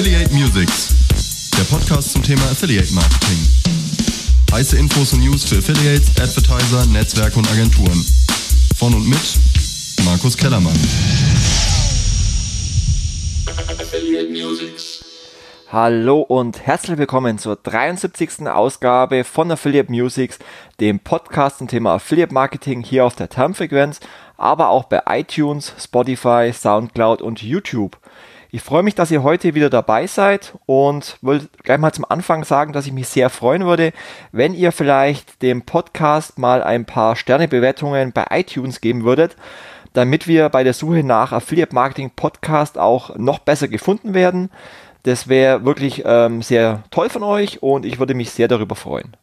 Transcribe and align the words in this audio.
Affiliate 0.00 0.32
Musics, 0.32 0.94
der 1.58 1.64
Podcast 1.64 2.12
zum 2.12 2.22
Thema 2.22 2.40
Affiliate 2.44 2.90
Marketing. 2.94 3.36
Heiße 4.50 4.78
Infos 4.78 5.12
und 5.12 5.20
News 5.20 5.44
für 5.44 5.58
Affiliates, 5.58 6.08
Advertiser, 6.18 6.86
Netzwerke 6.86 7.38
und 7.38 7.46
Agenturen. 7.52 8.02
Von 8.78 8.94
und 8.94 9.06
mit 9.06 9.20
Markus 10.06 10.38
Kellermann. 10.38 10.72
Affiliate 13.78 14.30
Musics. 14.30 15.04
Hallo 15.70 16.22
und 16.22 16.66
herzlich 16.66 16.96
willkommen 16.96 17.36
zur 17.36 17.56
73. 17.56 18.48
Ausgabe 18.48 19.22
von 19.24 19.50
Affiliate 19.50 19.92
Musics, 19.92 20.38
dem 20.80 21.00
Podcast 21.00 21.58
zum 21.58 21.68
Thema 21.68 21.96
Affiliate 21.96 22.32
Marketing 22.32 22.82
hier 22.82 23.04
auf 23.04 23.16
der 23.16 23.28
Termfrequenz, 23.28 24.00
aber 24.38 24.70
auch 24.70 24.84
bei 24.84 25.02
iTunes, 25.10 25.74
Spotify, 25.78 26.52
Soundcloud 26.54 27.20
und 27.20 27.42
YouTube. 27.42 27.98
Ich 28.52 28.62
freue 28.62 28.82
mich, 28.82 28.96
dass 28.96 29.12
ihr 29.12 29.22
heute 29.22 29.54
wieder 29.54 29.70
dabei 29.70 30.08
seid 30.08 30.54
und 30.66 31.18
will 31.22 31.48
gleich 31.62 31.78
mal 31.78 31.92
zum 31.92 32.04
Anfang 32.08 32.42
sagen, 32.42 32.72
dass 32.72 32.84
ich 32.84 32.92
mich 32.92 33.06
sehr 33.06 33.30
freuen 33.30 33.64
würde, 33.64 33.92
wenn 34.32 34.54
ihr 34.54 34.72
vielleicht 34.72 35.40
dem 35.40 35.62
Podcast 35.62 36.36
mal 36.36 36.60
ein 36.60 36.84
paar 36.84 37.14
Sternebewertungen 37.14 38.10
bei 38.10 38.26
iTunes 38.30 38.80
geben 38.80 39.04
würdet, 39.04 39.36
damit 39.92 40.26
wir 40.26 40.48
bei 40.48 40.64
der 40.64 40.72
Suche 40.72 41.04
nach 41.04 41.30
Affiliate 41.30 41.72
Marketing 41.72 42.10
Podcast 42.10 42.76
auch 42.76 43.16
noch 43.16 43.38
besser 43.38 43.68
gefunden 43.68 44.14
werden. 44.14 44.50
Das 45.04 45.28
wäre 45.28 45.64
wirklich 45.64 46.02
ähm, 46.04 46.42
sehr 46.42 46.82
toll 46.90 47.08
von 47.08 47.22
euch 47.22 47.62
und 47.62 47.86
ich 47.86 48.00
würde 48.00 48.14
mich 48.14 48.30
sehr 48.32 48.48
darüber 48.48 48.74
freuen. 48.74 49.16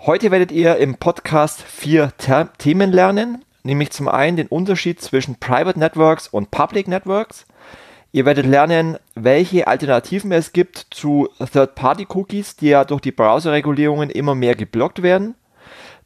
Heute 0.00 0.30
werdet 0.30 0.52
ihr 0.52 0.76
im 0.76 0.96
Podcast 0.96 1.62
vier 1.62 2.12
Themen 2.58 2.92
lernen, 2.92 3.46
nämlich 3.62 3.92
zum 3.92 4.08
einen 4.08 4.36
den 4.36 4.48
Unterschied 4.48 5.00
zwischen 5.00 5.36
Private 5.36 5.78
Networks 5.78 6.28
und 6.28 6.50
Public 6.50 6.86
Networks, 6.86 7.46
Ihr 8.14 8.26
werdet 8.26 8.44
lernen, 8.44 8.98
welche 9.14 9.66
Alternativen 9.66 10.32
es 10.32 10.52
gibt 10.52 10.86
zu 10.90 11.30
Third-Party-Cookies, 11.38 12.56
die 12.56 12.68
ja 12.68 12.84
durch 12.84 13.00
die 13.00 13.10
Browser-Regulierungen 13.10 14.10
immer 14.10 14.34
mehr 14.34 14.54
geblockt 14.54 15.02
werden. 15.02 15.34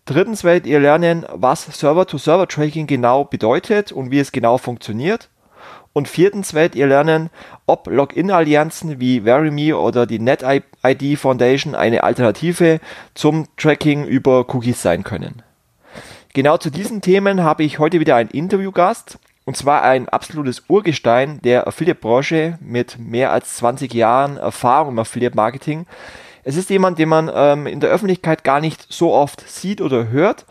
Drittens 0.05 0.45
werdet 0.45 0.67
ihr 0.67 0.79
lernen, 0.79 1.27
was 1.33 1.65
Server-to-Server-Tracking 1.65 2.87
genau 2.87 3.25
bedeutet 3.25 3.91
und 3.91 4.13
wie 4.13 4.21
es 4.21 4.31
genau 4.31 4.57
funktioniert. 4.57 5.31
Und 5.93 6.07
viertens 6.07 6.55
werdet 6.55 6.77
ihr 6.77 6.87
lernen, 6.87 7.29
ob 7.67 7.89
Login-Allianzen 7.89 9.01
wie 9.01 9.23
Verime 9.23 9.77
oder 9.77 10.07
die 10.07 10.21
NetID 10.21 11.19
Foundation 11.19 11.75
eine 11.75 12.05
Alternative 12.05 12.79
zum 13.15 13.49
Tracking 13.57 14.05
über 14.05 14.47
Cookies 14.55 14.81
sein 14.81 15.03
können. 15.03 15.43
Genau 16.35 16.57
zu 16.57 16.71
diesen 16.71 17.01
Themen 17.01 17.43
habe 17.43 17.65
ich 17.65 17.81
heute 17.81 17.99
wieder 17.99 18.15
einen 18.15 18.31
Interviewgast. 18.31 19.19
Und 19.47 19.57
zwar 19.57 19.83
ein 19.83 20.09
absolutes 20.09 20.65
Urgestein 20.67 21.41
der 21.41 21.69
Affiliate-Branche 21.69 22.59
mit 22.61 22.99
mehr 22.99 23.31
als 23.31 23.57
20 23.59 23.95
Jahren 23.95 24.37
Erfahrung 24.39 24.91
im 24.91 24.99
Affiliate-Marketing. 24.99 25.87
Es 26.43 26.57
ist 26.57 26.69
jemand, 26.69 26.99
den 26.99 27.09
man 27.09 27.31
ähm, 27.33 27.69
in 27.69 27.79
der 27.79 27.91
Öffentlichkeit 27.91 28.43
gar 28.43 28.61
nicht 28.61 28.87
so 28.89 29.13
oft 29.13 29.49
sieht 29.49 29.81
oder 29.81 30.09
hört. 30.09 30.47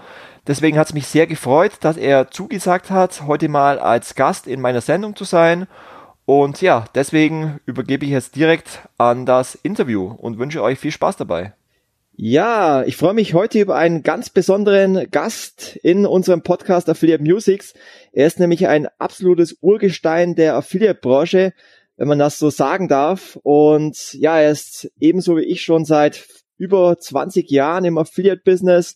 Deswegen 0.47 0.77
hat 0.77 0.87
es 0.87 0.93
mich 0.93 1.07
sehr 1.07 1.27
gefreut, 1.27 1.73
dass 1.81 1.97
er 1.97 2.31
zugesagt 2.31 2.89
hat, 2.89 3.23
heute 3.27 3.49
mal 3.49 3.79
als 3.79 4.15
Gast 4.15 4.47
in 4.47 4.61
meiner 4.61 4.81
Sendung 4.81 5.13
zu 5.17 5.25
sein. 5.25 5.67
Und 6.23 6.61
ja, 6.61 6.85
deswegen 6.95 7.59
übergebe 7.65 8.05
ich 8.05 8.11
jetzt 8.11 8.37
direkt 8.37 8.87
an 8.97 9.25
das 9.25 9.55
Interview 9.55 10.05
und 10.05 10.39
wünsche 10.39 10.63
euch 10.63 10.79
viel 10.79 10.91
Spaß 10.91 11.17
dabei. 11.17 11.53
Ja, 12.17 12.85
ich 12.85 12.95
freue 12.95 13.13
mich 13.13 13.33
heute 13.33 13.59
über 13.59 13.75
einen 13.75 14.01
ganz 14.01 14.29
besonderen 14.29 15.11
Gast 15.11 15.77
in 15.83 16.05
unserem 16.05 16.43
Podcast 16.43 16.87
Affiliate 16.87 17.21
Musics. 17.21 17.73
Er 18.13 18.25
ist 18.25 18.39
nämlich 18.39 18.69
ein 18.69 18.87
absolutes 18.99 19.57
Urgestein 19.59 20.33
der 20.33 20.55
Affiliate-Branche, 20.55 21.51
wenn 21.97 22.07
man 22.07 22.17
das 22.17 22.39
so 22.39 22.49
sagen 22.49 22.87
darf. 22.87 23.37
Und 23.43 24.13
ja, 24.13 24.39
er 24.39 24.51
ist 24.51 24.89
ebenso 24.97 25.35
wie 25.35 25.43
ich 25.43 25.61
schon 25.61 25.83
seit 25.83 26.25
über 26.57 26.97
20 26.97 27.49
Jahren 27.51 27.83
im 27.83 27.97
Affiliate-Business. 27.97 28.95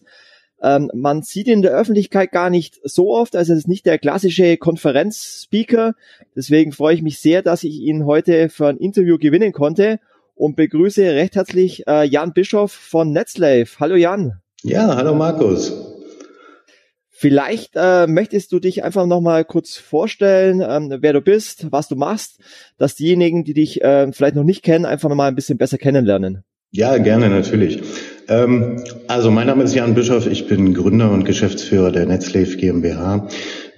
Ähm, 0.61 0.89
man 0.93 1.21
sieht 1.21 1.47
ihn 1.47 1.55
in 1.55 1.61
der 1.61 1.71
Öffentlichkeit 1.71 2.31
gar 2.31 2.49
nicht 2.49 2.79
so 2.85 3.13
oft, 3.13 3.35
also 3.35 3.51
es 3.51 3.59
ist 3.59 3.67
nicht 3.67 3.85
der 3.85 3.99
klassische 3.99 4.55
Konferenzspeaker. 4.55 5.93
Deswegen 6.37 6.71
freue 6.71 6.95
ich 6.95 7.01
mich 7.01 7.19
sehr, 7.19 7.41
dass 7.41 7.65
ich 7.65 7.81
ihn 7.81 8.05
heute 8.05 8.47
für 8.47 8.67
ein 8.67 8.77
Interview 8.77 9.17
gewinnen 9.17 9.51
konnte 9.51 9.99
und 10.39 10.55
begrüße 10.55 11.03
recht 11.03 11.35
herzlich 11.35 11.85
äh, 11.85 12.05
Jan 12.05 12.31
Bischoff 12.31 12.71
von 12.71 13.11
Netslave. 13.11 13.67
Hallo 13.79 13.95
Jan. 13.95 14.39
Ja, 14.63 14.95
hallo 14.95 15.13
Markus. 15.13 15.73
Vielleicht 17.09 17.73
äh, 17.75 18.07
möchtest 18.07 18.53
du 18.53 18.59
dich 18.59 18.85
einfach 18.85 19.05
nochmal 19.05 19.43
kurz 19.43 19.75
vorstellen, 19.75 20.63
ähm, 20.65 20.99
wer 21.01 21.11
du 21.11 21.19
bist, 21.19 21.67
was 21.71 21.89
du 21.89 21.97
machst, 21.97 22.39
dass 22.77 22.95
diejenigen, 22.95 23.43
die 23.43 23.53
dich 23.53 23.81
äh, 23.81 24.13
vielleicht 24.13 24.35
noch 24.35 24.45
nicht 24.45 24.63
kennen, 24.63 24.85
einfach 24.85 25.09
nochmal 25.09 25.27
ein 25.27 25.35
bisschen 25.35 25.57
besser 25.57 25.77
kennenlernen. 25.77 26.45
Ja, 26.71 26.97
gerne, 26.99 27.29
natürlich. 27.29 27.81
Ähm, 28.29 28.81
also 29.07 29.31
mein 29.31 29.47
Name 29.47 29.63
ist 29.63 29.75
Jan 29.75 29.95
Bischoff, 29.95 30.25
ich 30.25 30.47
bin 30.47 30.73
Gründer 30.73 31.11
und 31.11 31.25
Geschäftsführer 31.25 31.91
der 31.91 32.05
Netslave 32.05 32.55
GmbH. 32.55 33.27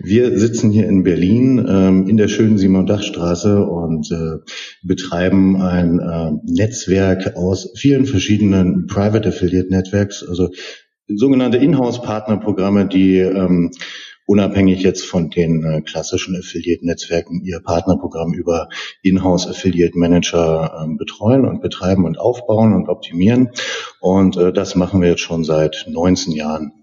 Wir 0.04 0.38
sitzen 0.40 0.72
hier 0.72 0.88
in 0.88 1.04
Berlin 1.04 1.64
ähm, 1.70 2.08
in 2.08 2.18
der 2.18 2.28
schönen 2.28 2.58
Simon-Dach-Straße 2.58 3.64
und 3.64 4.12
äh, 4.12 4.38
betreiben 4.82 5.62
ein 5.62 6.00
äh, 6.00 6.32
Netzwerk 6.44 7.36
aus 7.36 7.72
vielen 7.76 8.06
verschiedenen 8.06 8.88
Private 8.88 9.30
Affiliate 9.30 9.70
Networks, 9.70 10.24
also 10.28 10.50
sogenannte 11.08 11.58
Inhouse-Partnerprogramme, 11.58 12.88
die 12.88 13.18
ähm, 13.18 13.72
unabhängig 14.26 14.82
jetzt 14.82 15.06
von 15.06 15.30
den 15.30 15.64
äh, 15.64 15.82
klassischen 15.82 16.36
Affiliate-Netzwerken 16.36 17.44
ihr 17.44 17.60
Partnerprogramm 17.60 18.34
über 18.34 18.70
Inhouse 19.04 19.48
Affiliate 19.48 19.98
Manager 19.98 20.84
äh, 20.84 20.96
betreuen 20.98 21.46
und 21.46 21.62
betreiben 21.62 22.06
und 22.06 22.18
aufbauen 22.18 22.74
und 22.74 22.90
optimieren. 22.90 23.50
Und 24.00 24.36
äh, 24.38 24.52
das 24.52 24.76
machen 24.76 25.02
wir 25.02 25.10
jetzt 25.10 25.22
schon 25.22 25.44
seit 25.44 25.86
19 25.88 26.34
Jahren. 26.34 26.81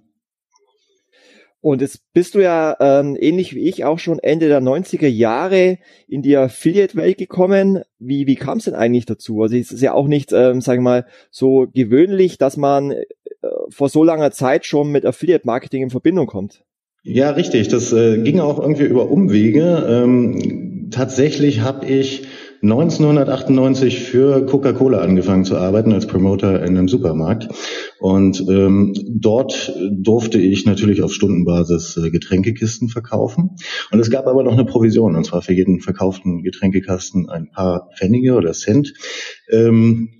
Und 1.60 1.80
jetzt 1.80 2.12
bist 2.12 2.34
du 2.34 2.40
ja 2.40 2.76
ähm, 2.78 3.16
ähnlich 3.18 3.54
wie 3.54 3.68
ich 3.68 3.84
auch 3.84 3.98
schon 3.98 4.20
Ende 4.20 4.48
der 4.48 4.60
90er 4.60 5.08
Jahre 5.08 5.78
in 6.06 6.22
die 6.22 6.36
Affiliate-Welt 6.36 7.18
gekommen. 7.18 7.82
Wie, 7.98 8.26
wie 8.26 8.36
kam 8.36 8.58
es 8.58 8.64
denn 8.64 8.74
eigentlich 8.74 9.06
dazu? 9.06 9.42
Also 9.42 9.56
es 9.56 9.72
ist 9.72 9.82
ja 9.82 9.92
auch 9.92 10.06
nicht, 10.06 10.32
ähm, 10.32 10.60
sagen 10.60 10.82
wir 10.82 10.90
mal, 10.90 11.06
so 11.30 11.66
gewöhnlich, 11.74 12.38
dass 12.38 12.56
man 12.56 12.92
äh, 12.92 13.04
vor 13.70 13.88
so 13.88 14.04
langer 14.04 14.30
Zeit 14.30 14.66
schon 14.66 14.92
mit 14.92 15.04
Affiliate-Marketing 15.04 15.82
in 15.82 15.90
Verbindung 15.90 16.26
kommt. 16.26 16.62
Ja, 17.02 17.30
richtig. 17.30 17.68
Das 17.68 17.92
äh, 17.92 18.18
ging 18.18 18.38
auch 18.38 18.60
irgendwie 18.60 18.84
über 18.84 19.10
Umwege. 19.10 19.86
Ähm, 19.88 20.88
tatsächlich 20.90 21.60
habe 21.60 21.86
ich 21.86 22.28
1998 22.62 24.00
für 24.00 24.44
Coca-Cola 24.44 24.98
angefangen 24.98 25.44
zu 25.44 25.56
arbeiten 25.56 25.92
als 25.92 26.06
Promoter 26.08 26.64
in 26.64 26.76
einem 26.76 26.88
Supermarkt. 26.88 27.48
Und 28.00 28.40
ähm, 28.48 28.94
dort 29.06 29.72
durfte 29.90 30.38
ich 30.38 30.66
natürlich 30.66 31.02
auf 31.02 31.12
Stundenbasis 31.12 31.96
äh, 31.96 32.10
Getränkekisten 32.10 32.88
verkaufen. 32.88 33.50
Und 33.92 34.00
es 34.00 34.10
gab 34.10 34.26
aber 34.26 34.42
noch 34.42 34.52
eine 34.52 34.64
Provision, 34.64 35.14
und 35.14 35.24
zwar 35.24 35.42
für 35.42 35.52
jeden 35.52 35.80
verkauften 35.80 36.42
Getränkekasten 36.42 37.28
ein 37.28 37.50
paar 37.50 37.90
Pfennige 37.96 38.34
oder 38.34 38.52
Cent. 38.52 38.92
Ähm, 39.50 40.17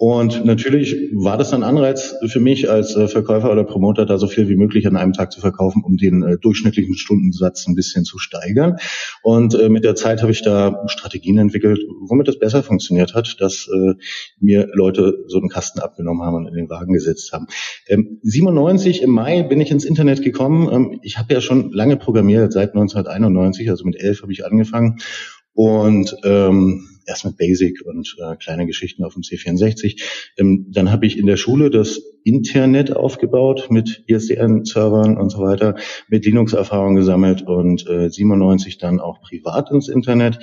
und 0.00 0.46
natürlich 0.46 0.96
war 1.12 1.36
das 1.36 1.52
ein 1.52 1.62
Anreiz 1.62 2.16
für 2.26 2.40
mich 2.40 2.70
als 2.70 2.96
äh, 2.96 3.06
Verkäufer 3.06 3.52
oder 3.52 3.64
Promoter, 3.64 4.06
da 4.06 4.16
so 4.16 4.28
viel 4.28 4.48
wie 4.48 4.56
möglich 4.56 4.86
an 4.86 4.96
einem 4.96 5.12
Tag 5.12 5.30
zu 5.30 5.42
verkaufen, 5.42 5.82
um 5.84 5.98
den 5.98 6.22
äh, 6.22 6.38
durchschnittlichen 6.38 6.94
Stundensatz 6.94 7.66
ein 7.66 7.74
bisschen 7.74 8.06
zu 8.06 8.18
steigern. 8.18 8.78
Und 9.22 9.54
äh, 9.54 9.68
mit 9.68 9.84
der 9.84 9.96
Zeit 9.96 10.22
habe 10.22 10.32
ich 10.32 10.40
da 10.40 10.84
Strategien 10.86 11.36
entwickelt, 11.36 11.80
womit 12.00 12.28
das 12.28 12.38
besser 12.38 12.62
funktioniert 12.62 13.12
hat, 13.12 13.36
dass 13.40 13.68
mir 14.38 14.70
Leute 14.72 15.18
so 15.26 15.36
einen 15.36 15.50
Kasten 15.50 15.80
abgenommen 15.80 16.22
haben 16.22 16.34
und 16.34 16.46
in 16.46 16.54
den 16.54 16.70
Wagen 16.70 16.94
gesetzt 16.94 17.32
haben. 17.34 17.48
97 18.22 19.02
ähm, 19.02 19.04
im 19.04 19.14
Mai 19.14 19.42
bin 19.42 19.60
ich 19.60 19.70
ins 19.70 19.84
Internet 19.84 20.22
gekommen. 20.22 20.70
Ähm, 20.72 21.00
ich 21.02 21.18
habe 21.18 21.34
ja 21.34 21.42
schon 21.42 21.72
lange 21.72 21.98
programmiert, 21.98 22.54
seit 22.54 22.70
1991, 22.70 23.68
also 23.68 23.84
mit 23.84 24.00
elf 24.00 24.22
habe 24.22 24.32
ich 24.32 24.46
angefangen. 24.46 24.96
Und 25.52 26.16
ähm, 26.24 26.89
erst 27.10 27.24
mit 27.26 27.36
Basic 27.36 27.84
und 27.84 28.16
äh, 28.18 28.36
kleine 28.36 28.66
Geschichten 28.66 29.04
auf 29.04 29.14
dem 29.14 29.22
C64. 29.22 30.00
Ähm, 30.38 30.68
dann 30.70 30.90
habe 30.90 31.06
ich 31.06 31.18
in 31.18 31.26
der 31.26 31.36
Schule 31.36 31.70
das 31.70 32.00
Internet 32.24 32.96
aufgebaut 32.96 33.66
mit 33.70 34.04
ISDN-Servern 34.06 35.18
und 35.18 35.30
so 35.30 35.40
weiter, 35.40 35.76
mit 36.08 36.24
Linux-Erfahrung 36.24 36.94
gesammelt 36.94 37.42
und 37.42 37.86
äh, 37.86 38.08
97 38.08 38.78
dann 38.78 39.00
auch 39.00 39.20
privat 39.20 39.70
ins 39.70 39.88
Internet. 39.88 40.38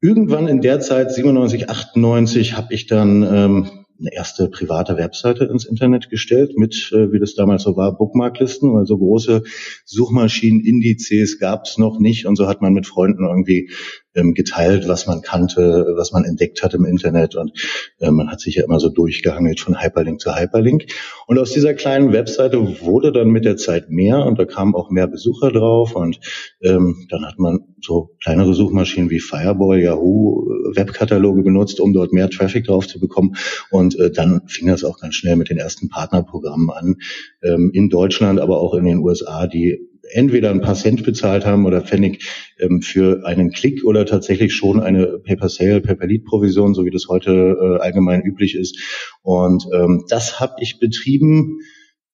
Irgendwann 0.00 0.48
in 0.48 0.62
der 0.62 0.80
Zeit, 0.80 1.12
97, 1.12 1.68
98, 1.68 2.56
habe 2.56 2.72
ich 2.72 2.86
dann 2.86 3.22
ähm, 3.22 3.80
eine 4.00 4.14
erste 4.14 4.48
private 4.48 4.96
Webseite 4.96 5.44
ins 5.44 5.64
Internet 5.64 6.08
gestellt 6.10 6.56
mit, 6.56 6.90
äh, 6.92 7.12
wie 7.12 7.18
das 7.18 7.34
damals 7.34 7.62
so 7.62 7.76
war, 7.76 7.96
Bookmarklisten, 7.96 8.72
weil 8.72 8.86
so 8.86 8.96
große 8.96 9.42
Suchmaschinenindizes 9.84 11.38
gab 11.38 11.66
es 11.66 11.78
noch 11.78 11.98
nicht 11.98 12.26
und 12.26 12.36
so 12.36 12.46
hat 12.46 12.62
man 12.62 12.72
mit 12.72 12.86
Freunden 12.86 13.26
irgendwie 13.26 13.70
ähm, 14.14 14.34
geteilt, 14.34 14.88
was 14.88 15.06
man 15.06 15.22
kannte, 15.22 15.94
was 15.96 16.12
man 16.12 16.24
entdeckt 16.24 16.62
hat 16.62 16.74
im 16.74 16.84
Internet. 16.84 17.36
Und 17.36 17.52
äh, 17.98 18.10
man 18.10 18.30
hat 18.30 18.40
sich 18.40 18.56
ja 18.56 18.64
immer 18.64 18.80
so 18.80 18.88
durchgehangelt 18.88 19.60
von 19.60 19.80
Hyperlink 19.80 20.20
zu 20.20 20.34
Hyperlink. 20.34 20.86
Und 21.26 21.38
aus 21.38 21.52
dieser 21.52 21.74
kleinen 21.74 22.12
Webseite 22.12 22.58
wurde 22.82 23.12
dann 23.12 23.28
mit 23.28 23.44
der 23.44 23.56
Zeit 23.56 23.90
mehr 23.90 24.24
und 24.26 24.38
da 24.38 24.44
kamen 24.44 24.74
auch 24.74 24.90
mehr 24.90 25.06
Besucher 25.06 25.50
drauf. 25.50 25.94
Und 25.94 26.20
ähm, 26.62 27.06
dann 27.08 27.24
hat 27.26 27.38
man 27.38 27.60
so 27.80 28.10
kleinere 28.22 28.54
Suchmaschinen 28.54 29.10
wie 29.10 29.20
Fireball, 29.20 29.80
Yahoo, 29.80 30.46
Webkataloge 30.74 31.42
benutzt, 31.42 31.80
um 31.80 31.92
dort 31.92 32.12
mehr 32.12 32.30
Traffic 32.30 32.66
drauf 32.66 32.86
zu 32.86 33.00
bekommen. 33.00 33.36
Und 33.70 33.98
äh, 33.98 34.10
dann 34.10 34.42
fing 34.46 34.68
das 34.68 34.84
auch 34.84 34.98
ganz 34.98 35.14
schnell 35.14 35.36
mit 35.36 35.50
den 35.50 35.58
ersten 35.58 35.88
Partnerprogrammen 35.88 36.70
an, 36.70 36.96
ähm, 37.42 37.70
in 37.72 37.88
Deutschland, 37.88 38.40
aber 38.40 38.60
auch 38.60 38.74
in 38.74 38.84
den 38.84 38.98
USA, 38.98 39.46
die 39.46 39.89
entweder 40.12 40.50
ein 40.50 40.60
paar 40.60 40.74
Cent 40.74 41.04
bezahlt 41.04 41.46
haben 41.46 41.66
oder 41.66 41.80
Pfennig 41.82 42.24
ähm, 42.58 42.82
für 42.82 43.24
einen 43.24 43.50
Klick 43.50 43.84
oder 43.84 44.06
tatsächlich 44.06 44.54
schon 44.54 44.80
eine 44.80 45.18
Pay-per-Sale, 45.18 45.80
Pay-per-Lead-Provision, 45.80 46.74
so 46.74 46.84
wie 46.84 46.90
das 46.90 47.06
heute 47.08 47.30
äh, 47.30 47.82
allgemein 47.82 48.22
üblich 48.22 48.54
ist. 48.54 48.78
Und 49.22 49.66
ähm, 49.72 50.04
das 50.08 50.40
habe 50.40 50.54
ich 50.60 50.78
betrieben 50.78 51.58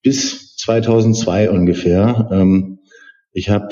bis 0.02 0.56
2002 0.56 1.50
ungefähr. 1.50 2.28
Ähm, 2.32 2.78
ich 3.32 3.50
habe 3.50 3.68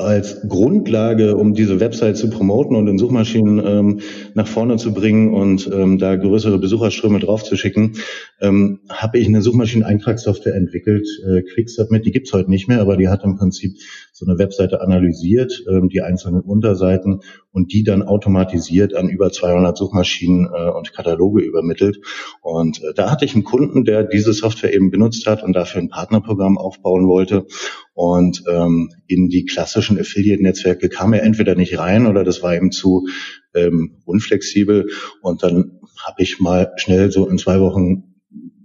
als 0.00 0.48
Grundlage, 0.48 1.36
um 1.36 1.54
diese 1.54 1.80
Website 1.80 2.16
zu 2.16 2.30
promoten 2.30 2.76
und 2.76 2.88
in 2.88 2.98
Suchmaschinen 2.98 3.62
ähm, 3.64 4.00
nach 4.34 4.46
vorne 4.46 4.76
zu 4.76 4.92
bringen 4.92 5.34
und 5.34 5.70
ähm, 5.72 5.98
da 5.98 6.16
größere 6.16 6.58
Besucherströme 6.58 7.18
draufzuschicken, 7.18 7.96
ähm, 8.40 8.80
habe 8.88 9.18
ich 9.18 9.26
eine 9.26 9.42
Suchmaschinen-Eintragssoftware 9.42 10.54
entwickelt, 10.54 11.06
äh, 11.26 11.42
QuickSubmit, 11.42 12.04
die 12.04 12.12
gibt's 12.12 12.32
heute 12.32 12.50
nicht 12.50 12.68
mehr, 12.68 12.80
aber 12.80 12.96
die 12.96 13.08
hat 13.08 13.24
im 13.24 13.36
Prinzip 13.36 13.76
so 14.20 14.26
eine 14.26 14.38
Webseite 14.38 14.82
analysiert, 14.82 15.64
ähm, 15.66 15.88
die 15.88 16.02
einzelnen 16.02 16.42
Unterseiten 16.42 17.22
und 17.52 17.72
die 17.72 17.84
dann 17.84 18.02
automatisiert 18.02 18.94
an 18.94 19.08
über 19.08 19.32
200 19.32 19.76
Suchmaschinen 19.76 20.46
äh, 20.54 20.70
und 20.70 20.92
Kataloge 20.92 21.42
übermittelt. 21.42 22.00
Und 22.42 22.82
äh, 22.84 22.92
da 22.94 23.10
hatte 23.10 23.24
ich 23.24 23.34
einen 23.34 23.44
Kunden, 23.44 23.86
der 23.86 24.04
diese 24.04 24.34
Software 24.34 24.74
eben 24.74 24.90
benutzt 24.90 25.26
hat 25.26 25.42
und 25.42 25.54
dafür 25.54 25.80
ein 25.80 25.88
Partnerprogramm 25.88 26.58
aufbauen 26.58 27.08
wollte. 27.08 27.46
Und 27.94 28.44
ähm, 28.46 28.90
in 29.06 29.30
die 29.30 29.46
klassischen 29.46 29.98
Affiliate-Netzwerke 29.98 30.90
kam 30.90 31.14
er 31.14 31.22
entweder 31.22 31.54
nicht 31.54 31.78
rein 31.78 32.06
oder 32.06 32.22
das 32.22 32.42
war 32.42 32.54
ihm 32.54 32.72
zu 32.72 33.08
ähm, 33.54 34.02
unflexibel. 34.04 34.90
Und 35.22 35.42
dann 35.42 35.80
habe 36.04 36.22
ich 36.22 36.40
mal 36.40 36.72
schnell 36.76 37.10
so 37.10 37.26
in 37.26 37.38
zwei 37.38 37.58
Wochen 37.60 38.09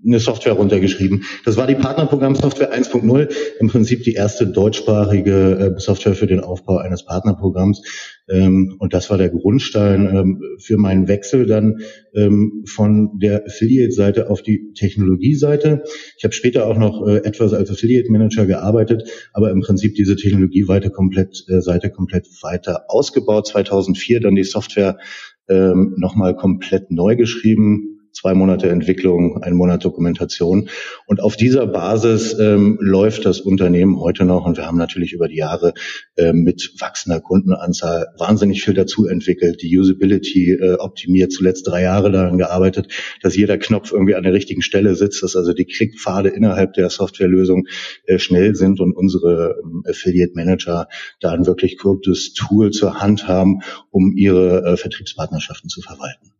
eine 0.06 0.20
Software 0.20 0.54
runtergeschrieben. 0.54 1.24
Das 1.46 1.58
war 1.58 1.68
die 1.68 1.76
Partnerprogramm-Software 1.76 2.74
1.0, 2.74 3.34
im 3.60 3.68
Prinzip 3.68 4.04
die 4.04 4.14
erste 4.14 4.48
deutschsprachige 4.48 5.76
äh, 5.76 5.80
Software 5.80 6.16
für 6.16 6.28
den 6.28 6.40
Aufbau 6.42 6.78
eines 6.78 7.06
Partnerprogramms. 7.06 7.82
Ähm, 8.28 8.76
und 8.80 8.94
das 8.94 9.10
war 9.10 9.18
der 9.18 9.30
Grundstein 9.30 10.08
ähm, 10.08 10.42
für 10.60 10.78
meinen 10.78 11.08
Wechsel 11.08 11.46
dann 11.46 11.82
ähm, 12.14 12.64
von 12.68 13.20
der 13.20 13.46
Affiliate-Seite 13.46 14.30
auf 14.30 14.42
die 14.42 14.74
Technologie-Seite. 14.74 15.84
Ich 16.18 16.24
habe 16.24 16.34
später 16.34 16.68
auch 16.68 16.78
noch 16.78 17.08
äh, 17.08 17.18
etwas 17.18 17.54
als 17.54 17.70
Affiliate-Manager 17.70 18.46
gearbeitet, 18.46 19.10
aber 19.34 19.52
im 19.52 19.62
Prinzip 19.62 19.96
diese 19.96 20.16
Technologie-Seite 20.16 20.90
komplett, 20.90 21.46
äh, 21.50 21.62
Seite 21.62 21.90
komplett 21.90 22.28
weiter 22.42 22.86
ausgebaut. 22.88 23.48
2004 23.48 24.20
dann 24.20 24.36
die 24.36 24.44
Software 24.44 24.98
nochmal 25.48 26.36
komplett 26.36 26.90
neu 26.90 27.16
geschrieben, 27.16 27.95
zwei 28.16 28.34
Monate 28.34 28.70
Entwicklung, 28.70 29.44
ein 29.44 29.54
Monat 29.54 29.84
Dokumentation. 29.84 30.70
Und 31.06 31.22
auf 31.22 31.36
dieser 31.36 31.68
Basis 31.68 32.38
ähm, 32.40 32.78
läuft 32.80 33.26
das 33.26 33.42
Unternehmen 33.42 34.00
heute 34.00 34.26
noch. 34.26 34.46
Und 34.46 34.58
wir 34.58 34.66
haben 34.66 34.78
natürlich 34.78 35.14
über 35.14 35.28
die 35.28 35.36
Jahre 35.36 35.74
äh, 36.16 36.32
mit 36.32 36.72
wachsender 36.80 37.20
Kundenanzahl 37.20 38.08
wahnsinnig 38.18 38.64
viel 38.64 38.74
dazu 38.74 39.06
entwickelt, 39.06 39.62
die 39.62 39.78
Usability 39.78 40.54
äh, 40.54 40.76
optimiert, 40.76 41.34
zuletzt 41.34 41.68
drei 41.68 41.84
Jahre 41.84 42.10
daran 42.12 42.38
gearbeitet, 42.38 42.88
dass 43.22 43.36
jeder 43.36 43.58
Knopf 43.58 43.92
irgendwie 43.92 44.16
an 44.16 44.24
der 44.24 44.34
richtigen 44.34 44.62
Stelle 44.62 44.96
sitzt, 44.96 45.22
dass 45.22 45.36
also 45.36 45.54
die 45.54 45.66
Klickpfade 45.66 46.30
innerhalb 46.30 46.74
der 46.74 46.90
Softwarelösung 46.90 47.68
äh, 48.06 48.18
schnell 48.18 48.56
sind 48.56 48.80
und 48.80 48.94
unsere 48.94 49.58
ähm, 49.62 49.84
Affiliate 49.88 50.34
Manager 50.36 50.88
da 51.20 51.32
ein 51.32 51.46
wirklich 51.46 51.78
kurzes 51.78 52.34
Tool 52.34 52.72
zur 52.72 53.02
Hand 53.02 53.28
haben, 53.28 53.60
um 53.92 54.16
ihre 54.16 54.64
äh, 54.64 54.78
Vertriebspartnerschaften 54.78 55.70
zu 55.70 55.82
verwalten. 55.82 56.35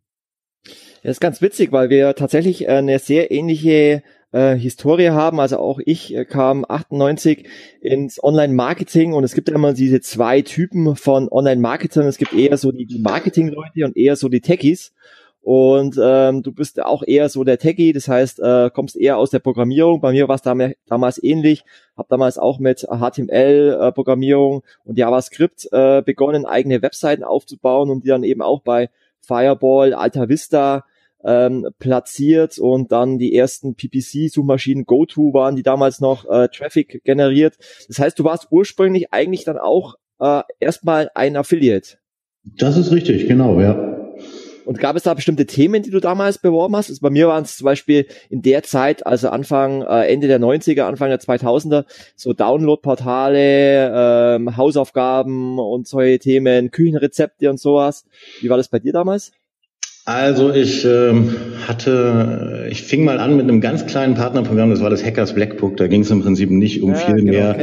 Das 1.06 1.18
ist 1.18 1.20
ganz 1.20 1.40
witzig, 1.40 1.70
weil 1.70 1.88
wir 1.88 2.16
tatsächlich 2.16 2.64
äh, 2.64 2.72
eine 2.72 2.98
sehr 2.98 3.30
ähnliche 3.30 4.02
äh, 4.32 4.56
Historie 4.56 5.10
haben. 5.10 5.38
Also 5.38 5.58
auch 5.58 5.78
ich 5.84 6.12
äh, 6.12 6.24
kam 6.24 6.64
98 6.68 7.46
ins 7.80 8.20
Online-Marketing 8.20 9.12
und 9.12 9.22
es 9.22 9.32
gibt 9.32 9.48
immer 9.48 9.72
diese 9.72 10.00
zwei 10.00 10.42
Typen 10.42 10.96
von 10.96 11.28
Online-Marketern. 11.28 12.08
Es 12.08 12.18
gibt 12.18 12.32
eher 12.32 12.56
so 12.56 12.72
die, 12.72 12.86
die 12.86 12.98
Marketing-Leute 12.98 13.84
und 13.84 13.96
eher 13.96 14.16
so 14.16 14.28
die 14.28 14.40
Techies. 14.40 14.94
Und 15.42 15.96
ähm, 16.02 16.42
du 16.42 16.50
bist 16.50 16.82
auch 16.82 17.04
eher 17.06 17.28
so 17.28 17.44
der 17.44 17.58
Techie, 17.58 17.92
das 17.92 18.08
heißt, 18.08 18.40
äh, 18.40 18.70
kommst 18.74 18.96
eher 18.96 19.16
aus 19.16 19.30
der 19.30 19.38
Programmierung. 19.38 20.00
Bei 20.00 20.10
mir 20.10 20.26
war 20.26 20.34
es 20.34 20.42
damals, 20.42 20.74
damals 20.88 21.22
ähnlich. 21.22 21.62
Habe 21.96 22.08
damals 22.10 22.36
auch 22.36 22.58
mit 22.58 22.80
HTML-Programmierung 22.80 24.64
äh, 24.64 24.88
und 24.88 24.98
JavaScript 24.98 25.68
äh, 25.70 26.02
begonnen, 26.02 26.46
eigene 26.46 26.82
Webseiten 26.82 27.22
aufzubauen 27.22 27.90
und 27.90 28.02
die 28.02 28.08
dann 28.08 28.24
eben 28.24 28.42
auch 28.42 28.62
bei 28.62 28.90
Fireball, 29.20 29.94
Alta 29.94 30.28
Vista 30.28 30.84
ähm, 31.26 31.68
platziert 31.78 32.58
und 32.58 32.92
dann 32.92 33.18
die 33.18 33.34
ersten 33.34 33.74
PPC-Suchmaschinen 33.74 34.84
GoTo 34.84 35.34
waren, 35.34 35.56
die 35.56 35.62
damals 35.62 36.00
noch 36.00 36.24
äh, 36.30 36.48
Traffic 36.48 37.02
generiert. 37.04 37.56
Das 37.88 37.98
heißt, 37.98 38.18
du 38.18 38.24
warst 38.24 38.46
ursprünglich 38.50 39.12
eigentlich 39.12 39.44
dann 39.44 39.58
auch 39.58 39.96
äh, 40.20 40.42
erstmal 40.60 41.10
ein 41.14 41.36
Affiliate. 41.36 41.98
Das 42.44 42.76
ist 42.76 42.92
richtig, 42.92 43.26
genau, 43.26 43.60
ja. 43.60 43.96
Und 44.64 44.80
gab 44.80 44.96
es 44.96 45.04
da 45.04 45.14
bestimmte 45.14 45.46
Themen, 45.46 45.84
die 45.84 45.90
du 45.90 46.00
damals 46.00 46.38
beworben 46.38 46.74
hast? 46.74 46.90
Also 46.90 47.00
bei 47.00 47.10
mir 47.10 47.28
waren 47.28 47.44
es 47.44 47.56
zum 47.56 47.66
Beispiel 47.66 48.06
in 48.28 48.42
der 48.42 48.64
Zeit, 48.64 49.06
also 49.06 49.28
Anfang, 49.28 49.82
äh, 49.82 50.12
Ende 50.12 50.26
der 50.26 50.40
90er, 50.40 50.82
Anfang 50.82 51.08
der 51.08 51.20
2000er, 51.20 51.84
so 52.16 52.32
Download-Portale, 52.32 53.92
ähm, 54.36 54.56
Hausaufgaben 54.56 55.60
und 55.60 55.86
solche 55.86 56.18
Themen, 56.18 56.72
Küchenrezepte 56.72 57.48
und 57.48 57.60
sowas. 57.60 58.06
Wie 58.40 58.48
war 58.48 58.56
das 58.56 58.68
bei 58.68 58.80
dir 58.80 58.92
damals? 58.92 59.30
Also 60.06 60.52
ich 60.52 60.84
ähm, 60.84 61.34
hatte, 61.66 62.68
ich 62.70 62.84
fing 62.84 63.02
mal 63.02 63.18
an 63.18 63.36
mit 63.36 63.42
einem 63.48 63.60
ganz 63.60 63.86
kleinen 63.86 64.14
Partnerprogramm, 64.14 64.70
das 64.70 64.80
war 64.80 64.88
das 64.88 65.04
Hackers 65.04 65.34
Blackbook. 65.34 65.76
Da 65.76 65.88
ging 65.88 66.02
es 66.02 66.12
im 66.12 66.22
Prinzip 66.22 66.48
nicht 66.48 66.80
um 66.80 66.90
ja, 66.90 66.96
viel 66.96 67.16
genau, 67.16 67.32
mehr 67.32 67.56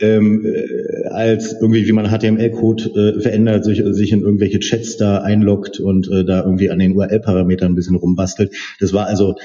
ähm, 0.00 0.42
äh, 0.42 1.08
als 1.08 1.52
irgendwie, 1.60 1.86
wie 1.86 1.92
man 1.92 2.06
HTML-Code 2.08 3.16
äh, 3.18 3.20
verändert, 3.20 3.66
sich, 3.66 3.82
sich 3.84 4.10
in 4.10 4.22
irgendwelche 4.22 4.58
Chats 4.60 4.96
da 4.96 5.18
einloggt 5.18 5.80
und 5.80 6.10
äh, 6.10 6.24
da 6.24 6.42
irgendwie 6.42 6.70
an 6.70 6.78
den 6.78 6.96
URL-Parametern 6.96 7.72
ein 7.72 7.74
bisschen 7.74 7.96
rumbastelt. 7.96 8.54
Das 8.80 8.94
war 8.94 9.06
also 9.06 9.36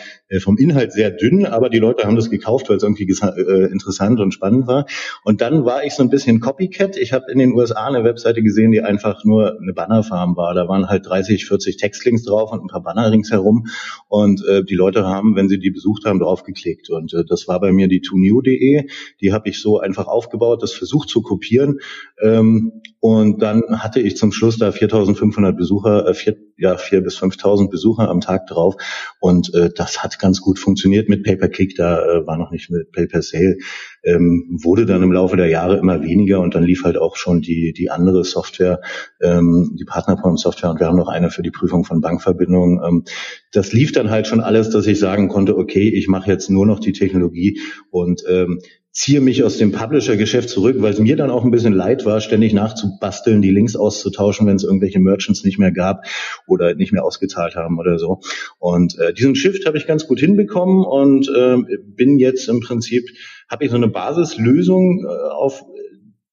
vom 0.42 0.58
Inhalt 0.58 0.92
sehr 0.92 1.12
dünn, 1.12 1.46
aber 1.46 1.70
die 1.70 1.80
Leute 1.80 2.04
haben 2.04 2.16
das 2.16 2.30
gekauft, 2.30 2.70
weil 2.70 2.78
es 2.78 2.84
irgendwie 2.84 3.04
äh, 3.04 3.72
interessant 3.72 4.20
und 4.20 4.34
spannend 4.34 4.68
war. 4.68 4.86
Und 5.24 5.42
dann 5.42 5.66
war 5.66 5.84
ich 5.84 5.94
so 5.94 6.04
ein 6.04 6.10
bisschen 6.10 6.40
Copycat. 6.40 6.98
Ich 6.98 7.14
habe 7.14 7.32
in 7.32 7.40
den 7.40 7.54
USA 7.54 7.88
eine 7.88 8.04
Webseite 8.04 8.44
gesehen, 8.44 8.72
die 8.72 8.82
einfach 8.82 9.24
nur 9.24 9.58
eine 9.62 9.74
Bannerfarm 9.74 10.36
war. 10.36 10.54
Da 10.54 10.68
waren 10.68 10.90
halt 10.90 11.06
30, 11.06 11.46
40 11.46 11.78
Textlinks 11.78 12.24
drauf 12.24 12.52
und 12.52 12.62
ein 12.62 12.68
paar 12.68 12.84
Banner 12.84 13.12
ringsherum. 13.12 13.68
Und 14.10 14.44
äh, 14.46 14.64
die 14.64 14.76
Leute 14.76 15.06
haben, 15.06 15.36
wenn 15.36 15.48
sie 15.48 15.60
die 15.60 15.72
besucht 15.72 16.06
haben, 16.06 16.20
draufgeklickt. 16.20 16.90
Und 16.90 17.14
äh, 17.14 17.24
das 17.26 17.48
war 17.48 17.60
bei 17.60 17.72
mir 17.72 17.88
die 17.88 18.02
tunew.de. 18.02 18.88
Die 19.22 19.34
habe 19.34 19.50
ich 19.50 19.62
so 19.62 19.80
einfach 19.80 20.08
aufgebaut, 20.08 20.62
das 20.62 20.74
versucht 20.74 21.10
zu 21.10 21.22
kopieren. 21.22 21.80
Ähm, 22.22 22.82
und 23.00 23.42
dann 23.42 23.64
hatte 23.82 24.02
ich 24.02 24.18
zum 24.18 24.32
Schluss 24.32 24.58
da 24.58 24.70
4.500 24.70 25.54
Besucher, 25.54 26.08
äh, 26.08 26.14
vier, 26.14 26.36
ja, 26.58 26.76
4.000 26.76 27.02
bis 27.02 27.18
5.000 27.20 27.70
Besucher 27.70 28.10
am 28.10 28.22
Tag 28.22 28.48
drauf. 28.48 28.76
Und 29.20 29.54
äh, 29.54 29.70
das 29.74 30.04
hat 30.04 30.17
ganz 30.20 30.42
gut 30.42 30.60
funktioniert 30.60 31.10
mit 31.10 31.24
Pay-per-Click. 31.24 31.76
Da 31.76 32.00
äh, 32.00 32.28
war 32.28 32.38
noch 32.38 32.52
nicht 32.52 32.70
mit 32.70 32.92
Pay-per-Sale. 32.92 33.58
Ähm, 34.04 34.60
wurde 34.62 34.86
dann 34.86 35.04
im 35.04 35.12
Laufe 35.12 35.38
der 35.38 35.48
Jahre 35.48 35.78
immer 35.78 36.02
weniger 36.02 36.40
und 36.40 36.56
dann 36.56 36.64
lief 36.64 36.84
halt 36.84 36.98
auch 36.98 37.16
schon 37.16 37.42
die, 37.42 37.74
die 37.74 37.90
andere 37.90 38.24
Software, 38.24 38.82
ähm, 39.22 39.76
die 39.80 39.86
Partnerprogramm-Software 39.86 40.70
und 40.70 40.80
wir 40.80 40.88
haben 40.88 40.98
noch 40.98 41.10
eine 41.10 41.30
für 41.30 41.44
die 41.44 41.52
Prüfung 41.52 41.84
von 41.84 42.02
Bankverbindungen. 42.02 42.80
Ähm, 42.86 43.04
das 43.52 43.74
lief 43.74 43.92
dann 43.92 44.10
halt 44.10 44.28
schon 44.28 44.42
alles, 44.42 44.70
dass 44.70 44.88
ich 44.88 45.00
sagen 45.00 45.28
konnte, 45.28 45.58
okay, 45.58 45.90
ich 45.90 46.08
mache 46.08 46.30
jetzt 46.32 46.50
nur 46.50 46.66
noch 46.66 46.80
die 46.80 46.94
Technologie 46.94 47.60
und 47.90 48.24
ähm, 48.30 48.60
ziehe 48.98 49.22
mich 49.22 49.44
aus 49.44 49.60
dem 49.60 49.72
Publisher-Geschäft 49.72 50.50
zurück, 50.50 50.78
weil 50.80 50.92
es 50.92 50.98
mir 50.98 51.16
dann 51.16 51.30
auch 51.30 51.46
ein 51.46 51.52
bisschen 51.52 51.74
leid 51.74 52.04
war, 52.04 52.20
ständig 52.20 52.54
nachzubasteln, 52.54 53.44
die 53.44 53.52
Links 53.52 53.76
auszutauschen, 53.76 54.48
wenn 54.48 54.56
es 54.56 54.64
irgendwelche 54.64 55.00
Merchants 55.00 55.44
nicht 55.44 55.60
mehr 55.60 55.72
gab 55.72 56.04
oder 56.48 56.74
nicht 56.74 56.94
mehr 56.94 57.06
ausgezahlt 57.06 57.56
haben 57.56 57.78
oder 57.78 58.00
so. 58.00 58.22
Und 58.58 58.98
äh, 58.98 59.14
diesen 59.14 59.36
Shift 59.36 59.68
habe 59.68 59.78
ich 59.78 59.86
ganz 59.86 60.08
gut 60.08 60.20
hinbekommen 60.20 60.84
und 60.84 61.30
äh, 61.30 61.58
bin 61.96 62.18
jetzt 62.18 62.50
im 62.50 62.60
Prinzip, 62.60 63.08
habe 63.48 63.66
ich 63.66 63.70
so 63.70 63.78
eine 63.78 63.88
Basislösung 63.88 65.06
äh, 65.06 65.30
auf 65.32 65.64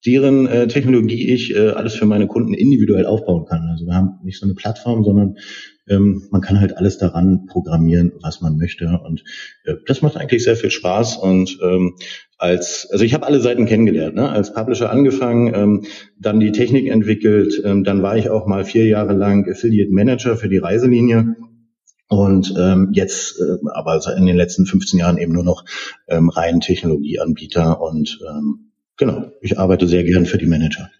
deren 0.06 0.46
äh, 0.46 0.66
Technologie 0.66 1.34
ich 1.34 1.54
äh, 1.54 1.68
alles 1.70 1.94
für 1.94 2.06
meine 2.06 2.26
Kunden 2.26 2.54
individuell 2.54 3.04
aufbauen 3.04 3.44
kann. 3.44 3.68
Also 3.70 3.84
wir 3.84 3.94
haben 3.94 4.20
nicht 4.22 4.38
so 4.38 4.46
eine 4.46 4.54
Plattform, 4.54 5.04
sondern 5.04 5.36
ähm, 5.88 6.28
man 6.30 6.40
kann 6.40 6.60
halt 6.60 6.76
alles 6.76 6.98
daran 6.98 7.46
programmieren, 7.46 8.12
was 8.22 8.40
man 8.40 8.56
möchte. 8.56 9.00
Und 9.04 9.24
äh, 9.64 9.74
das 9.86 10.02
macht 10.02 10.16
eigentlich 10.16 10.44
sehr 10.44 10.56
viel 10.56 10.70
Spaß. 10.70 11.16
Und 11.18 11.58
ähm, 11.62 11.96
als, 12.44 12.86
also 12.90 13.06
ich 13.06 13.14
habe 13.14 13.26
alle 13.26 13.40
Seiten 13.40 13.64
kennengelernt, 13.64 14.14
ne? 14.14 14.28
als 14.28 14.52
Publisher 14.52 14.90
angefangen, 14.90 15.54
ähm, 15.54 15.84
dann 16.18 16.40
die 16.40 16.52
Technik 16.52 16.88
entwickelt, 16.88 17.62
ähm, 17.64 17.84
dann 17.84 18.02
war 18.02 18.18
ich 18.18 18.28
auch 18.28 18.46
mal 18.46 18.66
vier 18.66 18.86
Jahre 18.86 19.14
lang 19.14 19.48
Affiliate 19.50 19.90
Manager 19.90 20.36
für 20.36 20.50
die 20.50 20.58
Reiselinie 20.58 21.36
und 22.08 22.54
ähm, 22.58 22.90
jetzt 22.92 23.40
äh, 23.40 23.56
aber 23.72 23.98
in 24.14 24.26
den 24.26 24.36
letzten 24.36 24.66
15 24.66 24.98
Jahren 24.98 25.16
eben 25.16 25.32
nur 25.32 25.42
noch 25.42 25.64
ähm, 26.06 26.28
rein 26.28 26.60
Technologieanbieter 26.60 27.80
und 27.80 28.20
ähm, 28.28 28.72
genau, 28.98 29.30
ich 29.40 29.58
arbeite 29.58 29.88
sehr 29.88 30.04
gern 30.04 30.26
für 30.26 30.36
die 30.36 30.46
Manager. 30.46 30.90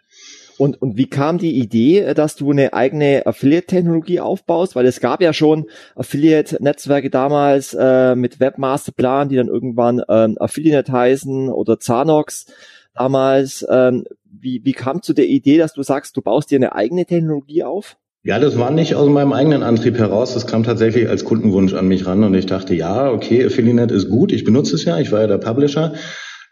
Und, 0.58 0.80
und 0.80 0.96
wie 0.96 1.06
kam 1.06 1.38
die 1.38 1.58
Idee, 1.58 2.14
dass 2.14 2.36
du 2.36 2.50
eine 2.50 2.72
eigene 2.72 3.26
Affiliate-Technologie 3.26 4.20
aufbaust? 4.20 4.76
Weil 4.76 4.86
es 4.86 5.00
gab 5.00 5.20
ja 5.20 5.32
schon 5.32 5.66
Affiliate-Netzwerke 5.96 7.10
damals 7.10 7.74
äh, 7.78 8.14
mit 8.14 8.40
Webmasterplan, 8.40 9.28
die 9.28 9.36
dann 9.36 9.48
irgendwann 9.48 10.02
ähm, 10.08 10.36
Affiliate 10.38 10.92
heißen 10.92 11.48
oder 11.48 11.80
Zanox 11.80 12.46
damals. 12.94 13.66
Ähm, 13.68 14.04
wie, 14.24 14.64
wie 14.64 14.72
kam 14.72 15.02
zu 15.02 15.12
der 15.12 15.26
Idee, 15.26 15.58
dass 15.58 15.72
du 15.72 15.82
sagst, 15.82 16.16
du 16.16 16.22
baust 16.22 16.50
dir 16.50 16.56
eine 16.56 16.74
eigene 16.74 17.04
Technologie 17.04 17.64
auf? 17.64 17.96
Ja, 18.26 18.38
das 18.38 18.58
war 18.58 18.70
nicht 18.70 18.94
aus 18.94 19.08
meinem 19.10 19.34
eigenen 19.34 19.62
Antrieb 19.62 19.98
heraus. 19.98 20.32
Das 20.32 20.46
kam 20.46 20.62
tatsächlich 20.62 21.08
als 21.08 21.24
Kundenwunsch 21.24 21.74
an 21.74 21.88
mich 21.88 22.06
ran 22.06 22.24
und 22.24 22.34
ich 22.34 22.46
dachte, 22.46 22.74
ja, 22.74 23.10
okay, 23.10 23.44
Affiliate 23.44 23.92
ist 23.92 24.08
gut. 24.08 24.32
Ich 24.32 24.44
benutze 24.44 24.76
es 24.76 24.84
ja. 24.86 24.98
Ich 24.98 25.12
war 25.12 25.20
ja 25.20 25.26
der 25.26 25.38
Publisher. 25.38 25.92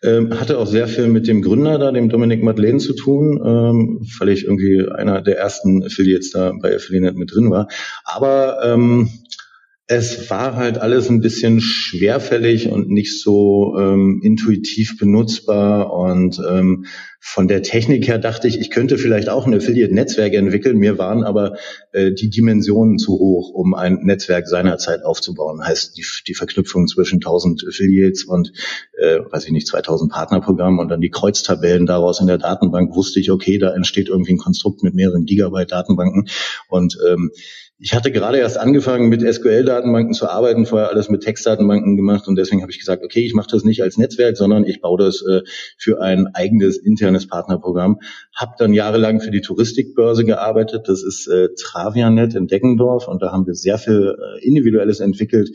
Ähm, 0.04 0.38
hatte 0.40 0.58
auch 0.58 0.66
sehr 0.66 0.88
viel 0.88 1.06
mit 1.06 1.28
dem 1.28 1.42
Gründer 1.42 1.78
da, 1.78 1.92
dem 1.92 2.08
Dominik 2.08 2.42
Madeleine 2.42 2.78
zu 2.78 2.92
tun, 2.94 3.40
ähm, 3.44 4.08
weil 4.18 4.30
ich 4.30 4.44
irgendwie 4.44 4.88
einer 4.90 5.22
der 5.22 5.38
ersten 5.38 5.84
Affiliates 5.84 6.30
da 6.30 6.52
bei 6.60 6.74
Affiliate 6.74 7.16
mit 7.16 7.32
drin 7.32 7.50
war. 7.50 7.68
Aber 8.04 8.58
ähm, 8.64 9.10
es 9.94 10.30
war 10.30 10.56
halt 10.56 10.78
alles 10.78 11.10
ein 11.10 11.20
bisschen 11.20 11.60
schwerfällig 11.60 12.70
und 12.70 12.88
nicht 12.88 13.20
so 13.20 13.76
ähm, 13.78 14.20
intuitiv 14.22 14.96
benutzbar. 14.96 15.92
Und 15.92 16.40
ähm, 16.48 16.86
von 17.20 17.46
der 17.46 17.62
Technik 17.62 18.08
her 18.08 18.18
dachte 18.18 18.48
ich, 18.48 18.58
ich 18.58 18.70
könnte 18.70 18.96
vielleicht 18.96 19.28
auch 19.28 19.46
ein 19.46 19.54
Affiliate-Netzwerk 19.54 20.32
entwickeln. 20.32 20.78
Mir 20.78 20.96
waren 20.96 21.24
aber 21.24 21.56
äh, 21.92 22.10
die 22.10 22.30
Dimensionen 22.30 22.98
zu 22.98 23.12
hoch, 23.12 23.50
um 23.50 23.74
ein 23.74 23.98
Netzwerk 24.02 24.48
seinerzeit 24.48 25.04
aufzubauen. 25.04 25.62
Heißt 25.62 25.98
die, 25.98 26.06
die 26.26 26.34
Verknüpfung 26.34 26.86
zwischen 26.86 27.16
1000 27.16 27.66
Affiliates 27.68 28.24
und, 28.24 28.50
äh, 28.98 29.18
weiß 29.18 29.44
ich 29.44 29.52
nicht, 29.52 29.66
2000 29.66 30.10
Partnerprogrammen 30.10 30.80
und 30.80 30.88
dann 30.88 31.02
die 31.02 31.10
Kreuztabellen 31.10 31.84
daraus 31.84 32.18
in 32.20 32.28
der 32.28 32.38
Datenbank. 32.38 32.96
Wusste 32.96 33.20
ich, 33.20 33.30
okay, 33.30 33.58
da 33.58 33.74
entsteht 33.74 34.08
irgendwie 34.08 34.32
ein 34.32 34.38
Konstrukt 34.38 34.82
mit 34.82 34.94
mehreren 34.94 35.26
Gigabyte 35.26 35.70
Datenbanken. 35.70 36.28
Und 36.68 36.96
ähm, 37.06 37.30
ich 37.84 37.94
hatte 37.94 38.12
gerade 38.12 38.38
erst 38.38 38.58
angefangen, 38.58 39.08
mit 39.08 39.22
SQL-Datenbanken 39.22 40.14
zu 40.14 40.28
arbeiten, 40.28 40.66
vorher 40.66 40.90
alles 40.90 41.08
mit 41.08 41.22
Textdatenbanken 41.22 41.96
gemacht 41.96 42.28
und 42.28 42.36
deswegen 42.36 42.62
habe 42.62 42.70
ich 42.70 42.78
gesagt, 42.78 43.02
okay, 43.02 43.26
ich 43.26 43.34
mache 43.34 43.48
das 43.50 43.64
nicht 43.64 43.82
als 43.82 43.98
Netzwerk, 43.98 44.36
sondern 44.36 44.64
ich 44.64 44.80
baue 44.80 45.02
das 45.02 45.20
äh, 45.28 45.40
für 45.76 46.00
ein 46.00 46.28
eigenes 46.28 46.78
internes 46.78 47.26
Partnerprogramm. 47.26 47.98
Habe 48.36 48.52
dann 48.56 48.72
jahrelang 48.72 49.20
für 49.20 49.32
die 49.32 49.40
Touristikbörse 49.40 50.24
gearbeitet, 50.24 50.82
das 50.86 51.02
ist 51.02 51.26
äh, 51.26 51.48
Travianet 51.60 52.36
in 52.36 52.46
Deggendorf 52.46 53.08
und 53.08 53.20
da 53.20 53.32
haben 53.32 53.48
wir 53.48 53.54
sehr 53.54 53.78
viel 53.78 54.14
äh, 54.16 54.46
Individuelles 54.46 55.00
entwickelt. 55.00 55.50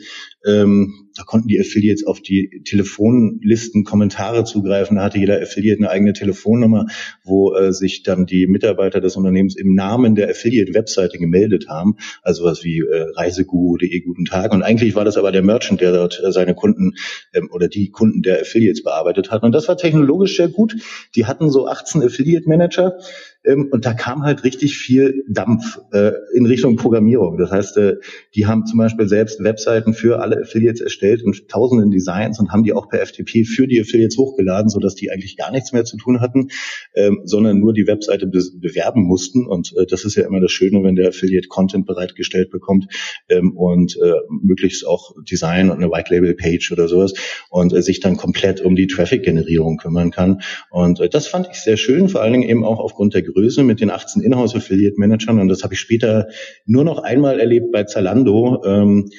Ähm, 0.46 1.08
da 1.16 1.24
konnten 1.24 1.48
die 1.48 1.60
Affiliates 1.62 2.06
auf 2.06 2.22
die 2.22 2.62
Telefonlisten 2.66 3.86
Kommentare 3.86 4.44
zugreifen. 4.44 4.98
Da 4.98 5.04
hatte 5.06 5.18
jeder 5.18 5.42
Affiliate 5.42 5.80
eine 5.80 5.90
eigene 5.90 6.12
Telefonnummer, 6.12 6.88
wo 7.24 7.56
äh, 7.56 7.72
sich 7.72 8.04
dann 8.04 8.26
die 8.26 8.48
Mitarbeiter 8.48 9.00
des 9.00 9.16
Unternehmens 9.16 9.56
im 9.56 9.74
Namen 9.74 10.16
der 10.16 10.30
Affiliate-Webseite 10.30 11.18
gemeldet 11.18 11.70
haben 11.70 11.96
also 12.22 12.44
was 12.44 12.64
wie 12.64 12.80
äh, 12.80 13.08
reiseguru.de 13.16 14.00
Guten 14.02 14.26
Tag. 14.26 14.54
Und 14.54 14.64
eigentlich 14.64 14.96
war 14.96 15.06
das 15.06 15.18
aber 15.18 15.32
der 15.32 15.42
Merchant, 15.42 15.82
der 15.82 15.92
dort 15.92 16.22
äh, 16.24 16.32
seine 16.32 16.56
Kunden 16.56 16.94
ähm, 17.34 17.50
oder 17.52 17.68
die 17.68 17.90
Kunden 17.90 18.22
der 18.22 18.42
Affiliates 18.42 18.84
bearbeitet 18.84 19.32
hat. 19.32 19.44
Und 19.44 19.52
das 19.54 19.68
war 19.68 19.78
technologisch 19.78 20.38
sehr 20.38 20.48
gut. 20.48 20.76
Die 21.16 21.26
hatten 21.26 21.50
so 21.50 21.68
18 21.68 22.04
Affiliate 22.04 22.48
Manager 22.48 22.98
und 23.46 23.86
da 23.86 23.94
kam 23.94 24.24
halt 24.24 24.44
richtig 24.44 24.78
viel 24.78 25.24
Dampf 25.30 25.80
äh, 25.94 26.12
in 26.34 26.46
Richtung 26.46 26.76
Programmierung. 26.76 27.38
Das 27.38 27.52
heißt, 27.52 27.78
äh, 27.78 27.96
die 28.36 28.46
haben 28.46 28.66
zum 28.66 28.78
Beispiel 28.78 29.08
selbst 29.08 29.44
Webseiten 29.44 29.94
für 29.94 30.20
alle 30.20 30.42
Affiliates 30.42 30.82
erstellt 30.82 31.24
und 31.24 31.48
tausenden 31.48 31.92
Designs 31.92 32.40
und 32.40 32.52
haben 32.52 32.64
die 32.64 32.74
auch 32.74 32.90
per 32.90 33.06
FTP 33.06 33.46
für 33.46 33.68
die 33.68 33.80
Affiliates 33.80 34.18
hochgeladen, 34.18 34.70
sodass 34.70 34.96
die 34.96 35.12
eigentlich 35.12 35.38
gar 35.38 35.52
nichts 35.52 35.72
mehr 35.72 35.86
zu 35.86 35.98
tun 35.98 36.20
hatten, 36.20 36.50
ähm, 36.94 37.22
sondern 37.24 37.60
nur 37.60 37.74
die 37.74 37.88
Webseite 37.88 38.28
be 38.28 38.38
bewerben 38.60 39.04
mussten. 39.04 39.48
Und 39.48 39.74
äh, 39.78 39.86
das 39.86 40.04
ist 40.04 40.16
ja 40.16 40.26
immer 40.26 40.42
das 40.42 40.52
Schöne, 40.52 40.84
wenn 40.84 40.96
der 40.96 41.10
Affiliate 41.10 41.48
Content 41.48 41.86
bereitgestellt 41.86 42.52
bekommt 42.52 42.88
ähm, 43.30 43.56
und 43.56 43.98
äh, 43.98 44.14
möglichst 44.30 44.86
auch 44.86 45.16
Design 45.24 45.70
und 45.70 45.78
eine 45.78 45.92
White 45.92 46.14
Label 46.14 46.36
Page 46.36 46.72
oder 46.72 46.88
sowas 46.88 47.14
und 47.50 47.74
äh, 47.74 47.82
sich 47.82 48.00
dann 48.00 48.18
komplett 48.18 48.62
um 48.62 48.76
die 48.76 48.88
Traffic-Generierung 48.88 49.78
kümmern 49.78 50.12
kann. 50.12 50.42
Und 50.70 51.00
äh, 51.00 51.10
das 51.10 51.28
fand 51.28 51.48
ich 51.52 51.58
sehr 51.58 51.78
schön, 51.78 52.10
vor 52.10 52.22
allen 52.22 52.34
Dingen 52.34 52.50
eben 52.50 52.64
auch 52.64 52.80
aufgrund 52.80 53.14
der 53.14 53.24
Größe 53.24 53.37
mit 53.64 53.82
den 53.82 53.90
18 53.90 54.22
Inhouse-Affiliate-Managern. 54.22 55.40
Und 55.40 55.48
das 55.48 55.64
habe 55.64 55.74
ich 55.74 55.80
später 55.80 56.28
nur 56.66 56.84
noch 56.84 57.00
einmal 57.04 57.40
erlebt 57.40 57.72
bei 57.72 57.84
Zalando. 57.84 58.64
Ähm, 58.66 59.10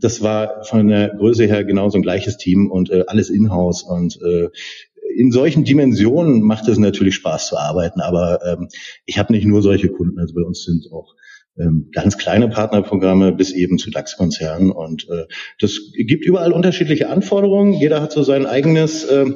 das 0.00 0.22
war 0.22 0.64
von 0.64 0.88
der 0.88 1.10
Größe 1.10 1.44
her 1.46 1.64
genauso 1.64 1.98
ein 1.98 2.02
gleiches 2.02 2.36
Team 2.36 2.70
und 2.70 2.90
äh, 2.90 3.04
alles 3.06 3.30
Inhouse 3.30 3.82
und 3.82 4.18
äh, 4.22 4.48
in 5.16 5.30
solchen 5.30 5.64
Dimensionen 5.64 6.42
macht 6.42 6.66
es 6.68 6.78
natürlich 6.78 7.14
Spaß 7.14 7.48
zu 7.48 7.56
arbeiten, 7.56 8.00
aber 8.00 8.40
ähm, 8.44 8.68
ich 9.06 9.18
habe 9.18 9.32
nicht 9.32 9.46
nur 9.46 9.62
solche 9.62 9.88
Kunden, 9.88 10.18
also 10.18 10.34
bei 10.34 10.42
uns 10.42 10.64
sind 10.64 10.90
auch 10.92 11.14
ganz 11.92 12.18
kleine 12.18 12.48
Partnerprogramme 12.48 13.30
bis 13.30 13.52
eben 13.52 13.78
zu 13.78 13.90
DAX-Konzernen. 13.90 14.72
Und 14.72 15.08
äh, 15.08 15.26
das 15.60 15.78
gibt 15.92 16.24
überall 16.24 16.52
unterschiedliche 16.52 17.08
Anforderungen. 17.08 17.72
Jeder 17.72 18.02
hat 18.02 18.10
so 18.10 18.24
sein 18.24 18.44
eigenes 18.44 19.04
äh, 19.04 19.26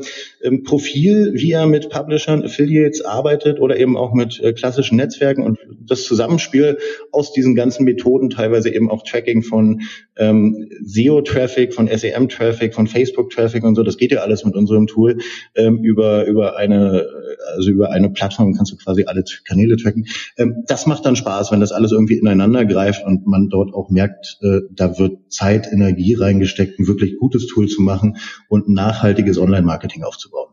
Profil, 0.65 1.35
wie 1.35 1.53
er 1.53 1.67
mit 1.67 1.91
Publishern, 1.91 2.43
Affiliates 2.43 3.05
arbeitet 3.05 3.61
oder 3.61 3.79
eben 3.79 3.97
auch 3.97 4.15
mit 4.15 4.41
äh, 4.41 4.53
klassischen 4.53 4.97
Netzwerken. 4.97 5.45
Und 5.45 5.59
das 5.87 6.05
Zusammenspiel 6.05 6.79
aus 7.13 7.33
diesen 7.33 7.55
ganzen 7.55 7.85
Methoden, 7.85 8.31
teilweise 8.31 8.71
eben 8.71 8.91
auch 8.91 9.05
Tracking 9.05 9.43
von 9.43 9.83
ähm, 10.17 10.69
SEO-Traffic, 10.83 11.73
von 11.73 11.87
SEM-Traffic, 11.87 12.75
von 12.75 12.89
Facebook-Traffic 12.89 13.63
und 13.63 13.77
so, 13.77 13.85
das 13.85 13.97
geht 13.97 14.11
ja 14.11 14.21
alles 14.21 14.45
mit 14.45 14.57
unserem 14.57 14.89
Tool 14.89 15.19
ähm, 15.55 15.85
über, 15.85 16.25
über 16.25 16.57
eine, 16.57 17.07
also 17.55 17.71
über 17.71 17.93
eine 17.93 18.11
Plattform 18.11 18.55
kannst 18.55 18.73
du 18.73 18.77
quasi 18.77 19.05
alle 19.07 19.23
Kanäle 19.45 19.77
tracken. 19.77 20.07
Ähm, 20.37 20.65
das 20.67 20.87
macht 20.87 21.07
dann 21.07 21.15
Spaß, 21.15 21.53
wenn 21.53 21.61
das 21.61 21.71
alles 21.71 21.93
irgendwie 21.93 22.08
irgendwie 22.09 22.19
ineinander 22.19 22.65
greift 22.65 23.05
und 23.05 23.27
man 23.27 23.49
dort 23.49 23.75
auch 23.75 23.91
merkt, 23.91 24.39
äh, 24.43 24.61
da 24.71 24.99
wird 24.99 25.33
Zeit, 25.33 25.69
Energie 25.71 26.15
reingesteckt, 26.15 26.79
ein 26.79 26.87
wirklich 26.87 27.19
gutes 27.19 27.47
Tool 27.47 27.69
zu 27.69 27.83
machen 27.83 28.17
und 28.49 28.69
nachhaltiges 28.69 29.39
Online-Marketing 29.39 30.03
aufzubauen. 30.05 30.53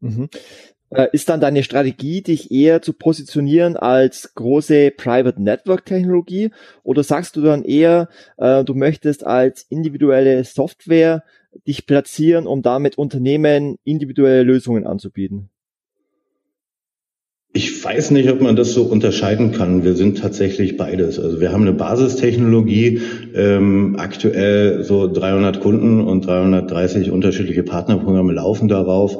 Mhm. 0.00 0.28
Äh, 0.90 1.08
ist 1.12 1.28
dann 1.28 1.40
deine 1.40 1.62
Strategie, 1.62 2.22
dich 2.22 2.50
eher 2.50 2.82
zu 2.82 2.92
positionieren 2.92 3.76
als 3.76 4.34
große 4.34 4.92
Private 4.92 5.42
Network 5.42 5.84
Technologie 5.84 6.50
oder 6.82 7.02
sagst 7.02 7.36
du 7.36 7.42
dann 7.42 7.64
eher, 7.64 8.08
äh, 8.36 8.62
du 8.64 8.74
möchtest 8.74 9.26
als 9.26 9.62
individuelle 9.68 10.44
Software 10.44 11.24
dich 11.66 11.86
platzieren, 11.86 12.46
um 12.46 12.62
damit 12.62 12.98
Unternehmen 12.98 13.76
individuelle 13.84 14.42
Lösungen 14.42 14.86
anzubieten? 14.86 15.50
Ich 17.56 17.84
weiß 17.84 18.10
nicht, 18.10 18.28
ob 18.32 18.40
man 18.40 18.56
das 18.56 18.72
so 18.72 18.82
unterscheiden 18.82 19.52
kann. 19.52 19.84
Wir 19.84 19.94
sind 19.94 20.18
tatsächlich 20.18 20.76
beides. 20.76 21.20
Also 21.20 21.40
wir 21.40 21.52
haben 21.52 21.62
eine 21.62 21.72
Basistechnologie, 21.72 23.00
ähm, 23.32 23.94
aktuell 23.96 24.82
so 24.82 25.06
300 25.06 25.60
Kunden 25.60 26.00
und 26.00 26.26
330 26.26 27.12
unterschiedliche 27.12 27.62
Partnerprogramme 27.62 28.32
laufen 28.32 28.66
darauf. 28.66 29.18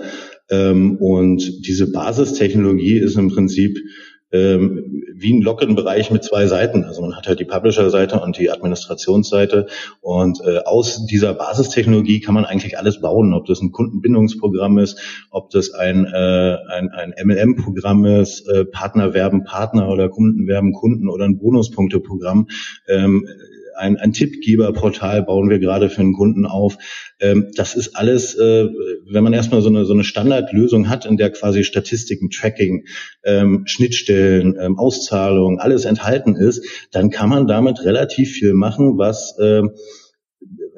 Ähm, 0.51 0.97
und 0.97 1.65
diese 1.65 1.93
Basistechnologie 1.93 2.97
ist 2.97 3.17
im 3.17 3.31
Prinzip 3.31 3.79
ähm, 4.35 5.05
wie 5.15 5.33
ein 5.33 5.43
Login-Bereich 5.43 6.11
mit 6.11 6.25
zwei 6.25 6.47
Seiten. 6.47 6.85
Also 6.85 7.01
man 7.03 7.17
hat 7.17 7.29
halt 7.29 7.39
die 7.39 7.45
Publisher-Seite 7.45 8.21
und 8.21 8.37
die 8.37 8.51
Administrationsseite 8.51 9.67
und 10.01 10.41
äh, 10.45 10.59
aus 10.59 11.07
dieser 11.07 11.35
Basistechnologie 11.35 12.21
kann 12.21 12.35
man 12.35 12.45
eigentlich 12.45 12.77
alles 12.77 13.01
bauen, 13.01 13.33
ob 13.33 13.47
das 13.47 13.63
ein 13.63 13.71
Kundenbindungsprogramm 13.71 14.79
ist, 14.79 15.01
ob 15.31 15.51
das 15.51 15.71
ein, 15.73 16.05
äh, 16.05 16.57
ein, 16.69 16.91
ein 16.91 17.15
MLM-Programm 17.23 18.05
ist, 18.05 18.49
äh, 18.49 18.65
Partner 18.65 19.15
werben 19.15 19.45
Partner 19.45 19.89
oder 19.89 20.09
Kunden 20.09 20.49
werben 20.49 20.73
Kunden 20.73 21.09
oder 21.09 21.25
ein 21.25 21.39
Bonuspunkteprogramm. 21.39 22.49
Ähm, 22.89 23.27
ein, 23.77 23.97
ein 23.97 24.13
Tippgeberportal 24.13 25.23
bauen 25.23 25.51
wir 25.51 25.59
gerade 25.59 25.89
für 25.91 26.01
einen 26.01 26.13
Kunden 26.13 26.47
auf. 26.47 26.77
Ähm, 27.21 27.51
das 27.57 27.75
ist 27.75 27.97
alles, 27.97 28.35
äh, 28.35 28.69
wenn 29.07 29.25
man 29.25 29.33
erstmal 29.33 29.63
so 29.63 29.69
eine, 29.69 29.85
so 29.85 29.93
eine 29.93 30.05
Standardlösung 30.05 30.89
hat, 30.89 31.07
in 31.07 31.17
der 31.17 31.31
quasi 31.31 31.65
Statistiken, 31.65 32.31
Tracking, 32.31 32.87
ähm, 33.25 33.65
Schnittstellen, 33.67 34.57
ähm, 34.61 34.79
Auszahlungen, 34.79 35.59
alles 35.59 35.85
enthalten 35.85 36.37
ist, 36.37 36.65
dann 36.93 37.11
kann 37.11 37.29
man 37.29 37.47
damit 37.47 37.85
relativ 37.85 38.33
viel 38.33 38.55
machen, 38.55 38.99
was 38.99 39.37
ähm, 39.41 39.73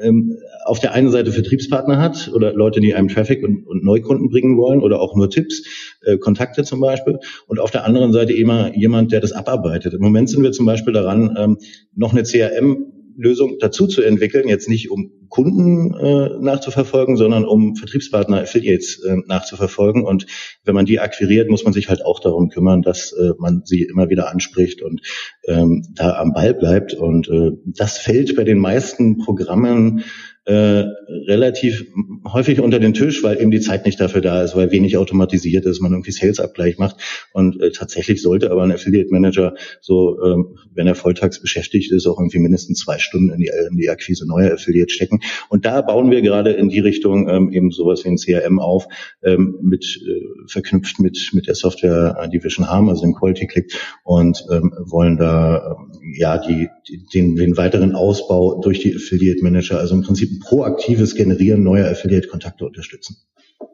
ähm, 0.00 0.36
auf 0.64 0.80
der 0.80 0.92
einen 0.92 1.10
Seite 1.10 1.32
Vertriebspartner 1.32 1.98
hat 1.98 2.30
oder 2.34 2.52
Leute, 2.52 2.80
die 2.80 2.94
einem 2.94 3.08
Traffic 3.08 3.42
und, 3.42 3.66
und 3.66 3.84
Neukunden 3.84 4.28
bringen 4.28 4.56
wollen 4.56 4.80
oder 4.80 5.00
auch 5.00 5.14
nur 5.16 5.30
Tipps, 5.30 5.62
äh, 6.02 6.18
Kontakte 6.18 6.64
zum 6.64 6.80
Beispiel. 6.80 7.18
Und 7.46 7.60
auf 7.60 7.70
der 7.70 7.84
anderen 7.84 8.12
Seite 8.12 8.32
immer 8.32 8.74
jemand, 8.76 9.12
der 9.12 9.20
das 9.20 9.32
abarbeitet. 9.32 9.94
Im 9.94 10.00
Moment 10.00 10.28
sind 10.28 10.42
wir 10.42 10.52
zum 10.52 10.66
Beispiel 10.66 10.92
daran, 10.92 11.36
ähm, 11.38 11.58
noch 11.94 12.12
eine 12.12 12.24
CRM 12.24 12.92
Lösung 13.16 13.56
dazu 13.60 13.86
zu 13.86 14.02
entwickeln, 14.02 14.48
jetzt 14.48 14.68
nicht 14.68 14.90
um 14.90 15.12
Kunden 15.28 15.94
äh, 15.94 16.38
nachzuverfolgen, 16.40 17.16
sondern 17.16 17.44
um 17.44 17.76
Vertriebspartner, 17.76 18.42
Affiliates 18.42 19.02
äh, 19.04 19.16
nachzuverfolgen. 19.26 20.04
Und 20.04 20.26
wenn 20.64 20.74
man 20.74 20.86
die 20.86 21.00
akquiriert, 21.00 21.50
muss 21.50 21.64
man 21.64 21.72
sich 21.72 21.88
halt 21.88 22.04
auch 22.04 22.20
darum 22.20 22.48
kümmern, 22.48 22.82
dass 22.82 23.12
äh, 23.12 23.32
man 23.38 23.62
sie 23.64 23.82
immer 23.82 24.08
wieder 24.08 24.30
anspricht 24.30 24.82
und 24.82 25.00
ähm, 25.46 25.82
da 25.94 26.16
am 26.18 26.32
Ball 26.32 26.54
bleibt. 26.54 26.94
Und 26.94 27.28
äh, 27.28 27.52
das 27.64 27.98
fällt 27.98 28.36
bei 28.36 28.44
den 28.44 28.58
meisten 28.58 29.18
Programmen 29.18 30.04
äh, 30.46 30.84
relativ 31.26 31.84
häufig 32.32 32.60
unter 32.60 32.78
den 32.78 32.94
Tisch, 32.94 33.22
weil 33.24 33.40
eben 33.40 33.50
die 33.50 33.60
Zeit 33.60 33.84
nicht 33.84 34.00
dafür 34.00 34.20
da 34.20 34.42
ist, 34.42 34.54
weil 34.54 34.70
wenig 34.70 34.96
automatisiert 34.96 35.66
ist, 35.66 35.80
man 35.80 35.92
irgendwie 35.92 36.12
Sales-Abgleich 36.12 36.78
macht. 36.78 36.96
Und 37.32 37.60
äh, 37.60 37.72
tatsächlich 37.72 38.22
sollte 38.22 38.52
aber 38.52 38.62
ein 38.62 38.70
Affiliate-Manager 38.70 39.54
so, 39.80 40.22
ähm, 40.22 40.56
wenn 40.72 40.86
er 40.86 40.94
volltags 40.94 41.40
beschäftigt 41.40 41.90
ist, 41.90 42.06
auch 42.06 42.18
irgendwie 42.18 42.38
mindestens 42.38 42.78
zwei 42.78 42.98
Stunden 42.98 43.30
in 43.30 43.40
die, 43.40 43.50
in 43.70 43.76
die 43.76 43.90
Akquise 43.90 44.26
neuer 44.26 44.52
Affiliates 44.52 44.94
stecken. 44.94 45.20
Und 45.48 45.66
da 45.66 45.82
bauen 45.82 46.12
wir 46.12 46.22
gerade 46.22 46.52
in 46.52 46.68
die 46.68 46.80
Richtung 46.80 47.28
ähm, 47.28 47.50
eben 47.50 47.72
sowas 47.72 48.04
wie 48.04 48.10
ein 48.10 48.16
CRM 48.16 48.60
auf, 48.60 48.86
ähm, 49.24 49.58
mit 49.62 49.84
äh, 50.06 50.48
verknüpft 50.48 51.00
mit 51.00 51.30
mit 51.32 51.48
der 51.48 51.56
Software 51.56 52.28
Division 52.32 52.68
Harm, 52.68 52.88
also 52.88 53.02
dem 53.02 53.14
Quality 53.14 53.48
Click, 53.48 53.72
und 54.04 54.44
ähm, 54.52 54.72
wollen 54.78 55.16
da 55.16 55.76
ähm, 55.76 55.95
ja 56.14 56.38
die, 56.38 56.68
den, 57.14 57.36
den 57.36 57.56
weiteren 57.56 57.94
Ausbau 57.94 58.60
durch 58.60 58.80
die 58.80 58.94
Affiliate 58.94 59.42
Manager, 59.42 59.78
also 59.78 59.94
im 59.94 60.02
Prinzip 60.02 60.40
proaktives 60.40 61.14
Generieren 61.14 61.62
neuer 61.62 61.90
Affiliate-Kontakte 61.90 62.64
unterstützen. 62.64 63.16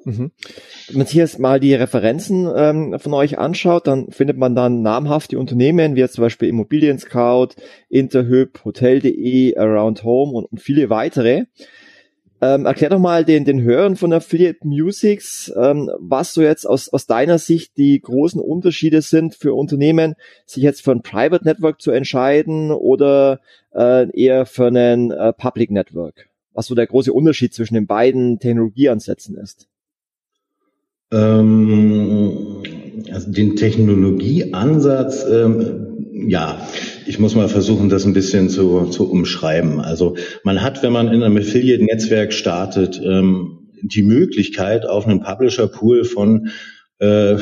Mhm. 0.05 0.33
Wenn 0.89 0.99
man 0.99 1.07
sich 1.07 1.17
jetzt 1.17 1.39
mal 1.39 1.61
die 1.61 1.75
Referenzen 1.75 2.49
ähm, 2.55 2.99
von 2.99 3.15
euch 3.15 3.39
anschaut, 3.39 3.87
dann 3.87 4.11
findet 4.11 4.37
man 4.37 4.55
dann 4.55 4.83
namhafte 4.83 5.39
Unternehmen, 5.39 5.95
wie 5.95 6.01
jetzt 6.01 6.15
zum 6.15 6.23
Beispiel 6.23 6.49
Immobilien 6.49 6.99
Scout, 6.99 7.51
Interhyp, 7.89 8.65
Hotel.de, 8.65 9.57
Around 9.57 10.05
Home 10.05 10.33
und, 10.33 10.45
und 10.45 10.61
viele 10.61 10.91
weitere. 10.91 11.45
Ähm, 12.43 12.67
erklär 12.67 12.91
doch 12.91 12.99
mal 12.99 13.25
den, 13.25 13.45
den 13.47 13.63
Hörern 13.63 13.97
von 13.97 14.13
Affiliate 14.13 14.67
Musics, 14.67 15.51
ähm, 15.57 15.91
was 15.99 16.35
so 16.35 16.43
jetzt 16.43 16.67
aus, 16.67 16.91
aus 16.91 17.07
deiner 17.07 17.39
Sicht 17.39 17.79
die 17.79 17.99
großen 18.01 18.41
Unterschiede 18.41 19.01
sind 19.01 19.35
für 19.35 19.55
Unternehmen, 19.55 20.17
sich 20.45 20.63
jetzt 20.63 20.83
für 20.83 20.91
ein 20.91 21.03
Private 21.03 21.45
Network 21.45 21.81
zu 21.81 21.93
entscheiden 21.93 22.73
oder 22.73 23.41
äh, 23.75 24.11
eher 24.11 24.45
für 24.45 24.67
einen 24.67 25.13
äh, 25.13 25.33
Public 25.33 25.71
Network 25.71 26.29
was 26.55 26.67
so 26.67 26.75
der 26.75 26.87
große 26.87 27.13
Unterschied 27.13 27.55
zwischen 27.55 27.75
den 27.75 27.87
beiden 27.87 28.39
Technologieansätzen 28.39 29.37
ist? 29.37 29.69
Ähm, 31.11 32.63
also 33.13 33.31
den 33.31 33.57
Technologieansatz, 33.57 35.27
ähm, 35.31 35.92
ja, 36.15 36.69
ich 37.07 37.19
muss 37.19 37.35
mal 37.35 37.49
versuchen, 37.49 37.89
das 37.89 38.05
ein 38.05 38.13
bisschen 38.13 38.51
zu, 38.51 38.87
zu 38.87 39.11
umschreiben. 39.11 39.81
Also 39.81 40.17
man 40.45 40.63
hat, 40.63 40.83
wenn 40.83 40.93
man 40.93 41.09
in 41.09 41.23
einem 41.23 41.39
Affiliate-Netzwerk 41.39 42.33
startet, 42.33 43.01
ähm, 43.03 43.71
die 43.83 44.03
Möglichkeit, 44.03 44.87
auf 44.87 45.07
einen 45.07 45.21
Publisher-Pool 45.21 46.05
von 46.05 46.51
äh, 47.03 47.37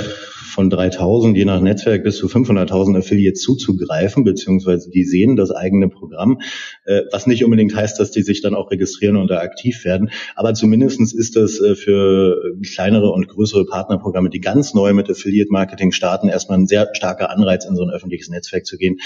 von 0.50 0.68
3000 0.68 1.36
je 1.36 1.44
nach 1.44 1.60
Netzwerk 1.60 2.02
bis 2.02 2.16
zu 2.16 2.26
500.000 2.26 2.98
Affiliates 2.98 3.40
zuzugreifen, 3.42 4.24
beziehungsweise 4.24 4.90
die 4.90 5.04
sehen 5.04 5.36
das 5.36 5.50
eigene 5.50 5.88
Programm, 5.88 6.40
äh, 6.84 7.02
was 7.12 7.26
nicht 7.26 7.44
unbedingt 7.44 7.74
heißt, 7.74 8.00
dass 8.00 8.10
die 8.10 8.22
sich 8.22 8.42
dann 8.42 8.54
auch 8.54 8.70
registrieren 8.70 9.16
und 9.16 9.28
da 9.30 9.38
aktiv 9.38 9.84
werden. 9.84 10.10
Aber 10.34 10.54
zumindestens 10.54 11.14
ist 11.14 11.36
das 11.36 11.60
äh, 11.60 11.74
für 11.74 12.54
kleinere 12.74 13.10
und 13.10 13.28
größere 13.28 13.64
Partnerprogramme, 13.64 14.30
die 14.30 14.40
ganz 14.40 14.74
neu 14.74 14.92
mit 14.92 15.08
Affiliate 15.08 15.50
Marketing 15.52 15.92
starten, 15.92 16.28
erstmal 16.28 16.58
ein 16.58 16.66
sehr 16.66 16.88
starker 16.94 17.30
Anreiz, 17.30 17.64
in 17.64 17.76
so 17.76 17.82
ein 17.82 17.90
öffentliches 17.90 18.28
Netzwerk 18.28 18.66
zu 18.66 18.76
gehen. 18.76 18.98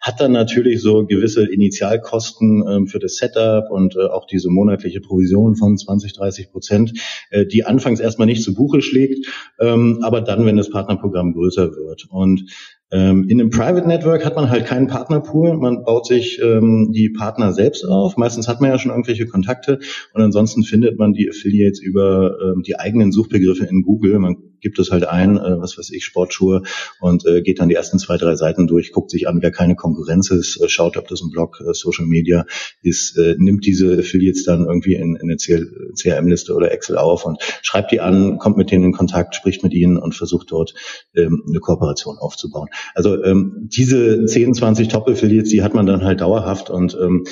Hat 0.00 0.20
dann 0.20 0.32
natürlich 0.32 0.80
so 0.80 1.06
gewisse 1.06 1.46
Initialkosten 1.46 2.64
ähm, 2.68 2.86
für 2.86 2.98
das 2.98 3.16
Setup 3.16 3.70
und 3.70 3.96
äh, 3.96 4.04
auch 4.04 4.26
diese 4.26 4.50
monatliche 4.50 5.00
Provision 5.00 5.56
von 5.56 5.76
20, 5.76 6.12
30 6.12 6.50
Prozent, 6.50 6.92
äh, 7.30 7.46
die 7.46 7.64
anfangs 7.64 8.00
erstmal 8.00 8.26
nicht 8.26 8.42
zu 8.42 8.54
Buche 8.54 8.82
schlägt, 8.82 9.26
ähm, 9.60 10.01
aber 10.02 10.20
dann, 10.20 10.44
wenn 10.46 10.56
das 10.56 10.70
Partner 10.70 10.92
Partnerprogramm 10.92 11.32
größer 11.32 11.74
wird. 11.74 12.06
Und 12.10 12.44
ähm, 12.90 13.28
in 13.28 13.40
einem 13.40 13.50
Private 13.50 13.86
Network 13.86 14.24
hat 14.24 14.36
man 14.36 14.50
halt 14.50 14.66
keinen 14.66 14.86
Partnerpool. 14.86 15.56
Man 15.56 15.84
baut 15.84 16.06
sich 16.06 16.40
ähm, 16.42 16.92
die 16.92 17.10
Partner 17.10 17.52
selbst 17.52 17.84
auf. 17.84 18.16
Meistens 18.16 18.48
hat 18.48 18.60
man 18.60 18.70
ja 18.70 18.78
schon 18.78 18.90
irgendwelche 18.90 19.26
Kontakte 19.26 19.78
und 20.12 20.22
ansonsten 20.22 20.62
findet 20.62 20.98
man 20.98 21.12
die 21.12 21.28
Affiliates 21.28 21.80
über 21.80 22.36
ähm, 22.42 22.62
die 22.62 22.78
eigenen 22.78 23.12
Suchbegriffe 23.12 23.64
in 23.64 23.82
Google. 23.82 24.18
Man 24.18 24.36
gibt 24.62 24.78
es 24.78 24.90
halt 24.90 25.04
ein, 25.04 25.36
äh, 25.36 25.60
was 25.60 25.76
weiß 25.76 25.90
ich, 25.90 26.04
Sportschuhe 26.04 26.62
und 27.00 27.26
äh, 27.26 27.42
geht 27.42 27.60
dann 27.60 27.68
die 27.68 27.74
ersten 27.74 27.98
zwei, 27.98 28.16
drei 28.16 28.36
Seiten 28.36 28.66
durch, 28.66 28.92
guckt 28.92 29.10
sich 29.10 29.28
an, 29.28 29.42
wer 29.42 29.50
keine 29.50 29.76
Konkurrenz 29.76 30.30
ist, 30.30 30.60
äh, 30.62 30.68
schaut, 30.68 30.96
ob 30.96 31.08
das 31.08 31.20
ein 31.20 31.30
Blog, 31.30 31.60
äh, 31.60 31.74
Social 31.74 32.06
Media 32.06 32.46
ist, 32.82 33.18
äh, 33.18 33.34
nimmt 33.38 33.66
diese 33.66 33.98
Affiliates 33.98 34.44
dann 34.44 34.64
irgendwie 34.64 34.94
in, 34.94 35.16
in 35.16 35.22
eine 35.22 35.36
CRM-Liste 35.36 36.54
oder 36.54 36.72
Excel 36.72 36.96
auf 36.96 37.26
und 37.26 37.42
schreibt 37.62 37.92
die 37.92 38.00
an, 38.00 38.38
kommt 38.38 38.56
mit 38.56 38.70
denen 38.70 38.84
in 38.84 38.92
Kontakt, 38.92 39.34
spricht 39.34 39.62
mit 39.62 39.74
ihnen 39.74 39.98
und 39.98 40.14
versucht 40.14 40.50
dort 40.50 40.74
ähm, 41.14 41.42
eine 41.48 41.60
Kooperation 41.60 42.16
aufzubauen. 42.18 42.68
Also 42.94 43.22
ähm, 43.22 43.68
diese 43.72 44.24
10, 44.24 44.54
20 44.54 44.88
Top-Affiliates, 44.88 45.50
die 45.50 45.62
hat 45.62 45.74
man 45.74 45.86
dann 45.86 46.04
halt 46.04 46.20
dauerhaft 46.20 46.70
und 46.70 46.96
ähm, 47.00 47.24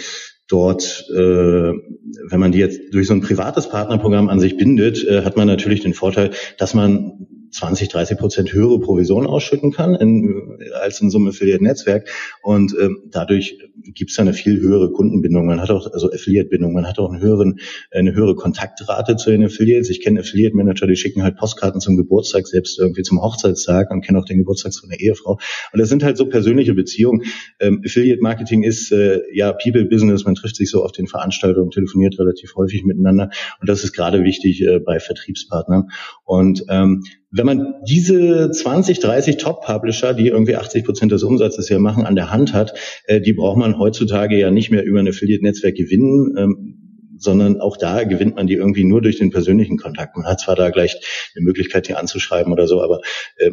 dort, 0.50 1.06
äh, 1.14 1.18
wenn 1.18 2.40
man 2.40 2.52
die 2.52 2.58
jetzt 2.58 2.92
durch 2.92 3.06
so 3.06 3.14
ein 3.14 3.20
privates 3.20 3.68
Partnerprogramm 3.68 4.28
an 4.28 4.40
sich 4.40 4.56
bindet, 4.56 5.04
äh, 5.06 5.22
hat 5.22 5.36
man 5.36 5.46
natürlich 5.46 5.80
den 5.80 5.94
Vorteil, 5.94 6.30
dass 6.58 6.74
man 6.74 7.26
20, 7.50 7.88
30 7.88 8.18
Prozent 8.18 8.52
höhere 8.52 8.80
Provision 8.80 9.26
ausschütten 9.26 9.72
kann 9.72 9.94
in, 9.94 10.58
als 10.80 11.00
in 11.00 11.10
so 11.10 11.18
einem 11.18 11.28
Affiliate-Netzwerk. 11.28 12.08
Und 12.42 12.74
ähm, 12.80 13.02
dadurch 13.10 13.58
gibt 13.82 14.10
es 14.10 14.18
eine 14.18 14.32
viel 14.32 14.60
höhere 14.60 14.92
Kundenbindung. 14.92 15.46
Man 15.46 15.60
hat 15.60 15.70
auch, 15.70 15.90
also 15.92 16.10
Affiliate-Bindung, 16.10 16.72
man 16.72 16.86
hat 16.86 16.98
auch 16.98 17.10
einen 17.10 17.20
höheren, 17.20 17.60
eine 17.90 18.14
höhere 18.14 18.34
Kontaktrate 18.34 19.16
zu 19.16 19.30
den 19.30 19.44
Affiliates. 19.44 19.90
Ich 19.90 20.00
kenne 20.00 20.20
Affiliate-Manager, 20.20 20.86
die 20.86 20.96
schicken 20.96 21.22
halt 21.22 21.36
Postkarten 21.36 21.80
zum 21.80 21.96
Geburtstag, 21.96 22.46
selbst 22.46 22.78
irgendwie 22.78 23.02
zum 23.02 23.20
Hochzeitstag 23.20 23.90
und 23.90 24.02
kenne 24.02 24.18
auch 24.18 24.24
den 24.24 24.38
Geburtstag 24.38 24.74
von 24.74 24.90
der 24.90 25.00
Ehefrau. 25.00 25.38
Und 25.72 25.78
das 25.78 25.88
sind 25.88 26.02
halt 26.02 26.16
so 26.16 26.26
persönliche 26.26 26.74
Beziehungen. 26.74 27.22
Ähm, 27.58 27.82
Affiliate-Marketing 27.84 28.62
ist 28.62 28.92
äh, 28.92 29.20
ja 29.32 29.52
People-Business, 29.52 30.24
man 30.24 30.34
trifft 30.34 30.56
sich 30.56 30.70
so 30.70 30.84
auf 30.84 30.92
den 30.92 31.06
Veranstaltungen, 31.06 31.70
telefoniert 31.70 32.18
relativ 32.18 32.54
häufig 32.56 32.84
miteinander. 32.84 33.30
Und 33.60 33.68
das 33.68 33.84
ist 33.84 33.92
gerade 33.92 34.22
wichtig 34.24 34.62
äh, 34.62 34.78
bei 34.78 35.00
Vertriebspartnern. 35.00 35.88
Und 36.24 36.64
ähm, 36.68 37.02
wenn 37.32 37.46
man 37.46 37.74
diese 37.86 38.50
20, 38.50 38.98
30 38.98 39.36
Top-Publisher, 39.36 40.14
die 40.14 40.28
irgendwie 40.28 40.56
80 40.56 40.84
Prozent 40.84 41.12
des 41.12 41.22
Umsatzes 41.22 41.68
ja 41.68 41.78
machen, 41.78 42.04
an 42.04 42.16
der 42.16 42.30
Hand 42.30 42.52
hat, 42.52 42.74
äh, 43.06 43.20
die 43.20 43.32
braucht 43.32 43.56
man 43.56 43.78
heutzutage 43.78 44.38
ja 44.38 44.50
nicht 44.50 44.70
mehr 44.70 44.84
über 44.84 44.98
ein 44.98 45.08
Affiliate-Netzwerk 45.08 45.76
gewinnen. 45.76 46.34
Ähm, 46.36 46.79
sondern 47.20 47.60
auch 47.60 47.76
da 47.76 48.04
gewinnt 48.04 48.36
man 48.36 48.46
die 48.46 48.54
irgendwie 48.54 48.84
nur 48.84 49.02
durch 49.02 49.18
den 49.18 49.30
persönlichen 49.30 49.76
Kontakt. 49.76 50.16
Man 50.16 50.26
hat 50.26 50.40
zwar 50.40 50.56
da 50.56 50.70
gleich 50.70 50.96
eine 51.36 51.44
Möglichkeit, 51.44 51.88
die 51.88 51.94
anzuschreiben 51.94 52.52
oder 52.52 52.66
so, 52.66 52.82
aber 52.82 53.00
äh, 53.36 53.50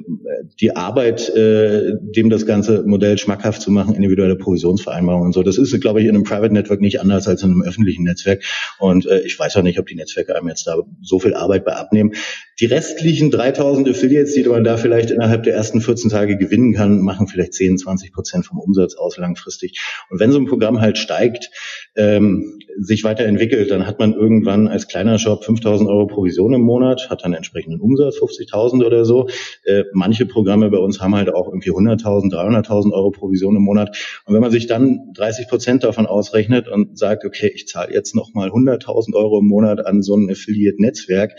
die 0.59 0.75
Arbeit, 0.75 1.29
äh, 1.29 1.93
dem 2.01 2.29
das 2.29 2.45
ganze 2.45 2.83
Modell 2.83 3.17
schmackhaft 3.17 3.61
zu 3.61 3.71
machen, 3.71 3.95
individuelle 3.95 4.35
Provisionsvereinbarungen 4.35 5.27
und 5.27 5.33
so, 5.33 5.43
das 5.43 5.57
ist, 5.57 5.79
glaube 5.81 5.99
ich, 5.99 6.07
in 6.07 6.15
einem 6.15 6.23
Private 6.23 6.53
Network 6.53 6.81
nicht 6.81 7.01
anders 7.01 7.27
als 7.27 7.43
in 7.43 7.51
einem 7.51 7.63
öffentlichen 7.63 8.03
Netzwerk. 8.03 8.43
Und 8.79 9.05
äh, 9.05 9.21
ich 9.21 9.37
weiß 9.37 9.55
auch 9.57 9.63
nicht, 9.63 9.79
ob 9.79 9.87
die 9.87 9.95
Netzwerke 9.95 10.35
einem 10.35 10.47
jetzt 10.47 10.65
da 10.65 10.77
so 11.01 11.19
viel 11.19 11.33
Arbeit 11.33 11.65
bei 11.65 11.73
abnehmen. 11.73 12.13
Die 12.59 12.65
restlichen 12.65 13.29
3000 13.29 13.89
Affiliates, 13.89 14.33
die 14.33 14.43
man 14.43 14.63
da 14.63 14.77
vielleicht 14.77 15.11
innerhalb 15.11 15.43
der 15.43 15.53
ersten 15.53 15.79
14 15.79 16.09
Tage 16.09 16.37
gewinnen 16.37 16.73
kann, 16.73 17.01
machen 17.01 17.27
vielleicht 17.27 17.53
10, 17.53 17.77
20 17.77 18.11
Prozent 18.11 18.45
vom 18.45 18.57
Umsatz 18.59 18.95
aus 18.95 19.17
langfristig. 19.17 19.79
Und 20.09 20.19
wenn 20.19 20.31
so 20.31 20.39
ein 20.39 20.45
Programm 20.45 20.81
halt 20.81 20.97
steigt, 20.97 21.51
ähm, 21.95 22.59
sich 22.79 23.03
weiterentwickelt, 23.03 23.56
dann 23.65 23.87
hat 23.87 23.99
man 23.99 24.13
irgendwann 24.13 24.67
als 24.67 24.87
kleiner 24.87 25.19
Shop 25.19 25.43
5000 25.43 25.89
Euro 25.89 26.07
Provision 26.07 26.53
im 26.53 26.61
Monat, 26.61 27.09
hat 27.09 27.23
dann 27.23 27.33
entsprechenden 27.33 27.79
Umsatz, 27.79 28.17
50.000 28.17 28.85
oder 28.85 29.05
so. 29.05 29.27
Äh, 29.63 29.83
manche 29.93 30.25
Programme 30.25 30.69
bei 30.69 30.77
uns 30.77 31.01
haben 31.01 31.15
halt 31.15 31.33
auch 31.33 31.47
irgendwie 31.47 31.71
100.000, 31.71 32.31
300.000 32.33 32.91
Euro 32.93 33.11
Provision 33.11 33.55
im 33.55 33.63
Monat. 33.63 33.97
Und 34.25 34.33
wenn 34.33 34.41
man 34.41 34.51
sich 34.51 34.67
dann 34.67 35.13
30 35.15 35.47
Prozent 35.47 35.83
davon 35.83 36.05
ausrechnet 36.05 36.67
und 36.67 36.97
sagt, 36.97 37.25
okay, 37.25 37.51
ich 37.53 37.67
zahle 37.67 37.93
jetzt 37.93 38.15
nochmal 38.15 38.49
100.000 38.49 39.15
Euro 39.15 39.39
im 39.39 39.47
Monat 39.47 39.85
an 39.85 40.01
so 40.01 40.15
ein 40.15 40.29
Affiliate-Netzwerk, 40.29 41.33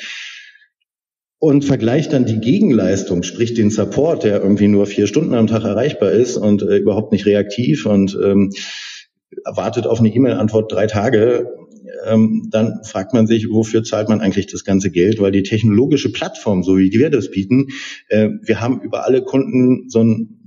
und 1.41 1.65
vergleicht 1.65 2.13
dann 2.13 2.25
die 2.25 2.41
Gegenleistung, 2.41 3.23
sprich 3.23 3.55
den 3.55 3.71
Support, 3.71 4.25
der 4.25 4.43
irgendwie 4.43 4.67
nur 4.67 4.87
vier 4.87 5.07
Stunden 5.07 5.35
am 5.35 5.47
Tag 5.47 5.63
erreichbar 5.63 6.11
ist 6.11 6.37
und 6.37 6.63
äh, 6.63 6.79
überhaupt 6.79 7.13
nicht 7.13 7.27
reaktiv 7.27 7.87
und 7.87 8.19
ähm, 8.23 8.53
wartet 9.45 9.87
auf 9.87 10.01
eine 10.01 10.09
E-Mail-Antwort 10.09 10.73
drei 10.73 10.87
Tage, 10.87 11.49
ähm, 12.07 12.49
dann 12.51 12.81
fragt 12.85 13.13
man 13.15 13.27
sich, 13.27 13.51
wofür 13.51 13.83
zahlt 13.85 14.09
man 14.09 14.21
eigentlich 14.21 14.47
das 14.47 14.65
ganze 14.65 14.91
Geld? 14.91 15.21
Weil 15.21 15.33
die 15.33 15.43
technologische 15.43 16.13
Plattform, 16.13 16.63
so 16.63 16.79
wie 16.79 16.93
wir 16.93 17.11
das 17.11 17.31
bieten, 17.31 17.69
äh, 18.09 18.31
wir 18.43 18.61
haben 18.61 18.81
über 18.81 19.05
alle 19.05 19.23
Kunden 19.23 19.89
so 19.89 20.03
ein 20.03 20.38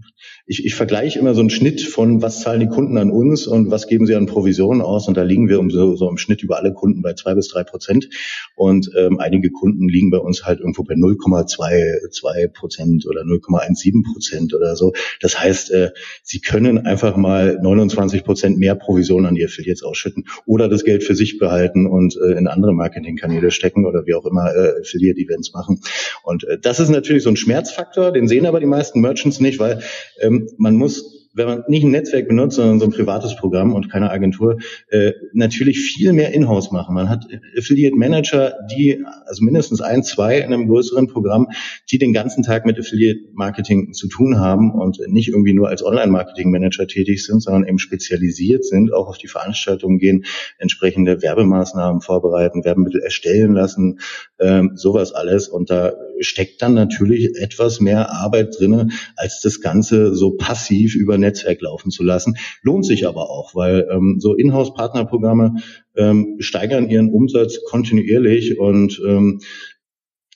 ich, 0.46 0.66
ich 0.66 0.76
vergleiche 0.76 1.20
immer 1.20 1.34
so 1.34 1.42
einen 1.42 1.50
Schnitt 1.50 1.82
von, 1.82 2.22
was 2.22 2.42
zahlen 2.42 2.60
die 2.60 2.68
Kunden 2.68 2.98
an 2.98 3.12
uns 3.12 3.48
und 3.48 3.72
was 3.72 3.88
geben 3.88 4.06
sie 4.06 4.16
an 4.16 4.26
Provisionen 4.26 4.82
aus. 4.82 5.08
Und 5.08 5.18
da 5.18 5.24
liegen 5.24 5.50
wir 5.50 5.60
um 5.60 5.70
so, 5.70 5.96
so 5.96 6.10
im 6.10 6.18
Schnitt 6.18 6.44
über 6.44 6.58
alle 6.58 6.74
Kunden 6.74 7.02
bei 7.02 7.14
zwei 7.14 7.36
bis 7.36 7.48
drei 7.48 7.64
Prozent. 7.64 8.10
Und 8.56 8.92
ähm, 8.98 9.20
einige 9.20 9.52
Kunden 9.52 9.88
liegen 9.88 10.10
bei 10.10 10.18
uns 10.18 10.44
halt 10.44 10.60
irgendwo 10.60 10.84
bei 10.84 10.96
0,22 10.96 12.48
Prozent 12.50 13.06
oder 13.08 13.22
0,17 13.22 14.04
Prozent 14.12 14.54
oder 14.54 14.76
so. 14.76 14.94
Das 15.20 15.40
heißt, 15.40 15.72
äh, 15.72 15.92
sie 16.24 16.42
können 16.42 16.80
einfach 16.80 17.16
mal 17.16 17.60
29 17.62 18.24
Prozent 18.24 18.58
mehr 18.58 18.76
Provisionen 18.76 19.28
an 19.28 19.36
die 19.36 19.46
Affiliates 19.46 19.84
ausschütten 19.84 20.26
oder 20.46 20.70
das 20.70 20.84
Geld 20.84 21.04
für 21.04 21.16
sich 21.16 21.38
behalten 21.38 21.88
und 21.88 22.18
äh, 22.18 22.38
in 22.38 22.48
andere 22.48 22.74
Marketingkanäle 22.74 23.52
stecken 23.52 23.86
oder 23.86 24.06
wie 24.06 24.16
auch 24.16 24.26
immer 24.26 24.54
äh, 24.54 24.82
Affiliate-Events 24.82 25.54
machen. 25.54 25.82
Und 26.24 26.44
äh, 26.46 26.58
das 26.60 26.80
ist 26.80 26.90
natürlich 26.90 27.24
so 27.24 27.30
ein 27.30 27.38
Schmerzfaktor, 27.38 28.12
den 28.12 28.28
sehen 28.28 28.46
aber 28.46 28.60
die 28.60 28.66
meisten 28.66 29.02
Merchants 29.02 29.40
nicht, 29.40 29.60
weil 29.60 29.82
ähm, 30.20 30.31
man 30.58 30.76
muss 30.76 31.21
wenn 31.34 31.48
man 31.48 31.64
nicht 31.68 31.84
ein 31.84 31.92
Netzwerk 31.92 32.28
benutzt, 32.28 32.58
sondern 32.58 32.80
so 32.80 32.86
ein 32.86 32.92
privates 32.92 33.36
Programm 33.36 33.74
und 33.74 33.90
keine 33.90 34.12
Agentur, 34.12 34.58
äh, 34.90 35.14
natürlich 35.34 35.80
viel 35.80 36.14
mehr 36.14 36.34
Inhouse 36.34 36.72
machen. 36.72 36.94
Man 36.94 37.10
hat 37.10 37.26
Affiliate 37.58 37.96
Manager, 37.96 38.56
die, 38.72 39.04
also 39.26 39.44
mindestens 39.44 39.82
ein, 39.82 40.04
zwei 40.04 40.40
in 40.40 40.54
einem 40.54 40.68
größeren 40.68 41.08
Programm, 41.08 41.48
die 41.90 41.98
den 41.98 42.14
ganzen 42.14 42.44
Tag 42.44 42.66
mit 42.66 42.78
Affiliate 42.78 43.22
Marketing 43.34 43.94
zu 43.94 44.08
tun 44.08 44.40
haben 44.40 44.74
und 44.74 45.00
nicht 45.08 45.30
irgendwie 45.30 45.54
nur 45.54 45.70
als 45.70 45.84
Online-Marketing 45.84 46.52
Manager 46.52 46.88
tätig 46.88 47.26
sind, 47.26 47.42
sondern 47.42 47.66
eben 47.66 47.80
spezialisiert 47.80 48.66
sind, 48.66 48.94
auch 48.94 49.08
auf 49.08 49.18
die 49.18 49.28
Veranstaltungen 49.28 50.00
gehen, 50.00 50.26
entsprechende 50.58 51.22
Werbemaßnahmen 51.22 52.02
vorbereiten, 52.02 52.66
Werbemittel 52.66 53.02
erstellen 53.02 53.54
lassen, 53.54 54.00
ähm, 54.40 54.72
sowas 54.76 55.14
alles. 55.14 55.48
Und 55.48 55.70
da 55.70 55.94
steckt 56.20 56.62
dann 56.62 56.74
natürlich 56.74 57.36
etwas 57.36 57.80
mehr 57.80 58.12
Arbeit 58.12 58.56
drinne, 58.58 58.90
als 59.16 59.42
das 59.42 59.62
Ganze 59.62 60.14
so 60.14 60.32
passiv 60.32 60.96
über 60.96 61.18
Netzwerk 61.22 61.62
laufen 61.62 61.92
zu 61.92 62.04
lassen. 62.04 62.36
Lohnt 62.62 62.86
sich 62.86 63.08
aber 63.08 63.30
auch, 63.30 63.56
weil 63.56 63.88
ähm, 63.92 64.18
so 64.20 64.36
Inhouse-Partnerprogramme 64.36 65.56
ähm, 65.96 66.38
steigern 66.40 66.90
ihren 66.90 67.12
Umsatz 67.12 67.64
kontinuierlich 67.64 68.60
und 68.60 69.02
ähm, 69.06 69.40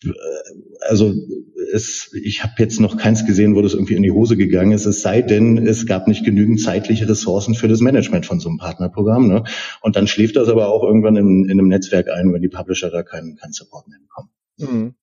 äh, 0.03 0.11
also 0.87 1.13
es, 1.73 2.11
ich 2.13 2.43
habe 2.43 2.53
jetzt 2.59 2.79
noch 2.79 2.97
keins 2.97 3.25
gesehen, 3.25 3.55
wo 3.55 3.61
das 3.61 3.73
irgendwie 3.73 3.95
in 3.95 4.03
die 4.03 4.11
Hose 4.11 4.37
gegangen 4.37 4.71
ist, 4.71 4.85
es 4.85 5.01
sei 5.01 5.21
denn, 5.21 5.57
es 5.57 5.85
gab 5.85 6.07
nicht 6.07 6.23
genügend 6.23 6.61
zeitliche 6.61 7.07
Ressourcen 7.09 7.55
für 7.55 7.67
das 7.67 7.81
Management 7.81 8.25
von 8.25 8.39
so 8.39 8.49
einem 8.49 8.57
Partnerprogramm. 8.57 9.27
Ne? 9.27 9.43
Und 9.81 9.95
dann 9.95 10.07
schläft 10.07 10.35
das 10.35 10.47
aber 10.47 10.69
auch 10.69 10.83
irgendwann 10.83 11.15
in, 11.15 11.45
in 11.45 11.51
einem 11.51 11.67
Netzwerk 11.67 12.09
ein, 12.09 12.31
wenn 12.33 12.41
die 12.41 12.49
Publisher 12.49 12.91
da 12.91 13.03
keinen, 13.03 13.35
keinen 13.35 13.53
Support 13.53 13.87
mehr 13.87 13.99
bekommen. 13.99 14.29
Mhm. 14.57 14.95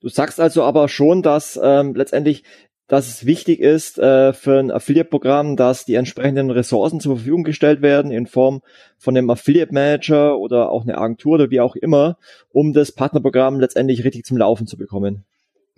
Du 0.00 0.08
sagst 0.08 0.40
also 0.40 0.62
aber 0.62 0.88
schon, 0.88 1.22
dass 1.22 1.58
ähm, 1.62 1.94
letztendlich 1.94 2.42
dass 2.88 3.06
es 3.06 3.26
wichtig 3.26 3.60
ist 3.60 3.98
äh, 3.98 4.32
für 4.32 4.58
ein 4.58 4.70
Affiliate-Programm, 4.70 5.56
dass 5.56 5.84
die 5.84 5.94
entsprechenden 5.94 6.50
Ressourcen 6.50 7.00
zur 7.00 7.16
Verfügung 7.16 7.44
gestellt 7.44 7.82
werden 7.82 8.10
in 8.10 8.26
Form 8.26 8.62
von 8.96 9.16
einem 9.16 9.30
Affiliate-Manager 9.30 10.38
oder 10.38 10.70
auch 10.70 10.82
eine 10.82 10.98
Agentur 10.98 11.34
oder 11.34 11.50
wie 11.50 11.60
auch 11.60 11.76
immer, 11.76 12.16
um 12.50 12.72
das 12.72 12.90
Partnerprogramm 12.92 13.60
letztendlich 13.60 14.04
richtig 14.04 14.24
zum 14.24 14.38
Laufen 14.38 14.66
zu 14.66 14.78
bekommen. 14.78 15.24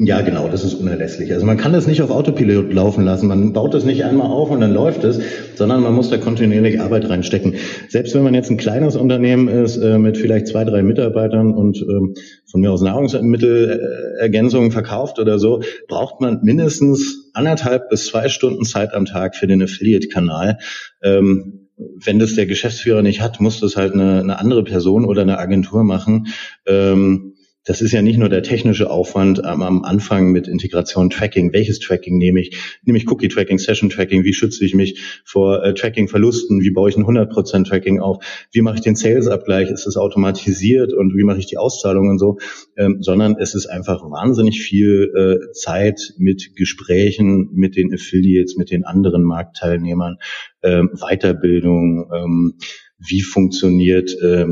Ja, 0.03 0.23
genau, 0.23 0.49
das 0.49 0.65
ist 0.65 0.73
unerlässlich. 0.73 1.31
Also 1.31 1.45
man 1.45 1.59
kann 1.59 1.75
das 1.75 1.87
nicht 1.87 2.01
auf 2.01 2.09
Autopilot 2.09 2.73
laufen 2.73 3.05
lassen. 3.05 3.27
Man 3.27 3.53
baut 3.53 3.75
das 3.75 3.85
nicht 3.85 4.03
einmal 4.03 4.29
auf 4.29 4.51
und 4.51 4.63
dann 4.63 4.73
läuft 4.73 5.05
es, 5.05 5.21
sondern 5.57 5.83
man 5.83 5.93
muss 5.93 6.09
da 6.09 6.17
kontinuierlich 6.17 6.81
Arbeit 6.81 7.11
reinstecken. 7.11 7.57
Selbst 7.91 8.15
wenn 8.15 8.23
man 8.23 8.33
jetzt 8.33 8.51
ein 8.51 8.57
kleines 8.57 8.97
Unternehmen 8.97 9.49
ist 9.49 9.77
äh, 9.77 9.99
mit 9.99 10.17
vielleicht 10.17 10.47
zwei, 10.47 10.65
drei 10.65 10.83
Mitarbeitern 10.83 11.53
und 11.53 11.83
ähm, 11.83 12.15
von 12.51 12.63
mir 12.63 12.73
aus 12.73 12.81
Nahrungsmittelergänzungen 12.81 14.71
verkauft 14.71 15.19
oder 15.19 15.39
so, 15.39 15.63
braucht 15.87 16.23
man 16.23 16.41
mindestens 16.45 17.31
anderthalb 17.35 17.91
bis 17.91 18.07
zwei 18.07 18.31
Stunden 18.31 18.65
Zeit 18.65 18.95
am 18.95 19.05
Tag 19.05 19.37
für 19.37 19.49
den 19.49 19.63
Affiliate-Kanal. 19.63 20.57
Ähm, 21.03 21.69
wenn 21.77 22.19
das 22.19 22.35
der 22.35 22.47
Geschäftsführer 22.47 23.03
nicht 23.03 23.21
hat, 23.21 23.39
muss 23.41 23.61
das 23.61 23.77
halt 23.77 23.93
eine, 23.93 24.21
eine 24.21 24.39
andere 24.39 24.65
Person 24.65 25.05
oder 25.05 25.23
eine 25.23 25.39
Agentur 25.39 25.85
machen. 25.85 26.29
Ähm, 26.67 27.30
das 27.65 27.83
ist 27.83 27.93
ja 27.93 28.01
nicht 28.01 28.19
nur 28.19 28.31
der 28.31 28.43
technische 28.43 28.91
Aufwand 28.91 29.41
ähm, 29.41 29.63
am 29.63 29.85
Anfang 29.85 30.33
mit 30.33 30.49
Integration 30.49 31.11
Tracking. 31.11 31.53
Welches 31.53 31.79
Tracking 31.79 32.17
nehme 32.17 32.41
ich? 32.41 32.57
Nehme 32.85 32.97
ich 32.97 33.11
Cookie 33.11 33.29
Tracking, 33.29 33.59
Session 33.59 33.91
Tracking? 33.91 34.25
Wie 34.25 34.33
schütze 34.33 34.65
ich 34.65 34.75
mich 34.75 35.21
vor 35.25 35.63
äh, 35.63 35.75
Tracking 35.75 36.09
Verlusten? 36.09 36.63
Wie 36.63 36.71
baue 36.71 36.89
ich 36.89 36.97
ein 36.97 37.05
100% 37.05 37.69
Tracking 37.69 38.01
auf? 38.01 38.25
Wie 38.51 38.63
mache 38.63 38.77
ich 38.77 38.81
den 38.81 38.97
Sales 38.97 39.29
Abgleich? 39.29 39.71
Ist 39.71 39.87
es 39.87 39.99
automatisiert 39.99 40.95
und 40.95 41.15
wie 41.15 41.25
mache 41.25 41.39
ich 41.39 41.47
die 41.47 41.59
Auszahlung 41.59 42.09
und 42.09 42.19
so? 42.19 42.39
Ähm, 42.79 43.03
sondern 43.03 43.37
es 43.39 43.55
ist 43.55 43.67
einfach 43.67 44.03
wahnsinnig 44.11 44.63
viel 44.63 45.13
äh, 45.15 45.53
Zeit 45.53 46.15
mit 46.17 46.57
Gesprächen 46.57 47.51
mit 47.53 47.77
den 47.77 47.93
Affiliates, 47.93 48.57
mit 48.57 48.71
den 48.71 48.85
anderen 48.85 49.23
Marktteilnehmern, 49.23 50.17
ähm, 50.63 50.91
Weiterbildung, 50.95 52.11
ähm, 52.15 52.55
wie 53.01 53.23
funktioniert, 53.23 54.15
äh, 54.21 54.47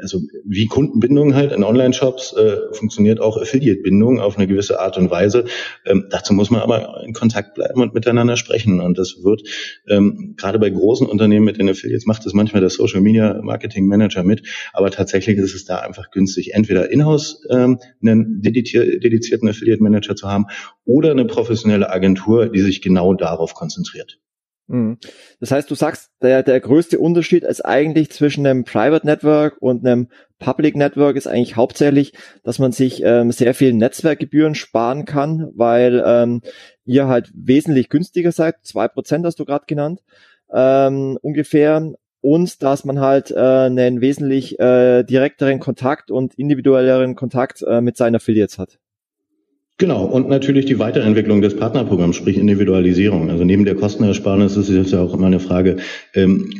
also 0.00 0.20
wie 0.44 0.66
Kundenbindung 0.66 1.34
halt 1.34 1.52
in 1.52 1.62
Online-Shops 1.62 2.32
äh, 2.32 2.56
funktioniert 2.72 3.20
auch 3.20 3.36
Affiliate-Bindung 3.36 4.20
auf 4.20 4.38
eine 4.38 4.46
gewisse 4.46 4.80
Art 4.80 4.96
und 4.96 5.10
Weise. 5.10 5.44
Ähm, 5.84 6.06
dazu 6.10 6.32
muss 6.32 6.50
man 6.50 6.62
aber 6.62 7.02
in 7.04 7.12
Kontakt 7.12 7.54
bleiben 7.54 7.82
und 7.82 7.92
miteinander 7.92 8.36
sprechen. 8.36 8.80
Und 8.80 8.98
das 8.98 9.22
wird 9.22 9.42
ähm, 9.88 10.34
gerade 10.36 10.58
bei 10.58 10.70
großen 10.70 11.06
Unternehmen 11.06 11.44
mit 11.44 11.58
den 11.58 11.68
Affiliates 11.68 12.06
macht 12.06 12.24
das 12.24 12.32
manchmal 12.32 12.60
der 12.60 12.70
Social 12.70 13.02
Media 13.02 13.38
Marketing 13.42 13.86
Manager 13.86 14.22
mit, 14.22 14.46
aber 14.72 14.90
tatsächlich 14.90 15.36
ist 15.36 15.54
es 15.54 15.66
da 15.66 15.76
einfach 15.76 16.10
günstig, 16.10 16.54
entweder 16.54 16.90
in-house 16.90 17.42
ähm, 17.50 17.78
einen 18.00 18.40
dedizierten 18.40 19.48
Affiliate 19.48 19.82
Manager 19.82 20.16
zu 20.16 20.28
haben 20.28 20.46
oder 20.84 21.10
eine 21.10 21.26
professionelle 21.26 21.90
Agentur, 21.90 22.48
die 22.48 22.60
sich 22.60 22.80
genau 22.80 23.14
darauf 23.14 23.54
konzentriert. 23.54 24.18
Mhm. 24.70 24.98
Das 25.40 25.50
heißt, 25.50 25.68
du 25.68 25.74
sagst, 25.74 26.12
der, 26.22 26.44
der 26.44 26.60
größte 26.60 27.00
Unterschied 27.00 27.42
ist 27.42 27.64
eigentlich 27.64 28.10
zwischen 28.10 28.46
einem 28.46 28.62
Private 28.62 29.04
Network 29.04 29.56
und 29.60 29.84
einem 29.84 30.08
Public 30.38 30.76
Network 30.76 31.16
ist 31.16 31.26
eigentlich 31.26 31.56
hauptsächlich, 31.56 32.12
dass 32.44 32.60
man 32.60 32.70
sich 32.70 33.02
ähm, 33.04 33.32
sehr 33.32 33.52
viel 33.54 33.72
Netzwerkgebühren 33.72 34.54
sparen 34.54 35.06
kann, 35.06 35.50
weil 35.56 36.02
ähm, 36.06 36.42
ihr 36.84 37.08
halt 37.08 37.32
wesentlich 37.34 37.88
günstiger 37.88 38.30
seid, 38.30 38.56
zwei 38.62 38.86
Prozent 38.86 39.26
hast 39.26 39.40
du 39.40 39.44
gerade 39.44 39.64
genannt, 39.66 40.02
ähm, 40.52 41.18
ungefähr, 41.20 41.92
und 42.22 42.62
dass 42.62 42.84
man 42.84 43.00
halt 43.00 43.30
äh, 43.30 43.38
einen 43.38 44.00
wesentlich 44.00 44.60
äh, 44.60 45.02
direkteren 45.02 45.58
Kontakt 45.58 46.10
und 46.10 46.34
individuelleren 46.34 47.16
Kontakt 47.16 47.62
äh, 47.62 47.80
mit 47.80 47.96
seinen 47.96 48.16
Affiliates 48.16 48.58
hat. 48.58 48.78
Genau, 49.80 50.04
und 50.04 50.28
natürlich 50.28 50.66
die 50.66 50.78
Weiterentwicklung 50.78 51.40
des 51.40 51.56
Partnerprogramms, 51.56 52.14
sprich 52.14 52.36
Individualisierung. 52.36 53.30
Also 53.30 53.44
neben 53.44 53.64
der 53.64 53.74
Kostenersparnis 53.74 54.54
ist 54.58 54.68
es 54.68 54.90
ja 54.90 55.00
auch 55.00 55.14
immer 55.14 55.28
eine 55.28 55.40
Frage, 55.40 55.76
ähm, 56.12 56.50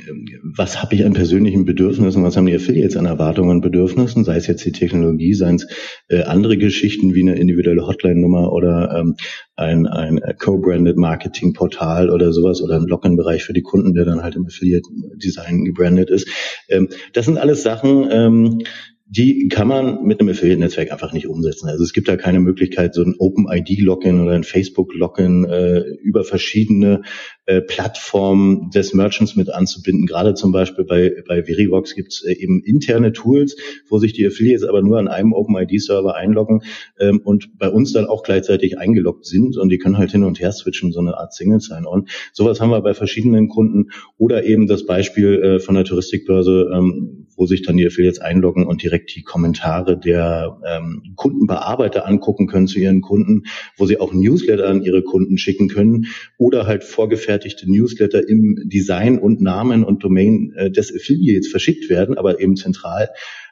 was 0.57 0.83
habe 0.83 0.95
ich 0.95 1.05
an 1.05 1.13
persönlichen 1.13 1.67
Bedürfnissen, 1.67 2.25
was 2.25 2.39
haben 2.39 2.47
die 2.47 2.55
Affiliates 2.55 2.97
an 2.97 3.05
Erwartungen 3.05 3.51
und 3.51 3.61
Bedürfnissen, 3.61 4.25
sei 4.25 4.37
es 4.37 4.47
jetzt 4.47 4.65
die 4.65 4.73
Technologie, 4.73 5.35
seien 5.35 5.57
es 5.57 5.67
äh, 6.09 6.23
andere 6.23 6.57
Geschichten 6.57 7.13
wie 7.13 7.21
eine 7.21 7.39
individuelle 7.39 7.87
Hotline-Nummer 7.87 8.55
oder 8.55 8.97
ähm, 8.99 9.17
ein, 9.55 9.87
ein 9.87 10.19
Co-branded 10.39 10.97
Marketing-Portal 10.97 12.09
oder 12.09 12.33
sowas 12.33 12.63
oder 12.63 12.77
ein 12.77 12.87
Login-Bereich 12.87 13.45
für 13.45 13.53
die 13.53 13.61
Kunden, 13.61 13.93
der 13.93 14.07
dann 14.07 14.23
halt 14.23 14.35
im 14.37 14.47
Affiliate-Design 14.47 15.67
gebrandet 15.67 16.09
ist. 16.09 16.27
Ähm, 16.71 16.89
das 17.13 17.27
sind 17.27 17.37
alles 17.37 17.63
Sachen, 17.63 18.09
ähm, 18.11 18.63
die 19.13 19.49
kann 19.49 19.67
man 19.67 20.05
mit 20.05 20.21
einem 20.21 20.29
Affiliate-Netzwerk 20.29 20.93
einfach 20.93 21.13
nicht 21.13 21.27
umsetzen. 21.27 21.69
Also 21.69 21.83
es 21.83 21.93
gibt 21.93 22.07
da 22.07 22.17
keine 22.17 22.39
Möglichkeit, 22.39 22.95
so 22.95 23.03
ein 23.03 23.17
Open-ID-Login 23.19 24.21
oder 24.21 24.35
ein 24.35 24.45
Facebook-Login 24.45 25.47
äh, 25.47 25.81
über 26.01 26.23
verschiedene 26.23 27.03
äh, 27.47 27.61
Plattformen 27.61 28.71
des 28.71 28.95
Merchants 28.95 29.35
mit 29.35 29.51
anzubinden. 29.51 30.07
Gerade 30.07 30.35
zum 30.35 30.53
Beispiel 30.53 30.85
bei, 30.85 31.13
bei 31.27 31.43
Verivox 31.43 31.97
gibt 31.97 32.13
es 32.13 32.23
äh, 32.23 32.35
eben 32.35 32.63
interne 32.63 33.13
Tools, 33.13 33.57
wo 33.89 33.99
sich 33.99 34.13
die 34.13 34.25
Affiliates 34.25 34.63
aber 34.63 34.81
nur 34.81 35.01
an 35.01 35.09
einem 35.09 35.33
Open-ID-Server 35.33 36.15
einloggen 36.15 36.63
ähm, 37.01 37.21
und 37.25 37.59
bei 37.59 37.69
uns 37.69 37.93
dann 37.93 38.07
auch 38.07 38.23
gleichzeitig 38.23 38.79
eingeloggt 38.79 39.27
sind 39.27 39.57
und 39.57 39.71
die 39.71 39.79
können 39.79 39.99
halt 39.99 40.13
hin 40.13 40.23
und 40.23 40.39
her 40.39 40.53
switchen, 40.53 40.93
so 40.93 41.01
eine 41.01 41.19
Art 41.19 41.35
Single 41.35 41.59
Sign-On. 41.59 42.07
Sowas 42.33 42.61
haben 42.61 42.71
wir 42.71 42.81
bei 42.81 42.95
verschiedenen 42.95 43.49
Kunden 43.49 43.91
oder 44.19 44.45
eben 44.45 44.69
das 44.69 44.87
Beispiel 44.87 45.43
äh, 45.43 45.59
von 45.59 45.75
der 45.75 45.83
Touristikbörse, 45.83 46.71
ähm, 46.73 47.27
wo 47.41 47.47
sich 47.47 47.63
dann 47.63 47.79
die 47.79 47.87
Affiliates 47.87 48.21
einloggen 48.21 48.67
und 48.67 48.83
direkt 48.83 49.17
die 49.17 49.23
Kommentare 49.23 49.99
der 49.99 50.59
ähm, 50.69 51.15
Kundenbearbeiter 51.17 52.07
angucken 52.07 52.47
können 52.47 52.67
zu 52.67 52.79
ihren 52.79 53.01
Kunden, 53.01 53.45
wo 53.79 53.87
sie 53.87 53.99
auch 53.99 54.13
Newsletter 54.13 54.69
an 54.69 54.83
ihre 54.83 55.03
Kunden 55.03 55.39
schicken 55.39 55.69
können 55.69 56.09
oder 56.37 56.67
halt 56.67 56.85
vorgefertigte 56.85 57.69
Newsletter 57.71 58.29
im 58.29 58.69
Design 58.69 59.19
und 59.19 59.41
Namen 59.41 59.85
und 59.85 60.05
Domain 60.05 60.53
äh, 60.55 60.71
des 60.71 60.95
Affiliates 60.95 61.49
verschickt 61.49 61.89
werden, 61.89 62.19
aber 62.19 62.41
eben 62.41 62.57
zentral 62.57 63.09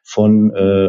von 0.09 0.55
äh, 0.55 0.89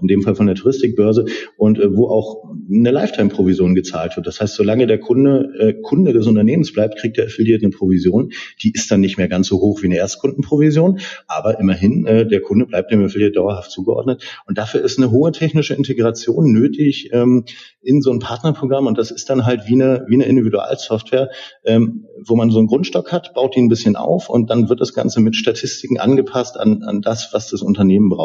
in 0.00 0.08
dem 0.08 0.22
Fall 0.22 0.34
von 0.34 0.46
der 0.46 0.54
Touristikbörse 0.54 1.26
und 1.58 1.78
äh, 1.78 1.94
wo 1.94 2.08
auch 2.08 2.44
eine 2.70 2.90
Lifetime-Provision 2.90 3.74
gezahlt 3.74 4.16
wird. 4.16 4.26
Das 4.26 4.40
heißt, 4.40 4.54
solange 4.54 4.86
der 4.86 4.98
Kunde 4.98 5.50
äh, 5.58 5.74
Kunde 5.82 6.14
des 6.14 6.26
Unternehmens 6.26 6.72
bleibt, 6.72 6.96
kriegt 6.96 7.18
der 7.18 7.26
Affiliate 7.26 7.62
eine 7.62 7.76
Provision. 7.76 8.32
Die 8.62 8.72
ist 8.72 8.90
dann 8.90 9.00
nicht 9.02 9.18
mehr 9.18 9.28
ganz 9.28 9.48
so 9.48 9.60
hoch 9.60 9.82
wie 9.82 9.86
eine 9.86 9.96
Erstkundenprovision, 9.96 11.00
aber 11.26 11.60
immerhin, 11.60 12.06
äh, 12.06 12.26
der 12.26 12.40
Kunde 12.40 12.64
bleibt 12.64 12.90
dem 12.90 13.04
Affiliate 13.04 13.32
dauerhaft 13.32 13.70
zugeordnet. 13.70 14.24
Und 14.46 14.56
dafür 14.56 14.82
ist 14.82 14.96
eine 14.96 15.10
hohe 15.10 15.30
technische 15.32 15.74
Integration 15.74 16.52
nötig 16.52 17.10
ähm, 17.12 17.44
in 17.82 18.00
so 18.00 18.12
ein 18.12 18.18
Partnerprogramm 18.18 18.86
und 18.86 18.96
das 18.96 19.10
ist 19.10 19.28
dann 19.28 19.44
halt 19.44 19.66
wie 19.66 19.74
eine, 19.74 20.06
wie 20.08 20.14
eine 20.14 20.24
Individualsoftware, 20.24 21.28
ähm, 21.64 22.06
wo 22.24 22.34
man 22.36 22.50
so 22.50 22.58
einen 22.58 22.68
Grundstock 22.68 23.12
hat, 23.12 23.34
baut 23.34 23.56
ihn 23.56 23.66
ein 23.66 23.68
bisschen 23.68 23.96
auf 23.96 24.30
und 24.30 24.48
dann 24.48 24.70
wird 24.70 24.80
das 24.80 24.94
Ganze 24.94 25.20
mit 25.20 25.36
Statistiken 25.36 25.98
angepasst 25.98 26.58
an, 26.58 26.82
an 26.84 27.02
das, 27.02 27.30
was 27.32 27.50
das 27.50 27.60
Unternehmen 27.60 28.08
braucht. 28.08 28.21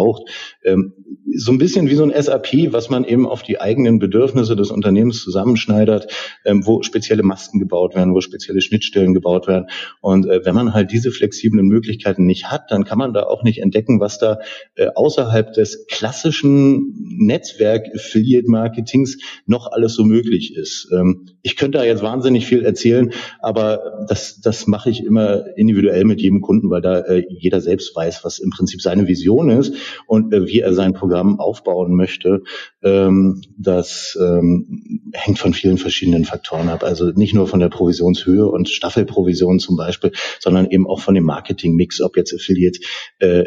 Ähm, 0.63 0.93
so 1.35 1.51
ein 1.51 1.57
bisschen 1.57 1.89
wie 1.89 1.95
so 1.95 2.03
ein 2.03 2.13
SAP, 2.21 2.71
was 2.71 2.89
man 2.89 3.03
eben 3.03 3.27
auf 3.27 3.43
die 3.43 3.59
eigenen 3.59 3.99
Bedürfnisse 3.99 4.55
des 4.55 4.71
Unternehmens 4.71 5.21
zusammenschneidert, 5.23 6.07
ähm, 6.45 6.65
wo 6.65 6.81
spezielle 6.83 7.23
Masken 7.23 7.59
gebaut 7.59 7.95
werden, 7.95 8.13
wo 8.13 8.21
spezielle 8.21 8.61
Schnittstellen 8.61 9.13
gebaut 9.13 9.47
werden. 9.47 9.67
Und 10.01 10.25
äh, 10.27 10.45
wenn 10.45 10.55
man 10.55 10.73
halt 10.73 10.91
diese 10.91 11.11
flexiblen 11.11 11.67
Möglichkeiten 11.67 12.25
nicht 12.25 12.45
hat, 12.45 12.71
dann 12.71 12.85
kann 12.85 12.97
man 12.97 13.13
da 13.13 13.23
auch 13.23 13.43
nicht 13.43 13.61
entdecken, 13.61 13.99
was 13.99 14.19
da 14.19 14.39
äh, 14.75 14.87
außerhalb 14.95 15.53
des 15.53 15.85
klassischen 15.87 16.93
Netzwerk-Affiliate-Marketings 17.19 19.17
noch 19.45 19.71
alles 19.71 19.93
so 19.95 20.03
möglich 20.03 20.55
ist. 20.55 20.89
Ähm, 20.93 21.27
ich 21.41 21.55
könnte 21.55 21.77
da 21.79 21.83
jetzt 21.83 22.03
wahnsinnig 22.03 22.45
viel 22.45 22.63
erzählen, 22.63 23.11
aber 23.39 24.05
das, 24.07 24.39
das 24.41 24.67
mache 24.67 24.89
ich 24.89 25.03
immer 25.03 25.57
individuell 25.57 26.05
mit 26.05 26.21
jedem 26.21 26.41
Kunden, 26.41 26.69
weil 26.69 26.81
da 26.81 26.99
äh, 26.99 27.25
jeder 27.29 27.61
selbst 27.61 27.95
weiß, 27.95 28.23
was 28.23 28.39
im 28.39 28.49
Prinzip 28.49 28.81
seine 28.81 29.07
Vision 29.07 29.49
ist 29.49 29.75
und 30.05 30.33
äh, 30.33 30.47
wie 30.47 30.59
er 30.59 30.73
sein 30.73 30.93
Programm 30.93 31.39
aufbauen 31.39 31.95
möchte. 31.95 32.43
Ähm, 32.83 33.41
das 33.57 34.17
ähm, 34.21 35.11
hängt 35.13 35.39
von 35.39 35.53
vielen 35.53 35.77
verschiedenen 35.77 36.25
Faktoren 36.25 36.69
ab. 36.69 36.83
Also 36.83 37.11
nicht 37.11 37.33
nur 37.33 37.47
von 37.47 37.59
der 37.59 37.69
Provisionshöhe 37.69 38.47
und 38.47 38.69
Staffelprovision 38.69 39.59
zum 39.59 39.75
Beispiel, 39.77 40.11
sondern 40.39 40.69
eben 40.69 40.87
auch 40.87 41.01
von 41.01 41.15
dem 41.15 41.23
Marketingmix, 41.23 42.01
ob 42.01 42.17
jetzt 42.17 42.33
Affiliate 42.33 42.79
äh, 43.19 43.43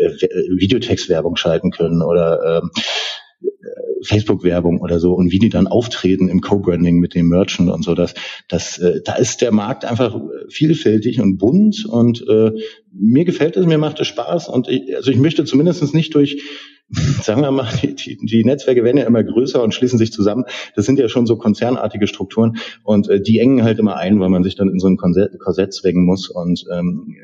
Videotextwerbung 0.56 1.36
schalten 1.36 1.70
können 1.70 2.02
oder 2.02 2.60
ähm, 2.62 2.70
Facebook-Werbung 4.02 4.80
oder 4.80 4.98
so 4.98 5.12
und 5.12 5.30
wie 5.32 5.38
die 5.38 5.48
dann 5.48 5.66
auftreten 5.66 6.28
im 6.28 6.40
Co-Branding 6.40 6.98
mit 6.98 7.14
dem 7.14 7.28
Merchant 7.28 7.70
und 7.70 7.84
so, 7.84 7.94
das, 7.94 8.14
das, 8.48 8.78
äh, 8.78 9.00
da 9.04 9.14
ist 9.14 9.40
der 9.40 9.52
Markt 9.52 9.84
einfach 9.84 10.18
vielfältig 10.48 11.20
und 11.20 11.38
bunt 11.38 11.84
und 11.86 12.24
äh, 12.28 12.52
mir 12.92 13.24
gefällt 13.24 13.56
es, 13.56 13.66
mir 13.66 13.78
macht 13.78 14.00
es 14.00 14.06
Spaß 14.08 14.48
und 14.48 14.68
ich, 14.68 14.96
also 14.96 15.10
ich 15.10 15.18
möchte 15.18 15.44
zumindest 15.44 15.94
nicht 15.94 16.14
durch 16.14 16.42
sagen 17.22 17.42
wir 17.42 17.50
mal, 17.50 17.68
die, 17.82 17.94
die, 17.94 18.16
die 18.16 18.44
Netzwerke 18.44 18.84
werden 18.84 18.96
ja 18.96 19.06
immer 19.06 19.22
größer 19.22 19.62
und 19.62 19.74
schließen 19.74 19.98
sich 19.98 20.12
zusammen. 20.12 20.44
Das 20.74 20.86
sind 20.86 20.98
ja 20.98 21.08
schon 21.08 21.26
so 21.26 21.36
konzernartige 21.36 22.06
Strukturen 22.06 22.56
und 22.82 23.08
äh, 23.08 23.20
die 23.20 23.38
engen 23.38 23.62
halt 23.62 23.78
immer 23.78 23.96
ein, 23.96 24.20
weil 24.20 24.28
man 24.28 24.42
sich 24.42 24.56
dann 24.56 24.68
in 24.68 24.78
so 24.78 24.88
ein 24.88 24.96
Korsett 24.96 25.72
zwängen 25.72 26.04
muss 26.04 26.28
und 26.28 26.64
ähm, 26.72 27.14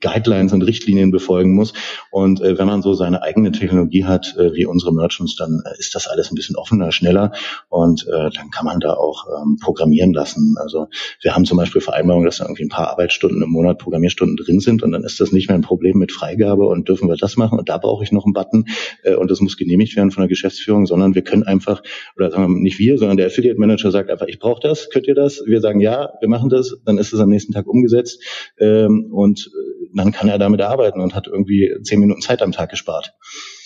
Guidelines 0.00 0.52
und 0.52 0.62
Richtlinien 0.62 1.10
befolgen 1.10 1.54
muss. 1.54 1.72
Und 2.10 2.40
äh, 2.40 2.58
wenn 2.58 2.66
man 2.66 2.82
so 2.82 2.94
seine 2.94 3.22
eigene 3.22 3.52
Technologie 3.52 4.04
hat, 4.04 4.34
äh, 4.38 4.54
wie 4.54 4.66
unsere 4.66 4.92
Merchants, 4.92 5.36
dann 5.36 5.62
äh, 5.64 5.78
ist 5.78 5.94
das 5.94 6.06
alles 6.06 6.30
ein 6.30 6.34
bisschen 6.34 6.56
offener, 6.56 6.92
schneller 6.92 7.32
und 7.68 8.06
äh, 8.06 8.30
dann 8.30 8.50
kann 8.50 8.64
man 8.64 8.80
da 8.80 8.94
auch 8.94 9.26
ähm, 9.26 9.58
programmieren 9.60 10.12
lassen. 10.12 10.56
Also 10.58 10.88
wir 11.22 11.34
haben 11.34 11.44
zum 11.44 11.58
Beispiel 11.58 11.80
Vereinbarungen, 11.80 12.26
dass 12.26 12.38
da 12.38 12.44
irgendwie 12.44 12.64
ein 12.64 12.68
paar 12.68 12.88
Arbeitsstunden 12.90 13.42
im 13.42 13.50
Monat 13.50 13.78
Programmierstunden 13.78 14.36
drin 14.36 14.60
sind 14.60 14.82
und 14.82 14.92
dann 14.92 15.04
ist 15.04 15.20
das 15.20 15.32
nicht 15.32 15.48
mehr 15.48 15.56
ein 15.56 15.62
Problem 15.62 15.98
mit 15.98 16.12
Freigabe 16.12 16.66
und 16.66 16.88
dürfen 16.88 17.08
wir 17.08 17.16
das 17.16 17.36
machen 17.36 17.58
und 17.58 17.68
da 17.68 17.78
brauche 17.78 18.04
ich 18.04 18.12
noch 18.12 18.24
einen 18.24 18.32
Button 18.32 18.66
äh, 19.02 19.14
und 19.14 19.30
das 19.30 19.40
muss 19.40 19.56
genehmigt 19.56 19.96
werden 19.96 20.10
von 20.10 20.22
der 20.22 20.28
Geschäftsführung, 20.28 20.86
sondern 20.86 21.14
wir 21.14 21.22
können 21.22 21.42
einfach, 21.42 21.82
oder 22.16 22.30
sagen 22.30 22.54
wir 22.54 22.60
nicht 22.60 22.78
wir, 22.78 22.98
sondern 22.98 23.16
der 23.16 23.26
Affiliate 23.26 23.58
Manager 23.58 23.90
sagt 23.90 24.10
einfach, 24.10 24.26
ich 24.26 24.38
brauche 24.38 24.60
das, 24.60 24.90
könnt 24.90 25.06
ihr 25.06 25.14
das? 25.14 25.42
Wir 25.46 25.60
sagen 25.60 25.80
ja, 25.80 26.10
wir 26.20 26.28
machen 26.28 26.48
das, 26.48 26.76
dann 26.84 26.98
ist 26.98 27.12
es 27.12 27.20
am 27.20 27.28
nächsten 27.28 27.52
Tag 27.52 27.66
umgesetzt 27.66 28.22
ähm, 28.58 29.10
und 29.12 29.50
äh, 29.52 29.73
dann 29.94 30.12
kann 30.12 30.28
er 30.28 30.38
damit 30.38 30.60
arbeiten 30.60 31.00
und 31.00 31.14
hat 31.14 31.26
irgendwie 31.26 31.70
zehn 31.82 32.00
Minuten 32.00 32.20
Zeit 32.20 32.42
am 32.42 32.52
Tag 32.52 32.70
gespart. 32.70 33.14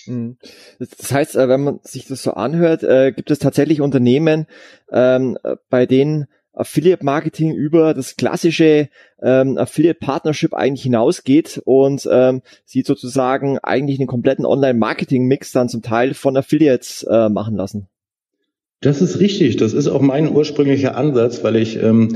Mhm. 0.05 0.37
Das 0.79 1.11
heißt, 1.11 1.35
äh, 1.35 1.49
wenn 1.49 1.61
man 1.61 1.79
sich 1.83 2.07
das 2.07 2.23
so 2.23 2.31
anhört, 2.31 2.83
äh, 2.83 3.11
gibt 3.11 3.31
es 3.31 3.39
tatsächlich 3.39 3.81
Unternehmen, 3.81 4.47
ähm, 4.91 5.37
bei 5.69 5.85
denen 5.85 6.27
Affiliate 6.59 7.05
Marketing 7.05 7.53
über 7.53 7.93
das 7.93 8.17
klassische 8.17 8.89
ähm, 9.21 9.57
Affiliate 9.57 9.99
Partnership 9.99 10.53
eigentlich 10.53 10.83
hinausgeht 10.83 11.61
und 11.63 12.07
ähm, 12.11 12.41
sie 12.65 12.81
sozusagen 12.81 13.59
eigentlich 13.59 13.99
einen 13.99 14.07
kompletten 14.07 14.45
Online 14.45 14.77
Marketing 14.77 15.25
Mix 15.25 15.51
dann 15.51 15.69
zum 15.69 15.81
Teil 15.81 16.13
von 16.13 16.35
Affiliates 16.35 17.03
äh, 17.03 17.29
machen 17.29 17.55
lassen. 17.55 17.87
Das 18.81 19.01
ist 19.01 19.19
richtig. 19.19 19.57
Das 19.57 19.73
ist 19.73 19.87
auch 19.87 20.01
mein 20.01 20.33
ursprünglicher 20.33 20.95
Ansatz, 20.95 21.43
weil 21.43 21.57
ich 21.57 21.81
ähm, 21.81 22.15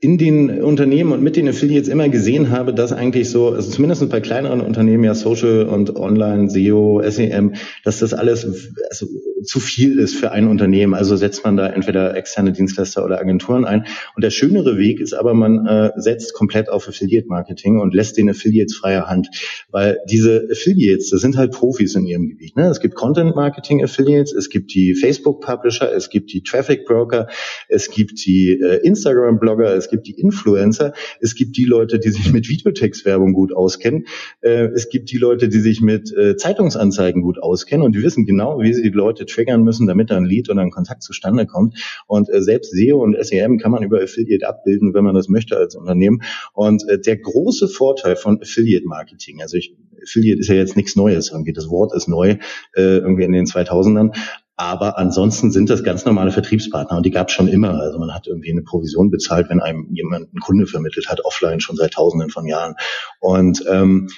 in 0.00 0.16
den 0.16 0.62
Unternehmen 0.62 1.12
und 1.12 1.22
mit 1.22 1.34
den 1.36 1.48
Affiliates 1.48 1.88
immer 1.88 2.08
gesehen 2.08 2.50
habe, 2.50 2.72
dass 2.72 2.92
eigentlich 2.92 3.30
so, 3.30 3.50
also 3.50 3.70
zumindest 3.70 4.08
bei 4.10 4.20
kleineren 4.20 4.60
Unternehmen 4.60 5.02
ja 5.02 5.14
Social 5.14 5.66
und 5.66 5.96
Online, 5.96 6.48
SEO, 6.48 7.02
SEM, 7.08 7.54
dass 7.84 7.98
das 7.98 8.14
alles 8.14 8.72
also 8.90 9.06
zu 9.44 9.60
viel 9.60 9.98
ist 9.98 10.14
für 10.14 10.30
ein 10.30 10.46
Unternehmen. 10.46 10.94
Also 10.94 11.16
setzt 11.16 11.44
man 11.44 11.56
da 11.56 11.66
entweder 11.66 12.16
externe 12.16 12.52
Dienstleister 12.52 13.04
oder 13.04 13.18
Agenturen 13.18 13.64
ein. 13.64 13.86
Und 14.14 14.22
der 14.22 14.30
schönere 14.30 14.78
Weg 14.78 15.00
ist 15.00 15.14
aber, 15.14 15.34
man 15.34 15.66
äh, 15.66 15.92
setzt 15.96 16.34
komplett 16.34 16.68
auf 16.68 16.88
Affiliate-Marketing 16.88 17.80
und 17.80 17.94
lässt 17.94 18.16
den 18.16 18.30
Affiliates 18.30 18.76
freie 18.76 19.06
Hand. 19.08 19.28
Weil 19.70 19.98
diese 20.08 20.48
Affiliates, 20.50 21.10
das 21.10 21.20
sind 21.20 21.36
halt 21.36 21.52
Profis 21.52 21.94
in 21.94 22.06
ihrem 22.06 22.28
Gebiet. 22.28 22.56
Ne? 22.56 22.68
Es 22.68 22.80
gibt 22.80 22.94
Content-Marketing-Affiliates, 22.94 24.32
es 24.32 24.50
gibt 24.50 24.74
die 24.74 24.94
Facebook-Publisher, 24.94 25.92
es 25.92 26.10
gibt 26.10 26.32
die 26.32 26.42
Traffic-Broker, 26.42 27.28
es 27.68 27.90
gibt 27.90 28.24
die 28.26 28.50
äh, 28.50 28.80
Instagram-Blogger, 28.86 29.74
es 29.88 29.90
gibt 29.90 30.06
die 30.06 30.20
Influencer, 30.20 30.92
es 31.20 31.34
gibt 31.34 31.56
die 31.56 31.64
Leute, 31.64 31.98
die 31.98 32.10
sich 32.10 32.32
mit 32.32 32.48
Videotextwerbung 32.48 33.32
gut 33.32 33.54
auskennen, 33.54 34.06
äh, 34.42 34.66
es 34.66 34.90
gibt 34.90 35.10
die 35.10 35.16
Leute, 35.16 35.48
die 35.48 35.60
sich 35.60 35.80
mit 35.80 36.14
äh, 36.14 36.36
Zeitungsanzeigen 36.36 37.22
gut 37.22 37.42
auskennen 37.42 37.84
und 37.84 37.94
die 37.94 38.02
wissen 38.02 38.26
genau, 38.26 38.60
wie 38.60 38.74
sie 38.74 38.82
die 38.82 38.88
Leute 38.90 39.24
triggern 39.24 39.62
müssen, 39.62 39.86
damit 39.86 40.10
da 40.10 40.16
ein 40.16 40.26
Lead 40.26 40.50
oder 40.50 40.60
ein 40.60 40.70
Kontakt 40.70 41.02
zustande 41.02 41.46
kommt. 41.46 42.02
Und 42.06 42.28
äh, 42.28 42.42
selbst 42.42 42.72
SEO 42.72 43.02
und 43.02 43.16
SEM 43.18 43.58
kann 43.58 43.70
man 43.70 43.82
über 43.82 44.02
Affiliate 44.02 44.46
abbilden, 44.46 44.92
wenn 44.92 45.04
man 45.04 45.14
das 45.14 45.28
möchte 45.28 45.56
als 45.56 45.74
Unternehmen. 45.74 46.22
Und 46.52 46.84
der 46.88 47.16
große 47.16 47.68
Vorteil 47.68 48.16
von 48.16 48.40
Affiliate 48.40 48.86
Marketing, 48.86 49.40
also 49.40 49.56
ich, 49.56 49.74
Affiliate 50.02 50.40
ist 50.40 50.48
ja 50.48 50.54
jetzt 50.54 50.76
nichts 50.76 50.96
Neues 50.96 51.30
irgendwie, 51.30 51.52
das 51.52 51.68
Wort 51.68 51.94
ist 51.94 52.08
neu 52.08 52.36
irgendwie 52.74 53.24
in 53.24 53.32
den 53.32 53.46
2000ern, 53.46 54.14
aber 54.58 54.98
ansonsten 54.98 55.52
sind 55.52 55.70
das 55.70 55.84
ganz 55.84 56.04
normale 56.04 56.32
Vertriebspartner 56.32 56.96
und 56.96 57.06
die 57.06 57.12
gab 57.12 57.28
es 57.28 57.34
schon 57.34 57.46
immer. 57.46 57.80
Also 57.80 57.98
man 58.00 58.12
hat 58.12 58.26
irgendwie 58.26 58.50
eine 58.50 58.62
Provision 58.62 59.08
bezahlt, 59.08 59.48
wenn 59.50 59.60
einem 59.60 59.86
jemand 59.92 60.30
einen 60.30 60.40
Kunde 60.40 60.66
vermittelt 60.66 61.08
hat, 61.08 61.24
offline 61.24 61.60
schon 61.60 61.76
seit 61.76 61.92
Tausenden 61.92 62.28
von 62.28 62.44
Jahren. 62.44 62.74
Und 63.20 63.64
ähm, 63.70 64.08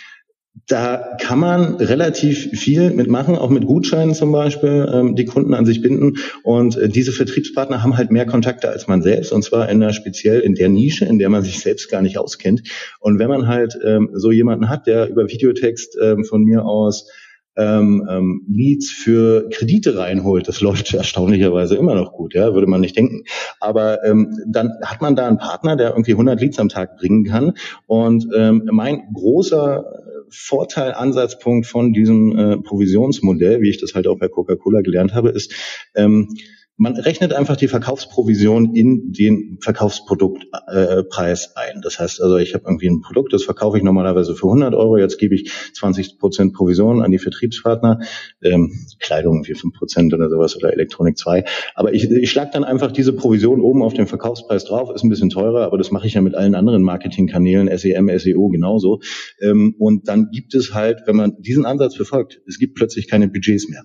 da 0.66 1.16
kann 1.20 1.38
man 1.38 1.74
relativ 1.74 2.59
viel 2.59 2.90
mitmachen, 2.90 3.37
auch 3.37 3.50
mit 3.50 3.66
Gutscheinen 3.66 4.14
zum 4.14 4.33
Beispiel, 4.33 4.90
ähm, 4.90 5.14
die 5.14 5.26
Kunden 5.26 5.53
an 5.53 5.66
sich 5.66 5.83
binden. 5.83 6.16
Und 6.42 6.74
äh, 6.79 6.88
diese 6.88 7.12
Vertriebspartner 7.12 7.83
haben 7.83 7.98
halt 7.98 8.11
mehr 8.11 8.24
Kontakte 8.24 8.70
als 8.70 8.88
man 8.88 9.03
selbst, 9.03 9.33
und 9.33 9.42
zwar 9.42 9.68
in 9.68 9.81
der 9.81 9.92
speziell 9.92 10.40
in 10.40 10.55
der 10.55 10.70
Nische, 10.70 11.05
in 11.05 11.18
der 11.18 11.29
man 11.29 11.42
sich 11.42 11.61
selbst 11.61 11.90
gar 11.90 12.00
nicht 12.00 12.16
auskennt. 12.16 12.62
Und 12.98 13.18
wenn 13.18 13.29
man 13.29 13.46
halt 13.46 13.79
ähm, 13.85 14.09
so 14.14 14.31
jemanden 14.31 14.70
hat, 14.70 14.87
der 14.87 15.11
über 15.11 15.29
Videotext 15.29 15.98
ähm, 16.00 16.24
von 16.24 16.44
mir 16.44 16.64
aus 16.64 17.09
ähm, 17.61 18.09
ähm, 18.11 18.42
Leads 18.49 18.90
für 18.90 19.49
Kredite 19.51 19.96
reinholt. 19.96 20.49
Das 20.49 20.61
läuft 20.61 20.94
erstaunlicherweise 20.94 21.77
immer 21.77 21.94
noch 21.94 22.12
gut, 22.12 22.35
ja, 22.35 22.55
würde 22.55 22.66
man 22.66 22.81
nicht 22.81 22.96
denken. 22.96 23.25
Aber 23.61 24.05
ähm, 24.05 24.38
dann 24.46 24.73
hat 24.83 25.03
man 25.03 25.14
da 25.14 25.29
einen 25.29 25.38
Partner, 25.38 25.77
der 25.77 25.90
irgendwie 25.90 26.12
100 26.12 26.40
Leads 26.40 26.59
am 26.59 26.68
Tag 26.68 26.96
bringen 26.96 27.25
kann. 27.25 27.53
Und 27.87 28.27
ähm, 28.35 28.68
mein 28.73 29.12
großer 29.12 29.85
Vorteil, 30.31 30.92
Ansatzpunkt 30.92 31.66
von 31.66 31.92
diesem 31.92 32.38
äh, 32.38 32.57
Provisionsmodell, 32.59 33.61
wie 33.61 33.70
ich 33.70 33.81
das 33.81 33.94
halt 33.94 34.07
auch 34.07 34.18
bei 34.18 34.29
Coca-Cola 34.29 34.81
gelernt 34.81 35.12
habe, 35.12 35.31
ist, 35.31 35.53
ähm, 35.94 36.29
man 36.81 36.97
rechnet 36.97 37.35
einfach 37.35 37.57
die 37.57 37.69
Verkaufsprovision 37.69 38.75
in 38.75 39.12
den 39.12 39.59
Verkaufsproduktpreis 39.61 41.53
äh, 41.55 41.61
ein. 41.61 41.83
Das 41.83 41.99
heißt 41.99 42.23
also, 42.23 42.38
ich 42.38 42.55
habe 42.55 42.64
irgendwie 42.66 42.88
ein 42.88 43.03
Produkt, 43.03 43.35
das 43.35 43.45
verkaufe 43.45 43.77
ich 43.77 43.85
normalerweise 43.85 44.35
für 44.35 44.47
100 44.47 44.75
Euro, 44.75 44.97
jetzt 44.97 45.19
gebe 45.19 45.35
ich 45.35 45.53
20 45.75 46.19
Prozent 46.19 46.55
Provision 46.55 47.03
an 47.03 47.11
die 47.11 47.19
Vertriebspartner, 47.19 48.01
ähm, 48.40 48.73
Kleidung 48.99 49.47
wie 49.47 49.53
5 49.53 49.75
Prozent 49.75 50.14
oder 50.14 50.31
sowas 50.31 50.57
oder 50.57 50.73
Elektronik 50.73 51.19
2. 51.19 51.45
Aber 51.75 51.93
ich, 51.93 52.11
ich 52.11 52.31
schlage 52.31 52.53
dann 52.55 52.64
einfach 52.64 52.93
diese 52.93 53.12
Provision 53.12 53.61
oben 53.61 53.83
auf 53.83 53.93
den 53.93 54.07
Verkaufspreis 54.07 54.64
drauf, 54.64 54.90
ist 54.95 55.05
ein 55.05 55.11
bisschen 55.11 55.29
teurer, 55.29 55.66
aber 55.66 55.77
das 55.77 55.90
mache 55.90 56.07
ich 56.07 56.14
ja 56.14 56.23
mit 56.23 56.35
allen 56.35 56.55
anderen 56.55 56.83
Marketingkanälen, 56.83 57.69
SEM, 57.77 58.11
SEO 58.19 58.49
genauso. 58.49 59.01
Ähm, 59.43 59.75
und 59.79 60.09
dann 60.09 60.31
gibt 60.33 60.55
es 60.55 60.73
halt, 60.73 61.03
wenn 61.05 61.16
man 61.16 61.37
diesen 61.40 61.66
Ansatz 61.66 61.95
verfolgt, 61.95 62.40
es 62.49 62.59
gibt 62.59 62.75
plötzlich 62.75 63.07
keine 63.07 63.29
Budgets 63.29 63.69
mehr. 63.69 63.83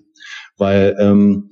Weil 0.57 0.95
ähm, 0.97 1.49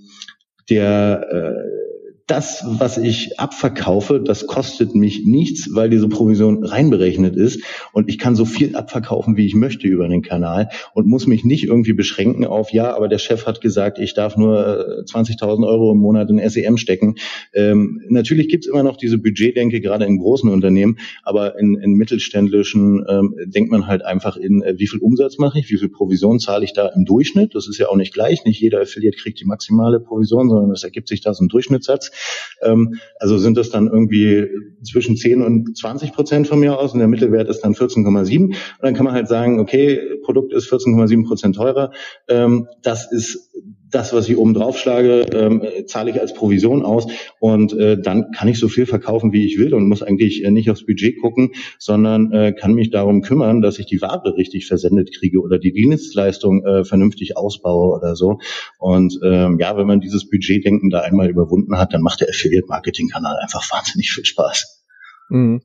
der, 0.69 1.27
äh, 1.31 2.02
das, 2.27 2.63
was 2.65 2.97
ich 2.97 3.37
abverkaufe, 3.37 4.21
das 4.21 4.47
kostet 4.47 4.95
mich 4.95 5.25
nichts, 5.25 5.73
weil 5.73 5.89
diese 5.89 6.07
Provision 6.07 6.63
reinberechnet 6.63 7.35
ist 7.35 7.61
und 7.91 8.07
ich 8.07 8.17
kann 8.17 8.35
so 8.35 8.45
viel 8.45 8.77
abverkaufen, 8.77 9.35
wie 9.35 9.45
ich 9.45 9.55
möchte 9.55 9.87
über 9.87 10.07
den 10.07 10.21
Kanal 10.21 10.69
und 10.93 11.05
muss 11.05 11.27
mich 11.27 11.43
nicht 11.43 11.65
irgendwie 11.65 11.91
beschränken 11.91 12.45
auf, 12.45 12.71
ja, 12.71 12.95
aber 12.95 13.09
der 13.09 13.17
Chef 13.17 13.45
hat 13.45 13.59
gesagt, 13.59 13.99
ich 13.99 14.13
darf 14.13 14.37
nur 14.37 15.03
20.000 15.03 15.63
äh, 15.63 15.67
Euro 15.67 15.91
im 15.91 15.97
Monat 15.97 16.29
in 16.29 16.49
SEM 16.49 16.77
stecken. 16.77 17.15
Ähm, 17.53 18.01
natürlich 18.07 18.47
gibt's 18.47 18.67
immer 18.67 18.83
noch 18.83 18.95
diese 18.95 19.17
Budgetdenke, 19.17 19.81
gerade 19.81 20.05
in 20.05 20.17
großen 20.17 20.49
Unternehmen, 20.49 20.99
aber 21.23 21.59
in, 21.59 21.75
in 21.75 21.93
mittelständischen 21.93 23.03
ähm, 23.07 23.35
denkt 23.47 23.69
man 23.69 23.85
halt 23.87 24.05
einfach 24.05 24.37
in, 24.37 24.61
äh, 24.61 24.75
wie 24.77 24.87
viel 24.87 24.99
Umsatz 24.99 25.39
mache 25.39 25.59
ich, 25.59 25.69
wie 25.69 25.77
viel 25.77 25.89
Provision 25.89 26.39
zahle 26.39 26.63
ich 26.63 26.71
da 26.71 26.87
im 26.87 27.03
Durchschnitt. 27.03 27.53
Das 27.53 27.67
ist 27.67 27.79
ja 27.79 27.89
auch 27.89 27.97
nicht 27.97 28.13
gleich, 28.13 28.45
nicht 28.45 28.61
jeder 28.61 28.79
Affiliate 28.79 29.17
kriegt 29.17 29.41
die 29.41 29.45
maximale 29.45 29.99
Provision, 29.99 30.47
sondern 30.47 30.71
es 30.71 30.85
ergibt 30.85 31.09
sich 31.09 31.19
da 31.19 31.33
so 31.33 31.43
ein 31.43 31.49
Durchschnittssatz. 31.49 32.12
Ähm, 32.61 32.95
also 33.19 33.37
sind 33.37 33.57
das 33.57 33.69
dann 33.69 33.87
irgendwie 33.87 34.47
zwischen 34.83 35.17
10 35.17 35.41
und 35.41 35.77
20 35.77 36.13
Prozent 36.13 36.47
von 36.47 36.59
mir 36.59 36.77
aus 36.77 36.93
und 36.93 36.99
der 36.99 37.07
Mittelwert 37.07 37.49
ist 37.49 37.61
dann 37.61 37.73
14,7. 37.73 38.45
Und 38.45 38.57
dann 38.81 38.93
kann 38.93 39.05
man 39.05 39.13
halt 39.13 39.27
sagen, 39.27 39.59
okay, 39.59 39.99
Produkt 40.23 40.53
ist 40.53 40.71
14,7 40.71 41.27
Prozent 41.27 41.55
teurer. 41.55 41.91
Ähm, 42.27 42.67
das 42.81 43.11
ist 43.11 43.53
das, 43.93 44.13
was 44.13 44.27
ich 44.27 44.37
oben 44.37 44.53
drauf 44.53 44.77
schlage, 44.77 45.21
ähm, 45.33 45.63
zahle 45.87 46.11
ich 46.11 46.19
als 46.19 46.33
Provision 46.33 46.83
aus 46.83 47.07
und 47.39 47.73
äh, 47.73 47.99
dann 47.99 48.31
kann 48.31 48.47
ich 48.47 48.59
so 48.59 48.67
viel 48.67 48.85
verkaufen, 48.85 49.33
wie 49.33 49.45
ich 49.45 49.57
will 49.57 49.73
und 49.73 49.87
muss 49.87 50.03
eigentlich 50.03 50.43
äh, 50.43 50.51
nicht 50.51 50.69
aufs 50.69 50.85
Budget 50.85 51.19
gucken, 51.21 51.51
sondern 51.79 52.31
äh, 52.31 52.53
kann 52.53 52.73
mich 52.73 52.89
darum 52.89 53.21
kümmern, 53.21 53.61
dass 53.61 53.79
ich 53.79 53.85
die 53.85 54.01
Ware 54.01 54.35
richtig 54.35 54.67
versendet 54.67 55.15
kriege 55.15 55.39
oder 55.39 55.59
die 55.59 55.73
Dienstleistung 55.73 56.65
äh, 56.65 56.83
vernünftig 56.83 57.37
ausbaue 57.37 57.95
oder 57.95 58.15
so. 58.15 58.39
Und 58.79 59.19
ähm, 59.23 59.57
ja, 59.59 59.77
wenn 59.77 59.87
man 59.87 60.01
dieses 60.01 60.29
Budgetdenken 60.29 60.89
da 60.89 61.01
einmal 61.01 61.29
überwunden 61.29 61.77
hat, 61.77 61.93
dann 61.93 62.01
macht 62.01 62.21
der 62.21 62.29
Affiliate-Marketing-Kanal 62.29 63.37
einfach 63.41 63.63
wahnsinnig 63.71 64.11
viel 64.11 64.25
Spaß. 64.25 64.83
Mhm. 65.29 65.61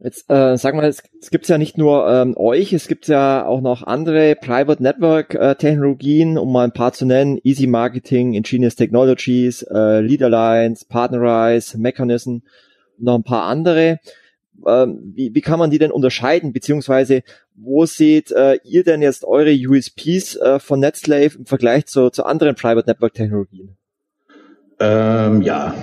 Jetzt 0.00 0.30
äh, 0.30 0.56
sag 0.56 0.74
mal, 0.76 0.86
es, 0.86 1.02
es 1.20 1.30
gibt 1.30 1.48
ja 1.48 1.58
nicht 1.58 1.76
nur 1.76 2.08
ähm, 2.08 2.36
euch, 2.36 2.72
es 2.72 2.86
gibt 2.86 3.08
ja 3.08 3.44
auch 3.44 3.60
noch 3.60 3.82
andere 3.82 4.36
Private 4.36 4.80
Network 4.80 5.34
äh, 5.34 5.56
Technologien, 5.56 6.38
um 6.38 6.52
mal 6.52 6.64
ein 6.64 6.72
paar 6.72 6.92
zu 6.92 7.04
nennen: 7.04 7.40
Easy 7.42 7.66
Marketing, 7.66 8.34
Ingenious 8.34 8.76
Technologies, 8.76 9.62
äh, 9.62 10.00
Lead 10.00 10.22
Alliance, 10.22 10.86
Partnerize, 10.88 11.76
Mechanism, 11.78 12.38
noch 12.96 13.16
ein 13.16 13.24
paar 13.24 13.44
andere. 13.44 13.98
Ähm, 14.66 15.12
wie, 15.14 15.34
wie 15.34 15.40
kann 15.40 15.58
man 15.58 15.70
die 15.70 15.78
denn 15.78 15.90
unterscheiden, 15.90 16.52
beziehungsweise 16.52 17.22
wo 17.56 17.84
seht 17.84 18.30
äh, 18.30 18.58
ihr 18.64 18.84
denn 18.84 19.02
jetzt 19.02 19.24
eure 19.24 19.52
USPs 19.52 20.36
äh, 20.36 20.60
von 20.60 20.78
NetSlave 20.78 21.38
im 21.38 21.46
Vergleich 21.46 21.86
zu, 21.86 22.10
zu 22.10 22.24
anderen 22.24 22.54
Private 22.54 22.88
Network 22.88 23.14
Technologien? 23.14 23.76
Ähm, 24.78 25.42
ja, 25.42 25.74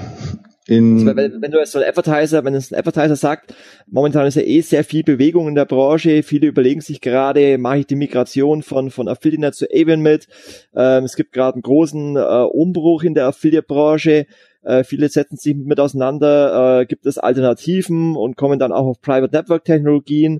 in 0.67 0.93
also, 0.93 1.15
wenn, 1.15 1.41
wenn, 1.41 1.51
du 1.51 1.59
als 1.59 1.75
Advertiser, 1.75 2.43
wenn 2.43 2.55
es 2.55 2.71
ein 2.71 2.79
Advertiser 2.79 3.15
sagt, 3.15 3.53
momentan 3.87 4.25
ist 4.25 4.35
ja 4.35 4.41
eh 4.41 4.61
sehr 4.61 4.83
viel 4.83 5.03
Bewegung 5.03 5.47
in 5.47 5.53
der 5.53 5.65
Branche, 5.65 6.23
viele 6.23 6.47
überlegen 6.47 6.81
sich 6.81 7.01
gerade, 7.01 7.59
mache 7.59 7.79
ich 7.79 7.87
die 7.87 7.95
Migration 7.95 8.63
von, 8.63 8.89
von 8.89 9.07
Affiliate 9.07 9.55
zu 9.55 9.65
Avian 9.65 10.01
mit. 10.01 10.27
Ähm, 10.75 11.03
es 11.03 11.15
gibt 11.15 11.33
gerade 11.33 11.55
einen 11.55 11.61
großen 11.61 12.15
äh, 12.15 12.19
Umbruch 12.19 13.03
in 13.03 13.13
der 13.13 13.27
Affiliate-Branche. 13.27 14.25
Äh, 14.63 14.83
viele 14.83 15.07
setzen 15.09 15.37
sich 15.37 15.55
mit 15.55 15.79
auseinander, 15.79 16.81
äh, 16.81 16.85
gibt 16.87 17.05
es 17.05 17.19
Alternativen 17.19 18.15
und 18.15 18.35
kommen 18.35 18.57
dann 18.57 18.71
auch 18.71 18.87
auf 18.87 19.01
Private 19.01 19.35
Network 19.35 19.65
Technologien. 19.65 20.39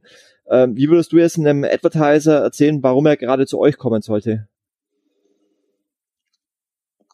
Ähm, 0.49 0.75
wie 0.75 0.89
würdest 0.89 1.11
du 1.11 1.17
jetzt 1.17 1.37
einem 1.37 1.63
Advertiser 1.63 2.39
erzählen, 2.39 2.81
warum 2.81 3.05
er 3.05 3.17
gerade 3.17 3.45
zu 3.45 3.59
euch 3.59 3.77
kommen 3.77 4.01
sollte? 4.01 4.47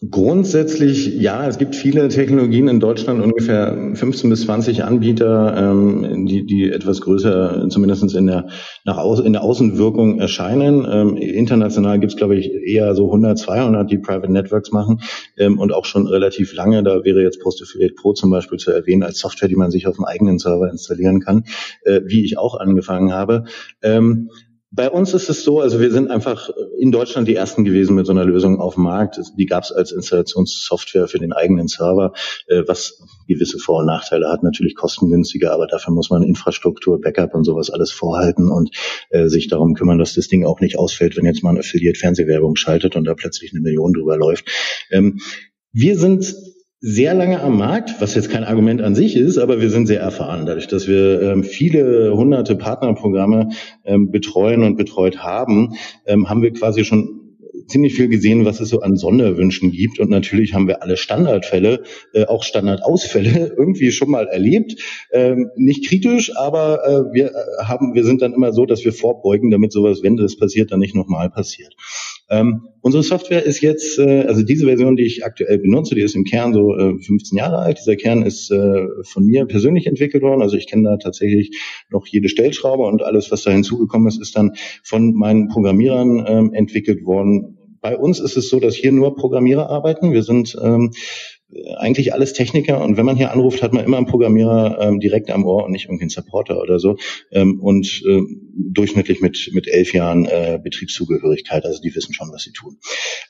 Grundsätzlich 0.10 1.20
ja, 1.20 1.48
es 1.48 1.60
gibt 1.60 1.76
viele 1.76 2.08
Technologien 2.08 2.68
in 2.68 2.80
Deutschland, 2.80 3.22
ungefähr 3.22 3.92
15 3.94 4.32
bis 4.32 4.42
20 4.42 4.84
Anbieter, 4.84 5.56
ähm, 5.56 6.26
die, 6.26 6.44
die 6.44 6.72
etwas 6.72 7.02
größer, 7.02 7.70
zumindest 7.70 8.16
in 8.16 8.26
der, 8.26 8.48
nach 8.84 8.98
Au 8.98 9.14
in 9.22 9.34
der 9.34 9.44
Außenwirkung 9.44 10.20
erscheinen. 10.20 10.88
Ähm, 10.90 11.18
international 11.18 12.00
gibt 12.00 12.14
es, 12.14 12.18
glaube 12.18 12.36
ich, 12.36 12.52
eher 12.52 12.96
so 12.96 13.06
100, 13.06 13.38
200, 13.38 13.92
die 13.92 14.00
Private 14.00 14.32
Networks 14.32 14.72
machen 14.72 15.02
ähm, 15.38 15.60
und 15.60 15.72
auch 15.72 15.86
schon 15.86 16.08
relativ 16.08 16.52
lange. 16.56 16.82
Da 16.82 17.04
wäre 17.04 17.22
jetzt 17.22 17.40
Post 17.40 17.62
Affiliate 17.62 17.94
Pro 17.94 18.14
zum 18.14 18.32
Beispiel 18.32 18.58
zu 18.58 18.72
erwähnen 18.72 19.04
als 19.04 19.20
Software, 19.20 19.50
die 19.50 19.56
man 19.56 19.70
sich 19.70 19.86
auf 19.86 19.98
dem 19.98 20.06
eigenen 20.06 20.40
Server 20.40 20.68
installieren 20.72 21.20
kann, 21.20 21.44
äh, 21.84 22.02
wie 22.06 22.26
ich 22.26 22.40
auch 22.40 22.60
angefangen 22.60 23.14
habe. 23.14 23.44
Ähm, 23.84 24.32
bei 24.74 24.90
uns 24.90 25.14
ist 25.14 25.30
es 25.30 25.44
so, 25.44 25.60
also 25.60 25.82
wir 25.82 25.92
sind 25.92 26.10
einfach 26.10 26.50
in 26.80 26.94
Deutschland 26.94 27.28
die 27.28 27.36
ersten 27.36 27.66
gewesen 27.66 27.94
mit 27.94 28.06
so 28.06 28.14
einer 28.14 28.24
Lösung 28.24 28.62
auf 28.62 28.76
dem 28.76 28.84
Markt. 28.84 29.20
Die 29.38 29.46
gab 29.46 29.66
es 29.66 29.72
als 29.74 29.92
Installationssoftware 29.92 31.10
für 31.10 31.20
den 31.20 31.34
eigenen 31.34 31.68
Server, 31.68 32.14
äh, 32.48 32.64
was 32.66 33.04
gewisse 33.28 33.60
Vor- 33.60 33.80
und 33.80 33.88
Nachteile 33.88 34.30
hat, 34.30 34.44
natürlich 34.44 34.76
kostengünstiger, 34.76 35.52
aber 35.52 35.68
dafür 35.68 35.94
muss 35.94 36.10
man 36.10 36.24
Infrastruktur, 36.24 37.02
Backup 37.02 37.36
und 37.36 37.44
sowas 37.44 37.70
alles 37.70 37.92
vorhalten 37.92 38.50
und 38.50 38.72
äh, 39.10 39.28
sich 39.28 39.50
darum 39.50 39.74
kümmern, 39.74 40.00
dass 40.00 40.14
das 40.14 40.30
Ding 40.30 40.46
auch 40.46 40.62
nicht 40.62 40.80
ausfällt, 40.80 41.18
wenn 41.18 41.26
jetzt 41.26 41.44
mal 41.44 41.50
ein 41.50 41.60
Affiliate 41.60 42.00
Fernsehwerbung 42.00 42.56
schaltet 42.56 42.96
und 42.96 43.04
da 43.04 43.14
plötzlich 43.14 43.52
eine 43.52 43.62
Million 43.62 43.92
drüber 43.92 44.16
läuft. 44.16 44.50
Ähm, 44.90 45.20
wir 45.74 45.98
sind 45.98 46.34
sehr 46.84 47.14
lange 47.14 47.42
am 47.42 47.58
Markt, 47.60 48.02
was 48.02 48.16
jetzt 48.16 48.32
kein 48.32 48.44
Argument 48.44 48.82
an 48.82 48.96
sich 48.96 49.16
ist, 49.16 49.38
aber 49.38 49.62
wir 49.62 49.70
sind 49.70 49.86
sehr 49.86 50.02
erfahren. 50.02 50.48
Dadurch, 50.48 50.68
dass 50.68 50.88
wir 50.88 51.22
ähm, 51.22 51.44
viele 51.44 52.12
hunderte 52.16 52.56
Partnerprogramme 52.56 53.50
ähm, 53.86 54.10
betreuen 54.10 54.64
und 54.64 54.78
betreut 54.78 55.20
haben, 55.20 55.76
ähm, 56.08 56.28
haben 56.28 56.42
wir 56.42 56.52
quasi 56.52 56.84
schon 56.84 57.22
ziemlich 57.68 57.94
viel 57.94 58.08
gesehen, 58.08 58.46
was 58.46 58.60
es 58.60 58.70
so 58.70 58.82
an 58.82 58.98
Sonderwünschen 58.98 59.72
gibt. 59.72 60.00
Und 60.00 60.10
natürlich 60.10 60.56
haben 60.56 60.68
wir 60.68 60.82
alle 60.82 60.98
Standardfälle, 60.98 61.84
äh, 62.14 62.26
auch 62.26 62.44
Standardausfälle 62.44 63.54
irgendwie 63.58 63.92
schon 63.92 64.10
mal 64.10 64.28
erlebt. 64.28 64.82
Ähm, 65.12 65.52
nicht 65.56 65.88
kritisch, 65.88 66.36
aber 66.36 66.84
äh, 66.84 67.14
wir 67.14 67.28
äh, 67.28 67.64
haben, 67.64 67.94
wir 67.94 68.04
sind 68.04 68.24
dann 68.24 68.34
immer 68.34 68.54
so, 68.54 68.66
dass 68.66 68.84
wir 68.84 68.94
vorbeugen, 68.94 69.52
damit 69.52 69.72
sowas, 69.72 70.02
wenn 70.02 70.18
das 70.18 70.36
passiert, 70.36 70.72
dann 70.72 70.80
nicht 70.80 70.96
nochmal 70.96 71.30
passiert. 71.30 71.76
Ähm, 72.32 72.70
unsere 72.80 73.04
Software 73.04 73.44
ist 73.44 73.60
jetzt, 73.62 74.00
äh, 74.00 74.22
also 74.22 74.42
diese 74.42 74.66
Version, 74.66 74.96
die 74.96 75.06
ich 75.06 75.26
aktuell 75.26 75.60
benutze, 75.60 75.96
die 75.96 76.02
ist 76.02 76.16
im 76.16 76.24
Kern 76.24 76.54
so 76.54 76.74
äh, 76.74 76.98
15 76.98 77.38
Jahre 77.38 77.58
alt. 77.58 77.78
Dieser 77.78 77.98
Kern 77.98 78.24
ist 78.24 78.50
äh, 78.52 78.88
von 79.04 79.26
mir 79.26 79.46
persönlich 79.46 79.86
entwickelt 79.86 80.24
worden. 80.24 80.42
Also 80.42 80.56
ich 80.56 80.68
kenne 80.68 80.90
da 80.90 80.98
tatsächlich 80.98 81.60
noch 81.90 82.08
jede 82.08 82.30
Stellschraube 82.30 82.84
und 82.84 83.04
alles, 83.04 83.32
was 83.32 83.44
da 83.44 83.52
hinzugekommen 83.52 84.08
ist, 84.08 84.22
ist 84.22 84.38
dann 84.38 84.54
von 84.82 85.14
meinen 85.14 85.50
Programmierern 85.50 86.26
ähm, 86.26 86.54
entwickelt 86.54 87.06
worden. 87.06 87.58
Bei 87.82 87.98
uns 87.98 88.20
ist 88.22 88.38
es 88.38 88.48
so, 88.50 88.62
dass 88.62 88.76
hier 88.76 88.94
nur 88.94 89.16
Programmierer 89.16 89.70
arbeiten. 89.70 90.14
Wir 90.14 90.24
sind 90.24 90.58
ähm, 90.64 90.92
eigentlich 91.78 92.14
alles 92.14 92.34
Techniker 92.34 92.82
und 92.82 92.98
wenn 92.98 93.06
man 93.06 93.18
hier 93.18 93.32
anruft, 93.32 93.62
hat 93.62 93.74
man 93.74 93.84
immer 93.84 93.98
einen 93.98 94.06
Programmierer 94.06 94.80
ähm, 94.82 95.00
direkt 95.00 95.30
am 95.32 95.46
Ohr 95.46 95.66
und 95.66 95.72
nicht 95.72 95.86
irgendwie 95.86 96.04
einen 96.04 96.10
Supporter 96.10 96.62
oder 96.62 96.80
so 96.80 96.98
ähm, 97.32 97.60
und 97.60 98.02
äh, 98.08 98.22
durchschnittlich 98.56 99.22
mit 99.22 99.50
mit 99.54 99.68
elf 99.68 99.94
Jahren 99.94 100.26
äh, 100.26 100.60
Betriebszugehörigkeit, 100.64 101.66
also 101.66 101.82
die 101.82 101.94
wissen 101.96 102.14
schon, 102.14 102.32
was 102.32 102.44
sie 102.44 102.54
tun. 102.54 102.78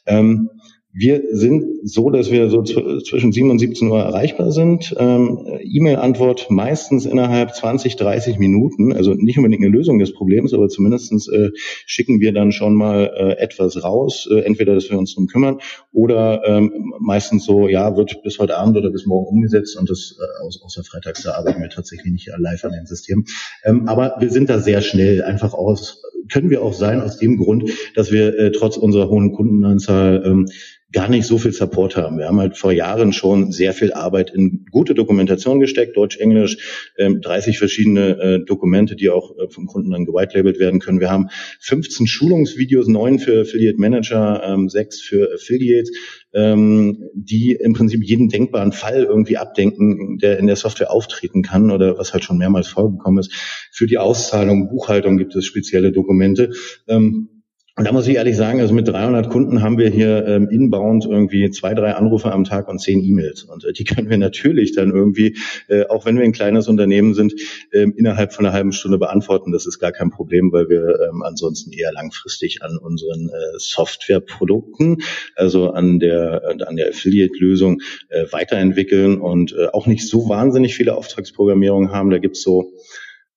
Ähm, 0.05 0.49
wir 0.93 1.23
sind 1.32 1.65
so, 1.84 2.10
dass 2.10 2.32
wir 2.32 2.49
so 2.49 2.63
zwischen 2.63 3.32
7 3.32 3.49
und 3.49 3.60
17 3.60 3.88
Uhr 3.89 3.99
erreichbar 3.99 4.51
sind. 4.51 4.93
Ähm, 4.97 5.39
E-Mail-Antwort 5.62 6.47
meistens 6.49 7.06
innerhalb 7.06 7.56
20, 7.56 7.95
30 7.95 8.38
Minuten. 8.38 8.91
Also 8.91 9.13
nicht 9.13 9.38
unbedingt 9.38 9.63
eine 9.63 9.71
Lösung 9.71 9.99
des 9.99 10.13
Problems, 10.13 10.54
aber 10.54 10.67
zumindestens 10.67 11.30
äh, 11.30 11.51
schicken 11.86 12.19
wir 12.19 12.34
dann 12.34 12.51
schon 12.51 12.75
mal 12.75 13.12
äh, 13.15 13.41
etwas 13.41 13.84
raus. 13.84 14.27
Äh, 14.30 14.41
entweder, 14.41 14.75
dass 14.75 14.89
wir 14.89 14.97
uns 14.97 15.15
drum 15.15 15.27
kümmern 15.27 15.60
oder 15.93 16.43
ähm, 16.45 16.93
meistens 16.99 17.45
so, 17.45 17.67
ja, 17.67 17.95
wird 17.95 18.21
bis 18.23 18.39
heute 18.39 18.58
Abend 18.58 18.75
oder 18.77 18.91
bis 18.91 19.06
morgen 19.06 19.27
umgesetzt 19.27 19.77
und 19.77 19.89
das 19.89 20.17
äh, 20.19 20.45
aus, 20.45 20.62
außer 20.62 20.84
Freitags, 20.84 21.23
da 21.23 21.34
arbeiten 21.34 21.62
wir 21.62 21.69
tatsächlich 21.69 22.12
nicht 22.12 22.30
live 22.38 22.65
an 22.65 22.73
dem 22.73 22.86
System. 22.86 23.25
Ähm, 23.63 23.88
aber 23.88 24.15
wir 24.19 24.30
sind 24.30 24.49
da 24.49 24.60
sehr 24.60 24.82
schnell, 24.82 25.23
einfach 25.23 25.54
aus, 25.54 26.01
können 26.32 26.49
wir 26.49 26.62
auch 26.62 26.73
sein 26.73 27.01
aus 27.01 27.17
dem 27.17 27.38
Grund, 27.38 27.71
dass 27.95 28.12
wir 28.12 28.38
äh, 28.38 28.51
trotz 28.51 28.77
unserer 28.77 29.10
hohen 29.10 29.32
Kundenanzahl 29.32 30.23
ähm, 30.25 30.47
gar 30.91 31.10
nicht 31.10 31.25
so 31.25 31.38
viel 31.38 31.54
Support 31.54 31.95
haben. 31.95 32.17
Wir 32.17 32.27
haben 32.27 32.39
halt 32.39 32.58
vor 32.58 32.71
Jahren 32.71 33.13
schon 33.13 33.51
sehr 33.51 33.73
viel 33.73 33.93
Arbeit 33.93 34.32
in 34.32 34.65
gute 34.71 34.93
Dokumentation 34.93 35.60
gesteckt, 35.60 35.95
Deutsch, 35.95 36.17
Englisch, 36.17 36.91
äh, 36.97 37.10
30 37.13 37.58
verschiedene 37.58 38.19
äh, 38.19 38.45
Dokumente, 38.45 38.95
die 38.95 39.10
auch 39.10 39.38
äh, 39.38 39.49
vom 39.49 39.67
Kunden 39.67 39.91
dann 39.91 40.06
gewitelabelt 40.06 40.60
werden 40.60 40.80
können. 40.80 40.99
Wir 40.99 41.10
haben 41.10 41.30
15 41.60 42.08
Schulungsvideos, 42.08 42.88
neun 42.88 43.19
für 43.19 43.41
Affiliate 43.41 43.80
Manager, 43.80 44.43
ähm, 44.45 44.69
sechs 44.69 44.99
für 44.99 45.30
Affiliates, 45.34 45.91
ähm, 46.34 47.04
die 47.13 47.58
im 47.60 47.73
Prinzip 47.73 48.04
jeden 48.04 48.30
denkbaren 48.30 48.71
Fall 48.71 49.04
irgendwie 49.04 49.38
abdenken, 49.38 50.17
der 50.17 50.39
in 50.39 50.47
der 50.47 50.56
Software 50.56 50.91
auftreten 50.91 51.41
kann 51.41 51.71
oder 51.71 51.97
was 51.97 52.13
halt 52.13 52.23
schon 52.23 52.38
mehrmals 52.38 52.67
vorgekommen 52.67 53.19
ist. 53.19 53.34
Für 53.71 53.88
die 53.88 53.97
Auszahlung, 53.97 54.69
Buchhaltung 54.69 55.17
gibt 55.17 55.36
es 55.36 55.45
spezielle 55.45 55.91
Dokumente. 55.91 56.51
Und 57.82 57.86
da 57.86 57.94
muss 57.94 58.08
ich 58.08 58.17
ehrlich 58.17 58.38
sagen, 58.38 58.62
also 58.62 58.76
mit 58.76 58.88
300 58.88 59.28
Kunden 59.32 59.63
haben 59.63 59.80
wir 59.80 59.89
hier 59.89 60.24
ähm, 60.28 60.48
inbound 60.52 61.08
irgendwie 61.08 61.50
zwei, 61.50 61.74
drei 61.74 61.96
Anrufe 61.96 62.32
am 62.32 62.44
Tag 62.44 62.67
und 62.67 62.78
zehn 62.78 63.04
E-Mails. 63.04 63.41
Und 63.41 63.65
äh, 63.65 63.74
die 63.74 63.84
können 63.86 64.08
wir 64.08 64.20
natürlich 64.20 64.76
dann 64.76 64.91
irgendwie, 64.91 65.36
äh, 65.67 65.88
auch 65.88 66.06
wenn 66.06 66.15
wir 66.15 66.24
ein 66.24 66.32
kleines 66.32 66.67
Unternehmen 66.67 67.15
sind, 67.15 67.34
äh, 67.72 67.88
innerhalb 67.96 68.34
von 68.34 68.46
einer 68.46 68.54
halben 68.54 68.72
Stunde 68.72 69.00
beantworten. 69.00 69.52
Das 69.52 69.65
ist 69.65 69.80
gar 69.80 69.91
kein 69.91 70.12
Problem, 70.12 70.52
weil 70.52 70.70
wir 70.70 71.10
ähm, 71.10 71.24
ansonsten 71.24 71.72
eher 71.72 71.91
langfristig 71.91 72.62
an 72.62 72.78
unseren 72.78 73.30
äh, 73.30 73.58
Softwareprodukten, 73.58 75.02
also 75.36 75.72
an 75.72 75.98
der, 75.98 76.56
an 76.67 76.76
der 76.76 76.89
Affiliate-Lösung 76.89 77.82
äh, 78.10 78.26
weiterentwickeln 78.30 79.20
und 79.20 79.54
äh, 79.54 79.70
auch 79.74 79.88
nicht 79.88 80.08
so 80.08 80.30
wahnsinnig 80.30 80.76
viele 80.76 80.96
Auftragsprogrammierungen 80.96 81.91
haben. 81.91 82.12
Da 82.12 82.20
gibt's 82.20 82.44
so 82.44 82.74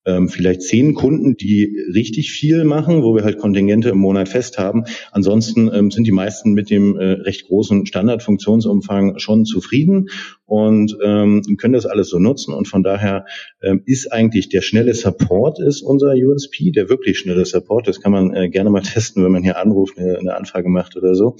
ähm, 0.07 0.29
vielleicht 0.29 0.62
zehn 0.62 0.95
Kunden, 0.95 1.37
die 1.37 1.77
richtig 1.95 2.33
viel 2.33 2.64
machen, 2.64 3.03
wo 3.03 3.14
wir 3.14 3.25
halt 3.25 3.38
Kontingente 3.38 3.90
im 3.90 3.99
Monat 3.99 4.29
fest 4.29 4.59
haben. 4.59 4.85
Ansonsten 5.12 5.71
ähm, 5.73 5.90
sind 5.90 6.07
die 6.07 6.12
meisten 6.12 6.53
mit 6.53 6.71
dem 6.71 6.97
äh, 6.97 7.05
recht 7.05 7.47
großen 7.49 7.87
Standardfunktionsumfang 7.87 9.19
schon 9.19 9.45
zufrieden 9.45 10.09
und 10.47 10.97
ähm, 11.03 11.43
können 11.59 11.75
das 11.75 11.87
alles 11.87 12.09
so 12.09 12.19
nutzen. 12.19 12.53
Und 12.53 12.69
von 12.69 12.83
daher 12.83 13.25
ähm, 13.62 13.83
ist 13.87 14.12
eigentlich 14.12 14.49
der 14.49 14.61
schnelle 14.61 14.95
Support 14.95 15.59
ist 15.61 15.83
unser 15.83 16.12
USP, 16.14 16.71
der 16.71 16.88
wirklich 16.88 17.19
schnelle 17.19 17.44
Support. 17.44 17.88
Das 17.88 18.00
kann 18.00 18.13
man 18.13 18.35
äh, 18.35 18.48
gerne 18.50 18.71
mal 18.71 18.81
testen, 18.83 19.25
wenn 19.25 19.33
man 19.33 19.42
hier 19.42 19.59
anruft, 19.59 19.98
eine, 19.98 20.19
eine 20.19 20.37
Anfrage 20.37 20.69
macht 20.69 20.96
oder 20.96 21.15
so. 21.15 21.37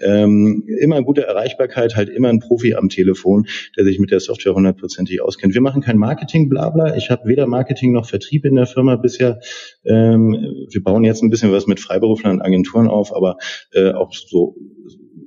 Ähm, 0.00 0.64
immer 0.80 1.02
gute 1.02 1.22
Erreichbarkeit, 1.24 1.96
halt 1.96 2.08
immer 2.08 2.28
ein 2.28 2.40
Profi 2.40 2.74
am 2.74 2.88
Telefon, 2.88 3.46
der 3.76 3.84
sich 3.84 3.98
mit 3.98 4.10
der 4.10 4.20
Software 4.20 4.54
hundertprozentig 4.54 5.22
auskennt. 5.22 5.54
Wir 5.54 5.60
machen 5.60 5.82
kein 5.82 5.98
Marketing, 5.98 6.48
blabla. 6.48 6.96
Ich 6.96 7.10
habe 7.10 7.28
weder 7.28 7.46
Marketing 7.46 7.92
noch 7.92 8.07
Vertrieb 8.08 8.44
in 8.44 8.56
der 8.56 8.66
Firma 8.66 8.96
bisher. 8.96 9.40
Ähm, 9.84 10.66
wir 10.70 10.82
bauen 10.82 11.04
jetzt 11.04 11.22
ein 11.22 11.30
bisschen 11.30 11.52
was 11.52 11.66
mit 11.66 11.80
Freiberuflern 11.80 12.32
und 12.36 12.42
Agenturen 12.42 12.88
auf, 12.88 13.14
aber 13.14 13.36
äh, 13.72 13.92
auch 13.92 14.12
so 14.12 14.56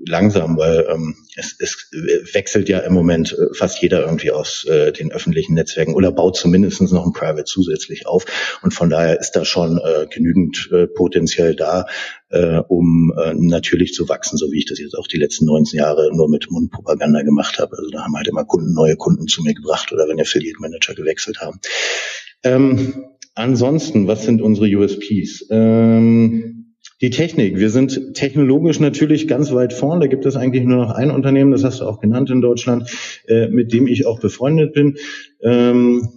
langsam, 0.06 0.58
weil 0.58 0.86
ähm, 0.90 1.16
es, 1.36 1.56
es 1.60 1.90
wechselt 2.34 2.70
ja 2.70 2.80
im 2.80 2.94
Moment 2.94 3.34
äh, 3.34 3.54
fast 3.56 3.82
jeder 3.82 4.02
irgendwie 4.02 4.32
aus 4.32 4.66
äh, 4.66 4.92
den 4.92 5.12
öffentlichen 5.12 5.54
Netzwerken 5.54 5.94
oder 5.94 6.12
baut 6.12 6.38
zumindest 6.38 6.82
noch 6.82 7.06
ein 7.06 7.14
Private 7.14 7.46
zusätzlich 7.46 8.08
auf. 8.08 8.26
Und 8.62 8.74
von 8.74 8.90
daher 8.90 9.20
ist 9.20 9.32
da 9.32 9.46
schon 9.46 9.78
äh, 9.78 10.08
genügend 10.08 10.70
äh, 10.72 10.88
potenziell 10.88 11.56
da, 11.56 11.86
äh, 12.30 12.62
um 12.68 13.14
äh, 13.18 13.34
natürlich 13.34 13.94
zu 13.94 14.10
wachsen, 14.10 14.38
so 14.38 14.52
wie 14.52 14.60
ich 14.60 14.66
das 14.66 14.80
jetzt 14.80 14.98
auch 14.98 15.08
die 15.08 15.18
letzten 15.18 15.46
19 15.46 15.80
Jahre 15.80 16.10
nur 16.14 16.30
mit 16.30 16.50
Mundpropaganda 16.50 17.22
gemacht 17.22 17.60
habe. 17.60 17.78
Also 17.78 17.90
da 17.90 18.04
haben 18.04 18.16
halt 18.16 18.28
immer 18.28 18.46
Kunden 18.46 18.74
neue 18.74 18.96
Kunden 18.96 19.28
zu 19.28 19.44
mir 19.44 19.54
gebracht 19.54 19.92
oder 19.92 20.08
wenn 20.08 20.20
Affiliate 20.20 20.60
Manager 20.60 20.96
gewechselt 20.96 21.40
haben. 21.42 21.60
Ähm, 22.44 22.94
ansonsten, 23.36 24.08
was 24.08 24.24
sind 24.24 24.42
unsere 24.42 24.68
USPs? 24.68 25.48
Ähm, 25.50 26.76
die 27.02 27.10
Technik. 27.10 27.58
Wir 27.58 27.70
sind 27.70 28.14
technologisch 28.14 28.80
natürlich 28.80 29.28
ganz 29.28 29.52
weit 29.52 29.74
vorn. 29.74 30.00
Da 30.00 30.08
gibt 30.08 30.26
es 30.26 30.36
eigentlich 30.36 30.64
nur 30.64 30.78
noch 30.78 30.92
ein 30.92 31.12
Unternehmen, 31.12 31.52
das 31.52 31.64
hast 31.64 31.82
du 31.82 31.86
auch 31.86 32.00
genannt 32.00 32.30
in 32.30 32.42
Deutschland, 32.42 32.90
äh, 33.28 33.48
mit 33.48 33.74
dem 33.74 33.88
ich 33.88 34.06
auch 34.06 34.20
befreundet 34.20 34.74
bin. 34.74 34.98
Ähm, 35.42 36.08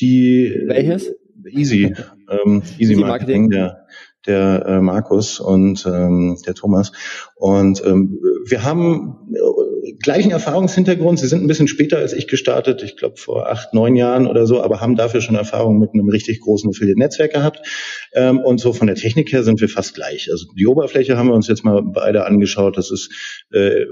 die 0.00 0.52
Welches? 0.66 1.14
Easy. 1.48 1.94
Ähm, 2.28 2.62
Easy, 2.78 2.82
Easy 2.82 2.96
Marketing, 2.96 3.48
Marketing. 3.48 3.50
Der, 3.50 3.86
der 4.26 4.66
äh, 4.66 4.80
Markus 4.80 5.38
und 5.38 5.86
ähm, 5.86 6.36
der 6.46 6.54
Thomas. 6.54 6.92
Und 7.36 7.82
ähm, 7.86 8.18
wir 8.48 8.64
haben 8.64 9.28
gleichen 10.00 10.30
Erfahrungshintergrund. 10.30 11.18
Sie 11.18 11.26
sind 11.26 11.42
ein 11.42 11.46
bisschen 11.46 11.68
später 11.68 11.98
als 11.98 12.12
ich 12.12 12.28
gestartet, 12.28 12.82
ich 12.82 12.96
glaube 12.96 13.16
vor 13.16 13.50
acht, 13.50 13.74
neun 13.74 13.96
Jahren 13.96 14.26
oder 14.26 14.46
so, 14.46 14.62
aber 14.62 14.80
haben 14.80 14.96
dafür 14.96 15.20
schon 15.20 15.34
Erfahrung 15.34 15.78
mit 15.78 15.90
einem 15.92 16.08
richtig 16.08 16.40
großen 16.40 16.70
Affiliate-Netzwerk 16.70 17.32
gehabt. 17.32 17.66
Ähm, 18.14 18.38
und 18.40 18.58
so 18.58 18.72
von 18.72 18.86
der 18.86 18.96
Technik 18.96 19.32
her 19.32 19.42
sind 19.42 19.60
wir 19.60 19.68
fast 19.68 19.94
gleich. 19.94 20.30
Also 20.30 20.46
die 20.56 20.66
Oberfläche 20.66 21.16
haben 21.16 21.28
wir 21.28 21.34
uns 21.34 21.48
jetzt 21.48 21.64
mal 21.64 21.82
beide 21.82 22.26
angeschaut. 22.26 22.76
Das 22.76 22.90
ist 22.90 23.44
äh, 23.52 23.84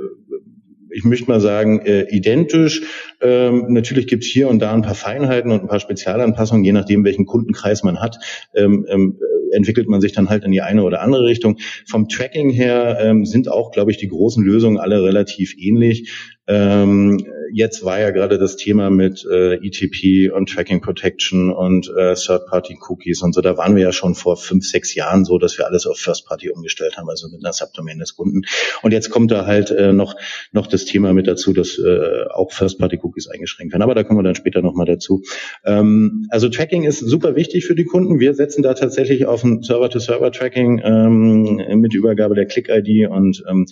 ich 0.95 1.05
möchte 1.05 1.27
mal 1.27 1.41
sagen, 1.41 1.81
äh, 1.81 2.07
identisch. 2.11 2.83
Ähm, 3.21 3.73
natürlich 3.73 4.07
gibt 4.07 4.25
es 4.25 4.31
hier 4.31 4.49
und 4.49 4.59
da 4.61 4.73
ein 4.75 4.83
paar 4.83 4.95
Feinheiten 4.95 5.51
und 5.51 5.63
ein 5.63 5.69
paar 5.69 5.81
Spezialanpassungen, 5.81 6.65
je 6.65 6.73
nachdem, 6.73 7.05
welchen 7.05 7.25
Kundenkreis 7.25 7.83
man 7.83 8.01
hat. 8.01 8.19
Ähm, 8.55 8.85
ähm, 8.89 9.19
entwickelt 9.53 9.89
man 9.89 10.01
sich 10.01 10.13
dann 10.13 10.29
halt 10.29 10.45
in 10.45 10.53
die 10.53 10.63
eine 10.63 10.83
oder 10.83 11.03
andere 11.03 11.25
Richtung. 11.25 11.59
Vom 11.87 12.09
Tracking 12.09 12.51
her 12.51 12.99
ähm, 13.01 13.25
sind 13.25 13.49
auch, 13.49 13.71
glaube 13.73 13.91
ich, 13.91 13.97
die 13.97 14.09
großen 14.09 14.45
Lösungen 14.45 14.79
alle 14.79 15.03
relativ 15.03 15.55
ähnlich. 15.59 16.11
Ähm, 16.49 17.25
jetzt 17.53 17.85
war 17.85 18.01
ja 18.01 18.11
gerade 18.11 18.39
das 18.39 18.57
Thema 18.57 18.91
mit 18.91 19.25
äh, 19.31 19.55
ETP 19.55 20.33
und 20.33 20.49
Tracking 20.49 20.81
Protection 20.81 21.53
und 21.53 21.89
äh, 21.97 22.15
Third-Party-Cookies 22.15 23.23
und 23.23 23.35
so. 23.35 23.41
Da 23.41 23.57
waren 23.57 23.77
wir 23.77 23.83
ja 23.83 23.93
schon 23.93 24.15
vor 24.15 24.37
fünf, 24.37 24.67
sechs 24.67 24.95
Jahren 24.95 25.25
so, 25.25 25.39
dass 25.39 25.59
wir 25.59 25.67
alles 25.67 25.87
auf 25.87 25.99
First-Party 25.99 26.51
umgestellt 26.51 26.97
haben, 26.97 27.09
also 27.09 27.29
mit 27.29 27.45
einer 27.45 27.53
Subdomain 27.53 27.99
des 27.99 28.17
Kunden. 28.17 28.43
Und 28.83 28.93
jetzt 28.93 29.11
kommt 29.11 29.31
da 29.31 29.47
halt 29.47 29.71
äh, 29.71 29.93
noch, 29.93 30.17
noch 30.51 30.67
das 30.67 30.85
Thema 30.85 31.13
mit 31.13 31.27
dazu, 31.27 31.53
dass 31.53 31.79
äh, 31.79 32.25
auch 32.31 32.53
First-Party-Cookies 32.53 33.29
eingeschränkt 33.29 33.73
werden. 33.73 33.83
Aber 33.83 33.95
da 33.95 34.03
kommen 34.03 34.19
wir 34.19 34.25
dann 34.25 34.35
später 34.35 34.63
nochmal 34.63 34.87
dazu. 34.87 35.23
Ähm, 35.65 36.27
also 36.31 36.49
Tracking 36.49 36.85
ist 36.85 37.01
super 37.01 37.37
wichtig 37.37 37.67
für 37.67 37.75
die 37.75 37.85
Kunden. 37.85 38.19
Wir 38.19 38.35
setzen 38.35 38.63
da 38.63 38.75
tatsächlich 38.75 39.27
auf 39.27 39.45
ein 39.45 39.63
Server-to-Server-Tracking 39.63 40.81
ähm, 40.85 41.81
mit 41.81 41.95
Übergabe 41.95 42.35
der 42.35 42.47
Click-ID 42.47 43.09
und 43.11 43.45
ähm, 43.49 43.67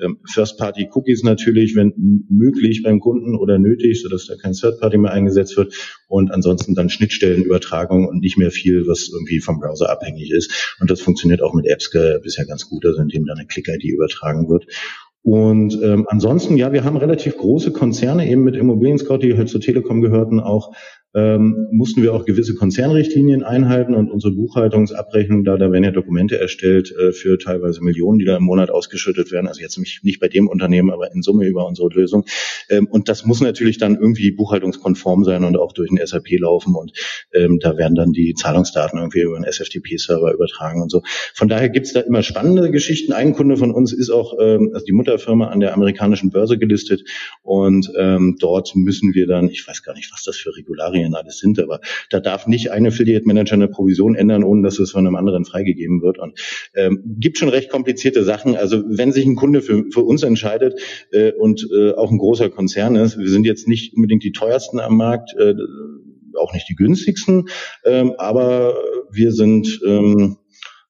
ähm, 0.00 0.18
First-Party-Cookies 0.32 1.22
natürlich, 1.22 1.74
wenn 1.74 1.92
möglich 2.28 2.82
beim 2.82 3.00
Kunden 3.00 3.36
oder 3.36 3.58
nötig, 3.58 4.02
sodass 4.02 4.26
da 4.26 4.34
kein 4.36 4.52
Third-Party 4.52 4.98
mehr 4.98 5.12
eingesetzt 5.12 5.56
wird 5.56 5.74
und 6.08 6.30
ansonsten 6.30 6.74
dann 6.74 6.90
Schnittstellenübertragung 6.90 8.06
und 8.06 8.20
nicht 8.20 8.38
mehr 8.38 8.50
viel, 8.50 8.86
was 8.86 9.10
irgendwie 9.12 9.40
vom 9.40 9.60
Browser 9.60 9.90
abhängig 9.90 10.30
ist. 10.30 10.76
Und 10.80 10.90
das 10.90 11.00
funktioniert 11.00 11.42
auch 11.42 11.54
mit 11.54 11.66
Apps 11.66 11.90
bisher 12.22 12.46
ganz 12.46 12.68
gut, 12.68 12.84
also 12.84 13.00
indem 13.00 13.26
dann 13.26 13.38
eine 13.38 13.46
Click-ID 13.46 13.84
übertragen 13.84 14.48
wird. 14.48 14.66
Und 15.22 15.80
ähm, 15.82 16.06
ansonsten, 16.08 16.58
ja, 16.58 16.72
wir 16.72 16.84
haben 16.84 16.98
relativ 16.98 17.38
große 17.38 17.72
Konzerne 17.72 18.28
eben 18.28 18.44
mit 18.44 18.56
Immobilien 18.56 18.98
Scout, 18.98 19.18
die 19.18 19.36
halt 19.36 19.48
zur 19.48 19.60
Telekom 19.62 20.02
gehörten, 20.02 20.38
auch 20.38 20.74
ähm, 21.14 21.68
mussten 21.70 22.02
wir 22.02 22.12
auch 22.12 22.24
gewisse 22.24 22.54
Konzernrichtlinien 22.54 23.44
einhalten 23.44 23.94
und 23.94 24.10
unsere 24.10 24.32
Buchhaltungsabrechnung, 24.32 25.44
da, 25.44 25.56
da 25.56 25.70
werden 25.70 25.84
ja 25.84 25.92
Dokumente 25.92 26.38
erstellt 26.38 26.92
äh, 26.92 27.12
für 27.12 27.38
teilweise 27.38 27.82
Millionen, 27.82 28.18
die 28.18 28.24
da 28.24 28.36
im 28.36 28.42
Monat 28.42 28.70
ausgeschüttet 28.70 29.30
werden. 29.30 29.46
Also 29.46 29.60
jetzt 29.60 29.78
nicht, 29.78 30.04
nicht 30.04 30.18
bei 30.18 30.28
dem 30.28 30.48
Unternehmen, 30.48 30.90
aber 30.90 31.12
in 31.12 31.22
Summe 31.22 31.46
über 31.46 31.66
unsere 31.66 31.88
Lösung. 31.88 32.24
Ähm, 32.68 32.86
und 32.86 33.08
das 33.08 33.24
muss 33.24 33.40
natürlich 33.40 33.78
dann 33.78 33.94
irgendwie 33.94 34.32
buchhaltungskonform 34.32 35.24
sein 35.24 35.44
und 35.44 35.56
auch 35.56 35.72
durch 35.72 35.88
den 35.88 36.04
SAP 36.04 36.38
laufen. 36.38 36.74
Und 36.74 36.92
ähm, 37.32 37.60
da 37.60 37.76
werden 37.76 37.94
dann 37.94 38.12
die 38.12 38.34
Zahlungsdaten 38.34 38.98
irgendwie 38.98 39.20
über 39.20 39.36
einen 39.36 39.44
SFTP-Server 39.44 40.32
übertragen 40.32 40.82
und 40.82 40.90
so. 40.90 41.02
Von 41.34 41.48
daher 41.48 41.68
gibt's 41.68 41.92
da 41.92 42.00
immer 42.00 42.22
spannende 42.22 42.70
Geschichten. 42.72 43.12
Ein 43.12 43.34
Kunde 43.34 43.56
von 43.56 43.70
uns 43.70 43.92
ist 43.92 44.10
auch 44.10 44.34
ähm, 44.40 44.72
also 44.74 44.84
die 44.84 44.92
Mutterfirma 44.92 45.46
an 45.48 45.60
der 45.60 45.74
amerikanischen 45.74 46.30
Börse 46.30 46.58
gelistet 46.58 47.04
und 47.42 47.92
ähm, 47.96 48.36
dort 48.40 48.74
müssen 48.74 49.14
wir 49.14 49.26
dann, 49.26 49.48
ich 49.48 49.66
weiß 49.66 49.82
gar 49.82 49.94
nicht, 49.94 50.12
was 50.12 50.24
das 50.24 50.36
für 50.36 50.56
Regularien 50.56 51.03
Szenarien 51.04 51.14
alles 51.14 51.38
sind, 51.38 51.58
aber 51.58 51.80
da 52.10 52.20
darf 52.20 52.46
nicht 52.46 52.70
ein 52.70 52.86
Affiliate 52.86 53.26
Manager 53.26 53.54
eine 53.54 53.68
Provision 53.68 54.14
ändern, 54.14 54.44
ohne 54.44 54.62
dass 54.62 54.78
es 54.78 54.90
von 54.90 55.06
einem 55.06 55.16
anderen 55.16 55.44
freigegeben 55.44 56.02
wird. 56.02 56.18
Und 56.18 56.38
ähm, 56.74 57.02
gibt 57.18 57.38
schon 57.38 57.48
recht 57.48 57.70
komplizierte 57.70 58.24
Sachen. 58.24 58.56
Also 58.56 58.82
wenn 58.86 59.12
sich 59.12 59.26
ein 59.26 59.36
Kunde 59.36 59.62
für, 59.62 59.84
für 59.90 60.02
uns 60.02 60.22
entscheidet 60.22 60.80
äh, 61.12 61.32
und 61.32 61.68
äh, 61.74 61.92
auch 61.92 62.10
ein 62.10 62.18
großer 62.18 62.50
Konzern 62.50 62.96
ist, 62.96 63.18
wir 63.18 63.28
sind 63.28 63.46
jetzt 63.46 63.68
nicht 63.68 63.94
unbedingt 63.94 64.24
die 64.24 64.32
teuersten 64.32 64.80
am 64.80 64.96
Markt, 64.96 65.34
äh, 65.38 65.54
auch 66.36 66.52
nicht 66.52 66.68
die 66.68 66.74
günstigsten, 66.74 67.48
ähm, 67.84 68.14
aber 68.18 68.74
wir 69.10 69.30
sind 69.30 69.80
ähm, 69.86 70.38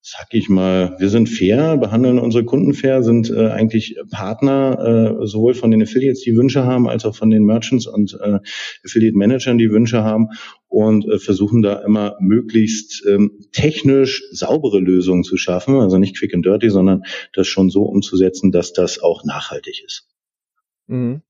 sag 0.06 0.26
ich 0.32 0.50
mal, 0.50 0.96
wir 0.98 1.08
sind 1.08 1.30
fair, 1.30 1.78
behandeln 1.78 2.18
unsere 2.18 2.44
Kunden 2.44 2.74
fair, 2.74 3.02
sind 3.02 3.30
äh, 3.30 3.48
eigentlich 3.48 3.96
Partner 4.10 5.16
äh, 5.22 5.26
sowohl 5.26 5.54
von 5.54 5.70
den 5.70 5.82
Affiliates, 5.82 6.20
die 6.20 6.36
Wünsche 6.36 6.64
haben, 6.64 6.86
als 6.86 7.06
auch 7.06 7.16
von 7.16 7.30
den 7.30 7.44
Merchants 7.44 7.86
und 7.86 8.12
äh, 8.20 8.38
Affiliate 8.84 9.16
Managern, 9.16 9.56
die 9.56 9.70
Wünsche 9.70 10.04
haben 10.04 10.28
und 10.68 11.08
äh, 11.08 11.18
versuchen 11.18 11.62
da 11.62 11.80
immer 11.80 12.18
möglichst 12.20 13.02
ähm, 13.08 13.30
technisch 13.52 14.22
saubere 14.30 14.78
Lösungen 14.78 15.24
zu 15.24 15.38
schaffen, 15.38 15.76
also 15.76 15.96
nicht 15.96 16.18
quick 16.18 16.34
and 16.34 16.44
dirty, 16.44 16.68
sondern 16.68 17.04
das 17.32 17.46
schon 17.46 17.70
so 17.70 17.84
umzusetzen, 17.84 18.52
dass 18.52 18.74
das 18.74 18.98
auch 18.98 19.24
nachhaltig 19.24 19.82
ist. 19.86 20.06
Mhm. 20.86 21.22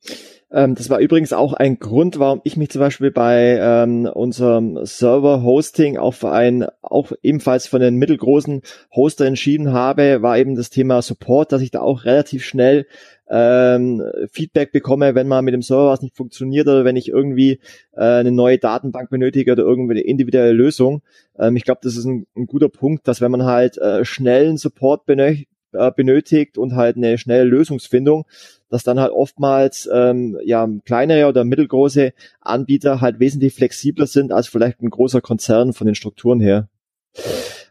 Ähm, 0.51 0.75
das 0.75 0.91
war 0.91 1.01
übrigens 1.01 1.33
auch 1.33 1.53
ein 1.53 1.79
Grund, 1.79 2.19
warum 2.19 2.41
ich 2.45 2.57
mich 2.57 2.71
zum 2.71 2.81
Beispiel 2.81 3.11
bei 3.11 3.59
ähm, 3.61 4.07
unserem 4.07 4.85
Server-Hosting 4.85 5.97
auch 5.97 6.15
für 6.15 6.31
einen, 6.31 6.67
auch 6.83 7.13
ebenfalls 7.23 7.67
von 7.67 7.81
den 7.81 7.97
mittelgroßen 7.97 8.63
Hoster 8.95 9.27
entschieden 9.27 9.73
habe, 9.73 10.23
war 10.23 10.39
eben 10.39 10.55
das 10.55 10.71
Thema 10.71 11.03
Support, 11.03 11.53
dass 11.53 11.63
ich 11.63 11.71
da 11.71 11.81
auch 11.81 12.05
relativ 12.05 12.45
schnell 12.45 12.87
ähm, 13.29 14.03
Feedback 14.31 14.71
bekomme, 14.71 15.15
wenn 15.15 15.29
mal 15.29 15.43
mit 15.43 15.55
dem 15.55 15.63
Server 15.63 15.89
was 15.89 16.03
nicht 16.03 16.17
funktioniert 16.17 16.69
oder 16.69 16.85
wenn 16.85 16.97
ich 16.97 17.09
irgendwie 17.09 17.61
äh, 17.93 18.03
eine 18.03 18.33
neue 18.33 18.59
Datenbank 18.59 19.11
benötige 19.11 19.53
oder 19.53 19.63
irgendwie 19.63 19.95
eine 19.95 20.03
individuelle 20.03 20.53
Lösung. 20.53 21.03
Ähm, 21.39 21.57
ich 21.57 21.65
glaube, 21.65 21.81
das 21.83 21.97
ist 21.97 22.05
ein, 22.05 22.27
ein, 22.37 22.47
guter 22.47 22.69
Punkt, 22.69 23.09
dass 23.09 23.21
wenn 23.21 23.31
man 23.31 23.45
halt 23.45 23.79
äh, 23.79 24.05
schnellen 24.05 24.59
Support 24.59 25.07
benötigt, 25.07 25.49
äh, 25.75 25.93
benötigt 25.95 26.59
und 26.59 26.75
halt 26.75 26.97
eine 26.97 27.19
schnelle 27.19 27.45
Lösungsfindung, 27.45 28.25
dass 28.69 28.85
dann 28.85 29.01
halt 29.01 29.13
oftmals 29.13 29.89
ähm, 29.93 30.39
ja 30.45 30.69
kleinere 30.85 31.29
oder 31.29 31.45
mittelgroße 31.45 32.13
Anbieter 32.41 33.01
halt 33.01 33.21
wesentlich 33.21 33.55
flexibler 33.55 34.07
sind 34.07 34.33
als 34.33 34.49
vielleicht 34.49 34.81
ein 34.83 34.91
großer 34.91 35.21
Konzern 35.21 35.73
von 35.73 35.87
den 35.87 35.95
Strukturen 35.95 36.41
her. 36.41 36.69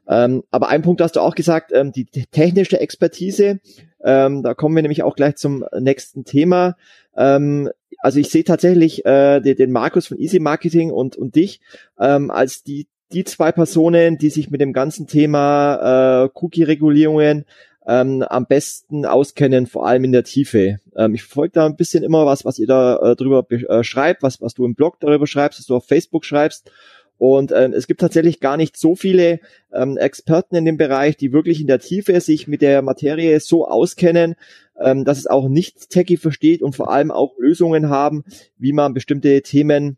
Ähm, 0.07 0.43
aber 0.51 0.69
ein 0.69 0.81
Punkt 0.81 1.01
hast 1.01 1.15
du 1.15 1.21
auch 1.21 1.35
gesagt, 1.35 1.71
ähm, 1.73 1.91
die 1.91 2.05
technische 2.05 2.79
Expertise. 2.79 3.59
Ähm, 4.03 4.43
da 4.43 4.53
kommen 4.53 4.75
wir 4.75 4.81
nämlich 4.81 5.03
auch 5.03 5.15
gleich 5.15 5.35
zum 5.35 5.65
nächsten 5.79 6.25
Thema. 6.25 6.75
Ähm, 7.15 7.69
also 7.99 8.19
ich 8.19 8.29
sehe 8.29 8.43
tatsächlich 8.43 9.05
äh, 9.05 9.39
den, 9.39 9.55
den 9.55 9.71
Markus 9.71 10.07
von 10.07 10.19
Easy 10.19 10.39
Marketing 10.39 10.91
und, 10.91 11.15
und 11.15 11.35
dich 11.35 11.61
ähm, 11.97 12.31
als 12.31 12.63
die, 12.63 12.87
die 13.13 13.23
zwei 13.23 13.51
Personen, 13.53 14.17
die 14.17 14.29
sich 14.29 14.49
mit 14.49 14.59
dem 14.59 14.73
ganzen 14.73 15.07
Thema 15.07 16.25
äh, 16.25 16.29
Cookie-Regulierungen 16.33 17.45
ähm, 17.87 18.23
am 18.23 18.45
besten 18.45 19.05
auskennen, 19.05 19.67
vor 19.67 19.87
allem 19.87 20.03
in 20.03 20.11
der 20.11 20.23
Tiefe. 20.23 20.79
Ähm, 20.95 21.15
ich 21.15 21.23
verfolge 21.23 21.53
da 21.53 21.65
ein 21.65 21.75
bisschen 21.75 22.03
immer 22.03 22.25
was, 22.25 22.45
was 22.45 22.59
ihr 22.59 22.67
da 22.67 22.97
äh, 23.11 23.15
drüber 23.15 23.45
äh, 23.51 23.83
schreibt, 23.83 24.23
was, 24.23 24.41
was 24.41 24.53
du 24.53 24.65
im 24.65 24.75
Blog 24.75 24.99
darüber 24.99 25.27
schreibst, 25.27 25.59
was 25.59 25.65
du 25.65 25.75
auf 25.75 25.87
Facebook 25.87 26.25
schreibst. 26.25 26.71
Und 27.17 27.51
äh, 27.51 27.69
es 27.69 27.87
gibt 27.87 28.01
tatsächlich 28.01 28.39
gar 28.39 28.57
nicht 28.57 28.75
so 28.75 28.95
viele 28.95 29.39
ähm, 29.71 29.97
Experten 29.97 30.55
in 30.55 30.65
dem 30.65 30.77
Bereich, 30.77 31.15
die 31.15 31.31
wirklich 31.31 31.61
in 31.61 31.67
der 31.67 31.79
Tiefe 31.79 32.19
sich 32.19 32.47
mit 32.47 32.61
der 32.61 32.81
Materie 32.81 33.39
so 33.39 33.67
auskennen, 33.67 34.35
ähm, 34.79 35.05
dass 35.05 35.19
es 35.19 35.27
auch 35.27 35.47
nicht 35.47 35.89
techy 35.89 36.17
versteht 36.17 36.61
und 36.61 36.75
vor 36.75 36.91
allem 36.91 37.11
auch 37.11 37.37
Lösungen 37.37 37.89
haben, 37.89 38.23
wie 38.57 38.73
man 38.73 38.93
bestimmte 38.93 39.41
Themen 39.41 39.97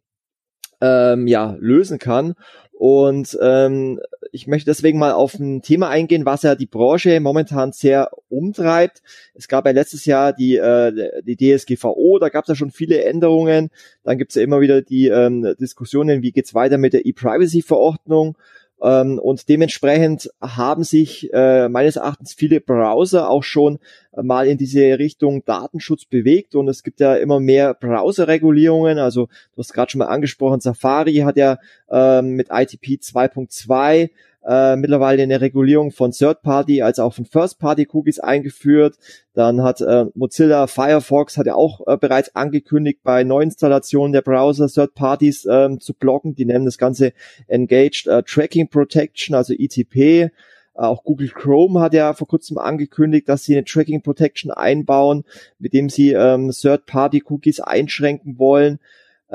ähm, 0.81 1.27
ja 1.27 1.55
lösen 1.59 1.99
kann. 1.99 2.35
Und 2.77 3.37
ähm, 3.41 4.01
ich 4.33 4.47
möchte 4.47 4.69
deswegen 4.69 4.99
mal 4.99 5.13
auf 5.13 5.35
ein 5.35 5.61
Thema 5.61 5.89
eingehen, 5.89 6.25
was 6.25 6.43
ja 6.43 6.55
die 6.55 6.65
Branche 6.65 7.21
momentan 7.21 7.71
sehr 7.71 8.11
umtreibt. 8.27 9.01
Es 9.33 9.47
gab 9.47 9.65
ja 9.65 9.71
letztes 9.71 10.03
Jahr 10.05 10.33
die, 10.33 10.57
äh, 10.57 11.21
die 11.23 11.37
DSGVO, 11.37 12.19
da 12.19 12.27
gab 12.27 12.43
es 12.43 12.49
ja 12.49 12.55
schon 12.55 12.71
viele 12.71 13.01
Änderungen. 13.05 13.69
Dann 14.03 14.17
gibt 14.17 14.31
es 14.31 14.35
ja 14.35 14.43
immer 14.43 14.59
wieder 14.59 14.81
die 14.81 15.07
ähm, 15.07 15.55
Diskussionen, 15.57 16.21
wie 16.21 16.33
geht's 16.33 16.53
weiter 16.53 16.77
mit 16.77 16.91
der 16.91 17.05
E-Privacy-Verordnung. 17.05 18.37
Ähm, 18.81 19.19
und 19.19 19.47
dementsprechend 19.47 20.29
haben 20.41 20.83
sich 20.83 21.31
äh, 21.33 21.69
meines 21.69 21.95
Erachtens 21.95 22.33
viele 22.33 22.59
Browser 22.59 23.29
auch 23.29 23.43
schon 23.43 23.79
mal 24.21 24.47
in 24.47 24.57
diese 24.57 24.99
Richtung 24.99 25.43
Datenschutz 25.45 26.05
bewegt 26.05 26.55
und 26.55 26.67
es 26.69 26.83
gibt 26.83 26.99
ja 26.99 27.15
immer 27.15 27.39
mehr 27.39 27.73
Browserregulierungen. 27.73 28.97
Also 28.97 29.27
du 29.55 29.59
hast 29.59 29.73
gerade 29.73 29.91
schon 29.91 29.99
mal 29.99 30.07
angesprochen, 30.07 30.61
Safari 30.61 31.15
hat 31.15 31.37
ja 31.37 31.57
ähm, 31.89 32.31
mit 32.31 32.47
ITP 32.49 33.01
2.2 33.01 34.09
äh, 34.47 34.75
mittlerweile 34.75 35.23
eine 35.23 35.41
Regulierung 35.41 35.91
von 35.91 36.11
Third-Party 36.11 36.81
als 36.81 36.99
auch 36.99 37.13
von 37.13 37.25
First-Party-Cookies 37.25 38.19
eingeführt. 38.19 38.95
Dann 39.33 39.63
hat 39.63 39.81
äh, 39.81 40.05
Mozilla 40.13 40.67
Firefox 40.67 41.37
hat 41.37 41.47
ja 41.47 41.55
auch 41.55 41.85
äh, 41.87 41.97
bereits 41.97 42.35
angekündigt, 42.35 42.99
bei 43.03 43.23
Neuinstallationen 43.23 44.13
der 44.13 44.21
Browser 44.21 44.67
Third-Parties 44.67 45.47
ähm, 45.49 45.79
zu 45.79 45.93
blocken. 45.93 46.35
Die 46.35 46.45
nennen 46.45 46.65
das 46.65 46.77
Ganze 46.77 47.13
Engaged 47.47 48.07
äh, 48.07 48.23
Tracking 48.23 48.67
Protection, 48.67 49.35
also 49.35 49.53
ETP. 49.53 50.31
Auch 50.75 51.03
Google 51.05 51.29
Chrome 51.29 51.79
hat 51.79 51.93
ja 51.93 52.13
vor 52.13 52.27
kurzem 52.27 52.57
angekündigt, 52.57 53.29
dass 53.29 53.45
sie 53.45 53.55
eine 53.55 53.63
Tracking 53.63 54.01
Protection 54.01 54.51
einbauen, 54.51 55.23
mit 55.57 55.73
dem 55.73 55.89
sie 55.89 56.11
ähm, 56.11 56.51
Third-Party-Cookies 56.51 57.61
einschränken 57.61 58.37
wollen. 58.37 58.79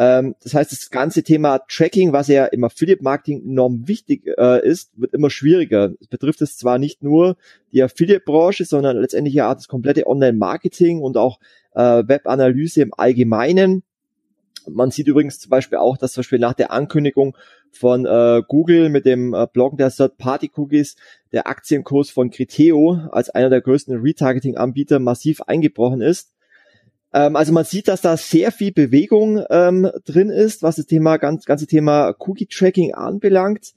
Ähm, 0.01 0.35
das 0.43 0.55
heißt, 0.55 0.73
das 0.73 0.89
ganze 0.89 1.23
Thema 1.23 1.59
Tracking, 1.69 2.15
was 2.15 2.29
ja 2.29 2.47
im 2.47 2.65
Affiliate-Marketing 2.65 3.43
enorm 3.43 3.87
wichtig 3.87 4.27
äh, 4.39 4.67
ist, 4.67 4.93
wird 4.97 5.13
immer 5.13 5.29
schwieriger. 5.29 5.93
Es 6.01 6.07
betrifft 6.07 6.41
es 6.41 6.57
zwar 6.57 6.79
nicht 6.79 7.03
nur 7.03 7.37
die 7.75 7.83
Affiliate-Branche, 7.83 8.65
sondern 8.65 8.97
letztendlich 8.97 9.35
ja 9.35 9.55
das 9.55 9.69
komplette 9.69 10.07
Online-Marketing 10.07 11.03
und 11.03 11.19
auch 11.19 11.39
äh, 11.75 12.03
Web-Analyse 12.07 12.81
im 12.81 12.95
Allgemeinen. 12.97 13.83
Man 14.67 14.91
sieht 14.91 15.07
übrigens 15.07 15.39
zum 15.39 15.51
Beispiel 15.51 15.77
auch, 15.77 15.99
dass 15.99 16.13
zum 16.13 16.21
Beispiel 16.23 16.39
nach 16.39 16.55
der 16.55 16.73
Ankündigung 16.73 17.37
von 17.71 18.07
äh, 18.07 18.41
Google 18.49 18.89
mit 18.89 19.05
dem 19.05 19.35
äh, 19.35 19.47
Bloggen 19.53 19.77
der 19.77 19.91
Third-Party-Cookies 19.91 20.97
der 21.33 21.47
Aktienkurs 21.47 22.09
von 22.09 22.31
Criteo 22.31 23.09
als 23.13 23.29
einer 23.29 23.51
der 23.51 23.61
größten 23.61 24.01
Retargeting-Anbieter 24.01 24.99
massiv 24.99 25.43
eingebrochen 25.43 26.01
ist. 26.01 26.33
Ähm, 27.13 27.37
also 27.37 27.53
man 27.53 27.65
sieht, 27.65 27.89
dass 27.89 28.01
da 28.01 28.17
sehr 28.17 28.53
viel 28.53 28.73
Bewegung 28.73 29.45
ähm, 29.51 29.91
drin 30.05 30.31
ist, 30.31 30.63
was 30.63 30.77
das 30.77 30.87
Thema, 30.87 31.17
ganz, 31.17 31.45
ganze 31.45 31.67
Thema 31.67 32.15
Cookie-Tracking 32.19 32.95
anbelangt. 32.95 33.75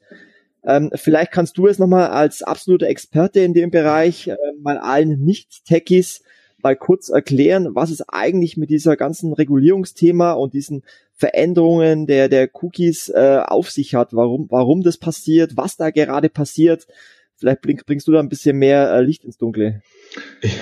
Ähm, 0.65 0.91
vielleicht 0.95 1.31
kannst 1.31 1.57
du 1.57 1.67
es 1.67 1.79
nochmal 1.79 2.07
als 2.07 2.41
absoluter 2.41 2.87
Experte 2.87 3.41
in 3.41 3.53
dem 3.53 3.69
Bereich 3.69 4.27
äh, 4.27 4.37
mal 4.61 4.77
allen 4.77 5.23
Nicht-Techies 5.23 6.21
mal 6.61 6.75
kurz 6.77 7.09
erklären, 7.09 7.75
was 7.75 7.91
es 7.91 8.07
eigentlich 8.07 8.55
mit 8.55 8.69
dieser 8.69 8.95
ganzen 8.95 9.33
Regulierungsthema 9.33 10.31
und 10.31 10.53
diesen 10.53 10.83
Veränderungen 11.13 12.07
der, 12.07 12.29
der 12.29 12.49
Cookies 12.53 13.09
äh, 13.09 13.41
auf 13.45 13.69
sich 13.69 13.95
hat, 13.95 14.13
warum, 14.13 14.47
warum 14.49 14.81
das 14.81 14.97
passiert, 14.97 15.57
was 15.57 15.75
da 15.75 15.91
gerade 15.91 16.29
passiert. 16.29 16.87
Vielleicht 17.43 17.85
bringst 17.85 18.07
du 18.07 18.13
da 18.13 18.21
ein 18.21 18.29
bisschen 18.29 18.57
mehr 18.57 18.93
äh, 18.93 19.01
Licht 19.01 19.25
ins 19.25 19.37
Dunkle. 19.37 19.81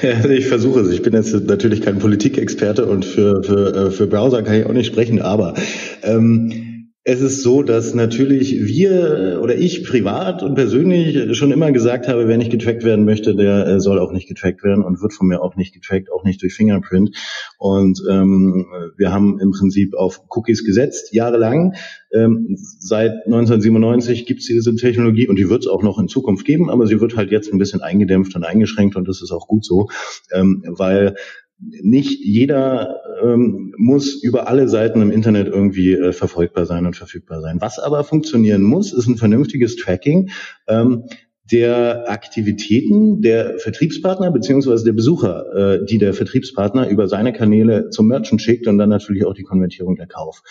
Ja, 0.01 0.25
ich 0.29 0.47
versuche 0.47 0.79
es. 0.79 0.91
Ich 0.91 1.03
bin 1.03 1.13
jetzt 1.13 1.31
natürlich 1.45 1.81
kein 1.81 1.99
Politikexperte 1.99 2.87
und 2.87 3.05
für, 3.05 3.43
für, 3.43 3.75
äh, 3.75 3.91
für 3.91 4.07
Browser 4.07 4.41
kann 4.41 4.55
ich 4.55 4.65
auch 4.65 4.73
nicht 4.73 4.87
sprechen, 4.87 5.21
aber 5.21 5.53
ähm, 6.01 6.70
es 7.03 7.19
ist 7.19 7.41
so, 7.41 7.63
dass 7.63 7.95
natürlich 7.95 8.63
wir 8.63 9.39
oder 9.41 9.55
ich 9.55 9.83
privat 9.83 10.43
und 10.43 10.53
persönlich 10.53 11.35
schon 11.35 11.51
immer 11.51 11.71
gesagt 11.71 12.07
habe, 12.07 12.27
wer 12.27 12.37
nicht 12.37 12.51
getrackt 12.51 12.83
werden 12.83 13.05
möchte, 13.05 13.35
der 13.35 13.65
äh, 13.65 13.79
soll 13.79 13.97
auch 13.97 14.11
nicht 14.11 14.27
getrackt 14.27 14.63
werden 14.63 14.83
und 14.83 15.01
wird 15.01 15.13
von 15.13 15.27
mir 15.27 15.41
auch 15.41 15.55
nicht 15.55 15.73
getrackt, 15.73 16.11
auch 16.11 16.23
nicht 16.23 16.43
durch 16.43 16.53
Fingerprint. 16.53 17.17
Und 17.57 18.03
ähm, 18.07 18.67
wir 18.97 19.11
haben 19.11 19.39
im 19.39 19.49
Prinzip 19.49 19.95
auf 19.95 20.21
Cookies 20.29 20.63
gesetzt, 20.63 21.11
jahrelang. 21.11 21.73
Ähm, 22.13 22.55
seit 22.79 23.25
1997 23.25 24.27
gibt 24.27 24.41
es 24.41 24.45
diese 24.45 24.75
Technologie 24.75 25.27
und 25.27 25.39
die 25.39 25.49
wird 25.49 25.61
es 25.63 25.67
auch 25.67 25.81
noch 25.81 25.97
in 25.97 26.07
Zukunft 26.07 26.45
geben, 26.45 26.69
aber 26.69 26.85
sie 26.85 27.01
wird 27.01 27.15
halt 27.15 27.31
jetzt 27.31 27.51
ein 27.51 27.57
bisschen 27.57 27.81
eingedämpft 27.81 28.35
und 28.35 28.43
eingeschränkt 28.43 28.95
und 28.95 29.07
das 29.07 29.23
ist 29.23 29.31
auch 29.31 29.47
gut 29.47 29.65
so, 29.65 29.89
ähm, 30.31 30.63
weil 30.67 31.15
nicht 31.61 32.19
jeder 32.23 33.01
ähm, 33.23 33.73
muss 33.77 34.15
über 34.15 34.47
alle 34.47 34.67
Seiten 34.67 35.01
im 35.01 35.11
Internet 35.11 35.47
irgendwie 35.47 35.93
äh, 35.93 36.11
verfolgbar 36.11 36.65
sein 36.65 36.85
und 36.85 36.95
verfügbar 36.95 37.41
sein. 37.41 37.57
Was 37.61 37.77
aber 37.79 38.03
funktionieren 38.03 38.63
muss, 38.63 38.93
ist 38.93 39.07
ein 39.07 39.17
vernünftiges 39.17 39.75
Tracking 39.75 40.31
ähm, 40.67 41.05
der 41.51 42.09
Aktivitäten 42.09 43.21
der 43.21 43.59
Vertriebspartner 43.59 44.31
beziehungsweise 44.31 44.85
der 44.85 44.93
Besucher, 44.93 45.81
äh, 45.81 45.85
die 45.85 45.97
der 45.97 46.13
Vertriebspartner 46.13 46.87
über 46.87 47.07
seine 47.07 47.33
Kanäle 47.33 47.89
zum 47.89 48.07
Merchant 48.07 48.41
schickt 48.41 48.67
und 48.67 48.77
dann 48.77 48.89
natürlich 48.89 49.25
auch 49.25 49.33
die 49.33 49.43
Konvertierung 49.43 49.95
der 49.95 50.07
Kauf. 50.07 50.41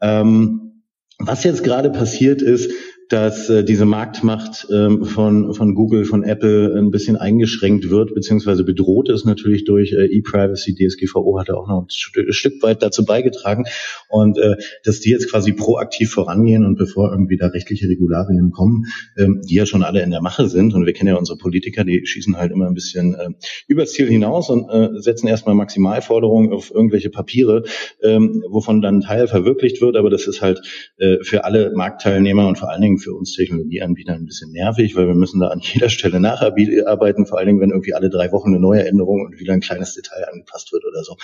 Ähm, 0.00 0.82
was 1.18 1.44
jetzt 1.44 1.64
gerade 1.64 1.90
passiert 1.90 2.42
ist, 2.42 2.72
dass 3.08 3.48
äh, 3.48 3.64
diese 3.64 3.86
Marktmacht 3.86 4.66
ähm, 4.70 5.04
von, 5.04 5.54
von 5.54 5.74
Google, 5.74 6.04
von 6.04 6.22
Apple 6.22 6.74
ein 6.78 6.90
bisschen 6.90 7.16
eingeschränkt 7.16 7.88
wird, 7.88 8.14
beziehungsweise 8.14 8.64
bedroht 8.64 9.08
ist 9.08 9.24
natürlich 9.24 9.64
durch 9.64 9.92
äh, 9.92 10.06
E-Privacy. 10.06 10.74
DSGVO 10.74 11.38
hat 11.38 11.48
ja 11.48 11.54
auch 11.54 11.68
noch 11.68 11.82
ein 11.82 11.90
Stück, 11.90 12.32
Stück 12.34 12.62
weit 12.62 12.82
dazu 12.82 13.04
beigetragen. 13.04 13.64
Und 14.08 14.38
äh, 14.38 14.56
dass 14.84 15.00
die 15.00 15.10
jetzt 15.10 15.30
quasi 15.30 15.52
proaktiv 15.52 16.10
vorangehen 16.10 16.66
und 16.66 16.76
bevor 16.76 17.10
irgendwie 17.10 17.38
da 17.38 17.46
rechtliche 17.46 17.88
Regularien 17.88 18.50
kommen, 18.50 18.84
ähm, 19.16 19.40
die 19.48 19.54
ja 19.54 19.64
schon 19.64 19.82
alle 19.82 20.02
in 20.02 20.10
der 20.10 20.20
Mache 20.20 20.48
sind, 20.48 20.74
und 20.74 20.84
wir 20.84 20.92
kennen 20.92 21.08
ja 21.08 21.16
unsere 21.16 21.38
Politiker, 21.38 21.84
die 21.84 22.06
schießen 22.06 22.36
halt 22.36 22.52
immer 22.52 22.66
ein 22.66 22.74
bisschen 22.74 23.14
äh, 23.14 23.30
übers 23.68 23.92
Ziel 23.92 24.08
hinaus 24.08 24.50
und 24.50 24.68
äh, 24.68 25.00
setzen 25.00 25.28
erstmal 25.28 25.54
Maximalforderungen 25.54 26.52
auf 26.52 26.70
irgendwelche 26.70 27.08
Papiere, 27.08 27.64
ähm, 28.02 28.44
wovon 28.48 28.82
dann 28.82 28.96
ein 28.96 29.00
Teil 29.00 29.28
verwirklicht 29.28 29.80
wird, 29.80 29.96
aber 29.96 30.10
das 30.10 30.26
ist 30.26 30.42
halt 30.42 30.60
äh, 30.98 31.16
für 31.22 31.44
alle 31.44 31.72
Marktteilnehmer 31.74 32.46
und 32.46 32.58
vor 32.58 32.70
allen 32.70 32.82
Dingen 32.82 32.97
für 32.98 33.14
uns 33.14 33.34
Technologieanbieter 33.34 34.14
ein 34.14 34.26
bisschen 34.26 34.52
nervig, 34.52 34.96
weil 34.96 35.06
wir 35.06 35.14
müssen 35.14 35.40
da 35.40 35.48
an 35.48 35.60
jeder 35.62 35.88
Stelle 35.88 36.20
nacharbeiten, 36.20 37.26
vor 37.26 37.38
allen 37.38 37.48
Dingen, 37.48 37.60
wenn 37.60 37.70
irgendwie 37.70 37.94
alle 37.94 38.10
drei 38.10 38.32
Wochen 38.32 38.48
eine 38.48 38.60
neue 38.60 38.86
Änderung 38.86 39.24
und 39.24 39.38
wieder 39.38 39.52
ein 39.52 39.60
kleines 39.60 39.94
Detail 39.94 40.24
angepasst 40.30 40.72
wird 40.72 40.84
oder 40.84 41.02
so. 41.02 41.16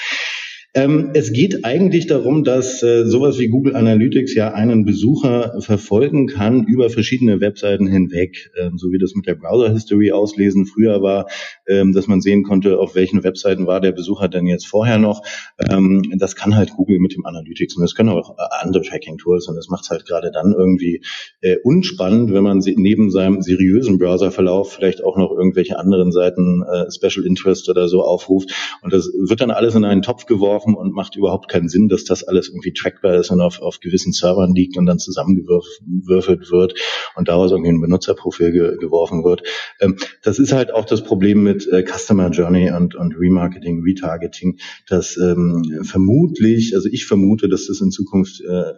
Ähm, 0.77 1.13
es 1.15 1.33
geht 1.33 1.65
eigentlich 1.65 2.09
darum, 2.09 2.43
dass 2.43 2.83
äh, 2.83 3.07
sowas 3.07 3.39
wie 3.39 3.47
Google 3.47 3.77
Analytics 3.77 4.35
ja 4.35 4.55
einen 4.55 4.85
Besucher 4.85 5.61
verfolgen 5.61 6.27
kann 6.27 6.65
über 6.65 6.91
verschiedene 6.91 7.41
Webseiten 7.41 7.87
hinweg, 7.87 8.51
ähm, 8.61 8.77
so 8.77 8.91
wie 8.91 8.99
das 8.99 9.15
mit 9.15 9.25
der 9.29 9.37
Browser 9.37 9.73
History 9.73 10.11
auslesen 10.11 10.67
früher 10.67 11.01
war, 11.01 11.29
ähm, 11.69 11.93
dass 11.93 12.09
man 12.09 12.21
sehen 12.21 12.43
konnte, 12.43 12.81
auf 12.81 12.97
welchen 12.97 13.23
Webseiten 13.23 13.69
war 13.69 13.81
der 13.81 13.93
Besucher 13.93 14.27
denn 14.27 14.49
jetzt 14.49 14.67
vorher 14.67 14.99
noch. 14.99 15.23
Ähm, 15.71 16.13
das 16.19 16.35
kann 16.35 16.57
halt 16.57 16.73
Google 16.73 16.99
mit 16.99 17.15
dem 17.15 17.25
Analytics 17.25 17.77
und 17.77 17.83
das 17.83 17.95
können 17.95 18.09
auch 18.09 18.31
äh, 18.31 18.43
andere 18.61 18.83
Tracking 18.83 19.17
Tools 19.17 19.47
und 19.47 19.55
das 19.55 19.69
macht 19.69 19.85
es 19.85 19.91
halt 19.91 20.07
gerade 20.07 20.33
dann 20.33 20.55
irgendwie 20.59 21.05
äh, 21.41 21.55
unspannend, 21.63 22.33
wenn 22.33 22.43
man 22.43 22.59
neben 22.59 23.13
seinem 23.13 23.43
seriösen 23.43 23.99
Browserverlauf 23.99 24.73
vielleicht 24.73 25.05
auch 25.05 25.17
noch 25.17 25.31
irgendwelche 25.31 25.79
anderen 25.79 26.11
Seiten 26.11 26.65
äh, 26.65 26.91
Special 26.91 27.25
Interest 27.25 27.69
oder 27.69 27.87
so 27.87 28.03
aufruft 28.03 28.51
und 28.83 28.93
das 28.93 29.07
wird 29.07 29.41
dann 29.41 29.53
alles 29.53 29.77
in 29.77 29.85
einen 29.85 30.03
Topf 30.03 30.27
geworfen 30.27 30.64
geworfen 30.65 30.75
und 30.75 30.95
macht 30.95 31.17
überhaupt 31.17 31.49
keinen 31.49 31.69
Sinn, 31.69 31.89
dass 31.89 32.05
das 32.05 32.25
alles 32.25 32.49
irgendwie 32.49 32.73
trackbar 32.73 33.15
ist 33.17 33.31
und 33.31 33.41
auf, 33.41 33.61
auf 33.61 33.81
gewissen 33.81 34.13
Servern 34.13 34.55
liegt 34.55 34.77
und 34.77 34.87
dann 34.87 34.99
zusammengewürfelt 34.99 36.51
wird 36.51 36.75
und 37.17 37.29
daraus 37.29 37.51
irgendwie 37.51 37.71
ein 37.71 37.81
Benutzerprofil 37.81 38.53
ge 38.53 38.77
geworfen 38.79 39.25
wird. 39.25 39.43
Ähm, 39.81 39.97
das 40.23 40.39
ist 40.39 40.53
halt 40.53 40.73
auch 40.73 40.85
das 40.85 41.03
Problem 41.03 41.43
mit 41.43 41.67
äh, 41.71 41.85
Customer 41.85 42.31
Journey 42.31 42.71
und, 42.71 42.95
und 42.95 43.15
Remarketing, 43.17 43.83
Retargeting, 43.83 44.59
dass 44.89 45.17
ähm, 45.17 45.81
vermutlich, 45.83 46.75
also 46.75 46.89
ich 46.91 47.07
vermute, 47.07 47.49
dass 47.49 47.67
das 47.67 47.81
in 47.81 47.91
Zukunft 47.91 48.41
äh, 48.41 48.73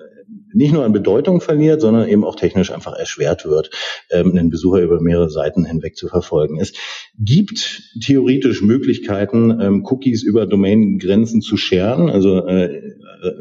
nicht 0.57 0.73
nur 0.73 0.85
an 0.85 0.93
Bedeutung 0.93 1.41
verliert, 1.41 1.81
sondern 1.81 2.09
eben 2.09 2.25
auch 2.25 2.35
technisch 2.35 2.73
einfach 2.73 2.95
erschwert 2.95 3.45
wird, 3.45 3.71
ähm, 4.11 4.31
einen 4.31 4.51
Besucher 4.51 4.81
über 4.81 5.01
mehrere 5.01 5.31
Seiten 5.31 5.65
hinweg 5.65 5.97
zu 5.97 6.09
verfolgen. 6.09 6.59
Es 6.59 6.73
gibt 7.19 7.83
theoretisch 8.03 8.63
Möglichkeiten, 8.63 9.61
ähm, 9.61 9.85
Cookies 9.85 10.23
über 10.23 10.47
Domain-Grenzen 10.47 11.43
zu 11.43 11.57
scheren. 11.57 12.09
Also 12.09 12.47
äh, 12.47 12.81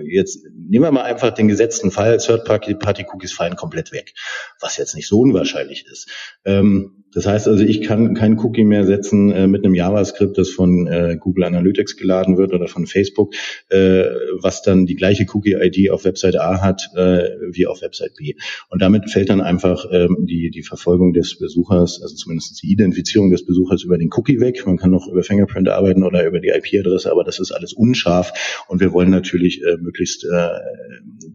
jetzt 0.04 0.44
nehmen 0.54 0.84
wir 0.84 0.92
mal 0.92 1.04
einfach 1.04 1.32
den 1.32 1.48
gesetzten 1.48 1.90
Fall, 1.90 2.18
Third-Party-Cookies 2.18 3.32
fallen 3.32 3.56
komplett 3.56 3.94
weg, 3.94 4.14
was 4.60 4.78
jetzt 4.78 4.96
nicht 4.96 5.08
so 5.08 5.20
unwahrscheinlich 5.20 5.86
ist. 5.90 6.10
Ähm, 6.44 7.05
das 7.16 7.26
heißt 7.26 7.48
also, 7.48 7.64
ich 7.64 7.82
kann 7.82 8.14
keinen 8.14 8.38
Cookie 8.40 8.66
mehr 8.66 8.86
setzen 8.86 9.32
äh, 9.32 9.48
mit 9.48 9.64
einem 9.64 9.74
JavaScript, 9.74 10.38
das 10.38 10.50
von 10.50 10.86
äh, 10.86 11.16
Google 11.18 11.46
Analytics 11.46 11.96
geladen 11.96 12.38
wird 12.38 12.54
oder 12.54 12.68
von 12.68 12.88
Facebook, 12.88 13.34
äh, 13.70 14.04
was 14.42 14.62
dann 14.62 14.86
die 14.86 14.96
gleiche 14.96 15.26
Cookie-ID 15.34 15.92
auf 15.92 16.04
Website 16.04 16.36
A 16.36 16.62
hat 16.62 16.90
äh, 16.96 17.30
wie 17.52 17.68
auf 17.68 17.82
Website 17.82 18.16
B. 18.18 18.36
Und 18.70 18.82
damit 18.82 19.10
fällt 19.10 19.30
dann 19.30 19.40
einfach 19.40 19.86
ähm, 19.94 20.26
die, 20.30 20.52
die 20.52 20.62
Verfolgung 20.62 21.14
des 21.14 21.40
Besuchers, 21.40 22.02
also 22.02 22.16
zumindest 22.16 22.62
die 22.62 22.72
Identifizierung 22.72 23.32
des 23.32 23.46
Besuchers 23.46 23.84
über 23.84 23.98
den 23.98 24.10
Cookie 24.14 24.42
weg. 24.42 24.66
Man 24.66 24.76
kann 24.76 24.92
noch 24.92 25.08
über 25.08 25.24
Fingerprint 25.24 25.70
arbeiten 25.70 26.04
oder 26.04 26.28
über 26.28 26.42
die 26.42 26.50
IP-Adresse, 26.50 27.10
aber 27.10 27.24
das 27.24 27.40
ist 27.40 27.54
alles 27.54 27.72
unscharf. 27.72 28.66
Und 28.68 28.82
wir 28.82 28.92
wollen 28.92 29.10
natürlich 29.10 29.64
äh, 29.64 29.78
möglichst 29.78 30.26
äh, 30.26 30.50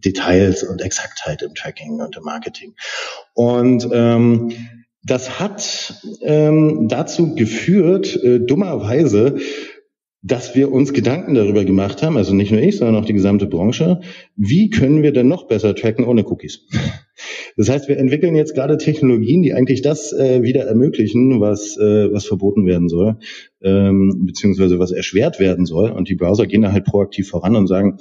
Details 0.05 0.61
und 0.61 0.81
Exaktheit 0.81 1.41
im 1.41 1.55
Tracking 1.55 2.01
und 2.01 2.15
im 2.15 2.23
Marketing. 2.23 2.75
Und 3.33 3.87
ähm, 3.91 4.51
das 5.03 5.39
hat 5.39 5.95
ähm, 6.21 6.87
dazu 6.87 7.35
geführt, 7.35 8.21
äh, 8.23 8.39
dummerweise, 8.39 9.37
dass 10.21 10.53
wir 10.55 10.71
uns 10.71 10.93
Gedanken 10.93 11.33
darüber 11.33 11.65
gemacht 11.65 12.03
haben, 12.03 12.17
also 12.17 12.35
nicht 12.35 12.51
nur 12.51 12.61
ich, 12.61 12.77
sondern 12.77 13.01
auch 13.01 13.07
die 13.07 13.13
gesamte 13.13 13.47
Branche, 13.47 14.01
wie 14.35 14.69
können 14.69 15.01
wir 15.01 15.11
denn 15.13 15.27
noch 15.27 15.47
besser 15.47 15.75
tracken 15.75 16.05
ohne 16.05 16.23
Cookies? 16.25 16.67
Das 17.57 17.69
heißt, 17.69 17.87
wir 17.87 17.97
entwickeln 17.97 18.35
jetzt 18.35 18.55
gerade 18.55 18.77
Technologien, 18.77 19.41
die 19.41 19.53
eigentlich 19.53 19.81
das 19.81 20.13
äh, 20.13 20.43
wieder 20.43 20.65
ermöglichen, 20.65 21.41
was, 21.41 21.77
äh, 21.77 22.11
was 22.11 22.25
verboten 22.25 22.65
werden 22.65 22.89
soll 22.89 23.17
ähm, 23.63 24.23
beziehungsweise 24.25 24.79
was 24.79 24.91
erschwert 24.91 25.39
werden 25.39 25.65
soll. 25.65 25.91
Und 25.91 26.09
die 26.09 26.15
Browser 26.15 26.47
gehen 26.47 26.61
da 26.61 26.71
halt 26.71 26.85
proaktiv 26.85 27.29
voran 27.29 27.55
und 27.55 27.67
sagen, 27.67 27.97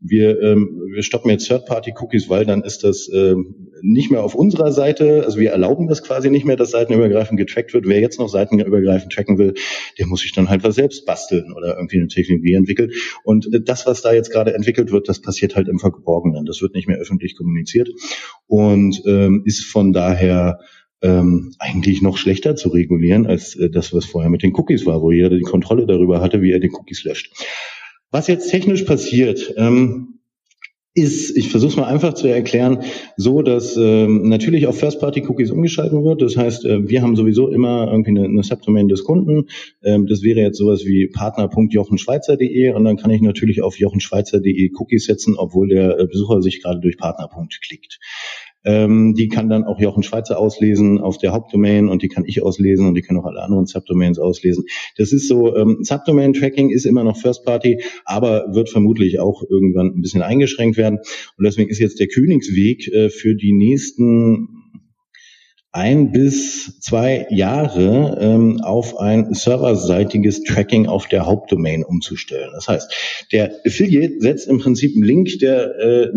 wir, 0.00 0.40
ähm, 0.42 0.82
wir 0.92 1.02
stoppen 1.02 1.30
jetzt 1.30 1.46
Third-Party-Cookies, 1.46 2.28
weil 2.28 2.44
dann 2.44 2.62
ist 2.62 2.84
das 2.84 3.08
ähm, 3.12 3.70
nicht 3.82 4.10
mehr 4.10 4.22
auf 4.22 4.34
unserer 4.34 4.72
Seite. 4.72 5.22
Also 5.24 5.38
wir 5.38 5.50
erlauben 5.50 5.86
das 5.88 6.02
quasi 6.02 6.30
nicht 6.30 6.44
mehr, 6.44 6.56
dass 6.56 6.72
seitenübergreifend 6.72 7.38
getrackt 7.38 7.74
wird. 7.74 7.86
Wer 7.86 8.00
jetzt 8.00 8.18
noch 8.18 8.28
seitenübergreifend 8.28 9.12
tracken 9.12 9.38
will, 9.38 9.54
der 9.98 10.06
muss 10.06 10.20
sich 10.20 10.32
dann 10.32 10.48
halt 10.48 10.64
was 10.64 10.74
selbst 10.74 11.06
basteln 11.06 11.52
oder 11.56 11.76
irgendwie 11.76 11.98
eine 11.98 12.08
Technologie 12.08 12.54
entwickeln. 12.54 12.90
Und 13.22 13.52
äh, 13.52 13.60
das, 13.62 13.86
was 13.86 14.02
da 14.02 14.12
jetzt 14.12 14.30
gerade 14.30 14.54
entwickelt 14.54 14.90
wird, 14.90 15.08
das 15.08 15.20
passiert 15.20 15.54
halt 15.54 15.68
im 15.68 15.78
Verborgenen. 15.78 16.44
Das 16.44 16.60
wird 16.60 16.74
nicht 16.74 16.88
mehr 16.88 16.98
öffentlich 16.98 17.36
kommuniziert 17.36 17.88
und 18.54 19.02
ähm, 19.04 19.42
ist 19.44 19.64
von 19.64 19.92
daher 19.92 20.60
ähm, 21.02 21.54
eigentlich 21.58 22.02
noch 22.02 22.16
schlechter 22.16 22.54
zu 22.54 22.68
regulieren 22.68 23.26
als 23.26 23.56
äh, 23.56 23.68
das, 23.68 23.92
was 23.92 24.04
vorher 24.04 24.30
mit 24.30 24.44
den 24.44 24.54
Cookies 24.54 24.86
war, 24.86 25.02
wo 25.02 25.10
jeder 25.10 25.30
die 25.30 25.42
Kontrolle 25.42 25.86
darüber 25.86 26.20
hatte, 26.20 26.40
wie 26.40 26.52
er 26.52 26.60
die 26.60 26.70
Cookies 26.70 27.02
löscht. 27.02 27.32
Was 28.12 28.28
jetzt 28.28 28.48
technisch 28.48 28.84
passiert, 28.84 29.54
ähm, 29.56 30.20
ist, 30.94 31.36
ich 31.36 31.50
versuche 31.50 31.72
es 31.72 31.76
mal 31.76 31.86
einfach 31.86 32.14
zu 32.14 32.28
erklären, 32.28 32.84
so, 33.16 33.42
dass 33.42 33.76
ähm, 33.76 34.28
natürlich 34.28 34.68
auf 34.68 34.78
First-Party-Cookies 34.78 35.50
umgeschalten 35.50 36.04
wird. 36.04 36.22
Das 36.22 36.36
heißt, 36.36 36.64
äh, 36.64 36.88
wir 36.88 37.02
haben 37.02 37.16
sowieso 37.16 37.48
immer 37.48 37.88
irgendwie 37.90 38.10
eine, 38.10 38.24
eine 38.24 38.44
Subdomain 38.44 38.86
des 38.86 39.02
Kunden. 39.02 39.48
Ähm, 39.82 40.06
das 40.06 40.22
wäre 40.22 40.38
jetzt 40.38 40.58
sowas 40.58 40.84
wie 40.84 41.08
partner.jochenschweizer.de 41.08 42.70
und 42.72 42.84
dann 42.84 42.96
kann 42.96 43.10
ich 43.10 43.20
natürlich 43.20 43.60
auf 43.62 43.76
jochenschweizer.de 43.76 44.70
Cookies 44.76 45.06
setzen, 45.06 45.34
obwohl 45.36 45.68
der 45.68 45.98
äh, 45.98 46.06
Besucher 46.06 46.40
sich 46.40 46.62
gerade 46.62 46.78
durch 46.78 46.96
Partner. 46.96 47.28
klickt. 47.60 47.98
Ähm, 48.64 49.14
die 49.14 49.28
kann 49.28 49.48
dann 49.48 49.64
auch 49.64 49.78
Jochen 49.78 50.02
Schweizer 50.02 50.38
auslesen 50.38 50.98
auf 50.98 51.18
der 51.18 51.32
Hauptdomain 51.32 51.88
und 51.88 52.02
die 52.02 52.08
kann 52.08 52.24
ich 52.26 52.42
auslesen 52.42 52.86
und 52.86 52.94
die 52.94 53.02
können 53.02 53.20
auch 53.20 53.26
alle 53.26 53.42
anderen 53.42 53.66
Subdomains 53.66 54.18
auslesen. 54.18 54.64
Das 54.96 55.12
ist 55.12 55.28
so, 55.28 55.54
ähm, 55.56 55.78
Subdomain-Tracking 55.82 56.70
ist 56.70 56.86
immer 56.86 57.04
noch 57.04 57.16
First 57.16 57.44
Party, 57.44 57.82
aber 58.04 58.54
wird 58.54 58.70
vermutlich 58.70 59.20
auch 59.20 59.42
irgendwann 59.48 59.88
ein 59.88 60.00
bisschen 60.00 60.22
eingeschränkt 60.22 60.76
werden. 60.76 60.98
Und 61.36 61.44
deswegen 61.44 61.70
ist 61.70 61.78
jetzt 61.78 62.00
der 62.00 62.08
Königsweg 62.08 62.88
äh, 62.88 63.10
für 63.10 63.34
die 63.34 63.52
nächsten 63.52 64.48
ein 65.74 66.12
bis 66.12 66.78
zwei 66.78 67.26
Jahre 67.30 68.16
ähm, 68.20 68.60
auf 68.60 68.96
ein 68.98 69.34
serverseitiges 69.34 70.44
Tracking 70.44 70.86
auf 70.86 71.08
der 71.08 71.26
Hauptdomain 71.26 71.82
umzustellen. 71.82 72.50
Das 72.54 72.68
heißt, 72.68 73.26
der 73.32 73.56
Affiliate 73.66 74.20
setzt 74.20 74.46
im 74.46 74.60
Prinzip 74.60 74.94
einen 74.94 75.02
Link, 75.02 75.40
der 75.40 75.76
äh, 75.80 76.08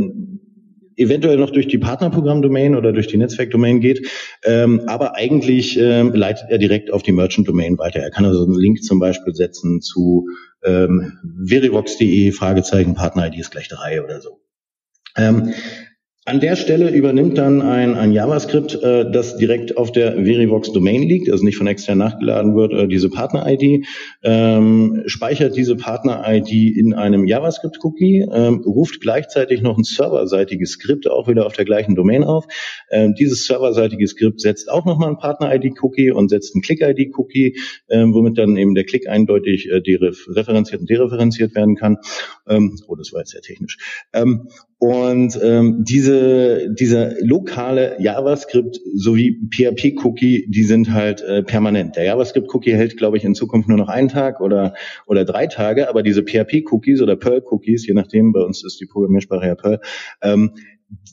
eventuell 0.98 1.38
noch 1.38 1.52
durch 1.52 1.68
die 1.68 1.78
Partnerprogramm-Domain 1.78 2.76
oder 2.76 2.92
durch 2.92 3.08
die 3.08 3.18
Netzwerk-Domain 3.18 3.80
geht, 3.80 4.10
ähm, 4.44 4.82
aber 4.88 5.16
eigentlich 5.16 5.80
ähm, 5.80 6.14
leitet 6.14 6.50
er 6.50 6.58
direkt 6.58 6.92
auf 6.92 7.04
die 7.04 7.12
Merchant-Domain 7.12 7.78
weiter. 7.78 8.00
Er 8.00 8.12
kann 8.12 8.26
also 8.26 8.44
einen 8.44 8.56
Link 8.56 8.84
zum 8.84 9.00
Beispiel 9.00 9.34
setzen 9.34 9.82
zu 9.82 10.28
ähm, 10.64 11.14
verivox.de, 11.48 12.32
Fragezeichen, 12.32 12.96
Partner-ID 12.96 13.40
ist 13.40 13.52
gleich 13.52 13.70
drei 13.70 14.04
oder 14.04 14.20
so. 14.20 14.42
Ähm, 15.16 15.54
an 16.28 16.42
der 16.42 16.58
Stelle 16.58 16.90
übernimmt 16.90 17.38
dann 17.38 17.62
ein, 17.62 17.96
ein 17.96 18.12
JavaScript, 18.12 18.84
äh, 18.84 19.10
das 19.10 19.38
direkt 19.38 19.78
auf 19.78 19.94
der 19.94 20.12
Verivox-Domain 20.26 21.04
liegt, 21.04 21.32
also 21.32 21.46
nicht 21.46 21.56
von 21.56 21.68
extern 21.68 22.00
nachgeladen 22.00 22.54
wird, 22.54 22.74
äh, 22.74 22.88
diese 22.90 23.10
Partner-ID, 23.10 23.86
ähm, 24.24 25.04
speichert 25.06 25.56
diese 25.56 25.78
Partner-ID 25.78 26.76
in 26.76 26.94
einem 26.94 27.28
JavaScript-Cookie, 27.28 28.28
ähm, 28.30 28.62
ruft 28.66 29.00
gleichzeitig 29.00 29.62
noch 29.62 29.78
ein 29.78 29.86
serverseitiges 29.86 30.72
Skript 30.72 31.10
auch 31.10 31.30
wieder 31.30 31.46
auf 31.46 31.54
der 31.54 31.64
gleichen 31.64 31.96
Domain 31.96 32.26
auf. 32.26 32.46
Ähm, 32.92 33.16
dieses 33.16 33.46
serverseitige 33.46 34.06
Skript 34.06 34.42
setzt 34.42 34.70
auch 34.70 34.84
nochmal 34.84 35.12
ein 35.12 35.18
Partner-ID-Cookie 35.18 36.12
und 36.12 36.28
setzt 36.28 36.54
ein 36.58 36.62
Click-ID-Cookie, 36.62 37.58
ähm, 37.90 38.14
womit 38.14 38.38
dann 38.38 38.58
eben 38.58 38.76
der 38.76 38.84
Klick 38.84 39.08
eindeutig 39.08 39.70
äh, 39.70 39.78
referenziert 39.78 40.82
und 40.82 40.90
dereferenziert 40.90 41.56
werden 41.56 41.78
kann. 41.78 42.00
Ähm, 42.50 42.78
oh, 42.86 42.96
das 42.96 43.14
war 43.14 43.22
jetzt 43.22 43.32
sehr 43.32 43.42
technisch. 43.42 43.78
Ähm, 44.12 44.50
und 44.80 45.40
ähm, 45.42 45.84
diese, 45.88 46.72
dieser 46.72 47.14
lokale 47.22 47.96
JavaScript 48.00 48.80
sowie 48.94 49.40
PHP-Cookie, 49.50 50.46
die 50.50 50.64
sind 50.64 50.94
halt 50.94 51.22
äh, 51.22 51.42
permanent. 51.42 51.96
Der 51.96 52.04
JavaScript-Cookie 52.04 52.74
hält, 52.74 52.96
glaube 52.96 53.18
ich, 53.18 53.24
in 53.24 53.34
Zukunft 53.34 53.68
nur 53.68 53.80
noch 53.80 53.90
einen 53.90 54.08
Tag 54.08 54.40
oder, 54.40 54.76
oder 55.08 55.26
drei 55.26 55.48
Tage, 55.48 55.90
aber 55.90 56.04
diese 56.04 56.22
PHP-Cookies 56.22 57.02
oder 57.02 57.16
Perl-Cookies, 57.16 57.88
je 57.88 57.96
nachdem, 57.96 58.34
bei 58.34 58.42
uns 58.42 58.64
ist 58.64 58.80
die 58.80 58.86
Programmiersprache 58.86 59.48
ja 59.48 59.56
Perl, 59.56 59.80
ähm, 60.22 60.52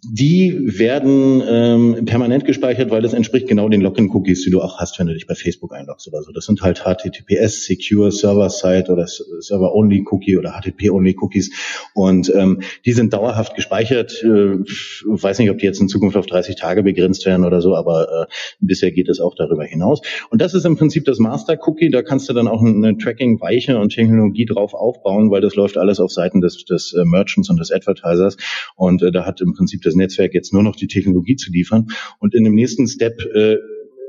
die 0.07 0.79
werden 0.79 1.43
ähm, 1.47 2.05
permanent 2.05 2.45
gespeichert, 2.45 2.91
weil 2.91 3.03
das 3.03 3.13
entspricht 3.13 3.49
genau 3.49 3.69
den 3.69 3.81
Login-Cookies, 3.81 4.45
die 4.45 4.51
du 4.51 4.61
auch 4.61 4.79
hast, 4.79 4.99
wenn 4.99 5.07
du 5.07 5.15
dich 5.15 5.27
bei 5.27 5.35
Facebook 5.35 5.73
einloggst 5.75 6.07
oder 6.07 6.23
so. 6.23 6.31
Das 6.31 6.45
sind 6.45 6.63
halt 6.63 6.85
HTTPS, 6.85 7.65
Secure 7.65 8.13
Server-Side 8.13 8.93
oder 8.93 9.07
Server-Only-Cookie 9.07 10.39
oder 10.39 10.53
HTTP-Only-Cookies 10.53 11.51
und 11.95 12.33
ähm, 12.35 12.61
die 12.85 12.93
sind 12.93 13.13
dauerhaft 13.13 13.57
gespeichert. 13.57 14.23
Äh, 14.23 14.59
weiß 15.07 15.39
nicht, 15.39 15.51
ob 15.51 15.59
die 15.59 15.67
jetzt 15.67 15.81
in 15.81 15.89
Zukunft 15.89 16.17
auf 16.17 16.27
30 16.27 16.55
Tage 16.55 16.83
begrenzt 16.83 17.27
werden 17.27 17.45
oder 17.45 17.61
so, 17.61 17.75
aber 17.75 18.29
äh, 18.29 18.35
bisher 18.61 18.93
geht 18.93 19.09
es 19.09 19.21
auch 19.21 19.35
darüber 19.35 19.65
hinaus. 19.65 20.03
Und 20.31 20.41
das 20.41 20.55
ist 20.55 20.67
im 20.67 20.77
Prinzip 20.77 21.05
das 21.05 21.19
Master-Cookie. 21.19 21.91
Da 21.91 22.03
kannst 22.03 22.29
du 22.29 22.33
dann 22.33 22.47
auch 22.47 22.63
eine 22.63 22.97
Tracking-Weiche 22.97 23.79
und 23.79 23.89
Technologie 23.89 24.45
drauf 24.45 24.75
aufbauen, 24.75 25.31
weil 25.31 25.41
das 25.41 25.57
läuft 25.57 25.79
alles 25.79 25.99
auf 25.99 26.13
Seiten 26.13 26.41
des, 26.41 26.65
des 26.65 26.93
äh, 26.93 27.05
Merchants 27.05 27.51
und 27.51 27.59
des 27.59 27.73
Advertisers 27.73 28.37
und 28.77 29.03
äh, 29.03 29.11
da 29.11 29.25
hat 29.25 29.41
im 29.41 29.55
Prinzip 29.55 29.64
Prinzip 29.65 29.83
das 29.83 29.95
Netzwerk 29.95 30.35
jetzt 30.35 30.53
nur 30.53 30.63
noch 30.63 30.77
die 30.77 30.89
Technologie 30.89 31.37
zu 31.37 31.51
liefern. 31.51 31.87
Und 32.19 32.35
in 32.35 32.45
dem 32.45 32.55
nächsten 32.55 32.87
Step 32.87 33.19
äh, 33.35 33.57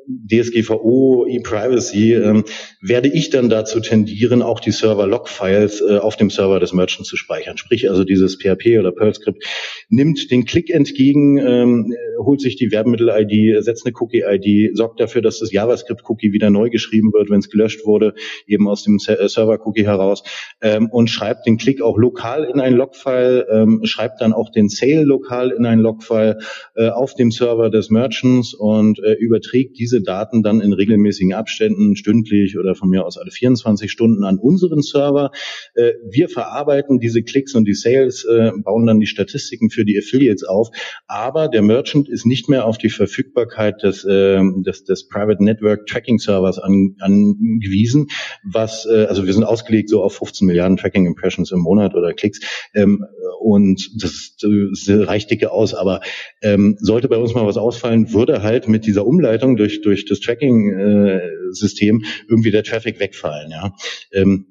DSGVO, 0.07 1.25
E-Privacy, 1.27 2.13
ähm, 2.13 2.43
werde 2.81 3.09
ich 3.09 3.29
dann 3.29 3.49
dazu 3.49 3.79
tendieren, 3.79 4.41
auch 4.41 4.59
die 4.59 4.71
Server-Log-Files 4.71 5.81
äh, 5.81 5.97
auf 5.97 6.15
dem 6.15 6.29
Server 6.29 6.59
des 6.59 6.73
Merchants 6.73 7.09
zu 7.09 7.17
speichern. 7.17 7.57
Sprich 7.57 7.89
also 7.89 8.03
dieses 8.03 8.37
PHP 8.37 8.79
oder 8.79 8.91
Perl-Skript 8.91 9.43
nimmt 9.89 10.31
den 10.31 10.45
Klick 10.45 10.69
entgegen, 10.69 11.37
ähm, 11.37 11.93
holt 12.19 12.41
sich 12.41 12.55
die 12.55 12.71
Werbemittel-ID, 12.71 13.63
setzt 13.63 13.85
eine 13.85 13.93
Cookie-ID, 13.95 14.75
sorgt 14.75 14.99
dafür, 14.99 15.21
dass 15.21 15.39
das 15.39 15.51
JavaScript-Cookie 15.51 16.31
wieder 16.31 16.49
neu 16.49 16.69
geschrieben 16.69 17.11
wird, 17.13 17.29
wenn 17.29 17.39
es 17.39 17.49
gelöscht 17.49 17.85
wurde, 17.85 18.13
eben 18.47 18.67
aus 18.67 18.83
dem 18.83 18.99
Server-Cookie 18.99 19.85
heraus 19.85 20.23
ähm, 20.61 20.89
und 20.91 21.09
schreibt 21.09 21.45
den 21.45 21.57
Klick 21.57 21.81
auch 21.81 21.97
lokal 21.97 22.43
in 22.45 22.59
ein 22.59 22.73
Log-File, 22.73 23.45
ähm, 23.49 23.81
schreibt 23.83 24.21
dann 24.21 24.33
auch 24.33 24.51
den 24.51 24.69
Sale 24.69 25.03
lokal 25.03 25.51
in 25.51 25.65
ein 25.65 25.79
Log-File 25.79 26.39
äh, 26.75 26.89
auf 26.89 27.13
dem 27.15 27.31
Server 27.31 27.69
des 27.69 27.89
Merchants 27.89 28.53
und 28.53 28.99
äh, 28.99 29.13
überträgt 29.13 29.77
diese 29.79 29.94
diese 29.95 30.03
Daten 30.03 30.43
dann 30.43 30.59
in 30.59 30.73
regelmäßigen 30.73 31.33
Abständen, 31.33 31.95
stündlich 31.95 32.59
oder 32.59 32.75
von 32.75 32.89
mir 32.89 33.05
aus 33.05 33.17
alle 33.17 33.31
24 33.31 33.89
Stunden 33.89 34.25
an 34.25 34.37
unseren 34.37 34.81
Server. 34.81 35.31
Äh, 35.73 35.93
wir 36.09 36.27
verarbeiten 36.27 36.99
diese 36.99 37.23
Klicks 37.23 37.55
und 37.55 37.65
die 37.65 37.73
Sales, 37.73 38.25
äh, 38.25 38.51
bauen 38.57 38.85
dann 38.85 38.99
die 38.99 39.05
Statistiken 39.05 39.69
für 39.69 39.85
die 39.85 39.97
Affiliates 39.97 40.43
auf. 40.43 40.69
Aber 41.07 41.47
der 41.47 41.61
Merchant 41.61 42.09
ist 42.09 42.25
nicht 42.25 42.49
mehr 42.49 42.65
auf 42.65 42.77
die 42.77 42.89
Verfügbarkeit 42.89 43.83
des, 43.83 44.03
äh, 44.03 44.41
des, 44.65 44.83
des 44.83 45.07
Private 45.07 45.41
Network 45.41 45.87
Tracking 45.87 46.19
Servers 46.19 46.59
an, 46.59 46.95
angewiesen, 46.99 48.07
was, 48.43 48.85
also 48.87 49.25
wir 49.25 49.33
sind 49.33 49.43
ausgelegt 49.43 49.89
so 49.89 50.03
auf 50.03 50.15
15 50.15 50.45
Milliarden 50.47 50.77
Tracking 50.77 51.05
Impressions 51.05 51.51
im 51.51 51.59
Monat 51.59 51.95
oder 51.95 52.13
Klicks. 52.13 52.39
Ähm, 52.73 53.05
und 53.39 53.91
das, 54.01 54.35
das 54.41 55.07
reicht 55.07 55.29
dicke 55.29 55.51
aus, 55.51 55.73
aber 55.73 56.01
ähm, 56.41 56.77
sollte 56.79 57.07
bei 57.07 57.17
uns 57.17 57.33
mal 57.35 57.45
was 57.45 57.57
ausfallen, 57.57 58.11
würde 58.11 58.41
halt 58.41 58.67
mit 58.67 58.85
dieser 58.85 59.05
Umleitung 59.05 59.55
durch, 59.55 59.81
durch 59.85 60.05
das 60.05 60.19
Tracking-System 60.19 62.01
äh, 62.01 62.07
irgendwie 62.27 62.51
der 62.51 62.63
Traffic 62.63 62.99
wegfallen. 62.99 63.51
Ja. 63.51 63.73
Ähm, 64.11 64.47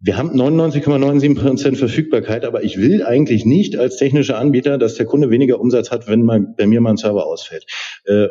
wir 0.00 0.18
haben 0.18 0.38
99,97 0.38 1.34
Prozent 1.34 1.78
Verfügbarkeit, 1.78 2.44
aber 2.44 2.62
ich 2.62 2.76
will 2.76 3.02
eigentlich 3.02 3.46
nicht 3.46 3.78
als 3.78 3.96
technischer 3.96 4.38
Anbieter, 4.38 4.76
dass 4.76 4.96
der 4.96 5.06
Kunde 5.06 5.30
weniger 5.30 5.58
Umsatz 5.58 5.90
hat, 5.90 6.06
wenn 6.08 6.22
mal, 6.22 6.40
bei 6.40 6.66
mir 6.66 6.82
mal 6.82 6.90
ein 6.90 6.98
Server 6.98 7.24
ausfällt. 7.24 7.64
Äh, 8.04 8.26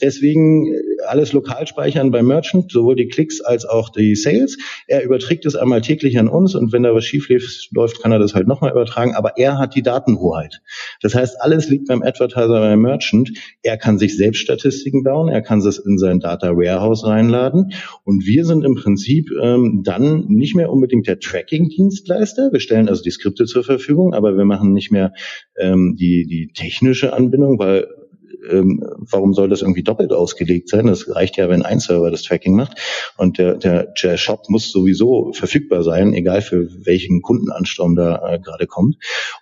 deswegen 0.00 0.72
alles 1.06 1.32
lokal 1.32 1.66
speichern 1.66 2.10
beim 2.10 2.26
Merchant, 2.26 2.70
sowohl 2.72 2.96
die 2.96 3.08
Klicks 3.08 3.40
als 3.40 3.64
auch 3.64 3.90
die 3.90 4.14
Sales. 4.14 4.58
Er 4.86 5.04
überträgt 5.04 5.46
es 5.46 5.56
einmal 5.56 5.80
täglich 5.80 6.18
an 6.18 6.28
uns 6.28 6.54
und 6.54 6.72
wenn 6.72 6.82
da 6.82 6.94
was 6.94 7.04
schief 7.04 7.28
läuft, 7.72 8.02
kann 8.02 8.12
er 8.12 8.18
das 8.18 8.34
halt 8.34 8.46
nochmal 8.46 8.70
übertragen, 8.72 9.14
aber 9.14 9.36
er 9.36 9.58
hat 9.58 9.74
die 9.74 9.82
Datenhoheit. 9.82 10.60
Das 11.02 11.14
heißt, 11.14 11.40
alles 11.40 11.68
liegt 11.68 11.88
beim 11.88 12.02
Advertiser, 12.02 12.60
beim 12.60 12.80
Merchant. 12.80 13.30
Er 13.62 13.76
kann 13.76 13.98
sich 13.98 14.16
selbst 14.16 14.40
Statistiken 14.40 15.02
bauen, 15.02 15.28
er 15.28 15.42
kann 15.42 15.60
es 15.60 15.78
in 15.78 15.98
sein 15.98 16.20
Data 16.20 16.56
Warehouse 16.56 17.04
reinladen 17.04 17.72
und 18.04 18.26
wir 18.26 18.44
sind 18.44 18.64
im 18.64 18.74
Prinzip 18.74 19.30
ähm, 19.42 19.82
dann 19.84 20.26
nicht 20.28 20.54
mehr 20.54 20.70
unbedingt 20.70 21.06
der 21.06 21.18
Tracking-Dienstleister. 21.18 22.50
Wir 22.52 22.60
stellen 22.60 22.88
also 22.88 23.02
die 23.02 23.10
Skripte 23.10 23.44
zur 23.44 23.64
Verfügung, 23.64 24.14
aber 24.14 24.36
wir 24.36 24.44
machen 24.44 24.72
nicht 24.72 24.90
mehr 24.90 25.12
ähm, 25.58 25.96
die, 25.98 26.26
die 26.26 26.52
technische 26.54 27.12
Anbindung, 27.12 27.58
weil 27.58 27.86
ähm, 28.50 28.82
warum 28.98 29.34
soll 29.34 29.48
das 29.48 29.62
irgendwie 29.62 29.82
doppelt 29.82 30.12
ausgelegt 30.12 30.68
sein? 30.68 30.86
Das 30.86 31.14
reicht 31.14 31.36
ja, 31.36 31.48
wenn 31.48 31.62
ein 31.62 31.80
Server 31.80 32.10
das 32.10 32.22
Tracking 32.22 32.54
macht. 32.54 32.78
Und 33.16 33.38
der, 33.38 33.54
der, 33.54 33.92
der 34.02 34.16
Shop 34.16 34.48
muss 34.48 34.70
sowieso 34.70 35.32
verfügbar 35.32 35.82
sein, 35.82 36.14
egal 36.14 36.42
für 36.42 36.68
welchen 36.84 37.22
Kundenansturm 37.22 37.96
da 37.96 38.34
äh, 38.34 38.38
gerade 38.38 38.66
kommt. 38.66 38.96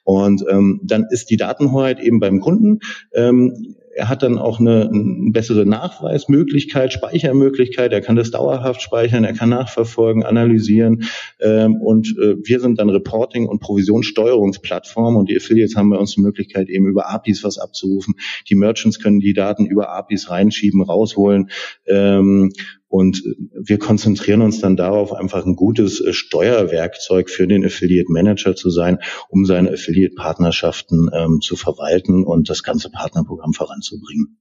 Und 0.04 0.44
ähm, 0.50 0.80
dann 0.82 1.06
ist 1.10 1.30
die 1.30 1.36
Datenhoheit 1.36 2.00
eben 2.00 2.20
beim 2.20 2.40
Kunden. 2.40 2.80
Ähm, 3.14 3.76
er 3.96 4.10
hat 4.10 4.22
dann 4.22 4.38
auch 4.38 4.60
eine, 4.60 4.90
eine 4.92 5.30
bessere 5.32 5.64
Nachweismöglichkeit, 5.64 6.92
Speichermöglichkeit. 6.92 7.92
Er 7.92 8.02
kann 8.02 8.14
das 8.14 8.30
dauerhaft 8.30 8.82
speichern, 8.82 9.24
er 9.24 9.32
kann 9.32 9.48
nachverfolgen, 9.48 10.22
analysieren. 10.22 11.04
Ähm, 11.40 11.76
und 11.76 12.14
äh, 12.18 12.36
wir 12.44 12.60
sind 12.60 12.78
dann 12.78 12.90
Reporting- 12.90 13.46
und 13.46 13.60
Provisionssteuerungsplattform 13.60 15.16
und 15.16 15.30
die 15.30 15.36
Affiliates 15.36 15.76
haben 15.76 15.88
bei 15.88 15.96
uns 15.96 16.14
die 16.14 16.20
Möglichkeit, 16.20 16.68
eben 16.68 16.86
über 16.86 17.08
APIs 17.08 17.42
was 17.42 17.58
abzurufen. 17.58 18.16
Die 18.50 18.54
Merchants 18.54 19.00
können 19.00 19.20
die 19.20 19.32
Daten 19.32 19.64
über 19.64 19.88
APIs 19.90 20.28
reinschieben, 20.28 20.82
rausholen. 20.82 21.48
Ähm, 21.86 22.52
und 22.88 23.22
wir 23.52 23.78
konzentrieren 23.78 24.42
uns 24.42 24.60
dann 24.60 24.76
darauf, 24.76 25.12
einfach 25.12 25.44
ein 25.44 25.56
gutes 25.56 26.00
äh, 26.00 26.12
Steuerwerkzeug 26.12 27.30
für 27.30 27.46
den 27.46 27.64
Affiliate 27.64 28.10
Manager 28.10 28.54
zu 28.54 28.70
sein, 28.70 28.98
um 29.28 29.44
seine 29.44 29.72
Affiliate-Partnerschaften 29.72 31.10
ähm, 31.12 31.40
zu 31.40 31.56
verwalten 31.56 32.24
und 32.24 32.48
das 32.48 32.62
ganze 32.62 32.90
Partnerprogramm 32.90 33.52
voranzubringen. 33.52 34.38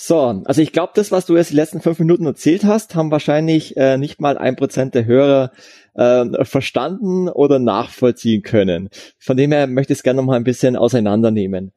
So, 0.00 0.42
also 0.44 0.62
ich 0.62 0.70
glaube, 0.70 0.92
das, 0.94 1.10
was 1.10 1.26
du 1.26 1.36
jetzt 1.36 1.50
die 1.50 1.56
letzten 1.56 1.80
fünf 1.80 1.98
Minuten 1.98 2.24
erzählt 2.24 2.62
hast, 2.62 2.94
haben 2.94 3.10
wahrscheinlich 3.10 3.76
äh, 3.76 3.98
nicht 3.98 4.20
mal 4.20 4.38
ein 4.38 4.54
Prozent 4.54 4.94
der 4.94 5.06
Hörer 5.06 5.50
äh, 5.94 6.44
verstanden 6.44 7.28
oder 7.28 7.58
nachvollziehen 7.58 8.42
können. 8.42 8.90
Von 9.18 9.36
dem 9.36 9.50
her 9.50 9.66
möchte 9.66 9.92
ich 9.92 9.98
es 9.98 10.02
gerne 10.04 10.20
noch 10.20 10.26
mal 10.26 10.36
ein 10.36 10.44
bisschen 10.44 10.76
auseinandernehmen. 10.76 11.72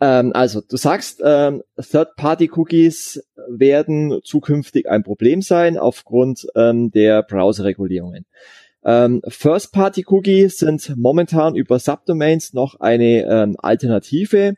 Ähm, 0.00 0.32
also, 0.34 0.60
du 0.60 0.76
sagst, 0.76 1.22
ähm, 1.24 1.62
Third-Party-Cookies 1.80 3.22
werden 3.48 4.20
zukünftig 4.24 4.88
ein 4.88 5.02
Problem 5.02 5.42
sein 5.42 5.78
aufgrund 5.78 6.46
ähm, 6.54 6.90
der 6.90 7.22
Browser-Regulierungen. 7.22 8.26
Ähm, 8.84 9.22
First-Party-Cookies 9.26 10.58
sind 10.58 10.96
momentan 10.96 11.54
über 11.56 11.78
Subdomains 11.78 12.52
noch 12.52 12.78
eine 12.80 13.24
ähm, 13.24 13.56
Alternative, 13.58 14.54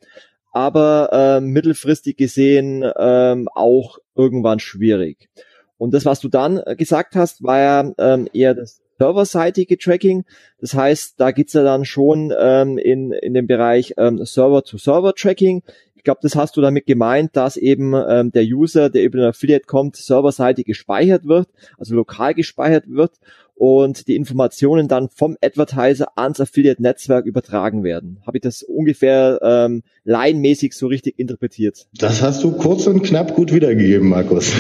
aber 0.53 1.11
ähm, 1.12 1.51
mittelfristig 1.51 2.16
gesehen 2.16 2.82
auch 2.82 3.99
irgendwann 4.16 4.59
schwierig. 4.59 5.28
Und 5.76 5.95
das, 5.95 6.05
was 6.05 6.20
du 6.20 6.28
dann 6.28 6.61
gesagt 6.76 7.14
hast, 7.14 7.43
war 7.43 7.59
ja 7.61 7.93
ähm, 7.99 8.28
eher 8.32 8.55
das 8.55 8.80
serverseitige 8.99 9.78
Tracking. 9.78 10.24
Das 10.61 10.74
heißt, 10.74 11.14
da 11.18 11.30
geht's 11.30 11.53
ja 11.53 11.62
dann 11.62 11.84
schon 11.84 12.32
ähm, 12.38 12.78
in, 12.78 13.12
in 13.12 13.34
dem 13.34 13.46
Bereich 13.46 13.94
ähm, 13.96 14.24
Server-to-Server-Tracking. 14.24 15.62
Ich 15.94 16.05
glaube, 16.05 16.20
das 16.22 16.36
hast 16.36 16.57
du 16.57 16.61
damit 16.61 16.86
gemeint, 16.86 17.36
dass 17.36 17.57
eben 17.57 17.94
ähm, 17.94 18.30
der 18.32 18.44
User, 18.44 18.88
der 18.88 19.03
über 19.03 19.18
den 19.18 19.28
Affiliate 19.28 19.66
kommt, 19.66 19.96
serverseitig 19.96 20.66
gespeichert 20.66 21.26
wird, 21.26 21.49
also 21.76 21.94
lokal 21.94 22.34
gespeichert 22.34 22.84
wird 22.88 23.12
und 23.59 24.07
die 24.07 24.14
Informationen 24.14 24.86
dann 24.86 25.09
vom 25.09 25.36
Advertiser 25.42 26.16
ans 26.16 26.40
Affiliate-Netzwerk 26.40 27.26
übertragen 27.26 27.82
werden. 27.82 28.18
Habe 28.24 28.38
ich 28.38 28.42
das 28.42 28.62
ungefähr 28.62 29.40
ähm, 29.42 29.82
laienmäßig 30.05 30.74
so 30.74 30.86
richtig 30.86 31.18
interpretiert? 31.18 31.88
Das 31.99 32.22
hast 32.22 32.44
du 32.44 32.53
kurz 32.53 32.86
und 32.86 33.03
knapp 33.03 33.34
gut 33.34 33.53
wiedergegeben, 33.53 34.09
Markus. 34.09 34.53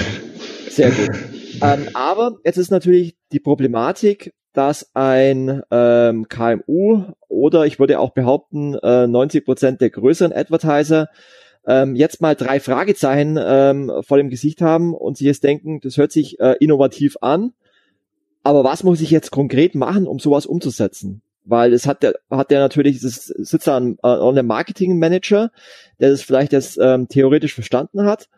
Sehr 0.68 0.90
gut. 0.90 1.10
Ähm, 1.62 1.88
aber 1.94 2.38
jetzt 2.44 2.56
ist 2.56 2.70
natürlich 2.70 3.16
die 3.32 3.40
Problematik, 3.40 4.32
dass 4.52 4.90
ein 4.94 5.62
ähm, 5.70 6.28
KMU 6.28 7.04
oder 7.28 7.66
ich 7.66 7.78
würde 7.78 8.00
auch 8.00 8.10
behaupten, 8.10 8.74
äh, 8.74 9.06
90 9.06 9.44
Prozent 9.44 9.80
der 9.80 9.90
größeren 9.90 10.32
Advertiser 10.32 11.08
ähm, 11.66 11.96
jetzt 11.96 12.20
mal 12.20 12.34
drei 12.34 12.60
Fragezeichen 12.60 13.38
ähm, 13.40 13.92
vor 14.00 14.16
dem 14.16 14.30
Gesicht 14.30 14.62
haben 14.62 14.94
und 14.94 15.16
sich 15.16 15.26
jetzt 15.26 15.44
denken, 15.44 15.80
das 15.80 15.96
hört 15.96 16.12
sich 16.12 16.40
äh, 16.40 16.56
innovativ 16.60 17.16
an, 17.20 17.52
aber 18.42 18.64
was 18.64 18.84
muss 18.84 19.00
ich 19.00 19.10
jetzt 19.10 19.30
konkret 19.30 19.74
machen, 19.74 20.06
um 20.06 20.18
sowas 20.18 20.46
umzusetzen? 20.46 21.22
Weil 21.44 21.72
es 21.72 21.86
hat 21.86 22.02
der, 22.02 22.14
hat 22.30 22.50
der 22.50 22.60
natürlich, 22.60 23.02
es 23.02 23.26
sitzt 23.26 23.66
da 23.66 23.78
ein, 23.78 23.98
äh, 24.02 24.08
ein 24.08 24.46
Marketing 24.46 24.98
Manager, 24.98 25.50
der 26.00 26.10
das 26.10 26.22
vielleicht 26.22 26.52
jetzt 26.52 26.78
ähm, 26.80 27.08
theoretisch 27.08 27.54
verstanden 27.54 28.04
hat 28.04 28.28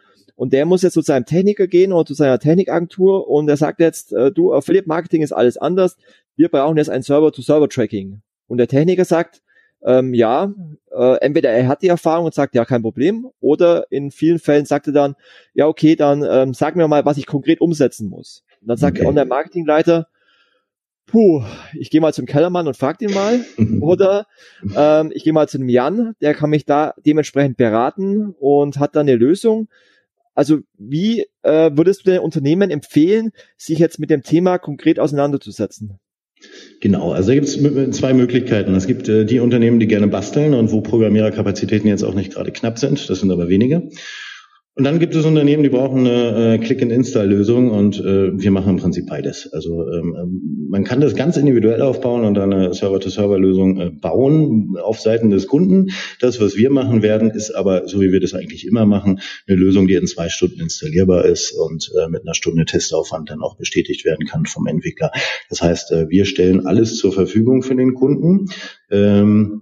und 0.40 0.54
der 0.54 0.64
muss 0.64 0.80
jetzt 0.80 0.94
zu 0.94 1.02
seinem 1.02 1.26
Techniker 1.26 1.66
gehen 1.66 1.92
oder 1.92 2.06
zu 2.06 2.14
seiner 2.14 2.38
Technikagentur 2.38 3.28
und 3.28 3.46
er 3.50 3.58
sagt 3.58 3.78
jetzt, 3.78 4.14
äh, 4.14 4.32
du, 4.32 4.54
Affiliate 4.54 4.88
Marketing 4.88 5.20
ist 5.20 5.32
alles 5.32 5.58
anders. 5.58 5.98
Wir 6.34 6.48
brauchen 6.48 6.78
jetzt 6.78 6.88
ein 6.88 7.02
Server-to-Server-Tracking. 7.02 8.22
Und 8.46 8.56
der 8.56 8.66
Techniker 8.66 9.04
sagt, 9.04 9.42
ähm, 9.84 10.14
ja, 10.14 10.54
äh, 10.92 11.16
entweder 11.20 11.50
er 11.50 11.68
hat 11.68 11.82
die 11.82 11.88
Erfahrung 11.88 12.24
und 12.24 12.32
sagt, 12.32 12.54
ja, 12.54 12.64
kein 12.64 12.80
Problem, 12.80 13.28
oder 13.40 13.84
in 13.90 14.10
vielen 14.10 14.38
Fällen 14.38 14.64
sagt 14.64 14.86
er 14.86 14.94
dann, 14.94 15.14
ja, 15.52 15.66
okay, 15.66 15.94
dann 15.94 16.24
ähm, 16.26 16.54
sag 16.54 16.74
mir 16.74 16.88
mal, 16.88 17.04
was 17.04 17.18
ich 17.18 17.26
konkret 17.26 17.60
umsetzen 17.60 18.08
muss. 18.08 18.42
Und 18.62 18.68
dann 18.68 18.78
sagt 18.78 18.92
okay. 18.92 19.00
der 19.00 19.08
Online-Marketing-Leiter, 19.10 20.08
puh, 21.04 21.44
ich 21.78 21.90
gehe 21.90 22.00
mal 22.00 22.14
zum 22.14 22.24
Kellermann 22.24 22.66
und 22.66 22.78
frag 22.78 22.98
den 22.98 23.12
mal. 23.12 23.44
Oder 23.82 24.26
ähm, 24.74 25.12
ich 25.14 25.22
gehe 25.22 25.34
mal 25.34 25.50
zu 25.50 25.58
einem 25.58 25.68
Jan, 25.68 26.14
der 26.22 26.32
kann 26.32 26.48
mich 26.48 26.64
da 26.64 26.94
dementsprechend 27.04 27.58
beraten 27.58 28.34
und 28.40 28.78
hat 28.78 28.96
dann 28.96 29.06
eine 29.06 29.16
Lösung. 29.16 29.68
Also 30.34 30.58
wie 30.78 31.26
äh, 31.42 31.70
würdest 31.74 32.06
du 32.06 32.10
den 32.10 32.20
Unternehmen 32.20 32.70
empfehlen, 32.70 33.30
sich 33.56 33.78
jetzt 33.78 33.98
mit 33.98 34.10
dem 34.10 34.22
Thema 34.22 34.58
konkret 34.58 34.98
auseinanderzusetzen? 34.98 35.98
Genau, 36.80 37.12
also 37.12 37.28
da 37.28 37.34
gibt 37.34 37.48
es 37.48 37.96
zwei 37.96 38.14
Möglichkeiten. 38.14 38.74
Es 38.74 38.86
gibt 38.86 39.08
äh, 39.08 39.26
die 39.26 39.40
Unternehmen, 39.40 39.78
die 39.78 39.86
gerne 39.86 40.08
basteln 40.08 40.54
und 40.54 40.72
wo 40.72 40.80
Programmiererkapazitäten 40.80 41.88
jetzt 41.88 42.02
auch 42.02 42.14
nicht 42.14 42.32
gerade 42.32 42.50
knapp 42.50 42.78
sind. 42.78 43.10
Das 43.10 43.20
sind 43.20 43.30
aber 43.30 43.48
wenige. 43.48 43.90
Und 44.80 44.84
dann 44.84 44.98
gibt 44.98 45.14
es 45.14 45.26
Unternehmen, 45.26 45.62
die 45.62 45.68
brauchen 45.68 46.06
eine 46.06 46.54
äh, 46.54 46.58
Click-and-Install-Lösung 46.58 47.70
und 47.70 48.00
äh, 48.00 48.32
wir 48.32 48.50
machen 48.50 48.70
im 48.70 48.76
Prinzip 48.78 49.08
beides. 49.08 49.52
Also 49.52 49.86
ähm, 49.86 50.16
ähm, 50.18 50.68
man 50.70 50.84
kann 50.84 51.02
das 51.02 51.14
ganz 51.14 51.36
individuell 51.36 51.82
aufbauen 51.82 52.24
und 52.24 52.32
dann 52.32 52.50
eine 52.50 52.72
Server-to-Server-Lösung 52.72 53.78
äh, 53.78 53.90
bauen 53.90 54.78
auf 54.82 54.98
Seiten 54.98 55.28
des 55.28 55.48
Kunden. 55.48 55.90
Das, 56.18 56.40
was 56.40 56.56
wir 56.56 56.70
machen 56.70 57.02
werden, 57.02 57.28
ist 57.28 57.50
aber, 57.50 57.88
so 57.88 58.00
wie 58.00 58.10
wir 58.10 58.20
das 58.20 58.32
eigentlich 58.32 58.66
immer 58.66 58.86
machen, 58.86 59.20
eine 59.46 59.58
Lösung, 59.58 59.86
die 59.86 59.96
in 59.96 60.06
zwei 60.06 60.30
Stunden 60.30 60.60
installierbar 60.60 61.26
ist 61.26 61.52
und 61.52 61.92
äh, 62.02 62.08
mit 62.08 62.22
einer 62.22 62.32
Stunde 62.32 62.64
Testaufwand 62.64 63.28
dann 63.28 63.42
auch 63.42 63.58
bestätigt 63.58 64.06
werden 64.06 64.26
kann 64.26 64.46
vom 64.46 64.66
Entwickler. 64.66 65.10
Das 65.50 65.60
heißt, 65.60 65.92
äh, 65.92 66.08
wir 66.08 66.24
stellen 66.24 66.64
alles 66.64 66.96
zur 66.96 67.12
Verfügung 67.12 67.62
für 67.62 67.76
den 67.76 67.92
Kunden. 67.92 68.46
Ähm, 68.90 69.60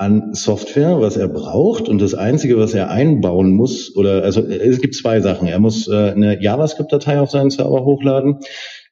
an 0.00 0.32
Software, 0.32 0.98
was 1.00 1.18
er 1.18 1.28
braucht. 1.28 1.88
Und 1.88 2.00
das 2.00 2.14
Einzige, 2.14 2.56
was 2.56 2.72
er 2.72 2.90
einbauen 2.90 3.52
muss, 3.52 3.94
oder 3.94 4.22
also 4.22 4.40
es 4.40 4.80
gibt 4.80 4.94
zwei 4.94 5.20
Sachen. 5.20 5.46
Er 5.46 5.60
muss 5.60 5.88
äh, 5.88 6.12
eine 6.12 6.42
JavaScript-Datei 6.42 7.20
auf 7.20 7.30
seinen 7.30 7.50
Server 7.50 7.84
hochladen. 7.84 8.38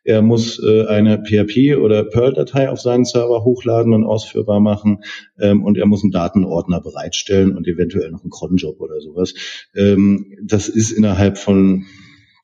Er 0.04 0.20
muss 0.20 0.62
äh, 0.62 0.86
eine 0.86 1.22
PHP 1.24 1.76
oder 1.76 2.04
Perl-Datei 2.04 2.68
auf 2.68 2.80
seinen 2.80 3.06
Server 3.06 3.42
hochladen 3.42 3.94
und 3.94 4.04
ausführbar 4.04 4.60
machen. 4.60 5.02
Ähm, 5.40 5.64
und 5.64 5.78
er 5.78 5.86
muss 5.86 6.02
einen 6.02 6.12
Datenordner 6.12 6.82
bereitstellen 6.82 7.56
und 7.56 7.66
eventuell 7.66 8.10
noch 8.10 8.22
einen 8.22 8.30
Cronjob 8.30 8.78
oder 8.78 9.00
sowas. 9.00 9.32
Ähm, 9.74 10.36
das 10.44 10.68
ist 10.68 10.90
innerhalb 10.90 11.38
von 11.38 11.86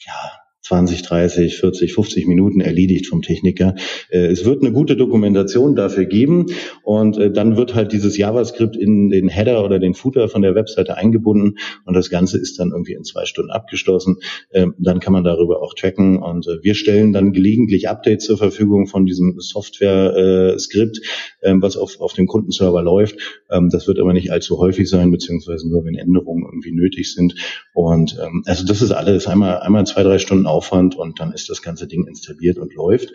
ja, 0.07 0.33
20, 0.65 1.03
30, 1.03 1.59
40, 1.59 1.93
50 1.93 2.27
Minuten 2.27 2.61
erledigt 2.61 3.07
vom 3.07 3.21
Techniker. 3.21 3.75
Äh, 4.09 4.27
es 4.27 4.47
wird 4.47 4.63
eine 4.63 4.73
gute 4.73 4.97
Dokumentation 4.97 5.77
dafür 5.77 6.07
geben 6.07 6.47
und 6.83 7.19
äh, 7.19 7.31
dann 7.31 7.59
wird 7.59 7.75
halt 7.75 7.93
dieses 7.93 8.17
JavaScript 8.17 8.75
in 8.75 9.11
den 9.11 9.29
Header 9.29 9.63
oder 9.63 9.79
den 9.79 9.93
Footer 9.93 10.29
von 10.29 10.41
der 10.41 10.55
Webseite 10.55 10.97
eingebunden 10.97 11.59
und 11.85 11.95
das 11.95 12.09
Ganze 12.09 12.39
ist 12.39 12.59
dann 12.59 12.71
irgendwie 12.71 12.95
in 12.95 13.05
zwei 13.05 13.27
Stunden 13.27 13.51
abgeschlossen. 13.51 14.17
Ähm, 14.53 14.75
dann 14.79 15.01
kann 15.01 15.13
man 15.13 15.23
darüber 15.23 15.63
auch 15.63 15.75
tracken 15.75 16.23
und 16.23 16.47
äh, 16.47 16.63
wir 16.63 16.75
stellen 16.75 17.13
dann 17.13 17.33
gelegentlich 17.33 17.91
Updates 17.91 18.25
zur 18.25 18.39
Verfügung 18.39 18.87
von 18.87 19.05
diesem 19.05 19.39
Software-Skript, 19.39 21.01
ähm, 21.43 21.61
was 21.61 21.77
auf, 21.77 22.01
auf 22.01 22.15
dem 22.15 22.27
Kundenserver 22.27 22.83
läuft. 22.83 23.17
Ähm, 23.51 23.69
das 23.71 23.87
wird 23.87 24.01
aber 24.01 24.15
nicht 24.15 24.33
allzu 24.33 24.59
häufig 24.59 24.89
sein, 24.89 25.11
beziehungsweise 25.11 25.69
nur 25.69 25.85
wenn 25.85 25.95
Änderungen 25.95 26.45
irgendwie 26.45 26.73
nötig 26.73 27.13
sind. 27.13 27.35
Und 27.75 28.17
also 28.47 28.65
das 28.65 28.83
ist 28.83 28.93
alles 28.93 29.27
einmal, 29.27 29.59
einmal 29.59 29.85
zwei, 29.85 30.05
drei 30.05 30.19
Stunden 30.19 30.47
Aufwand 30.55 30.97
und 30.97 31.21
dann 31.21 31.33
ist 31.33 31.51
das 31.51 31.61
ganze 31.63 31.87
Ding 31.87 32.07
installiert 32.07 32.59
und 32.59 32.75
läuft. 32.75 33.11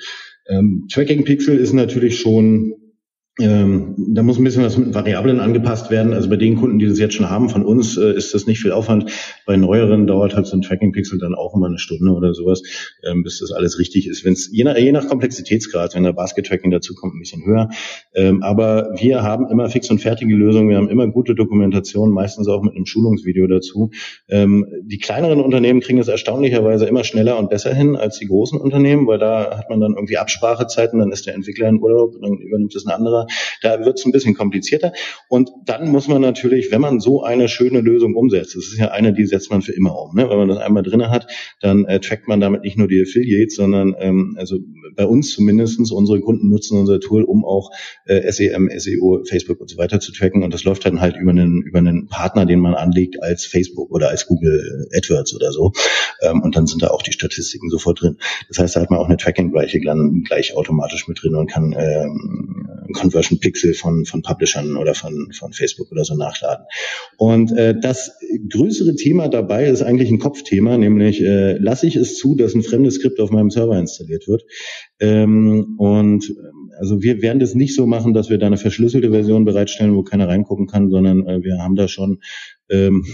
Tracking 0.92 1.24
Pixel 1.24 1.58
ist 1.58 1.74
natürlich 1.74 2.20
schon 2.20 2.74
ähm, 3.40 3.96
da 3.98 4.22
muss 4.22 4.38
ein 4.38 4.44
bisschen 4.44 4.64
was 4.64 4.78
mit 4.78 4.94
Variablen 4.94 5.40
angepasst 5.40 5.90
werden. 5.90 6.14
Also 6.14 6.30
bei 6.30 6.36
den 6.36 6.58
Kunden, 6.58 6.78
die 6.78 6.88
das 6.88 7.00
jetzt 7.00 7.16
schon 7.16 7.30
haben 7.30 7.50
von 7.50 7.66
uns, 7.66 7.98
äh, 7.98 8.14
ist 8.14 8.34
das 8.34 8.48
nicht 8.48 8.60
viel 8.60 8.72
Aufwand. 8.72 9.12
Bei 9.46 9.56
neueren 9.56 10.08
dauert 10.08 10.36
halt 10.36 10.46
so 10.46 10.58
ein 10.58 10.62
Tracking-Pixel 10.62 11.20
dann 11.20 11.36
auch 11.36 11.56
immer 11.56 11.68
eine 11.68 11.80
Stunde 11.80 12.12
oder 12.12 12.34
sowas, 12.34 12.62
ähm, 13.10 13.24
bis 13.24 13.40
das 13.40 13.52
alles 13.52 13.80
richtig 13.80 14.08
ist. 14.08 14.26
Wenn 14.26 14.34
es 14.34 14.50
je 14.52 14.64
nach, 14.64 14.78
je 14.78 14.92
nach 14.92 15.08
Komplexitätsgrad, 15.08 15.96
wenn 15.96 16.04
der 16.04 16.14
Basket-Tracking 16.14 16.70
dazu 16.72 16.96
kommt, 16.96 17.16
ein 17.16 17.20
bisschen 17.20 17.46
höher. 17.46 17.70
Ähm, 18.14 18.44
aber 18.44 18.92
wir 19.00 19.24
haben 19.24 19.48
immer 19.50 19.70
fix 19.70 19.90
und 19.90 20.00
fertige 20.00 20.36
Lösungen. 20.36 20.70
Wir 20.70 20.78
haben 20.78 20.90
immer 20.90 21.08
gute 21.08 21.34
Dokumentation, 21.34 22.12
meistens 22.12 22.48
auch 22.50 22.62
mit 22.62 22.76
einem 22.76 22.86
Schulungsvideo 22.86 23.48
dazu. 23.48 23.92
Ähm, 24.28 24.66
die 24.84 24.98
kleineren 24.98 25.40
Unternehmen 25.40 25.80
kriegen 25.80 26.00
es 26.00 26.10
erstaunlicherweise 26.10 26.86
immer 26.86 27.06
schneller 27.06 27.40
und 27.40 27.50
besser 27.50 27.74
hin 27.74 27.96
als 27.96 28.20
die 28.20 28.28
großen 28.28 28.60
Unternehmen, 28.60 29.08
weil 29.08 29.18
da 29.18 29.58
hat 29.58 29.70
man 29.70 29.80
dann 29.80 29.94
irgendwie 29.94 30.18
Absprachezeiten, 30.18 31.00
dann 31.00 31.12
ist 31.12 31.26
der 31.26 31.36
Entwickler 31.36 31.70
in 31.70 31.82
Urlaub, 31.82 32.16
dann 32.22 32.38
übernimmt 32.38 32.76
es 32.76 32.86
ein 32.86 32.92
anderer. 32.92 33.28
Da 33.62 33.86
wird 33.86 34.00
es 34.00 34.06
ein 34.06 34.12
bisschen 34.12 34.34
komplizierter. 34.34 34.94
Und 35.28 35.52
dann 35.66 35.90
muss 35.90 36.08
man 36.08 36.22
natürlich, 36.22 36.72
wenn 36.72 36.82
man 36.82 37.00
so 37.00 37.24
eine 37.24 37.48
schöne 37.48 37.82
Lösung 37.82 38.16
umsetzt, 38.16 38.56
das 38.56 38.66
ist 38.66 38.78
ja 38.78 38.90
eine, 38.92 39.14
die 39.14 39.26
setzt 39.26 39.52
man 39.52 39.62
für 39.62 39.74
immer 39.74 39.98
um. 40.00 40.16
Ne? 40.16 40.30
Wenn 40.30 40.38
man 40.38 40.48
das 40.48 40.58
einmal 40.58 40.84
drinne 40.84 41.10
hat, 41.10 41.28
dann 41.62 41.86
äh, 41.86 42.00
trackt 42.00 42.28
man 42.28 42.40
damit 42.40 42.64
nicht 42.64 42.78
nur 42.78 42.88
die 42.88 43.02
Affiliates, 43.02 43.56
sondern 43.56 43.96
ähm, 44.00 44.36
also 44.38 44.58
bei 44.96 45.06
uns 45.06 45.32
zumindestens 45.32 45.92
unsere 45.92 46.20
Kunden 46.22 46.50
nutzen 46.50 46.78
unser 46.78 47.00
Tool, 47.00 47.24
um 47.24 47.46
auch 47.46 47.72
äh, 48.06 48.32
SEM, 48.32 48.70
SEO, 48.76 49.24
Facebook 49.28 49.62
und 49.62 49.70
so 49.70 49.78
weiter 49.78 50.00
zu 50.00 50.12
tracken. 50.12 50.44
Und 50.44 50.54
das 50.54 50.64
läuft 50.64 50.86
dann 50.86 51.02
halt 51.02 51.18
über 51.18 51.32
einen, 51.32 51.62
über 51.62 51.80
einen 51.80 52.08
Partner, 52.08 52.46
den 52.46 52.60
man 52.60 52.74
anlegt 52.74 53.22
als 53.22 53.46
Facebook 53.46 53.92
oder 53.92 54.10
als 54.10 54.28
Google 54.28 54.88
AdWords 54.96 55.36
oder 55.36 55.52
so. 55.52 55.72
Ähm, 56.22 56.42
und 56.42 56.56
dann 56.56 56.68
sind 56.68 56.82
da 56.82 56.88
auch 56.88 57.02
die 57.02 57.12
Statistiken 57.12 57.70
sofort 57.70 58.02
drin. 58.02 58.18
Das 58.48 58.60
heißt, 58.60 58.76
da 58.76 58.82
hat 58.82 58.90
man 58.90 59.00
auch 59.00 59.08
eine 59.08 59.18
Tracking-Gleiche 59.18 59.80
gleich 59.80 60.56
automatisch 60.56 61.08
mit 61.08 61.22
drin 61.22 61.36
und 61.36 61.50
kann 61.50 61.76
ähm, 61.78 62.68
Pixel 63.40 63.74
von, 63.74 64.06
von 64.06 64.22
Publishern 64.22 64.78
oder 64.78 64.94
von, 64.94 65.32
von 65.32 65.54
Facebook 65.54 65.92
oder 65.92 66.04
so 66.04 66.16
nachladen. 66.16 66.66
Und 67.18 67.52
äh, 67.52 67.76
das 67.80 68.12
größere 68.50 68.96
Thema 68.96 69.28
dabei 69.28 69.68
ist 69.68 69.82
eigentlich 69.82 70.10
ein 70.10 70.20
Kopfthema, 70.20 70.78
nämlich 70.78 71.22
äh, 71.22 71.58
lasse 71.58 71.88
ich 71.88 71.96
es 71.96 72.18
zu, 72.18 72.36
dass 72.36 72.56
ein 72.56 72.64
fremdes 72.64 72.96
Skript 72.96 73.20
auf 73.20 73.32
meinem 73.32 73.50
Server 73.50 73.78
installiert 73.78 74.28
wird. 74.28 74.44
Ähm, 75.00 75.76
und 75.78 76.30
ähm, 76.30 76.72
also 76.80 77.02
wir 77.02 77.22
werden 77.22 77.40
das 77.40 77.56
nicht 77.56 77.76
so 77.76 77.86
machen, 77.86 78.14
dass 78.14 78.30
wir 78.30 78.38
da 78.38 78.48
eine 78.48 78.58
verschlüsselte 78.58 79.12
Version 79.12 79.46
bereitstellen, 79.46 79.96
wo 79.96 80.04
keiner 80.04 80.28
reingucken 80.28 80.68
kann, 80.68 80.90
sondern 80.90 81.28
äh, 81.28 81.44
wir 81.44 81.58
haben 81.58 81.76
da 81.76 81.88
schon 81.88 82.20
ähm, 82.70 83.06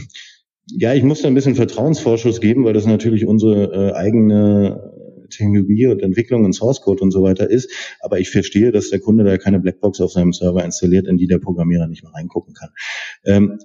ja, 0.71 0.93
ich 0.93 1.03
muss 1.03 1.21
da 1.21 1.27
ein 1.27 1.35
bisschen 1.35 1.55
Vertrauensvorschuss 1.55 2.41
geben, 2.41 2.65
weil 2.65 2.73
das 2.73 2.87
natürlich 2.87 3.27
unsere 3.27 3.91
äh, 3.91 3.93
eigene 3.93 4.94
Technologie 5.37 5.87
und 5.87 6.01
Entwicklung 6.01 6.45
und 6.45 6.53
Source 6.53 6.81
Code 6.81 7.03
und 7.03 7.11
so 7.11 7.23
weiter 7.23 7.49
ist. 7.49 7.71
Aber 8.01 8.19
ich 8.19 8.29
verstehe, 8.29 8.71
dass 8.71 8.89
der 8.89 8.99
Kunde 8.99 9.23
da 9.23 9.37
keine 9.37 9.59
Blackbox 9.59 10.01
auf 10.01 10.11
seinem 10.11 10.33
Server 10.33 10.63
installiert, 10.63 11.07
in 11.07 11.17
die 11.17 11.27
der 11.27 11.39
Programmierer 11.39 11.87
nicht 11.87 12.03
mehr 12.03 12.13
reingucken 12.13 12.53
kann. 12.53 12.69
Ähm, 13.25 13.59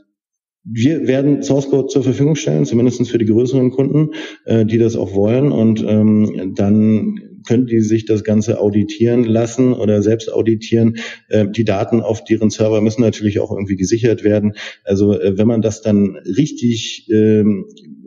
wir 0.64 1.08
werden 1.08 1.42
Source 1.42 1.70
Code 1.70 1.88
zur 1.88 2.02
Verfügung 2.02 2.36
stellen, 2.36 2.66
zumindest 2.66 3.08
für 3.08 3.18
die 3.18 3.24
größeren 3.24 3.70
Kunden, 3.70 4.10
äh, 4.44 4.66
die 4.66 4.78
das 4.78 4.94
auch 4.94 5.14
wollen. 5.14 5.52
Und 5.52 5.82
ähm, 5.82 6.52
dann 6.54 7.18
können 7.46 7.66
die 7.66 7.80
sich 7.80 8.04
das 8.04 8.24
Ganze 8.24 8.60
auditieren 8.60 9.24
lassen 9.24 9.72
oder 9.72 10.02
selbst 10.02 10.32
auditieren. 10.32 10.96
Äh, 11.28 11.46
die 11.48 11.64
Daten 11.64 12.00
auf 12.00 12.24
deren 12.24 12.50
Server 12.50 12.80
müssen 12.80 13.00
natürlich 13.00 13.40
auch 13.40 13.50
irgendwie 13.50 13.76
gesichert 13.76 14.22
werden. 14.22 14.52
Also 14.84 15.18
äh, 15.18 15.38
wenn 15.38 15.48
man 15.48 15.62
das 15.62 15.80
dann 15.80 16.16
richtig 16.16 17.08
ähm, 17.10 17.66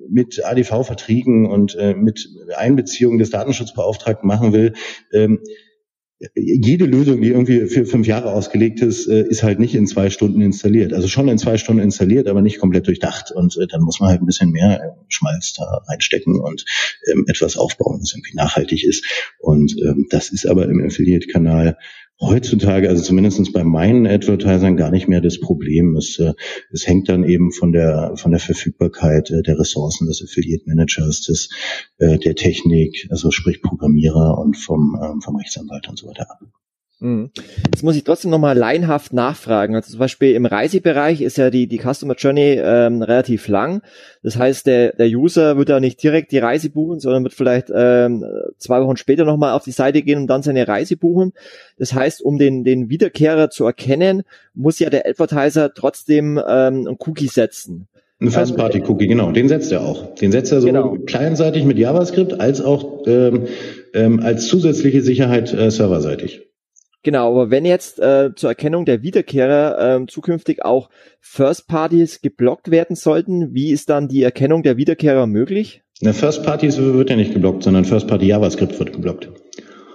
mit 0.10 0.44
ADV-Verträgen 0.44 1.46
und 1.46 1.76
äh, 1.76 1.94
mit 1.94 2.30
Einbeziehung 2.56 3.18
des 3.18 3.30
Datenschutzbeauftragten 3.30 4.28
machen 4.28 4.54
will, 4.54 4.74
ähm, 5.12 5.40
jede 6.36 6.86
Lösung, 6.86 7.22
die 7.22 7.30
irgendwie 7.30 7.68
für 7.68 7.86
fünf 7.86 8.08
Jahre 8.08 8.32
ausgelegt 8.32 8.82
ist, 8.82 9.08
äh, 9.08 9.28
ist 9.28 9.44
halt 9.44 9.60
nicht 9.60 9.76
in 9.76 9.88
zwei 9.88 10.10
Stunden 10.10 10.42
installiert. 10.42 10.94
Also 10.94 11.08
schon 11.08 11.28
in 11.28 11.38
zwei 11.38 11.58
Stunden 11.58 11.82
installiert, 11.82 12.28
aber 12.28 12.42
nicht 12.42 12.60
komplett 12.60 12.88
durchdacht. 12.88 13.32
Und 13.32 13.58
äh, 13.58 13.68
dann 13.68 13.82
muss 13.82 14.00
man 14.00 14.10
halt 14.10 14.22
ein 14.22 14.26
bisschen 14.26 14.52
mehr 14.52 14.82
äh, 14.82 14.90
Schmalz 15.10 15.54
da 15.54 15.84
reinstecken 15.88 16.40
und 16.40 16.64
ähm, 17.12 17.26
etwas 17.28 17.58
aufbauen, 17.58 18.00
was 18.02 18.14
irgendwie 18.14 18.36
nachhaltig 18.36 18.84
ist. 18.86 19.06
Und 19.40 19.76
ähm, 19.82 20.08
das 20.10 20.32
ist 20.32 20.46
aber 20.46 20.70
im 20.70 20.86
Affiliate-Kanal 20.86 21.78
heutzutage, 22.28 22.90
also 22.90 23.04
zumindestens 23.04 23.52
bei 23.52 23.64
meinen 23.64 24.08
Advertisern, 24.08 24.78
gar 24.78 24.92
nicht 24.92 25.08
mehr 25.08 25.22
das 25.22 25.40
Problem. 25.40 25.96
Es, 25.96 26.20
äh, 26.20 26.34
es 26.72 26.88
hängt 26.88 27.10
dann 27.10 27.24
eben 27.24 27.52
von 27.52 27.72
der, 27.72 28.14
von 28.16 28.32
der 28.32 28.40
Verfügbarkeit 28.40 29.30
äh, 29.32 29.42
der 29.42 29.60
Ressourcen 29.60 30.08
des 30.08 30.24
Affiliate 30.24 30.64
Managers, 30.66 31.22
des, 31.22 31.50
äh, 31.98 32.18
der 32.18 32.36
Technik, 32.36 33.08
also 33.10 33.32
sprich 33.32 33.62
Programmierer 33.62 34.38
und 34.38 34.58
vom, 34.58 35.00
ähm, 35.02 35.22
vom 35.22 35.36
Rechtsanwalt 35.36 35.88
und 35.90 35.98
so 35.98 36.08
weiter 36.08 36.30
ab. 36.30 36.40
Mhm. 37.00 37.32
Jetzt 37.66 37.84
muss 37.84 37.96
ich 37.96 38.04
trotzdem 38.04 38.32
nochmal 38.32 38.58
leinhaft 38.58 39.14
nachfragen. 39.14 39.76
Also 39.76 39.92
zum 39.92 40.00
Beispiel 40.00 40.34
im 40.36 40.46
Reisebereich 40.46 41.22
ist 41.22 41.38
ja 41.38 41.50
die, 41.50 41.68
die 41.68 41.80
Customer 41.80 42.16
Journey 42.16 42.60
ähm, 42.64 43.02
relativ 43.02 43.48
lang. 43.48 43.82
Das 44.22 44.38
heißt, 44.38 44.66
der, 44.68 44.94
der 44.94 45.08
User 45.08 45.58
wird 45.58 45.70
ja 45.70 45.80
nicht 45.80 46.02
direkt 46.02 46.32
die 46.32 46.38
Reise 46.38 46.70
buchen, 46.70 47.00
sondern 47.00 47.24
wird 47.24 47.34
vielleicht 47.34 47.68
ähm, 47.76 48.24
zwei 48.58 48.82
Wochen 48.82 48.98
später 48.98 49.26
nochmal 49.26 49.54
auf 49.54 49.64
die 49.64 49.72
Seite 49.72 50.02
gehen 50.02 50.20
und 50.20 50.28
dann 50.28 50.44
seine 50.44 50.68
Reise 50.68 50.96
buchen. 50.96 51.34
Das 51.78 51.94
heißt, 51.94 52.22
um 52.22 52.38
den, 52.38 52.64
den 52.64 52.90
Wiederkehrer 52.90 53.50
zu 53.50 53.66
erkennen, 53.66 54.24
muss 54.54 54.80
ja 54.80 54.90
der 54.90 55.06
Advertiser 55.06 55.74
trotzdem 55.74 56.38
ähm, 56.48 56.88
ein 56.88 56.98
Cookie 57.00 57.28
setzen. 57.28 57.88
Ein 58.22 58.32
First-Party-Cookie, 58.32 59.08
genau. 59.08 59.34
Den 59.34 59.50
setzt 59.50 59.74
er 59.74 59.82
auch. 59.82 60.16
Den 60.16 60.32
setzt 60.32 60.54
er 60.54 60.62
so 60.62 60.68
genau. 60.68 60.98
kleinseitig 61.06 61.66
mit 61.66 61.78
JavaScript 61.78 62.40
als 62.40 62.62
auch 62.62 63.06
ähm, 63.06 63.48
ähm, 63.94 64.22
als 64.22 64.48
zusätzliche 64.48 65.02
Sicherheit 65.02 65.54
äh, 65.54 65.70
serverseitig. 65.70 66.44
Genau, 67.04 67.32
aber 67.32 67.52
wenn 67.52 67.66
jetzt 67.66 68.00
äh, 68.00 68.32
zur 68.34 68.50
Erkennung 68.50 68.86
der 68.86 69.04
Wiederkehrer 69.04 70.02
äh, 70.02 70.06
zukünftig 70.08 70.64
auch 70.64 70.90
First 71.20 71.68
Parties 71.68 72.22
geblockt 72.22 72.72
werden 72.72 72.96
sollten, 72.96 73.54
wie 73.54 73.72
ist 73.72 73.90
dann 73.90 74.08
die 74.08 74.24
Erkennung 74.24 74.64
der 74.64 74.78
Wiederkehrer 74.78 75.28
möglich? 75.28 75.82
Na, 76.02 76.14
First 76.14 76.44
Parties 76.44 76.78
wird 76.78 77.10
ja 77.10 77.18
nicht 77.18 77.34
geblockt, 77.34 77.64
sondern 77.64 77.84
First 77.84 78.08
Party 78.08 78.28
JavaScript 78.28 78.80
wird 78.80 78.94
geblockt. 78.94 79.30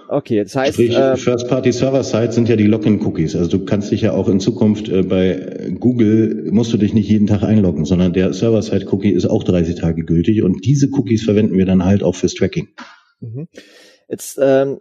Okay, 0.07 0.43
das 0.43 0.55
heißt. 0.55 0.73
Sprich, 0.73 0.95
äh, 0.95 1.15
First 1.17 1.47
Party 1.47 1.71
Server 1.71 2.03
Side 2.03 2.31
sind 2.31 2.49
ja 2.49 2.55
die 2.55 2.65
Login 2.65 2.99
Cookies. 3.05 3.35
Also 3.35 3.57
du 3.57 3.65
kannst 3.65 3.91
dich 3.91 4.01
ja 4.01 4.13
auch 4.13 4.27
in 4.27 4.39
Zukunft 4.39 4.89
äh, 4.89 5.03
bei 5.03 5.69
Google 5.79 6.49
musst 6.51 6.73
du 6.73 6.77
dich 6.77 6.93
nicht 6.93 7.07
jeden 7.09 7.27
Tag 7.27 7.43
einloggen, 7.43 7.85
sondern 7.85 8.13
der 8.13 8.33
Server 8.33 8.61
Side 8.61 8.87
Cookie 8.91 9.11
ist 9.11 9.27
auch 9.27 9.43
30 9.43 9.75
Tage 9.75 10.03
gültig 10.03 10.41
und 10.41 10.65
diese 10.65 10.89
Cookies 10.93 11.23
verwenden 11.23 11.57
wir 11.57 11.65
dann 11.65 11.85
halt 11.85 12.01
auch 12.01 12.15
fürs 12.15 12.33
Tracking. 12.33 12.69
Mhm. 13.19 13.47
Jetzt 14.09 14.39
ähm, 14.41 14.79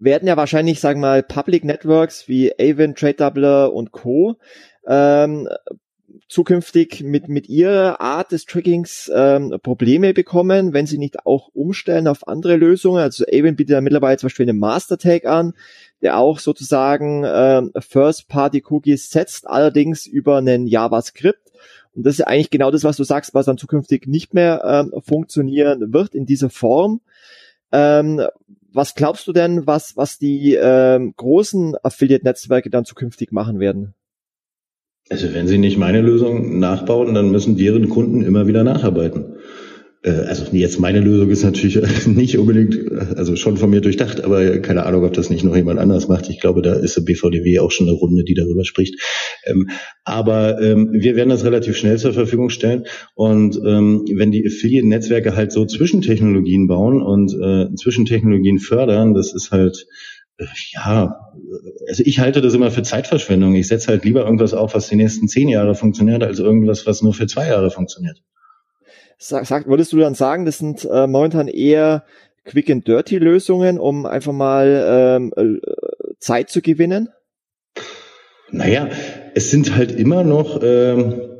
werden 0.00 0.26
ja 0.26 0.36
wahrscheinlich, 0.36 0.80
sagen 0.80 1.00
wir 1.00 1.06
mal, 1.06 1.22
Public 1.22 1.64
Networks 1.64 2.26
wie 2.26 2.52
Avon, 2.58 2.96
Trade 2.96 3.14
Doubler 3.14 3.72
und 3.72 3.92
Co. 3.92 4.36
Ähm, 4.86 5.48
zukünftig 6.28 7.04
mit, 7.04 7.28
mit 7.28 7.48
ihrer 7.48 8.00
Art 8.00 8.32
des 8.32 8.44
Trackings 8.44 9.10
ähm, 9.14 9.56
Probleme 9.62 10.12
bekommen, 10.12 10.72
wenn 10.72 10.86
sie 10.86 10.98
nicht 10.98 11.24
auch 11.24 11.48
umstellen 11.54 12.08
auf 12.08 12.26
andere 12.26 12.56
Lösungen. 12.56 13.00
Also 13.00 13.24
Avon 13.32 13.54
bietet 13.54 13.74
ja 13.74 13.80
mittlerweile 13.80 14.16
zum 14.16 14.26
Beispiel 14.26 14.48
einen 14.48 14.58
Master 14.58 14.98
Tag 14.98 15.24
an, 15.26 15.54
der 16.02 16.18
auch 16.18 16.40
sozusagen 16.40 17.24
ähm, 17.24 17.70
First-Party-Cookies 17.78 19.10
setzt, 19.10 19.46
allerdings 19.46 20.06
über 20.06 20.38
einen 20.38 20.66
JavaScript. 20.66 21.52
Und 21.94 22.04
das 22.04 22.18
ist 22.18 22.26
eigentlich 22.26 22.50
genau 22.50 22.72
das, 22.72 22.84
was 22.84 22.96
du 22.96 23.04
sagst, 23.04 23.32
was 23.32 23.46
dann 23.46 23.58
zukünftig 23.58 24.08
nicht 24.08 24.34
mehr 24.34 24.62
ähm, 24.64 25.00
funktionieren 25.02 25.92
wird 25.92 26.14
in 26.16 26.26
dieser 26.26 26.50
Form. 26.50 27.00
Ähm, 27.76 28.22
was 28.72 28.94
glaubst 28.94 29.26
du 29.26 29.32
denn, 29.32 29.66
was, 29.66 29.96
was 29.96 30.18
die 30.18 30.54
ähm, 30.54 31.12
großen 31.14 31.76
Affiliate-Netzwerke 31.82 32.70
dann 32.70 32.86
zukünftig 32.86 33.32
machen 33.32 33.60
werden? 33.60 33.94
Also 35.10 35.32
wenn 35.34 35.46
sie 35.46 35.58
nicht 35.58 35.76
meine 35.76 36.00
Lösung 36.00 36.58
nachbauen, 36.58 37.12
dann 37.14 37.30
müssen 37.30 37.56
deren 37.56 37.88
Kunden 37.90 38.22
immer 38.22 38.46
wieder 38.46 38.64
nacharbeiten. 38.64 39.36
Äh, 40.02 40.10
also 40.10 40.44
jetzt 40.52 40.78
meine 40.78 41.00
Lösung 41.00 41.30
ist 41.30 41.42
natürlich 41.42 41.78
nicht 42.06 42.38
unbedingt, 42.38 42.90
also 43.16 43.36
schon 43.36 43.56
von 43.56 43.70
mir 43.70 43.80
durchdacht, 43.80 44.22
aber 44.22 44.58
keine 44.58 44.86
Ahnung, 44.86 45.04
ob 45.04 45.12
das 45.12 45.30
nicht 45.30 45.44
noch 45.44 45.56
jemand 45.56 45.78
anders 45.78 46.08
macht. 46.08 46.28
Ich 46.30 46.40
glaube, 46.40 46.62
da 46.62 46.74
ist 46.74 47.02
BVDW 47.04 47.58
auch 47.58 47.70
schon 47.70 47.88
eine 47.88 47.96
Runde, 47.96 48.24
die 48.24 48.34
darüber 48.34 48.64
spricht. 48.64 49.00
Ähm, 49.44 49.68
aber 50.04 50.60
ähm, 50.60 50.90
wir 50.92 51.16
werden 51.16 51.30
das 51.30 51.44
relativ 51.44 51.76
schnell 51.76 51.98
zur 51.98 52.12
Verfügung 52.12 52.50
stellen. 52.50 52.84
Und 53.14 53.60
ähm, 53.64 54.04
wenn 54.14 54.30
die 54.30 54.46
Affiliate-Netzwerke 54.46 55.36
halt 55.36 55.52
so 55.52 55.66
Zwischentechnologien 55.66 56.66
bauen 56.66 57.02
und 57.02 57.32
äh, 57.34 57.74
Zwischentechnologien 57.74 58.58
fördern, 58.58 59.14
das 59.14 59.34
ist 59.34 59.50
halt 59.50 59.86
äh, 60.38 60.44
ja, 60.74 61.32
also 61.88 62.02
ich 62.04 62.18
halte 62.18 62.40
das 62.40 62.54
immer 62.54 62.70
für 62.70 62.82
Zeitverschwendung. 62.82 63.54
Ich 63.54 63.68
setze 63.68 63.88
halt 63.88 64.04
lieber 64.04 64.24
irgendwas 64.24 64.54
auf, 64.54 64.74
was 64.74 64.88
die 64.88 64.96
nächsten 64.96 65.28
zehn 65.28 65.48
Jahre 65.48 65.74
funktioniert, 65.74 66.22
als 66.22 66.38
irgendwas, 66.38 66.86
was 66.86 67.02
nur 67.02 67.14
für 67.14 67.26
zwei 67.26 67.48
Jahre 67.48 67.70
funktioniert. 67.70 68.22
Sag, 69.18 69.46
sag, 69.46 69.66
würdest 69.66 69.92
du 69.92 69.98
dann 69.98 70.14
sagen, 70.14 70.44
das 70.44 70.58
sind 70.58 70.84
äh, 70.84 71.06
momentan 71.06 71.48
eher 71.48 72.04
Quick 72.44 72.70
and 72.70 72.86
Dirty 72.86 73.18
Lösungen, 73.18 73.78
um 73.78 74.06
einfach 74.06 74.32
mal 74.32 75.16
ähm, 75.16 75.32
äh, 75.36 75.58
Zeit 76.18 76.50
zu 76.50 76.60
gewinnen? 76.60 77.08
Naja, 78.50 78.88
es 79.34 79.50
sind 79.50 79.74
halt 79.74 79.92
immer 79.92 80.22
noch 80.22 80.60
ähm, 80.62 81.35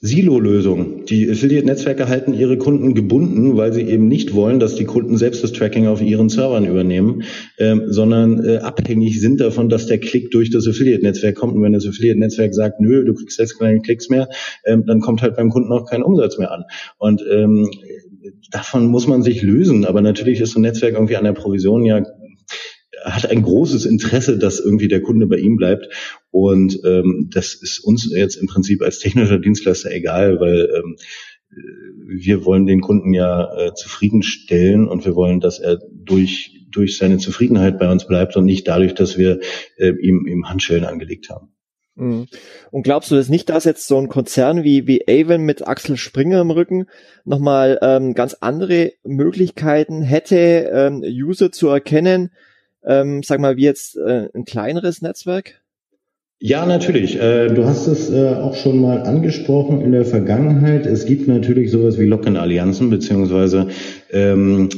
Silo-Lösungen. 0.00 1.04
Die 1.06 1.28
Affiliate-Netzwerke 1.28 2.08
halten 2.08 2.32
ihre 2.32 2.56
Kunden 2.56 2.94
gebunden, 2.94 3.56
weil 3.56 3.72
sie 3.72 3.82
eben 3.82 4.06
nicht 4.06 4.32
wollen, 4.32 4.60
dass 4.60 4.76
die 4.76 4.84
Kunden 4.84 5.16
selbst 5.16 5.42
das 5.42 5.52
Tracking 5.52 5.88
auf 5.88 6.00
ihren 6.00 6.28
Servern 6.28 6.66
übernehmen, 6.66 7.24
ähm, 7.58 7.82
sondern 7.88 8.44
äh, 8.44 8.58
abhängig 8.58 9.20
sind 9.20 9.40
davon, 9.40 9.68
dass 9.68 9.86
der 9.86 9.98
Klick 9.98 10.30
durch 10.30 10.50
das 10.50 10.68
Affiliate-Netzwerk 10.68 11.34
kommt. 11.34 11.54
Und 11.54 11.62
wenn 11.62 11.72
das 11.72 11.86
Affiliate-Netzwerk 11.86 12.54
sagt, 12.54 12.80
nö, 12.80 13.04
du 13.04 13.14
kriegst 13.14 13.40
jetzt 13.40 13.58
keine 13.58 13.80
Klicks 13.80 14.08
mehr, 14.08 14.28
ähm, 14.64 14.84
dann 14.86 15.00
kommt 15.00 15.20
halt 15.22 15.34
beim 15.34 15.50
Kunden 15.50 15.72
auch 15.72 15.90
kein 15.90 16.04
Umsatz 16.04 16.38
mehr 16.38 16.52
an. 16.52 16.64
Und 16.98 17.24
ähm, 17.28 17.68
davon 18.50 18.86
muss 18.86 19.08
man 19.08 19.22
sich 19.22 19.42
lösen. 19.42 19.84
Aber 19.84 20.00
natürlich 20.00 20.40
ist 20.40 20.52
so 20.52 20.60
ein 20.60 20.62
Netzwerk 20.62 20.94
irgendwie 20.94 21.16
an 21.16 21.24
der 21.24 21.32
Provision 21.32 21.84
ja 21.84 22.02
hat 23.04 23.30
ein 23.30 23.42
großes 23.42 23.86
Interesse, 23.86 24.38
dass 24.38 24.60
irgendwie 24.60 24.88
der 24.88 25.02
Kunde 25.02 25.26
bei 25.26 25.38
ihm 25.38 25.56
bleibt. 25.56 25.88
Und 26.30 26.80
ähm, 26.84 27.30
das 27.32 27.54
ist 27.54 27.80
uns 27.80 28.10
jetzt 28.14 28.36
im 28.36 28.46
Prinzip 28.46 28.82
als 28.82 28.98
technischer 28.98 29.38
Dienstleister 29.38 29.90
egal, 29.90 30.40
weil 30.40 30.68
ähm, 30.76 30.96
wir 32.06 32.44
wollen 32.44 32.66
den 32.66 32.80
Kunden 32.80 33.12
ja 33.14 33.52
äh, 33.56 33.74
zufriedenstellen 33.74 34.86
und 34.88 35.04
wir 35.04 35.14
wollen, 35.14 35.40
dass 35.40 35.58
er 35.58 35.78
durch 35.92 36.54
durch 36.70 36.98
seine 36.98 37.18
Zufriedenheit 37.18 37.78
bei 37.78 37.90
uns 37.90 38.06
bleibt 38.06 38.36
und 38.36 38.44
nicht 38.44 38.68
dadurch, 38.68 38.94
dass 38.94 39.16
wir 39.16 39.40
äh, 39.76 39.92
ihm, 40.00 40.26
ihm 40.26 40.48
Handschellen 40.48 40.84
angelegt 40.84 41.30
haben. 41.30 41.48
Mhm. 41.98 42.26
Und 42.70 42.82
glaubst 42.82 43.10
du 43.10 43.16
das 43.16 43.28
nicht, 43.28 43.48
dass 43.50 43.64
jetzt 43.64 43.88
so 43.88 43.98
ein 43.98 44.08
Konzern 44.08 44.62
wie, 44.62 44.86
wie 44.86 45.08
Avon 45.08 45.42
mit 45.42 45.66
Axel 45.66 45.96
Springer 45.96 46.40
im 46.40 46.50
Rücken 46.50 46.86
nochmal 47.24 47.78
ähm, 47.82 48.14
ganz 48.14 48.34
andere 48.34 48.92
Möglichkeiten 49.02 50.02
hätte, 50.02 50.70
ähm, 50.72 51.02
User 51.02 51.50
zu 51.50 51.68
erkennen, 51.68 52.30
ähm, 52.88 53.22
sag 53.22 53.38
mal, 53.38 53.56
wie 53.56 53.62
jetzt 53.62 53.96
äh, 53.96 54.28
ein 54.34 54.44
kleineres 54.44 55.02
Netzwerk? 55.02 55.60
Ja, 56.40 56.66
natürlich. 56.66 57.20
Äh, 57.20 57.48
du 57.48 57.64
hast 57.64 57.86
es 57.88 58.10
äh, 58.10 58.34
auch 58.34 58.54
schon 58.54 58.80
mal 58.80 59.02
angesprochen 59.02 59.80
in 59.80 59.92
der 59.92 60.04
Vergangenheit. 60.04 60.86
Es 60.86 61.04
gibt 61.04 61.28
natürlich 61.28 61.70
sowas 61.70 61.98
wie 61.98 62.06
Lock-in-Allianzen, 62.06 62.90
beziehungsweise 62.90 63.68
ähm, 64.10 64.68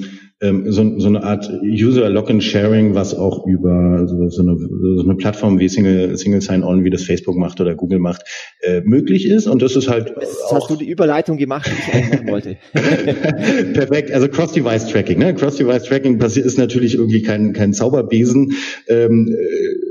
ähm, 0.40 0.72
so, 0.72 0.98
so 0.98 1.08
eine 1.08 1.22
Art 1.22 1.50
User 1.62 2.08
Lock-in 2.08 2.40
Sharing, 2.40 2.94
was 2.94 3.14
auch 3.14 3.46
über 3.46 4.06
so, 4.06 4.28
so, 4.28 4.42
eine, 4.42 4.56
so 4.58 5.02
eine 5.02 5.14
Plattform 5.16 5.58
wie 5.58 5.68
Single, 5.68 6.16
Single 6.16 6.40
Sign-On, 6.40 6.84
wie 6.84 6.90
das 6.90 7.02
Facebook 7.02 7.36
macht 7.36 7.60
oder 7.60 7.74
Google 7.74 7.98
macht, 7.98 8.22
äh, 8.62 8.80
möglich 8.80 9.26
ist. 9.26 9.46
Und 9.46 9.60
das 9.60 9.76
ist 9.76 9.88
halt. 9.88 10.14
Das 10.16 10.52
hast 10.52 10.70
du 10.70 10.76
die 10.76 10.88
Überleitung 10.88 11.36
gemacht, 11.36 11.70
die 11.70 11.78
ich 11.78 11.94
eigentlich 11.94 12.20
machen 12.20 12.28
wollte. 12.28 12.56
Perfekt. 12.72 14.12
Also 14.12 14.28
Cross-Device-Tracking. 14.28 15.18
Ne? 15.18 15.34
Cross-Device-Tracking 15.34 16.20
ist 16.20 16.58
natürlich 16.58 16.94
irgendwie 16.94 17.22
kein, 17.22 17.52
kein 17.52 17.72
Zauberbesen. 17.74 18.52
Ähm, 18.88 19.28
äh, 19.28 19.90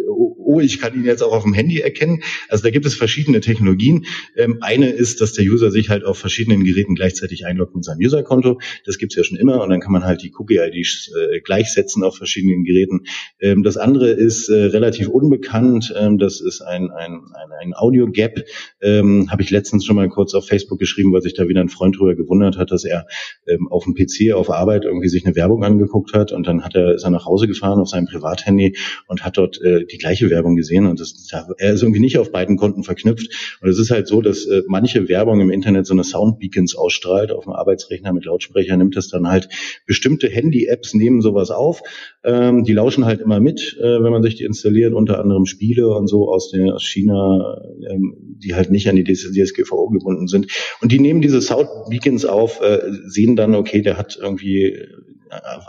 oh, 0.49 0.59
ich 0.59 0.79
kann 0.81 0.95
ihn 0.95 1.05
jetzt 1.05 1.21
auch 1.21 1.31
auf 1.31 1.43
dem 1.43 1.53
Handy 1.53 1.79
erkennen. 1.79 2.23
Also 2.49 2.63
da 2.63 2.71
gibt 2.71 2.85
es 2.87 2.95
verschiedene 2.95 3.39
Technologien. 3.39 4.05
Ähm, 4.35 4.57
eine 4.61 4.89
ist, 4.89 5.21
dass 5.21 5.33
der 5.33 5.45
User 5.45 5.69
sich 5.69 5.89
halt 5.89 6.03
auf 6.03 6.17
verschiedenen 6.17 6.63
Geräten 6.63 6.95
gleichzeitig 6.95 7.45
einloggt 7.45 7.75
mit 7.75 7.85
seinem 7.85 7.99
Userkonto. 7.99 8.59
Das 8.83 8.97
gibt's 8.97 9.15
ja 9.15 9.23
schon 9.23 9.37
immer 9.37 9.61
und 9.61 9.69
dann 9.69 9.79
kann 9.79 9.91
man 9.91 10.03
halt 10.03 10.23
die 10.23 10.33
Cookie-IDs 10.35 11.11
äh, 11.15 11.39
gleichsetzen 11.41 12.03
auf 12.03 12.17
verschiedenen 12.17 12.63
Geräten. 12.63 13.01
Ähm, 13.39 13.61
das 13.61 13.77
andere 13.77 14.09
ist 14.09 14.49
äh, 14.49 14.55
relativ 14.65 15.07
unbekannt. 15.07 15.93
Ähm, 15.95 16.17
das 16.17 16.41
ist 16.41 16.61
ein, 16.61 16.89
ein, 16.89 17.21
ein, 17.33 17.51
ein 17.61 17.73
Audio-Gap. 17.75 18.43
Ähm, 18.81 19.29
Habe 19.29 19.43
ich 19.43 19.51
letztens 19.51 19.85
schon 19.85 19.97
mal 19.97 20.09
kurz 20.09 20.33
auf 20.33 20.47
Facebook 20.47 20.79
geschrieben, 20.79 21.13
weil 21.13 21.21
sich 21.21 21.35
da 21.35 21.47
wieder 21.47 21.61
ein 21.61 21.69
Freund 21.69 21.95
drüber 21.95 22.15
gewundert 22.15 22.57
hat, 22.57 22.71
dass 22.71 22.85
er 22.85 23.05
ähm, 23.47 23.67
auf 23.69 23.83
dem 23.83 23.93
PC 23.93 24.33
auf 24.33 24.49
Arbeit 24.49 24.85
irgendwie 24.85 25.09
sich 25.09 25.27
eine 25.27 25.35
Werbung 25.35 25.63
angeguckt 25.63 26.13
hat 26.13 26.31
und 26.31 26.47
dann 26.47 26.63
hat 26.63 26.73
er, 26.73 26.95
ist 26.95 27.03
er 27.03 27.11
nach 27.11 27.27
Hause 27.27 27.47
gefahren 27.47 27.79
auf 27.79 27.89
seinem 27.89 28.07
Privathandy 28.07 28.75
und 29.07 29.23
hat 29.23 29.37
dort 29.37 29.61
äh, 29.61 29.85
die 29.85 29.99
gleiche 29.99 30.31
Werbung 30.31 30.38
gesehen 30.43 30.85
und 30.85 30.99
das, 30.99 31.27
er 31.57 31.73
ist 31.73 31.81
irgendwie 31.81 31.99
nicht 31.99 32.17
auf 32.17 32.31
beiden 32.31 32.57
Konten 32.57 32.83
verknüpft. 32.83 33.57
Und 33.61 33.69
es 33.69 33.79
ist 33.79 33.91
halt 33.91 34.07
so, 34.07 34.21
dass 34.21 34.45
äh, 34.45 34.63
manche 34.67 35.07
Werbung 35.07 35.41
im 35.41 35.49
Internet 35.49 35.85
so 35.85 35.93
eine 35.93 36.03
Soundbeacons 36.03 36.75
ausstrahlt. 36.75 37.31
Auf 37.31 37.45
dem 37.45 37.53
Arbeitsrechner 37.53 38.13
mit 38.13 38.25
Lautsprecher 38.25 38.77
nimmt 38.77 38.95
das 38.95 39.09
dann 39.09 39.27
halt 39.27 39.49
bestimmte 39.85 40.27
Handy-Apps 40.27 40.93
nehmen 40.93 41.21
sowas 41.21 41.51
auf. 41.51 41.81
Ähm, 42.23 42.63
die 42.63 42.73
lauschen 42.73 43.05
halt 43.05 43.21
immer 43.21 43.39
mit, 43.39 43.77
äh, 43.79 44.03
wenn 44.03 44.11
man 44.11 44.23
sich 44.23 44.35
die 44.35 44.43
installiert, 44.43 44.93
unter 44.93 45.19
anderem 45.19 45.45
Spiele 45.45 45.87
und 45.89 46.07
so 46.07 46.29
aus, 46.29 46.51
den, 46.51 46.69
aus 46.69 46.83
China, 46.83 47.61
ähm, 47.89 48.15
die 48.43 48.55
halt 48.55 48.71
nicht 48.71 48.89
an 48.89 48.95
die 48.95 49.03
DSGVO 49.03 49.89
gebunden 49.89 50.27
sind. 50.27 50.47
Und 50.81 50.91
die 50.91 50.99
nehmen 50.99 51.21
diese 51.21 51.41
Soundbeacons 51.41 52.25
auf, 52.25 52.61
äh, 52.61 52.79
sehen 53.05 53.35
dann, 53.35 53.55
okay, 53.55 53.81
der 53.81 53.97
hat 53.97 54.17
irgendwie 54.21 54.75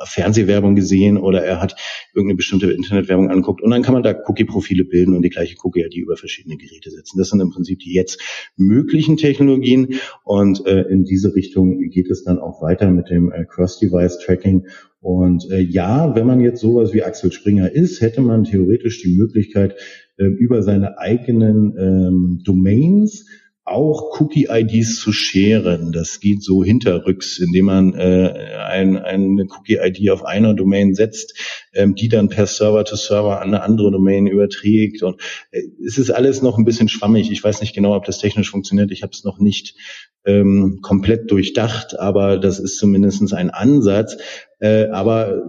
Fernsehwerbung 0.04 0.74
gesehen 0.74 1.18
oder 1.18 1.42
er 1.44 1.60
hat 1.60 1.76
irgendeine 2.14 2.36
bestimmte 2.36 2.70
Internetwerbung 2.70 3.30
anguckt 3.30 3.62
und 3.62 3.70
dann 3.70 3.82
kann 3.82 3.94
man 3.94 4.02
da 4.02 4.14
Cookie-Profile 4.26 4.84
bilden 4.84 5.14
und 5.14 5.22
die 5.22 5.30
gleiche 5.30 5.56
Cookie-ID 5.62 5.96
über 5.96 6.16
verschiedene 6.16 6.56
Geräte 6.56 6.90
setzen. 6.90 7.18
Das 7.18 7.28
sind 7.30 7.40
im 7.40 7.50
Prinzip 7.50 7.80
die 7.80 7.92
jetzt 7.92 8.20
möglichen 8.56 9.16
Technologien 9.16 10.00
und 10.24 10.66
äh, 10.66 10.82
in 10.82 11.04
diese 11.04 11.34
Richtung 11.34 11.90
geht 11.90 12.10
es 12.10 12.24
dann 12.24 12.38
auch 12.38 12.62
weiter 12.62 12.90
mit 12.90 13.10
dem 13.10 13.32
äh, 13.32 13.44
Cross-Device-Tracking 13.44 14.66
und 15.00 15.50
äh, 15.50 15.60
ja, 15.60 16.14
wenn 16.14 16.26
man 16.26 16.40
jetzt 16.40 16.60
sowas 16.60 16.92
wie 16.92 17.02
Axel 17.02 17.32
Springer 17.32 17.72
ist, 17.72 18.02
hätte 18.02 18.20
man 18.20 18.44
theoretisch 18.44 19.02
die 19.02 19.16
Möglichkeit, 19.16 19.74
äh, 20.18 20.26
über 20.26 20.62
seine 20.62 20.98
eigenen 20.98 21.74
ähm, 21.78 22.42
Domains 22.44 23.26
auch 23.70 24.20
Cookie-IDs 24.20 25.00
zu 25.00 25.12
scheren. 25.12 25.92
Das 25.92 26.20
geht 26.20 26.42
so 26.42 26.64
hinterrücks, 26.64 27.38
indem 27.38 27.66
man 27.66 27.94
äh, 27.94 28.32
ein, 28.68 28.96
eine 28.96 29.46
Cookie-ID 29.46 30.10
auf 30.10 30.24
einer 30.24 30.54
Domain 30.54 30.94
setzt, 30.94 31.34
ähm, 31.72 31.94
die 31.94 32.08
dann 32.08 32.28
per 32.28 32.46
Server 32.46 32.84
to 32.84 32.96
Server 32.96 33.40
an 33.40 33.48
eine 33.48 33.62
andere 33.62 33.92
Domain 33.92 34.26
überträgt. 34.26 35.02
Und 35.02 35.20
äh, 35.52 35.62
es 35.86 35.98
ist 35.98 36.10
alles 36.10 36.42
noch 36.42 36.58
ein 36.58 36.64
bisschen 36.64 36.88
schwammig. 36.88 37.30
Ich 37.30 37.42
weiß 37.42 37.60
nicht 37.60 37.74
genau, 37.74 37.94
ob 37.94 38.04
das 38.04 38.18
technisch 38.18 38.50
funktioniert. 38.50 38.90
Ich 38.90 39.02
habe 39.02 39.12
es 39.12 39.24
noch 39.24 39.38
nicht 39.38 39.76
ähm, 40.24 40.80
komplett 40.82 41.30
durchdacht, 41.30 41.98
aber 41.98 42.38
das 42.38 42.58
ist 42.58 42.76
zumindest 42.78 43.32
ein 43.32 43.50
Ansatz. 43.50 44.18
Äh, 44.58 44.88
aber 44.88 45.42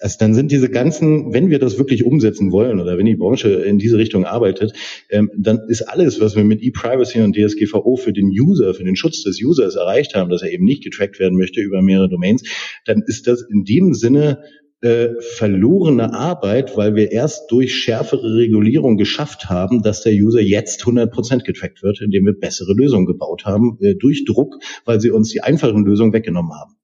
also 0.00 0.16
dann 0.18 0.34
sind 0.34 0.50
diese 0.50 0.68
ganzen, 0.68 1.32
wenn 1.32 1.50
wir 1.50 1.60
das 1.60 1.78
wirklich 1.78 2.04
umsetzen 2.04 2.50
wollen 2.50 2.80
oder 2.80 2.98
wenn 2.98 3.06
die 3.06 3.14
Branche 3.14 3.48
in 3.50 3.78
diese 3.78 3.96
Richtung 3.96 4.24
arbeitet, 4.24 4.72
ähm, 5.10 5.30
dann 5.36 5.60
ist 5.68 5.82
alles, 5.82 6.20
was 6.20 6.34
wir 6.34 6.44
mit 6.44 6.62
E-Privacy 6.62 7.20
und 7.20 7.36
DSGVO 7.36 7.96
für 7.96 8.12
den 8.12 8.26
User, 8.28 8.74
für 8.74 8.84
den 8.84 8.96
Schutz 8.96 9.22
des 9.22 9.40
Users 9.42 9.76
erreicht 9.76 10.14
haben, 10.14 10.30
dass 10.30 10.42
er 10.42 10.50
eben 10.50 10.64
nicht 10.64 10.82
getrackt 10.82 11.20
werden 11.20 11.38
möchte 11.38 11.60
über 11.60 11.80
mehrere 11.80 12.08
Domains, 12.08 12.42
dann 12.84 13.02
ist 13.06 13.28
das 13.28 13.42
in 13.48 13.64
dem 13.64 13.94
Sinne 13.94 14.40
äh, 14.84 15.20
verlorene 15.20 16.12
Arbeit, 16.12 16.76
weil 16.76 16.94
wir 16.94 17.10
erst 17.10 17.50
durch 17.50 17.74
schärfere 17.74 18.36
Regulierung 18.36 18.96
geschafft 18.96 19.48
haben, 19.48 19.82
dass 19.82 20.02
der 20.02 20.12
User 20.12 20.40
jetzt 20.40 20.82
100% 20.82 21.42
getrackt 21.42 21.82
wird, 21.82 22.00
indem 22.00 22.26
wir 22.26 22.34
bessere 22.38 22.74
Lösungen 22.74 23.06
gebaut 23.06 23.44
haben, 23.44 23.78
äh, 23.80 23.94
durch 23.94 24.24
Druck, 24.24 24.56
weil 24.84 25.00
sie 25.00 25.10
uns 25.10 25.30
die 25.30 25.40
einfachen 25.40 25.84
Lösungen 25.84 26.12
weggenommen 26.12 26.52
haben. 26.52 26.76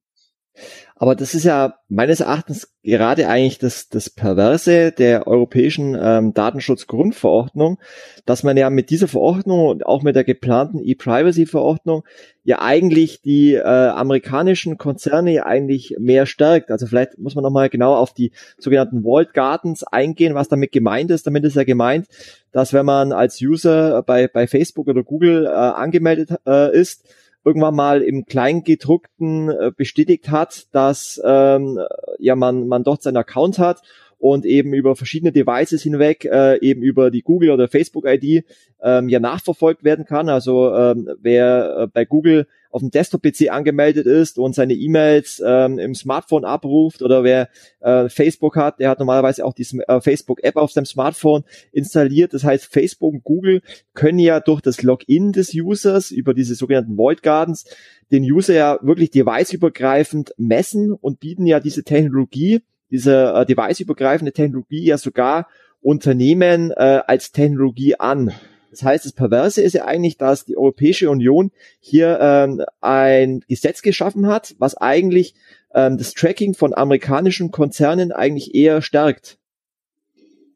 Aber 1.01 1.15
das 1.15 1.33
ist 1.33 1.45
ja 1.45 1.79
meines 1.89 2.19
Erachtens 2.19 2.75
gerade 2.83 3.27
eigentlich 3.27 3.57
das, 3.57 3.89
das 3.89 4.11
Perverse 4.11 4.91
der 4.91 5.25
europäischen 5.25 5.97
ähm, 5.99 6.35
Datenschutzgrundverordnung, 6.35 7.79
dass 8.27 8.43
man 8.43 8.55
ja 8.55 8.69
mit 8.69 8.91
dieser 8.91 9.07
Verordnung 9.07 9.65
und 9.65 9.83
auch 9.83 10.03
mit 10.03 10.15
der 10.15 10.23
geplanten 10.23 10.79
E-Privacy-Verordnung 10.79 12.03
ja 12.43 12.61
eigentlich 12.61 13.19
die 13.23 13.55
äh, 13.55 13.63
amerikanischen 13.63 14.77
Konzerne 14.77 15.33
ja 15.33 15.47
eigentlich 15.47 15.95
mehr 15.97 16.27
stärkt. 16.27 16.69
Also 16.69 16.85
vielleicht 16.85 17.17
muss 17.17 17.33
man 17.33 17.43
nochmal 17.43 17.69
genau 17.69 17.95
auf 17.95 18.13
die 18.13 18.31
sogenannten 18.59 19.03
Walled 19.03 19.33
Gardens 19.33 19.83
eingehen, 19.83 20.35
was 20.35 20.49
damit 20.49 20.71
gemeint 20.71 21.09
ist. 21.09 21.25
Damit 21.25 21.43
ist 21.45 21.55
ja 21.55 21.63
gemeint, 21.63 22.05
dass 22.51 22.73
wenn 22.73 22.85
man 22.85 23.11
als 23.11 23.41
User 23.41 24.03
bei, 24.03 24.27
bei 24.27 24.45
Facebook 24.45 24.87
oder 24.87 25.01
Google 25.01 25.47
äh, 25.47 25.49
angemeldet 25.49 26.39
äh, 26.45 26.71
ist, 26.77 27.07
irgendwann 27.43 27.75
mal 27.75 28.01
im 28.01 28.25
Kleingedruckten 28.25 29.49
äh, 29.49 29.71
bestätigt 29.75 30.29
hat, 30.29 30.67
dass 30.73 31.21
ähm, 31.23 31.79
ja 32.19 32.35
man 32.35 32.67
man 32.67 32.83
dort 32.83 33.01
seinen 33.03 33.17
Account 33.17 33.59
hat 33.59 33.81
und 34.21 34.45
eben 34.45 34.73
über 34.73 34.95
verschiedene 34.95 35.31
Devices 35.31 35.81
hinweg, 35.81 36.25
äh, 36.25 36.59
eben 36.59 36.83
über 36.83 37.09
die 37.09 37.23
Google 37.23 37.49
oder 37.49 37.67
Facebook 37.67 38.05
ID 38.07 38.45
ähm, 38.83 39.09
ja 39.09 39.19
nachverfolgt 39.19 39.83
werden 39.83 40.05
kann. 40.05 40.29
Also 40.29 40.73
ähm, 40.75 41.09
wer 41.19 41.77
äh, 41.77 41.87
bei 41.87 42.05
Google 42.05 42.45
auf 42.69 42.81
dem 42.81 42.91
Desktop-PC 42.91 43.49
angemeldet 43.49 44.05
ist 44.05 44.37
und 44.37 44.53
seine 44.53 44.73
E-Mails 44.73 45.41
ähm, 45.43 45.79
im 45.79 45.95
Smartphone 45.95 46.45
abruft 46.45 47.01
oder 47.01 47.23
wer 47.23 47.49
äh, 47.79 48.09
Facebook 48.09 48.55
hat, 48.55 48.79
der 48.79 48.89
hat 48.89 48.99
normalerweise 48.99 49.43
auch 49.43 49.53
die 49.53 49.67
äh, 49.87 49.99
Facebook-App 49.99 50.55
auf 50.55 50.71
seinem 50.71 50.85
Smartphone 50.85 51.43
installiert. 51.71 52.35
Das 52.35 52.43
heißt, 52.43 52.65
Facebook 52.65 53.15
und 53.15 53.23
Google 53.23 53.63
können 53.95 54.19
ja 54.19 54.39
durch 54.39 54.61
das 54.61 54.83
Login 54.83 55.31
des 55.31 55.51
Users 55.55 56.11
über 56.11 56.35
diese 56.35 56.53
sogenannten 56.53 56.95
Void 56.95 57.23
Gardens 57.23 57.65
den 58.11 58.23
User 58.23 58.53
ja 58.53 58.79
wirklich 58.83 59.09
deviceübergreifend 59.09 60.35
messen 60.37 60.91
und 60.93 61.19
bieten 61.19 61.47
ja 61.47 61.59
diese 61.59 61.83
Technologie 61.83 62.61
diese 62.91 63.33
äh, 63.33 63.45
deviceübergreifende 63.45 64.33
Technologie 64.33 64.83
ja 64.83 64.97
sogar 64.97 65.47
Unternehmen 65.81 66.71
äh, 66.71 67.01
als 67.07 67.31
Technologie 67.31 67.95
an. 67.99 68.31
Das 68.69 68.83
heißt, 68.83 69.05
das 69.05 69.11
Perverse 69.11 69.61
ist 69.61 69.73
ja 69.73 69.85
eigentlich, 69.85 70.17
dass 70.17 70.45
die 70.45 70.57
Europäische 70.57 71.09
Union 71.09 71.51
hier 71.79 72.19
ähm, 72.21 72.61
ein 72.79 73.41
Gesetz 73.47 73.81
geschaffen 73.81 74.27
hat, 74.27 74.55
was 74.59 74.77
eigentlich 74.77 75.33
ähm, 75.73 75.97
das 75.97 76.13
Tracking 76.13 76.53
von 76.53 76.73
amerikanischen 76.73 77.51
Konzernen 77.51 78.11
eigentlich 78.11 78.55
eher 78.55 78.81
stärkt. 78.81 79.37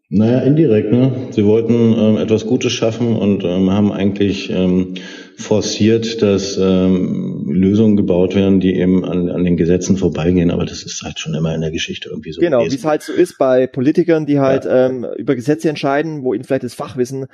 Naja, 0.07 0.39
indirekt, 0.41 0.91
ne? 0.91 1.11
Sie 1.31 1.45
wollten 1.45 1.93
ähm, 1.97 2.17
etwas 2.17 2.45
Gutes 2.45 2.71
schaffen 2.71 3.15
und 3.15 3.43
ähm, 3.43 3.71
haben 3.71 3.91
eigentlich 3.91 4.49
ähm, 4.49 4.93
forciert, 5.37 6.21
dass 6.21 6.57
ähm, 6.57 7.45
Lösungen 7.49 7.95
gebaut 7.97 8.35
werden, 8.35 8.59
die 8.59 8.75
eben 8.75 9.03
an, 9.03 9.29
an 9.29 9.43
den 9.43 9.57
Gesetzen 9.57 9.97
vorbeigehen. 9.97 10.51
Aber 10.51 10.65
das 10.65 10.83
ist 10.83 11.01
halt 11.03 11.19
schon 11.19 11.33
immer 11.33 11.53
in 11.53 11.61
der 11.61 11.71
Geschichte 11.71 12.09
irgendwie 12.09 12.31
so. 12.31 12.41
Genau, 12.41 12.61
wie 12.61 12.75
es 12.75 12.85
halt 12.85 13.01
so 13.01 13.13
ist 13.13 13.37
bei 13.37 13.67
Politikern, 13.67 14.25
die 14.25 14.39
halt 14.39 14.65
ja. 14.65 14.87
ähm, 14.87 15.05
über 15.17 15.35
Gesetze 15.35 15.69
entscheiden, 15.69 16.23
wo 16.23 16.33
ihnen 16.33 16.43
vielleicht 16.43 16.63
das 16.63 16.73
Fachwissen 16.73 17.27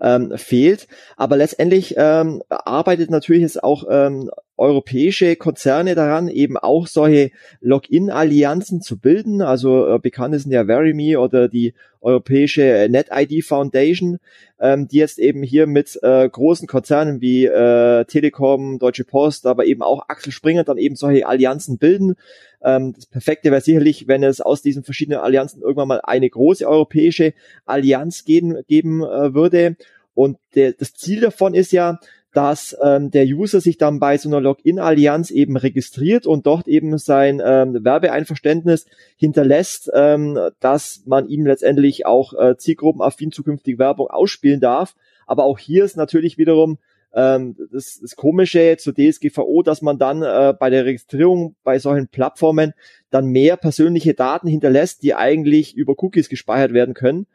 ähm, 0.00 0.32
fehlt. 0.36 0.86
Aber 1.16 1.36
letztendlich 1.36 1.94
ähm, 1.96 2.42
arbeitet 2.48 3.10
natürlich 3.10 3.42
jetzt 3.42 3.62
auch 3.62 3.84
ähm, 3.90 4.30
europäische 4.56 5.36
Konzerne 5.36 5.94
daran, 5.94 6.28
eben 6.28 6.56
auch 6.56 6.86
solche 6.88 7.30
Login-Allianzen 7.60 8.82
zu 8.82 8.98
bilden. 8.98 9.40
Also 9.40 9.94
äh, 9.94 9.98
bekannt 9.98 10.38
sind 10.40 10.52
ja 10.52 10.66
Verimi 10.66 11.16
oder 11.16 11.48
die 11.48 11.74
europäische 12.00 12.88
NetID 12.90 13.44
Foundation, 13.44 14.18
ähm, 14.60 14.88
die 14.88 14.98
jetzt 14.98 15.18
eben 15.18 15.42
hier 15.42 15.66
mit 15.66 15.98
äh, 16.02 16.28
großen 16.28 16.66
Konzernen 16.66 17.20
wie 17.20 17.46
äh, 17.46 18.04
Telekom, 18.04 18.78
Deutsche 18.78 19.04
Post, 19.04 19.46
aber 19.46 19.64
eben 19.64 19.82
auch 19.82 20.08
Axel 20.08 20.32
Springer 20.32 20.64
dann 20.64 20.78
eben 20.78 20.96
solche 20.96 21.26
Allianzen 21.26 21.78
bilden. 21.78 22.16
Ähm, 22.62 22.92
das 22.94 23.06
Perfekte 23.06 23.50
wäre 23.50 23.60
sicherlich, 23.60 24.08
wenn 24.08 24.22
es 24.22 24.40
aus 24.40 24.62
diesen 24.62 24.84
verschiedenen 24.84 25.20
Allianzen 25.20 25.62
irgendwann 25.62 25.88
mal 25.88 26.00
eine 26.02 26.28
große 26.28 26.66
europäische 26.66 27.34
Allianz 27.66 28.24
geben, 28.24 28.58
geben 28.66 29.02
äh, 29.02 29.34
würde. 29.34 29.76
Und 30.14 30.38
der, 30.54 30.72
das 30.72 30.94
Ziel 30.94 31.20
davon 31.20 31.54
ist 31.54 31.72
ja, 31.72 31.98
dass 32.32 32.76
ähm, 32.82 33.10
der 33.10 33.24
User 33.24 33.60
sich 33.60 33.78
dann 33.78 34.00
bei 34.00 34.18
so 34.18 34.28
einer 34.28 34.40
Login-Allianz 34.40 35.30
eben 35.30 35.56
registriert 35.56 36.26
und 36.26 36.46
dort 36.46 36.68
eben 36.68 36.98
sein 36.98 37.40
ähm, 37.44 37.82
Werbeeinverständnis 37.82 38.86
hinterlässt, 39.16 39.90
ähm, 39.94 40.38
dass 40.60 41.02
man 41.06 41.28
ihm 41.28 41.46
letztendlich 41.46 42.06
auch 42.06 42.34
äh, 42.34 42.56
zielgruppenaffin 42.56 43.32
zukünftig 43.32 43.78
Werbung 43.78 44.08
ausspielen 44.08 44.60
darf. 44.60 44.94
Aber 45.26 45.44
auch 45.44 45.58
hier 45.58 45.84
ist 45.84 45.96
natürlich 45.96 46.38
wiederum 46.38 46.78
ähm, 47.14 47.56
das, 47.72 47.98
das 48.00 48.16
Komische 48.16 48.76
zur 48.78 48.94
DSGVO, 48.94 49.62
dass 49.62 49.82
man 49.82 49.98
dann 49.98 50.22
äh, 50.22 50.54
bei 50.58 50.70
der 50.70 50.84
Registrierung 50.84 51.56
bei 51.64 51.78
solchen 51.78 52.08
Plattformen 52.08 52.74
dann 53.10 53.26
mehr 53.26 53.56
persönliche 53.56 54.14
Daten 54.14 54.48
hinterlässt, 54.48 55.02
die 55.02 55.14
eigentlich 55.14 55.74
über 55.76 55.94
Cookies 56.02 56.28
gespeichert 56.28 56.72
werden 56.72 56.94
können. 56.94 57.26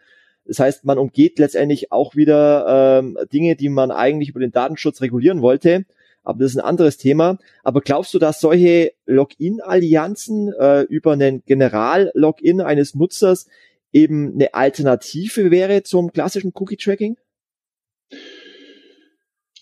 Das 0.45 0.59
heißt, 0.59 0.85
man 0.85 0.97
umgeht 0.97 1.39
letztendlich 1.39 1.91
auch 1.91 2.15
wieder 2.15 2.99
ähm, 2.99 3.17
Dinge, 3.31 3.55
die 3.55 3.69
man 3.69 3.91
eigentlich 3.91 4.29
über 4.29 4.41
den 4.41 4.51
Datenschutz 4.51 5.01
regulieren 5.01 5.41
wollte. 5.41 5.85
Aber 6.23 6.39
das 6.39 6.51
ist 6.51 6.57
ein 6.57 6.65
anderes 6.65 6.97
Thema. 6.97 7.37
Aber 7.63 7.81
glaubst 7.81 8.13
du, 8.13 8.19
dass 8.19 8.39
solche 8.39 8.93
Login-Allianzen 9.05 10.53
äh, 10.53 10.81
über 10.81 11.13
einen 11.13 11.43
General-Login 11.45 12.61
eines 12.61 12.95
Nutzers 12.95 13.47
eben 13.91 14.33
eine 14.33 14.53
Alternative 14.53 15.51
wäre 15.51 15.83
zum 15.83 16.11
klassischen 16.11 16.51
Cookie-Tracking? 16.53 17.17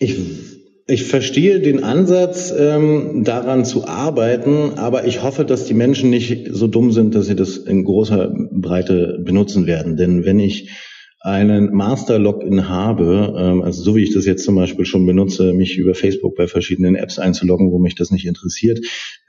Ich 0.01 0.17
ich 0.87 1.03
verstehe 1.05 1.61
den 1.61 1.83
Ansatz, 1.83 2.51
ähm, 2.57 3.23
daran 3.23 3.63
zu 3.63 3.87
arbeiten, 3.87 4.73
aber 4.77 5.05
ich 5.05 5.23
hoffe, 5.23 5.45
dass 5.45 5.65
die 5.65 5.75
Menschen 5.75 6.09
nicht 6.09 6.49
so 6.51 6.67
dumm 6.67 6.91
sind, 6.91 7.15
dass 7.15 7.27
sie 7.27 7.35
das 7.35 7.55
in 7.55 7.85
großer 7.85 8.33
Breite 8.51 9.19
benutzen 9.23 9.67
werden. 9.67 9.95
Denn 9.95 10.25
wenn 10.25 10.39
ich 10.39 10.69
einen 11.23 11.71
Master-Login 11.71 12.67
habe, 12.67 13.35
ähm, 13.37 13.61
also 13.61 13.83
so 13.83 13.95
wie 13.95 14.01
ich 14.01 14.11
das 14.11 14.25
jetzt 14.25 14.43
zum 14.43 14.55
Beispiel 14.55 14.85
schon 14.85 15.05
benutze, 15.05 15.53
mich 15.53 15.77
über 15.77 15.93
Facebook 15.93 16.35
bei 16.35 16.47
verschiedenen 16.47 16.95
Apps 16.95 17.19
einzuloggen, 17.19 17.71
wo 17.71 17.77
mich 17.77 17.93
das 17.93 18.09
nicht 18.09 18.25
interessiert, 18.25 18.79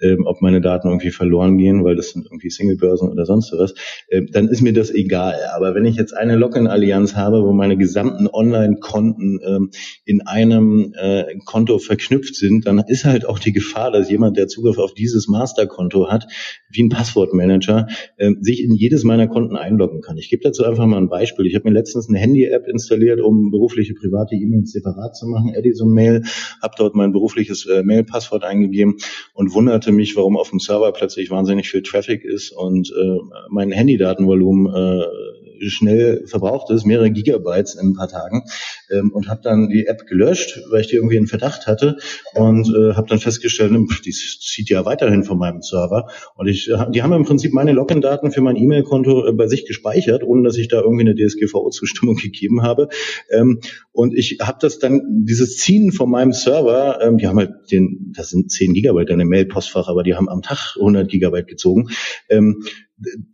ähm, 0.01 0.25
ob 0.25 0.41
meine 0.41 0.63
Daten 0.63 0.89
irgendwie 0.89 1.11
verloren 1.11 1.59
gehen, 1.59 1.85
weil 1.85 1.95
das 1.95 2.11
sind 2.11 2.25
irgendwie 2.25 2.49
Singlebörsen 2.49 3.11
oder 3.11 3.27
sonst 3.27 3.53
was, 3.53 3.75
äh, 4.09 4.23
dann 4.31 4.49
ist 4.49 4.63
mir 4.63 4.73
das 4.73 4.91
egal. 4.91 5.35
Aber 5.55 5.75
wenn 5.75 5.85
ich 5.85 5.97
jetzt 5.97 6.17
eine 6.17 6.37
Login-Allianz 6.37 7.15
habe, 7.15 7.43
wo 7.45 7.53
meine 7.53 7.77
gesamten 7.77 8.27
Online-Konten 8.27 9.41
ähm, 9.47 9.71
in 10.07 10.23
einem 10.23 10.95
äh, 10.97 11.37
Konto 11.45 11.79
verknüpft 11.79 12.37
sind, 12.37 12.67
dann 12.67 12.83
ist 12.89 13.05
halt 13.05 13.27
auch 13.29 13.39
die 13.39 13.53
Gefahr, 13.53 13.91
dass 13.91 14.11
jemand, 14.11 14.39
der 14.39 14.49
Zugriff 14.49 14.79
auf 14.79 14.95
dieses 14.95 15.29
Master-Konto 15.29 16.11
hat, 16.11 16.27
wie 16.71 16.85
ein 16.85 16.89
Passwortmanager, 16.89 17.87
äh, 18.17 18.31
sich 18.41 18.65
in 18.65 18.75
jedes 18.75 19.05
meiner 19.05 19.29
Konten 19.29 19.57
einloggen 19.57 20.01
kann. 20.01 20.17
Ich 20.17 20.31
gebe 20.31 20.43
dazu 20.43 20.65
einfach 20.65 20.87
mal 20.87 20.97
ein 20.97 21.11
Beispiel. 21.11 21.45
Ich 21.45 21.55
habe 21.55 21.69
mir 21.69 21.82
letztens 21.83 22.09
eine 22.09 22.19
Handy-App 22.19 22.69
installiert, 22.69 23.21
um 23.21 23.51
berufliche, 23.51 23.95
private 23.95 24.37
E-Mails 24.37 24.71
separat 24.73 25.17
zu 25.17 25.27
machen. 25.27 25.53
Edison 25.55 25.93
Mail, 25.93 26.23
habe 26.63 26.75
dort 26.79 26.95
mein 26.95 27.13
berufliches 27.13 27.67
äh, 27.67 27.83
Mail-Passwort 27.83 28.45
eingegeben 28.45 28.97
und 29.35 29.53
wunderte 29.53 29.91
mich, 29.91 30.15
warum 30.17 30.37
auf 30.37 30.51
dem 30.51 30.61
Server 30.61 30.93
plötzlich 30.93 31.31
wahnsinnig 31.31 31.69
viel 31.69 31.83
Traffic 31.83 32.25
ist 32.25 32.53
und 32.53 32.91
äh, 32.91 33.19
mein 33.51 33.73
Handydatenvolumen 33.73 34.73
äh, 34.73 35.05
schnell 35.71 36.27
verbraucht 36.27 36.71
ist, 36.71 36.85
mehrere 36.85 37.11
Gigabytes 37.11 37.75
in 37.75 37.89
ein 37.89 37.95
paar 37.95 38.09
Tagen 38.09 38.45
ähm, 38.91 39.11
und 39.13 39.29
habe 39.29 39.41
dann 39.43 39.69
die 39.69 39.87
App 39.87 40.07
gelöscht, 40.07 40.61
weil 40.71 40.81
ich 40.81 40.89
die 40.89 40.97
irgendwie 40.97 41.17
in 41.17 41.27
Verdacht 41.27 41.67
hatte 41.67 41.97
und 42.35 42.69
äh, 42.69 42.95
habe 42.95 43.09
dann 43.09 43.19
festgestellt, 43.19 43.73
die 44.05 44.13
zieht 44.13 44.69
ja 44.69 44.85
weiterhin 44.85 45.25
von 45.25 45.39
meinem 45.39 45.63
Server 45.63 46.09
und 46.37 46.49
ich, 46.49 46.71
äh, 46.71 46.91
die 46.91 47.03
haben 47.03 47.13
im 47.13 47.25
Prinzip 47.25 47.53
meine 47.53 47.73
Login-Daten 47.73 48.33
für 48.33 48.41
mein 48.41 48.57
E-Mail-Konto 48.57 49.29
äh, 49.29 49.33
bei 49.33 49.47
sich 49.47 49.67
gespeichert, 49.67 50.23
ohne 50.25 50.43
dass 50.43 50.57
ich 50.57 50.69
da 50.69 50.81
irgendwie 50.81 51.09
eine 51.09 51.15
DSGVO-Zustimmung 51.15 52.17
gegeben 52.23 52.63
habe 52.63 52.89
ähm, 53.31 53.61
und 53.93 54.15
ich 54.17 54.39
habe 54.41 54.59
das 54.61 54.79
dann, 54.79 55.03
dieses 55.25 55.59
Ziehen 55.59 55.93
von 55.93 56.11
meinem 56.11 56.33
Server, 56.33 57.01
ähm, 57.03 57.19
die 57.19 57.27
haben 57.27 57.39
halt 57.39 57.71
den, 57.71 58.13
das 58.17 58.31
sind 58.31 58.51
10 58.51 58.73
Gigabyte 58.75 59.11
in 59.11 59.19
dem 59.19 59.29
Mail-Postfach, 59.29 59.89
aber 59.89 60.03
die 60.03 60.15
haben 60.15 60.29
am 60.29 60.43
Tag 60.43 60.77
100 60.77 61.09
Gigabyte 61.09 61.47
gezogen, 61.47 61.89
ähm, 62.29 62.65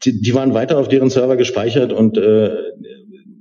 die, 0.05 0.21
die 0.21 0.35
waren 0.35 0.55
weiter 0.55 0.79
auf 0.79 0.89
deren 0.89 1.11
Server 1.11 1.37
gespeichert 1.37 1.93
und 1.93 2.17
äh, 2.17 2.51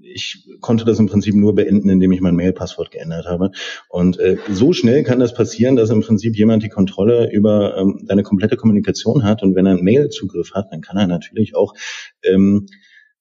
ich 0.02 0.48
konnte 0.62 0.84
das 0.84 1.00
im 1.00 1.06
Prinzip 1.06 1.36
nur 1.36 1.54
beenden, 1.54 1.90
indem 1.90 2.12
ich 2.12 2.22
mein 2.22 2.36
Mail-Passwort 2.36 2.90
geändert 2.90 3.28
habe. 3.28 3.52
Und 3.88 4.20
äh, 4.20 4.38
so 4.50 4.74
schnell 4.74 5.04
kann 5.04 5.20
das 5.20 5.34
passieren, 5.34 5.76
dass 5.76 5.92
im 5.92 6.02
Prinzip 6.02 6.36
jemand 6.36 6.64
die 6.64 6.70
Kontrolle 6.70 7.32
über 7.32 7.78
ähm, 7.78 8.04
deine 8.08 8.24
komplette 8.24 8.58
Kommunikation 8.58 9.24
hat. 9.24 9.44
Und 9.44 9.56
wenn 9.56 9.68
er 9.68 9.74
einen 9.74 9.84
Mail-Zugriff 9.84 10.54
hat, 10.54 10.72
dann 10.72 10.82
kann 10.82 10.98
er 10.98 11.06
natürlich 11.06 11.56
auch 11.56 11.76
ähm, 12.24 12.66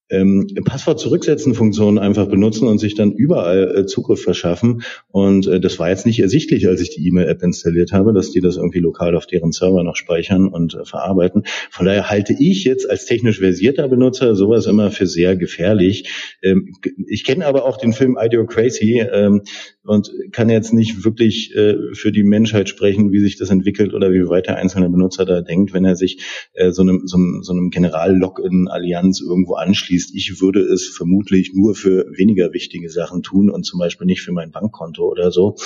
ähm, 0.09 0.47
Passwort 0.65 1.01
zurücksetzen 1.01 1.55
Funktion 1.55 1.99
einfach 1.99 2.27
benutzen 2.29 2.69
und 2.69 2.79
sich 2.79 2.95
dann 2.95 3.13
überall 3.13 3.77
äh, 3.77 3.87
Zugriff 3.87 4.23
verschaffen. 4.23 4.83
Und 5.09 5.47
äh, 5.47 5.61
das 5.61 5.79
war 5.79 5.89
jetzt 5.89 6.07
nicht 6.07 6.21
ersichtlich, 6.21 6.69
als 6.69 6.81
ich 6.81 6.91
die 6.91 7.07
E-Mail-App 7.09 7.43
installiert 7.43 7.93
habe, 7.93 8.13
dass 8.13 8.31
die 8.31 8.41
das 8.41 8.57
irgendwie 8.57 8.79
lokal 8.79 9.17
auf 9.17 9.27
deren 9.27 9.53
Server 9.53 9.83
noch 9.83 9.97
speichern 9.97 10.49
und 10.49 10.75
äh, 10.75 10.85
verarbeiten. 10.85 11.43
Von 11.71 11.87
daher 11.87 12.09
halte 12.09 12.35
ich 12.39 12.65
jetzt 12.65 12.89
als 12.89 13.07
technisch 13.07 13.41
versierter 13.41 13.89
Benutzer 13.89 14.37
sowas 14.37 14.67
immer 14.67 14.91
für 14.91 15.07
sehr 15.07 15.37
gefährlich. 15.37 16.09
Ähm, 16.43 16.73
ich 17.09 17.25
kenne 17.25 17.47
aber 17.47 17.65
auch 17.65 17.77
den 17.77 17.93
Film 17.93 18.17
Idiocracy 18.21 19.01
ähm, 19.13 19.43
und 19.83 20.13
kann 20.33 20.49
jetzt 20.49 20.73
nicht 20.73 21.05
wirklich 21.05 21.55
äh, 21.55 21.77
für 21.95 22.13
die 22.13 22.25
Menschheit 22.25 22.69
sprechen, 22.69 23.11
wie 23.11 23.21
sich 23.21 23.37
das 23.37 23.51
entwickelt 23.51 23.93
oder 23.95 24.13
wie 24.13 24.29
weit 24.29 24.47
der 24.47 24.57
einzelne 24.57 24.89
Benutzer 24.89 25.25
da 25.25 25.41
denkt, 25.41 25.73
wenn 25.73 25.85
er 25.85 25.97
sich 25.97 26.23
äh, 26.55 26.71
so 26.71 26.83
einem, 26.83 27.07
so 27.07 27.17
einem, 27.17 27.43
so 27.43 27.53
einem 27.53 27.71
General-Login-Allianz 27.71 29.21
irgendwo 29.21 29.55
anschließt 29.55 29.96
anschließt. 29.97 30.15
Ich 30.15 30.41
würde 30.41 30.61
es 30.61 30.89
vermutlich 30.89 31.53
nur 31.55 31.75
für 31.75 32.07
weniger 32.17 32.53
wichtige 32.53 32.91
Sachen 32.91 33.23
tun 33.23 33.51
und 33.51 33.65
zum 33.65 33.79
Beispiel 33.79 34.07
nicht 34.07 34.23
für 34.23 34.33
mein 34.33 34.51
Bankkonto 34.51 35.05
oder 35.05 35.31
so. 35.31 35.57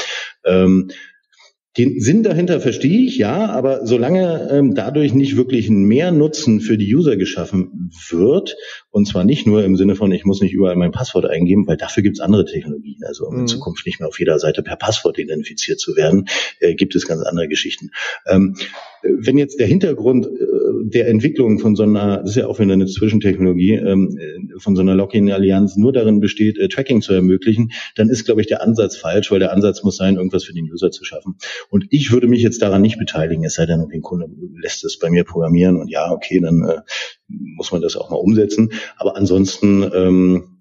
Ähm, 0.44 0.90
den 1.78 2.00
Sinn 2.00 2.24
dahinter 2.24 2.60
verstehe 2.60 3.06
ich, 3.06 3.16
ja, 3.16 3.46
aber 3.48 3.86
solange 3.86 4.48
ähm, 4.50 4.74
dadurch 4.74 5.14
nicht 5.14 5.36
wirklich 5.36 5.68
ein 5.68 5.84
Mehrnutzen 5.84 6.60
für 6.60 6.76
die 6.76 6.92
User 6.92 7.16
geschaffen 7.16 7.92
wird 8.08 8.56
Und 8.90 9.06
zwar 9.06 9.24
nicht 9.24 9.46
nur 9.46 9.64
im 9.64 9.76
Sinne 9.76 9.94
von, 9.94 10.10
ich 10.12 10.24
muss 10.24 10.40
nicht 10.40 10.52
überall 10.52 10.76
mein 10.76 10.90
Passwort 10.90 11.26
eingeben, 11.26 11.66
weil 11.66 11.76
dafür 11.76 12.02
gibt 12.02 12.16
es 12.16 12.20
andere 12.20 12.44
Technologien. 12.44 13.00
Also 13.06 13.26
um 13.26 13.34
mhm. 13.34 13.40
in 13.42 13.46
Zukunft 13.48 13.86
nicht 13.86 14.00
mehr 14.00 14.08
auf 14.08 14.18
jeder 14.18 14.38
Seite 14.38 14.62
per 14.62 14.76
Passwort 14.76 15.18
identifiziert 15.18 15.78
zu 15.78 15.96
werden, 15.96 16.26
äh, 16.58 16.74
gibt 16.74 16.94
es 16.94 17.06
ganz 17.06 17.22
andere 17.22 17.48
Geschichten. 17.48 17.90
Ähm, 18.26 18.56
wenn 19.02 19.38
jetzt 19.38 19.60
der 19.60 19.66
Hintergrund 19.66 20.26
äh, 20.26 20.30
der 20.82 21.08
Entwicklung 21.08 21.58
von 21.58 21.76
so 21.76 21.84
einer, 21.84 22.18
das 22.18 22.30
ist 22.30 22.36
ja 22.36 22.46
auch 22.46 22.58
wieder 22.58 22.72
eine 22.72 22.86
Zwischentechnologie, 22.86 23.74
ähm, 23.74 24.18
äh, 24.18 24.58
von 24.58 24.76
so 24.76 24.82
einer 24.82 24.94
Login-Allianz 24.94 25.76
nur 25.76 25.92
darin 25.92 26.20
besteht, 26.20 26.58
äh, 26.58 26.68
Tracking 26.68 27.00
zu 27.00 27.12
ermöglichen, 27.12 27.72
dann 27.94 28.08
ist, 28.08 28.24
glaube 28.24 28.40
ich, 28.40 28.46
der 28.46 28.62
Ansatz 28.62 28.96
falsch, 28.96 29.30
weil 29.30 29.38
der 29.38 29.52
Ansatz 29.52 29.82
muss 29.82 29.96
sein, 29.96 30.16
irgendwas 30.16 30.44
für 30.44 30.52
den 30.52 30.70
User 30.70 30.90
zu 30.90 31.04
schaffen. 31.04 31.36
Und 31.68 31.86
ich 31.90 32.12
würde 32.12 32.26
mich 32.26 32.42
jetzt 32.42 32.60
daran 32.62 32.82
nicht 32.82 32.98
beteiligen, 32.98 33.44
es 33.44 33.54
sei 33.54 33.66
denn, 33.66 33.80
ein 33.80 34.02
Kunde 34.02 34.26
lässt 34.60 34.84
es 34.84 34.98
bei 34.98 35.10
mir 35.10 35.24
programmieren 35.24 35.76
und 35.76 35.88
ja, 35.88 36.10
okay, 36.10 36.40
dann 36.40 36.62
äh, 36.62 36.80
muss 37.56 37.72
man 37.72 37.82
das 37.82 37.96
auch 37.96 38.10
mal 38.10 38.16
umsetzen. 38.16 38.72
Aber 38.96 39.16
ansonsten 39.16 39.90
ähm, 39.94 40.60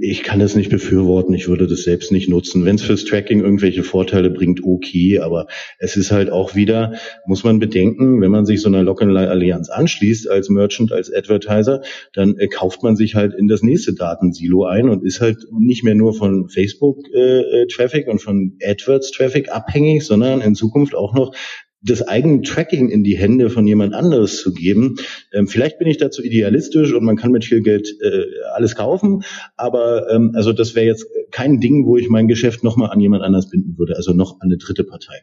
ich 0.00 0.22
kann 0.22 0.38
das 0.38 0.54
nicht 0.54 0.70
befürworten, 0.70 1.32
ich 1.32 1.48
würde 1.48 1.66
das 1.66 1.82
selbst 1.82 2.12
nicht 2.12 2.28
nutzen. 2.28 2.66
Wenn 2.66 2.76
es 2.76 2.82
fürs 2.82 3.06
Tracking 3.06 3.40
irgendwelche 3.40 3.82
Vorteile 3.82 4.28
bringt, 4.28 4.62
okay, 4.62 5.18
aber 5.20 5.46
es 5.78 5.96
ist 5.96 6.10
halt 6.10 6.30
auch 6.30 6.54
wieder, 6.54 6.94
muss 7.26 7.42
man 7.42 7.58
bedenken, 7.58 8.20
wenn 8.20 8.30
man 8.30 8.44
sich 8.44 8.60
so 8.60 8.68
einer 8.68 8.82
Lock-and-Allianz 8.82 9.70
anschließt 9.70 10.28
als 10.28 10.50
Merchant, 10.50 10.92
als 10.92 11.12
Advertiser, 11.12 11.80
dann 12.12 12.36
äh, 12.36 12.48
kauft 12.48 12.82
man 12.82 12.96
sich 12.96 13.14
halt 13.14 13.32
in 13.32 13.48
das 13.48 13.62
nächste 13.62 13.94
Datensilo 13.94 14.66
ein 14.66 14.90
und 14.90 15.04
ist 15.04 15.22
halt 15.22 15.38
nicht 15.58 15.84
mehr 15.84 15.94
nur 15.94 16.12
von 16.12 16.50
Facebook-Traffic 16.50 18.06
äh, 18.06 18.10
und 18.10 18.20
von 18.20 18.58
AdWords-Traffic 18.62 19.50
abhängig, 19.50 20.04
sondern 20.04 20.42
in 20.42 20.54
Zukunft 20.54 20.94
auch 20.94 21.14
noch 21.14 21.34
das 21.80 22.02
eigene 22.02 22.42
Tracking 22.42 22.90
in 22.90 23.04
die 23.04 23.16
Hände 23.16 23.50
von 23.50 23.66
jemand 23.66 23.94
anderes 23.94 24.42
zu 24.42 24.52
geben. 24.52 24.96
Ähm, 25.32 25.46
vielleicht 25.46 25.78
bin 25.78 25.88
ich 25.88 25.98
dazu 25.98 26.22
idealistisch 26.22 26.92
und 26.92 27.04
man 27.04 27.16
kann 27.16 27.30
mit 27.30 27.44
viel 27.44 27.62
Geld 27.62 27.88
äh, 28.02 28.24
alles 28.54 28.74
kaufen, 28.74 29.22
aber 29.56 30.10
ähm, 30.10 30.32
also 30.34 30.52
das 30.52 30.74
wäre 30.74 30.86
jetzt 30.86 31.06
kein 31.30 31.60
Ding, 31.60 31.86
wo 31.86 31.96
ich 31.96 32.08
mein 32.08 32.28
Geschäft 32.28 32.64
nochmal 32.64 32.90
an 32.90 33.00
jemand 33.00 33.22
anders 33.22 33.48
binden 33.48 33.78
würde, 33.78 33.96
also 33.96 34.12
noch 34.12 34.40
an 34.40 34.48
eine 34.48 34.56
dritte 34.56 34.84
Partei. 34.84 35.22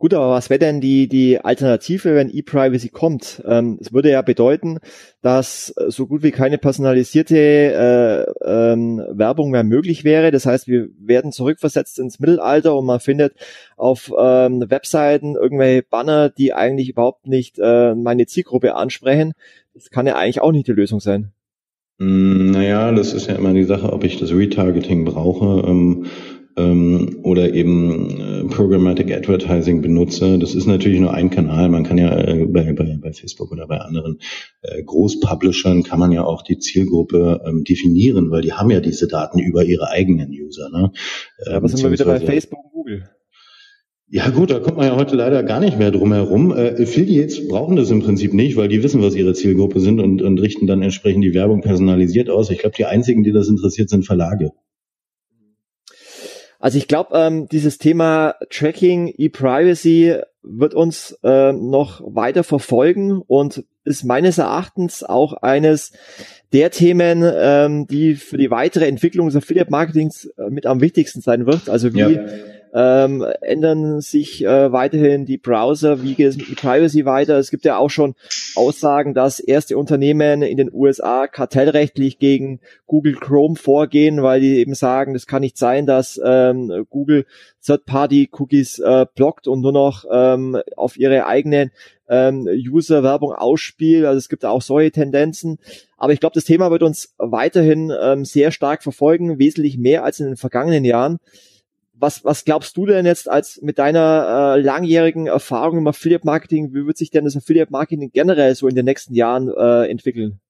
Gut, 0.00 0.14
aber 0.14 0.30
was 0.30 0.48
wäre 0.48 0.58
denn 0.58 0.80
die, 0.80 1.08
die 1.08 1.44
Alternative, 1.44 2.14
wenn 2.14 2.34
E-Privacy 2.34 2.88
kommt? 2.88 3.42
Ähm, 3.46 3.76
es 3.82 3.92
würde 3.92 4.10
ja 4.10 4.22
bedeuten, 4.22 4.78
dass 5.20 5.74
so 5.88 6.06
gut 6.06 6.22
wie 6.22 6.30
keine 6.30 6.56
personalisierte 6.56 7.36
äh, 7.36 8.72
ähm, 8.72 9.04
Werbung 9.10 9.50
mehr 9.50 9.62
möglich 9.62 10.02
wäre. 10.02 10.30
Das 10.30 10.46
heißt, 10.46 10.68
wir 10.68 10.88
werden 10.98 11.32
zurückversetzt 11.32 11.98
ins 11.98 12.18
Mittelalter 12.18 12.74
und 12.76 12.86
man 12.86 13.00
findet 13.00 13.34
auf 13.76 14.10
ähm, 14.18 14.64
Webseiten 14.70 15.34
irgendwelche 15.34 15.82
Banner, 15.82 16.30
die 16.30 16.54
eigentlich 16.54 16.88
überhaupt 16.88 17.26
nicht 17.26 17.58
äh, 17.58 17.94
meine 17.94 18.24
Zielgruppe 18.24 18.76
ansprechen. 18.76 19.34
Das 19.74 19.90
kann 19.90 20.06
ja 20.06 20.16
eigentlich 20.16 20.40
auch 20.40 20.52
nicht 20.52 20.66
die 20.66 20.72
Lösung 20.72 21.00
sein. 21.00 21.32
Hm, 21.98 22.52
naja, 22.52 22.90
das 22.92 23.12
ist 23.12 23.26
ja 23.26 23.34
immer 23.34 23.52
die 23.52 23.64
Sache, 23.64 23.92
ob 23.92 24.02
ich 24.04 24.18
das 24.18 24.32
Retargeting 24.32 25.04
brauche. 25.04 25.68
Ähm, 25.68 26.06
ähm, 26.56 27.20
oder 27.22 27.54
eben 27.54 28.20
äh, 28.20 28.44
Programmatic 28.44 29.12
Advertising 29.12 29.82
benutze. 29.82 30.38
Das 30.38 30.54
ist 30.54 30.66
natürlich 30.66 31.00
nur 31.00 31.14
ein 31.14 31.30
Kanal. 31.30 31.68
Man 31.68 31.84
kann 31.84 31.98
ja 31.98 32.16
äh, 32.18 32.46
bei, 32.46 32.72
bei, 32.72 32.98
bei 33.00 33.12
Facebook 33.12 33.52
oder 33.52 33.66
bei 33.66 33.78
anderen 33.78 34.18
äh, 34.62 34.82
Großpublishern 34.82 35.82
kann 35.82 35.98
man 35.98 36.12
ja 36.12 36.24
auch 36.24 36.42
die 36.42 36.58
Zielgruppe 36.58 37.42
ähm, 37.46 37.64
definieren, 37.64 38.30
weil 38.30 38.42
die 38.42 38.52
haben 38.52 38.70
ja 38.70 38.80
diese 38.80 39.08
Daten 39.08 39.38
über 39.38 39.64
ihre 39.64 39.90
eigenen 39.90 40.30
User. 40.30 40.70
Ne? 40.70 40.92
Ja, 41.46 41.56
aber 41.56 41.68
sind 41.68 41.82
wir 41.82 41.92
wieder 41.92 42.04
bei 42.04 42.20
Facebook 42.20 42.64
und 42.64 42.72
Google? 42.72 43.04
Ja 44.12 44.28
gut, 44.30 44.50
da 44.50 44.58
kommt 44.58 44.76
man 44.76 44.88
ja 44.88 44.96
heute 44.96 45.14
leider 45.14 45.44
gar 45.44 45.60
nicht 45.60 45.78
mehr 45.78 45.92
drum 45.92 46.12
herum. 46.12 46.50
Äh, 46.50 46.82
Affiliates 46.82 47.46
brauchen 47.46 47.76
das 47.76 47.92
im 47.92 48.02
Prinzip 48.02 48.34
nicht, 48.34 48.56
weil 48.56 48.66
die 48.66 48.82
wissen, 48.82 49.02
was 49.02 49.14
ihre 49.14 49.34
Zielgruppe 49.34 49.78
sind 49.78 50.00
und, 50.00 50.20
und 50.20 50.38
richten 50.40 50.66
dann 50.66 50.82
entsprechend 50.82 51.22
die 51.22 51.32
Werbung 51.32 51.60
personalisiert 51.60 52.28
aus. 52.28 52.50
Ich 52.50 52.58
glaube, 52.58 52.74
die 52.76 52.86
einzigen, 52.86 53.22
die 53.22 53.30
das 53.30 53.48
interessiert, 53.48 53.88
sind 53.88 54.04
Verlage. 54.04 54.50
Also 56.60 56.78
ich 56.78 56.86
glaube, 56.86 57.18
ähm, 57.18 57.48
dieses 57.48 57.78
Thema 57.78 58.36
Tracking, 58.50 59.12
E-Privacy 59.16 60.20
wird 60.42 60.74
uns 60.74 61.18
äh, 61.22 61.52
noch 61.52 62.00
weiter 62.04 62.44
verfolgen 62.44 63.22
und 63.26 63.64
ist 63.84 64.04
meines 64.04 64.38
Erachtens 64.38 65.02
auch 65.02 65.32
eines 65.32 65.92
der 66.52 66.70
Themen, 66.70 67.24
ähm, 67.24 67.86
die 67.86 68.14
für 68.14 68.36
die 68.36 68.50
weitere 68.50 68.86
Entwicklung 68.86 69.26
des 69.26 69.36
Affiliate 69.36 69.70
Marketings 69.70 70.26
äh, 70.36 70.50
mit 70.50 70.66
am 70.66 70.80
wichtigsten 70.80 71.20
sein 71.20 71.46
wird. 71.46 71.68
Also 71.68 71.94
wie 71.94 71.98
ja 71.98 72.20
ähm, 72.72 73.26
ändern 73.40 74.00
sich 74.00 74.44
äh, 74.44 74.72
weiterhin 74.72 75.26
die 75.26 75.38
Browser, 75.38 76.02
wie 76.02 76.14
geht 76.14 76.28
es 76.28 76.36
mit 76.36 76.54
Privacy 76.56 77.04
weiter? 77.04 77.38
Es 77.38 77.50
gibt 77.50 77.64
ja 77.64 77.76
auch 77.76 77.90
schon 77.90 78.14
Aussagen, 78.54 79.14
dass 79.14 79.40
erste 79.40 79.76
Unternehmen 79.76 80.42
in 80.42 80.56
den 80.56 80.72
USA 80.72 81.26
kartellrechtlich 81.26 82.18
gegen 82.18 82.60
Google 82.86 83.14
Chrome 83.14 83.56
vorgehen, 83.56 84.22
weil 84.22 84.40
die 84.40 84.58
eben 84.58 84.74
sagen, 84.74 85.14
das 85.14 85.26
kann 85.26 85.42
nicht 85.42 85.58
sein, 85.58 85.86
dass 85.86 86.20
ähm, 86.24 86.86
Google 86.90 87.26
Third-Party-Cookies 87.64 88.78
äh, 88.78 89.06
blockt 89.14 89.46
und 89.48 89.60
nur 89.60 89.72
noch 89.72 90.04
ähm, 90.10 90.58
auf 90.76 90.96
ihre 90.96 91.26
eigenen 91.26 91.70
ähm, 92.08 92.48
User-Werbung 92.48 93.32
ausspielt. 93.32 94.04
Also 94.04 94.18
es 94.18 94.28
gibt 94.28 94.44
auch 94.44 94.62
solche 94.62 94.92
Tendenzen. 94.92 95.58
Aber 95.96 96.12
ich 96.12 96.20
glaube, 96.20 96.34
das 96.34 96.44
Thema 96.44 96.70
wird 96.70 96.82
uns 96.82 97.14
weiterhin 97.18 97.92
ähm, 98.00 98.24
sehr 98.24 98.50
stark 98.50 98.82
verfolgen, 98.82 99.38
wesentlich 99.38 99.76
mehr 99.78 100.04
als 100.04 100.20
in 100.20 100.26
den 100.26 100.36
vergangenen 100.36 100.84
Jahren. 100.84 101.18
Was, 102.00 102.24
was 102.24 102.46
glaubst 102.46 102.78
du 102.78 102.86
denn 102.86 103.04
jetzt 103.04 103.28
als 103.28 103.60
mit 103.60 103.78
deiner 103.78 104.56
äh, 104.56 104.60
langjährigen 104.62 105.26
Erfahrung 105.26 105.76
im 105.76 105.86
Affiliate 105.86 106.24
Marketing, 106.24 106.72
wie 106.72 106.86
wird 106.86 106.96
sich 106.96 107.10
denn 107.10 107.26
das 107.26 107.36
Affiliate 107.36 107.70
Marketing 107.70 108.10
generell 108.10 108.54
so 108.54 108.68
in 108.68 108.74
den 108.74 108.86
nächsten 108.86 109.14
Jahren 109.14 109.52
äh, 109.54 109.86
entwickeln? 109.86 110.40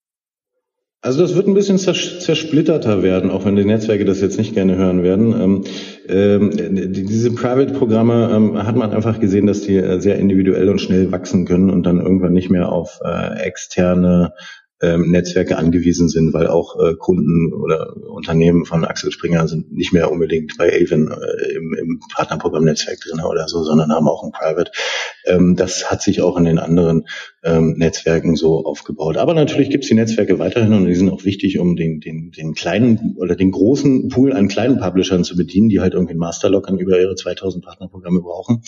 Also 1.02 1.22
das 1.22 1.34
wird 1.34 1.48
ein 1.48 1.54
bisschen 1.54 1.78
zersplitterter 1.78 3.02
werden, 3.02 3.30
auch 3.30 3.46
wenn 3.46 3.56
die 3.56 3.64
Netzwerke 3.64 4.04
das 4.04 4.20
jetzt 4.20 4.36
nicht 4.36 4.52
gerne 4.52 4.76
hören 4.76 5.02
werden. 5.02 5.32
Ähm, 5.32 5.64
ähm, 6.08 6.92
diese 6.92 7.32
Private-Programme 7.34 8.30
ähm, 8.30 8.66
hat 8.66 8.76
man 8.76 8.92
einfach 8.92 9.18
gesehen, 9.18 9.46
dass 9.46 9.62
die 9.62 9.76
äh, 9.76 9.98
sehr 9.98 10.18
individuell 10.18 10.68
und 10.68 10.78
schnell 10.78 11.10
wachsen 11.10 11.46
können 11.46 11.70
und 11.70 11.84
dann 11.84 12.00
irgendwann 12.00 12.34
nicht 12.34 12.50
mehr 12.50 12.70
auf 12.70 13.00
äh, 13.02 13.40
externe 13.40 14.34
ähm, 14.82 15.10
Netzwerke 15.10 15.58
angewiesen 15.58 16.08
sind, 16.08 16.32
weil 16.32 16.46
auch 16.46 16.78
äh, 16.80 16.94
Kunden 16.94 17.52
oder 17.52 17.94
Unternehmen 18.08 18.64
von 18.64 18.84
Axel 18.84 19.12
Springer 19.12 19.46
sind 19.46 19.72
nicht 19.72 19.92
mehr 19.92 20.10
unbedingt 20.10 20.56
bei 20.56 20.68
Avon 20.68 21.10
äh, 21.10 21.52
im, 21.54 21.74
im 21.74 22.00
Partnerprogramm-Netzwerk 22.14 22.98
drin 23.00 23.20
oder 23.20 23.46
so, 23.48 23.62
sondern 23.62 23.92
haben 23.92 24.08
auch 24.08 24.24
ein 24.24 24.32
Private. 24.32 24.70
Ähm, 25.26 25.56
das 25.56 25.90
hat 25.90 26.02
sich 26.02 26.22
auch 26.22 26.36
in 26.38 26.44
den 26.44 26.58
anderen 26.58 27.06
ähm, 27.42 27.74
Netzwerken 27.76 28.36
so 28.36 28.64
aufgebaut. 28.64 29.16
Aber 29.18 29.34
natürlich 29.34 29.70
gibt 29.70 29.84
es 29.84 29.88
die 29.88 29.94
Netzwerke 29.94 30.38
weiterhin 30.38 30.72
und 30.72 30.86
die 30.86 30.94
sind 30.94 31.10
auch 31.10 31.24
wichtig, 31.24 31.58
um 31.58 31.76
den, 31.76 32.00
den, 32.00 32.30
den 32.30 32.54
kleinen 32.54 33.16
oder 33.18 33.36
den 33.36 33.50
großen 33.50 34.08
Pool 34.08 34.32
an 34.32 34.48
kleinen 34.48 34.78
Publishern 34.78 35.24
zu 35.24 35.36
bedienen, 35.36 35.68
die 35.68 35.80
halt 35.80 35.94
irgendwie 35.94 36.14
ein 36.14 36.18
Masterlock 36.18 36.68
an 36.68 36.78
über 36.78 36.98
ihre 36.98 37.14
2000 37.14 37.64
Partnerprogramme 37.64 38.20
brauchen. 38.20 38.62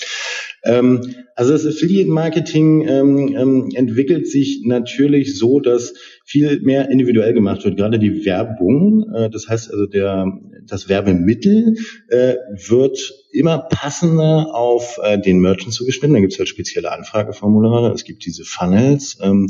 Ähm, 0.65 1.15
also 1.35 1.53
das 1.53 1.67
Affiliate-Marketing 1.67 2.87
ähm, 2.89 3.37
ähm, 3.37 3.69
entwickelt 3.75 4.29
sich 4.29 4.63
natürlich 4.65 5.39
so, 5.39 5.61
dass 5.61 5.95
viel 6.25 6.61
mehr 6.61 6.91
individuell 6.91 7.33
gemacht 7.35 7.65
wird. 7.65 7.77
Gerade 7.77 7.99
die 7.99 8.25
Werbung, 8.25 9.11
äh, 9.15 9.31
das 9.31 9.49
heißt 9.49 9.71
also 9.71 9.87
der 9.87 10.27
das 10.67 10.89
Werbemittel 10.89 11.77
äh, 12.09 12.37
wird 12.69 13.13
immer 13.33 13.59
passender 13.59 14.55
auf 14.55 14.99
äh, 15.03 15.19
den 15.19 15.41
Merchant 15.41 15.73
zugeschnitten. 15.73 16.15
Da 16.15 16.21
gibt 16.21 16.33
es 16.33 16.39
halt 16.39 16.49
spezielle 16.49 16.93
Anfrageformulare. 16.93 17.93
Es 17.93 18.05
gibt 18.05 18.25
diese 18.25 18.45
Funnels, 18.45 19.19
ähm, 19.23 19.49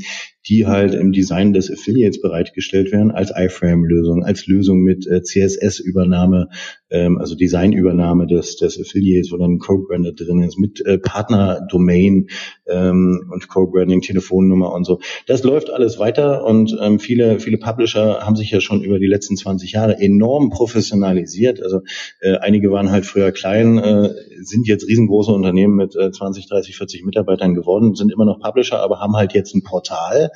die 0.49 0.67
halt 0.67 0.95
im 0.95 1.13
Design 1.13 1.53
des 1.53 1.71
Affiliates 1.71 2.21
bereitgestellt 2.21 2.91
werden 2.93 3.13
als 3.13 3.33
iFrame-Lösung, 3.35 4.25
als 4.25 4.47
Lösung 4.47 4.81
mit 4.81 5.07
äh, 5.07 5.23
CSS-Übernahme, 5.23 6.49
ähm, 6.91 7.19
also 7.19 7.37
Designübernahme 7.37 8.27
des, 8.27 8.57
des 8.57 8.81
Affiliates, 8.81 9.31
wo 9.31 9.37
dann 9.37 9.59
Co-Branded 9.59 10.19
drin 10.19 10.43
ist, 10.43 10.59
mit 10.59 10.85
äh, 10.85 10.99
Partner-Domain 10.99 12.29
ähm, 12.67 13.31
und 13.33 13.49
Co-Branding, 13.49 14.01
Telefonnummer 14.01 14.73
und 14.73 14.85
so. 14.85 15.01
Das 15.27 15.45
läuft 15.45 15.71
alles 15.71 15.99
weiter 15.99 16.45
und 16.45 16.77
ähm, 16.81 16.99
viele, 16.99 17.39
viele 17.39 17.59
Publisher 17.59 18.21
haben 18.27 18.37
sich 18.37 18.51
ja 18.51 18.61
schon 18.61 18.83
über 18.83 18.99
die 18.99 19.07
letzten 19.07 19.37
20 19.37 19.73
Jahre 19.73 20.01
enorm 20.01 20.51
professionalisiert. 20.51 21.63
Also 21.63 21.83
äh, 22.21 22.37
einige 22.39 22.73
waren 22.73 22.91
halt 22.91 23.07
früher 23.07 23.31
klein, 23.31 23.72
äh, 23.79 24.11
sind 24.43 24.67
jetzt 24.67 24.87
riesengroße 24.87 25.33
Unternehmen 25.33 25.77
mit 25.77 25.97
äh, 25.97 26.11
20, 26.11 26.49
30, 26.49 26.77
40 26.77 27.05
Mitarbeitern 27.05 27.55
geworden, 27.55 27.95
sind 27.95 28.13
immer 28.13 28.25
noch 28.25 28.41
Publisher, 28.41 28.81
aber 28.81 29.01
haben 29.01 29.17
halt 29.17 29.33
jetzt 29.33 29.55
ein 29.55 29.63
Portal. 29.63 30.31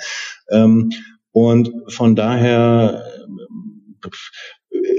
Ähm, 0.51 0.91
und 1.33 1.71
von 1.89 2.17
daher 2.17 3.05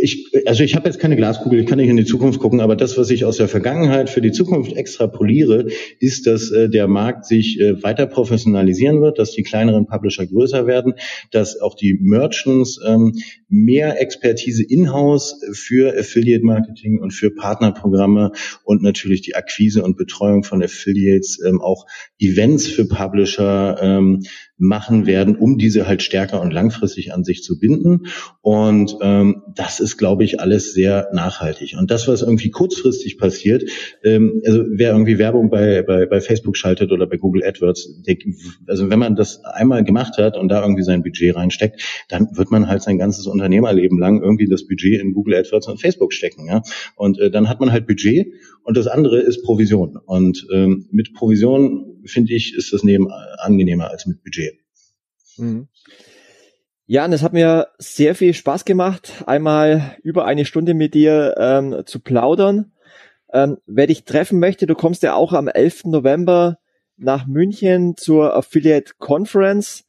ich, 0.02 0.32
also 0.46 0.64
ich 0.64 0.76
habe 0.76 0.88
jetzt 0.88 1.00
keine 1.00 1.16
Glaskugel, 1.16 1.60
ich 1.60 1.66
kann 1.66 1.78
nicht 1.78 1.90
in 1.90 1.98
die 1.98 2.06
Zukunft 2.06 2.40
gucken, 2.40 2.62
aber 2.62 2.76
das, 2.76 2.98
was 2.98 3.10
ich 3.10 3.26
aus 3.26 3.38
der 3.38 3.48
Vergangenheit 3.48 4.10
für 4.10 4.22
die 4.22 4.32
Zukunft 4.32 4.74
extrapoliere, 4.74 5.68
ist, 6.00 6.28
dass 6.28 6.52
äh, 6.52 6.70
der 6.70 6.88
Markt 6.88 7.26
sich 7.26 7.60
äh, 7.60 7.82
weiter 7.84 8.06
professionalisieren 8.06 9.02
wird, 9.02 9.20
dass 9.20 9.32
die 9.32 9.44
kleineren 9.44 9.88
Publisher 9.88 10.26
größer 10.26 10.68
werden, 10.68 10.94
dass 11.32 11.60
auch 11.60 11.76
die 11.76 11.98
Merchants 12.00 12.80
ähm, 12.86 13.14
mehr 13.50 14.02
Expertise 14.02 14.64
in-house 14.64 15.42
für 15.54 15.98
Affiliate 15.98 16.46
Marketing 16.46 17.00
und 17.00 17.12
für 17.12 17.32
Partnerprogramme 17.32 18.32
und 18.64 18.84
natürlich 18.84 19.22
die 19.22 19.36
Akquise 19.36 19.84
und 19.84 19.98
Betreuung 19.98 20.44
von 20.44 20.64
Affiliates, 20.64 21.40
ähm, 21.46 21.62
auch 21.62 21.86
Events 22.20 22.68
für 22.68 22.86
Publisher, 22.86 23.78
ähm, 23.82 24.24
machen 24.58 25.06
werden, 25.06 25.36
um 25.36 25.58
diese 25.58 25.88
halt 25.88 26.02
stärker 26.02 26.42
und 26.42 26.52
langfristig 26.52 27.14
an 27.14 27.24
sich 27.24 27.44
zu 27.44 27.60
binden. 27.60 28.08
Und 28.42 28.98
ähm, 29.02 29.44
das 29.54 29.80
ist, 29.80 29.98
glaube 29.98 30.24
ich, 30.24 30.40
alles 30.40 30.74
sehr 30.74 31.10
nachhaltig. 31.14 31.76
Und 31.78 31.92
das, 31.92 32.08
was 32.08 32.24
irgendwie 32.24 32.50
kurzfristig 32.50 33.18
passiert, 33.20 33.64
ähm, 34.04 34.42
also 34.46 34.64
wer 34.68 34.92
irgendwie 34.92 35.20
Werbung 35.20 35.50
bei, 35.50 35.84
bei, 35.84 36.08
bei 36.08 36.22
Facebook 36.22 36.58
schaltet 36.58 36.92
oder 36.92 37.06
bei 37.06 37.18
Google 37.18 37.44
AdWords, 37.44 38.02
der, 38.04 38.18
also 38.68 38.90
wenn 38.90 39.00
man 39.00 39.16
das 39.16 39.44
einmal 39.44 39.84
gemacht 39.84 40.18
hat 40.18 40.38
und 40.38 40.50
da 40.50 40.62
irgendwie 40.62 40.84
sein 40.84 41.04
Budget 41.04 41.36
reinsteckt, 41.36 42.06
dann 42.10 42.30
wird 42.34 42.50
man 42.50 42.68
halt 42.68 42.82
sein 42.82 42.98
ganzes 42.98 43.28
Unternehmerleben 43.28 44.00
lang 44.00 44.22
irgendwie 44.22 44.48
das 44.48 44.66
Budget 44.68 45.02
in 45.02 45.14
Google 45.14 45.36
AdWords 45.36 45.68
und 45.68 45.80
Facebook 45.80 46.14
stecken. 46.14 46.48
Ja? 46.48 46.64
Und 46.96 47.20
äh, 47.20 47.30
dann 47.30 47.48
hat 47.48 47.60
man 47.60 47.72
halt 47.72 47.86
Budget 47.86 48.34
und 48.64 48.76
das 48.76 48.88
andere 48.88 49.20
ist 49.20 49.44
Provision. 49.44 49.98
Und 50.06 50.48
ähm, 50.52 50.88
mit 50.92 51.14
Provision, 51.14 52.02
finde 52.06 52.34
ich, 52.34 52.56
ist 52.56 52.74
das 52.74 52.84
Leben 52.84 53.08
angenehmer 53.38 53.90
als 53.90 54.06
mit 54.06 54.24
Budget. 54.24 54.47
Mhm. 55.38 55.68
Ja, 56.86 57.04
und 57.04 57.12
es 57.12 57.22
hat 57.22 57.34
mir 57.34 57.68
sehr 57.80 58.16
viel 58.16 58.34
Spaß 58.34 58.64
gemacht, 58.64 59.24
einmal 59.26 59.98
über 60.04 60.26
eine 60.26 60.46
Stunde 60.46 60.74
mit 60.74 60.94
dir 60.94 61.36
ähm, 61.38 61.84
zu 61.86 62.00
plaudern. 62.00 62.72
Ähm, 63.34 63.58
wer 63.66 63.88
dich 63.88 64.06
treffen 64.06 64.40
möchte, 64.40 64.68
du 64.68 64.76
kommst 64.76 65.04
ja 65.04 65.14
auch 65.14 65.34
am 65.34 65.50
11. 65.50 65.86
November 65.86 66.60
nach 66.96 67.28
München 67.28 67.98
zur 67.98 68.36
Affiliate 68.36 68.94
Conference. 69.00 69.84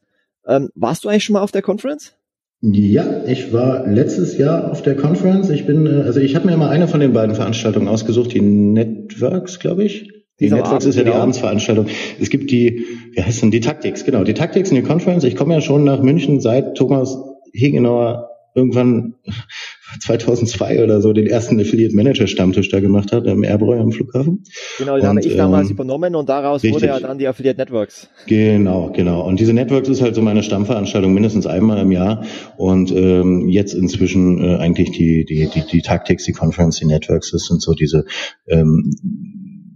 Ähm, 0.44 0.70
warst 0.74 1.04
du 1.04 1.08
eigentlich 1.08 1.24
schon 1.24 1.34
mal 1.34 1.42
auf 1.42 1.52
der 1.52 1.62
Conference? 1.62 2.14
Ja, 2.60 3.24
ich 3.24 3.52
war 3.52 3.86
letztes 3.86 4.36
Jahr 4.36 4.72
auf 4.72 4.82
der 4.82 4.96
Conference. 4.96 5.48
Ich 5.50 5.66
bin, 5.66 5.86
äh, 5.86 6.02
also 6.02 6.18
ich 6.18 6.34
habe 6.34 6.46
mir 6.46 6.54
immer 6.54 6.70
eine 6.70 6.88
von 6.88 6.98
den 6.98 7.12
beiden 7.12 7.36
Veranstaltungen 7.36 7.86
ausgesucht, 7.86 8.32
die 8.32 8.40
Networks, 8.40 9.60
glaube 9.60 9.84
ich. 9.84 10.17
Die 10.40 10.50
Networks 10.50 10.84
ist 10.84 10.96
ja 10.96 11.04
die. 11.04 11.10
Abendsveranstaltung. 11.10 11.86
Es 12.20 12.30
gibt 12.30 12.50
die, 12.50 12.84
wie 13.12 13.22
heißt 13.22 13.42
denn, 13.42 13.50
die 13.50 13.60
Tactics, 13.60 14.04
genau, 14.04 14.22
die 14.24 14.34
Tactics 14.34 14.70
in 14.70 14.76
die 14.76 14.82
Conference. 14.82 15.24
Ich 15.24 15.34
komme 15.34 15.54
ja 15.54 15.60
schon 15.60 15.84
nach 15.84 16.00
München 16.00 16.40
seit 16.40 16.76
Thomas 16.76 17.18
Hegenauer 17.52 18.28
irgendwann 18.54 19.14
2002 20.00 20.82
oder 20.84 21.00
so 21.00 21.12
den 21.12 21.26
ersten 21.26 21.58
Affiliate 21.60 21.94
Manager 21.94 22.26
Stammtisch 22.26 22.68
da 22.68 22.80
gemacht 22.80 23.12
hat 23.12 23.26
im 23.26 23.42
Airbräu 23.42 23.80
am 23.80 23.90
Flughafen. 23.90 24.44
Genau, 24.78 24.96
den 24.96 25.06
habe 25.06 25.20
ich 25.20 25.36
damals 25.36 25.68
ähm, 25.68 25.74
übernommen 25.74 26.14
und 26.14 26.28
daraus 26.28 26.62
richtig. 26.62 26.74
wurde 26.74 26.86
ja 26.86 27.00
dann 27.00 27.18
die 27.18 27.26
Affiliate 27.26 27.58
Networks. 27.58 28.08
Genau, 28.26 28.92
genau. 28.92 29.26
Und 29.26 29.40
diese 29.40 29.52
Networks 29.52 29.88
ist 29.88 30.02
halt 30.02 30.14
so 30.14 30.22
meine 30.22 30.42
Stammveranstaltung 30.42 31.14
mindestens 31.14 31.46
einmal 31.46 31.78
im 31.78 31.90
Jahr 31.90 32.24
und 32.56 32.92
ähm, 32.92 33.48
jetzt 33.48 33.74
inzwischen 33.74 34.42
äh, 34.42 34.56
eigentlich 34.56 34.90
die, 34.90 35.24
die, 35.24 35.48
die, 35.48 35.64
die 35.66 35.82
Tactics, 35.82 36.24
die 36.24 36.32
Conference, 36.32 36.78
die 36.78 36.86
Networks, 36.86 37.30
das 37.30 37.46
sind 37.46 37.62
so 37.62 37.74
diese 37.74 38.04
ähm, 38.46 38.90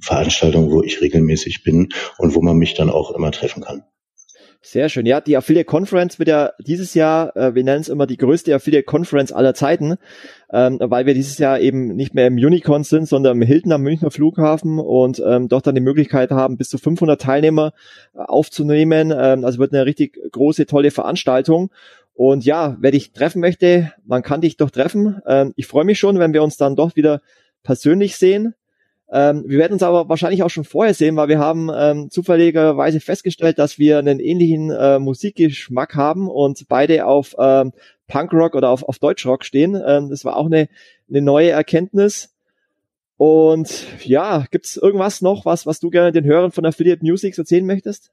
Veranstaltungen, 0.03 0.71
wo 0.71 0.83
ich 0.83 1.01
regelmäßig 1.01 1.63
bin 1.65 1.89
und 2.19 2.35
wo 2.35 2.43
man 2.43 2.57
mich 2.57 2.75
dann 2.75 2.91
auch 2.91 3.11
immer 3.13 3.31
treffen 3.31 3.63
kann. 3.63 3.85
Sehr 4.65 4.89
schön. 4.89 5.07
Ja, 5.07 5.21
die 5.21 5.37
Affiliate 5.37 5.65
Conference 5.65 6.21
wird 6.21 6.29
ja 6.29 6.53
dieses 6.61 6.95
Jahr, 6.95 7.37
äh, 7.37 7.53
wir 7.53 7.65
nennen 7.65 7.81
es 7.81 7.89
immer 7.89 8.07
die 8.07 8.17
größte 8.17 8.55
Affiliate 8.55 8.85
Conference 8.85 9.33
aller 9.33 9.55
Zeiten, 9.55 9.97
ähm, 10.53 10.79
weil 10.81 11.05
wir 11.05 11.15
dieses 11.15 11.39
Jahr 11.39 11.59
eben 11.59 11.97
nicht 11.97 12.15
mehr 12.15 12.29
im 12.29 12.37
Unicorn 12.37 12.85
sind, 12.85 13.09
sondern 13.09 13.43
im 13.43 13.47
Hilton 13.47 13.73
am 13.73 13.83
Münchner 13.83 14.13
Flughafen 14.13 14.79
und 14.79 15.21
ähm, 15.27 15.49
dort 15.49 15.67
dann 15.67 15.75
die 15.75 15.81
Möglichkeit 15.81 16.31
haben, 16.31 16.59
bis 16.59 16.69
zu 16.69 16.79
500 16.79 17.21
Teilnehmer 17.21 17.73
äh, 18.15 18.21
aufzunehmen. 18.21 19.11
Ähm, 19.11 19.45
also 19.45 19.59
wird 19.59 19.73
eine 19.73 19.85
richtig 19.85 20.17
große, 20.31 20.67
tolle 20.67 20.93
Veranstaltung. 20.93 21.73
Und 22.15 22.45
ja, 22.45 22.77
wer 22.79 22.93
dich 22.93 23.11
treffen 23.11 23.41
möchte, 23.41 23.93
man 24.05 24.23
kann 24.23 24.43
dich 24.43 24.59
doch 24.59 24.71
treffen. 24.71 25.21
Ähm, 25.27 25.55
ich 25.57 25.67
freue 25.67 25.85
mich 25.85 25.99
schon, 25.99 26.21
wenn 26.21 26.35
wir 26.35 26.43
uns 26.45 26.57
dann 26.57 26.77
doch 26.77 26.95
wieder 26.95 27.21
persönlich 27.65 28.15
sehen. 28.17 28.55
Ähm, 29.15 29.45
wir 29.47 29.59
werden 29.59 29.75
uns 29.75 29.83
aber 29.83 30.09
wahrscheinlich 30.09 30.43
auch 30.43 30.49
schon 30.49 30.65
vorher 30.65 30.95
sehen, 30.95 31.17
weil 31.17 31.29
wir 31.29 31.39
haben 31.39 31.71
ähm, 31.75 32.11
zufälligerweise 32.11 32.99
festgestellt, 32.99 33.59
dass 33.59 33.79
wir 33.79 33.99
einen 33.99 34.21
ähnlichen 34.21 34.71
äh, 34.71 34.99
Musikgeschmack 34.99 35.95
haben 35.95 36.29
und 36.29 36.67
beide 36.67 37.05
auf 37.05 37.37
ähm, 37.39 37.73
Punkrock 38.09 38.55
oder 38.55 38.71
auf, 38.71 38.83
auf 38.83 38.99
Deutschrock 38.99 39.45
stehen. 39.45 39.75
Ähm, 39.87 40.09
das 40.09 40.25
war 40.25 40.37
auch 40.37 40.47
eine, 40.47 40.69
eine 41.11 41.21
neue 41.21 41.51
Erkenntnis. 41.51 42.33
Und 43.19 43.87
ja, 44.03 44.47
gibt's 44.51 44.79
irgendwas 44.79 45.21
noch, 45.21 45.45
was, 45.45 45.67
was 45.67 45.79
du 45.79 45.91
gerne 45.91 46.11
den 46.11 46.25
Hörern 46.25 46.51
von 46.51 46.65
Affiliate 46.65 47.05
Music 47.05 47.37
erzählen 47.37 47.67
möchtest? 47.67 48.13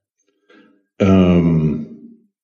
Ähm 1.00 1.69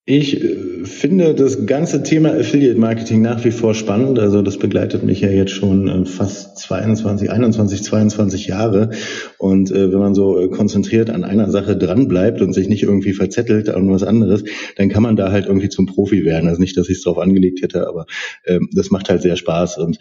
ich 0.08 0.40
äh, 0.40 0.84
finde 0.84 1.34
das 1.34 1.66
ganze 1.66 2.04
Thema 2.04 2.32
Affiliate 2.32 2.78
Marketing 2.78 3.22
nach 3.22 3.44
wie 3.44 3.50
vor 3.50 3.74
spannend. 3.74 4.20
Also 4.20 4.40
das 4.40 4.56
begleitet 4.56 5.02
mich 5.02 5.20
ja 5.20 5.28
jetzt 5.28 5.50
schon 5.50 5.88
äh, 5.88 6.06
fast 6.06 6.58
22, 6.58 7.28
21, 7.28 7.82
22 7.82 8.46
Jahre. 8.46 8.90
Und 9.36 9.72
äh, 9.72 9.90
wenn 9.90 9.98
man 9.98 10.14
so 10.14 10.48
konzentriert 10.50 11.10
an 11.10 11.24
einer 11.24 11.50
Sache 11.50 11.76
dranbleibt 11.76 12.40
und 12.40 12.52
sich 12.52 12.68
nicht 12.68 12.84
irgendwie 12.84 13.14
verzettelt 13.14 13.68
an 13.68 13.90
was 13.90 14.04
anderes, 14.04 14.44
dann 14.76 14.90
kann 14.90 15.02
man 15.02 15.16
da 15.16 15.32
halt 15.32 15.46
irgendwie 15.46 15.70
zum 15.70 15.86
Profi 15.86 16.24
werden. 16.24 16.48
Also 16.48 16.60
nicht, 16.60 16.76
dass 16.76 16.88
ich 16.88 16.98
es 16.98 17.02
drauf 17.02 17.18
angelegt 17.18 17.60
hätte, 17.62 17.88
aber 17.88 18.06
äh, 18.44 18.60
das 18.76 18.92
macht 18.92 19.10
halt 19.10 19.22
sehr 19.22 19.36
Spaß. 19.36 19.78
Und 19.78 19.98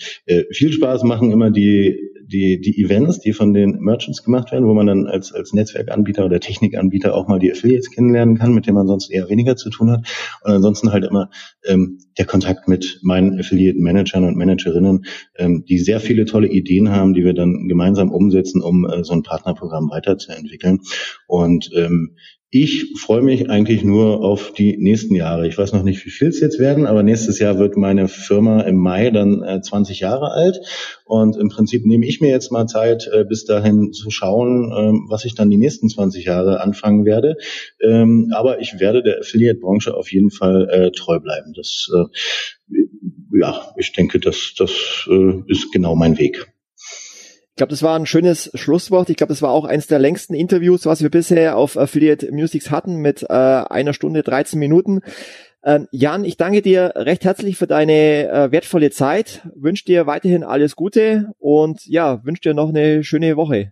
viel 0.52 0.72
Spaß 0.72 1.04
machen 1.04 1.32
immer 1.32 1.50
die 1.50 2.12
die, 2.28 2.60
die 2.60 2.84
Events, 2.84 3.20
die 3.20 3.34
von 3.34 3.54
den 3.54 3.80
Merchants 3.80 4.24
gemacht 4.24 4.52
werden, 4.52 4.68
wo 4.68 4.74
man 4.74 4.88
dann 4.88 5.08
als, 5.08 5.32
als 5.34 5.54
Netzwerkanbieter 5.54 6.26
oder 6.26 6.40
Technikanbieter 6.40 7.16
auch 7.16 7.28
mal 7.28 7.40
die 7.40 7.52
Affiliates 7.52 7.92
kennenlernen 7.92 8.38
kann, 8.38 8.54
mit 8.54 8.66
denen 8.66 8.76
man 8.76 8.88
sonst 8.88 9.12
eher 9.12 9.30
weniger 9.30 9.56
zu 9.56 9.70
tun 9.70 9.92
hat. 9.92 10.08
Und 10.44 10.52
ansonsten 10.52 10.92
halt 10.92 11.06
immer 11.06 11.30
ähm, 11.66 12.00
der 12.18 12.26
Kontakt 12.26 12.68
mit 12.68 13.00
meinen 13.04 13.40
Affiliate-Managern 13.40 14.24
und 14.24 14.38
Managerinnen, 14.38 15.06
ähm, 15.38 15.66
die 15.66 15.80
sehr 15.80 16.00
viele 16.00 16.26
tolle 16.26 16.48
Ideen 16.48 16.90
haben, 16.90 17.14
die 17.14 17.24
wir 17.24 17.34
dann 17.34 17.68
gemeinsam 17.68 18.12
umsetzen, 18.12 18.62
um 18.62 18.86
äh, 18.86 19.04
so 19.04 19.14
ein 19.14 19.24
Partnerprogramm 19.24 19.90
weiterzuentwickeln. 19.90 20.82
Und 21.28 21.72
ähm, 21.76 22.16
ich 22.58 22.94
freue 22.98 23.22
mich 23.22 23.50
eigentlich 23.50 23.84
nur 23.84 24.24
auf 24.24 24.54
die 24.54 24.78
nächsten 24.78 25.14
Jahre. 25.14 25.46
Ich 25.46 25.58
weiß 25.58 25.74
noch 25.74 25.84
nicht, 25.84 26.06
wie 26.06 26.10
viel 26.10 26.30
es 26.30 26.40
jetzt 26.40 26.58
werden, 26.58 26.86
aber 26.86 27.04
nächstes 27.04 27.38
Jahr 27.38 27.60
wird 27.60 27.76
meine 27.76 28.08
Firma 28.08 28.62
im 28.62 28.78
Mai 28.78 29.10
dann 29.10 29.44
äh, 29.44 29.60
20 29.60 30.00
Jahre 30.00 30.32
alt. 30.32 30.62
Und 31.04 31.36
im 31.36 31.50
Prinzip 31.50 31.86
nehme 31.86 32.06
ich 32.06 32.22
mir 32.22 32.30
jetzt 32.30 32.54
mal 32.54 32.66
Zeit, 32.66 33.10
äh, 33.12 33.26
bis 33.26 33.44
dahin 33.44 33.92
zu 33.92 34.10
schauen, 34.10 34.72
ähm, 34.74 35.06
was 35.10 35.26
ich 35.26 35.36
dann 35.36 35.50
die 35.50 35.58
nächsten 35.58 35.90
20 35.90 36.24
Jahre 36.24 36.62
anfangen 36.62 37.04
werde. 37.04 37.36
Ähm, 37.84 38.32
aber 38.34 38.62
ich 38.62 38.80
werde 38.80 39.04
der 39.04 39.20
Affiliate-Branche 39.20 39.94
auf 39.94 40.10
jeden 40.14 40.32
Fall 40.32 40.70
äh, 40.70 40.92
treu 40.92 41.20
bleiben. 41.20 41.52
Das, 41.58 41.90
äh, 41.94 42.78
ja, 43.38 43.74
ich 43.76 43.92
denke, 43.92 44.22
das, 44.22 44.54
das 44.58 45.10
äh, 45.10 45.42
ist 45.48 45.74
genau 45.74 45.98
mein 45.98 46.18
Weg. 46.18 46.55
Ich 47.56 47.58
glaube, 47.58 47.70
das 47.70 47.84
war 47.84 47.98
ein 47.98 48.06
schönes 48.06 48.52
Schlusswort. 48.54 49.10
Ich 49.10 49.16
glaube, 49.16 49.32
das 49.32 49.42
war 49.42 49.52
auch 49.52 49.64
eines 49.64 49.88
der 49.88 49.98
längsten 49.98 50.34
Interviews, 50.34 50.86
was 50.86 51.02
wir 51.02 51.10
bisher 51.10 51.56
auf 51.56 51.78
Affiliate 51.78 52.30
Musics 52.34 52.70
hatten, 52.70 52.98
mit 52.98 53.24
äh, 53.24 53.28
einer 53.30 53.94
Stunde 53.94 54.24
13 54.24 54.60
Minuten. 54.60 55.00
Ähm, 55.64 55.88
Jan, 55.92 56.26
ich 56.26 56.36
danke 56.36 56.62
dir 56.62 56.92
recht 56.98 57.24
herzlich 57.24 57.56
für 57.56 57.66
deine 57.66 58.28
äh, 58.28 58.52
wertvolle 58.52 58.92
Zeit, 58.92 59.48
wünsche 59.56 59.86
dir 59.86 60.06
weiterhin 60.06 60.44
alles 60.44 60.76
Gute 60.76 61.30
und 61.40 61.86
ja, 61.86 62.26
wünsche 62.26 62.42
dir 62.42 62.54
noch 62.54 62.68
eine 62.68 63.06
schöne 63.06 63.38
Woche. 63.38 63.72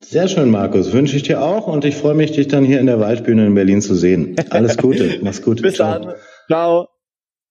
Sehr 0.00 0.28
schön, 0.28 0.50
Markus. 0.50 0.92
Wünsche 0.92 1.16
ich 1.16 1.24
dir 1.24 1.42
auch 1.42 1.66
und 1.66 1.84
ich 1.84 1.96
freue 1.96 2.14
mich, 2.14 2.30
dich 2.30 2.46
dann 2.46 2.64
hier 2.64 2.78
in 2.78 2.86
der 2.86 3.00
Waldbühne 3.00 3.46
in 3.46 3.54
Berlin 3.56 3.82
zu 3.82 3.96
sehen. 3.96 4.36
Alles 4.50 4.76
Gute. 4.76 5.18
Mach's 5.22 5.42
gut. 5.42 5.60
Bis 5.62 5.74
Ciao. 5.74 5.98
dann. 5.98 6.14
Ciao. 6.46 6.93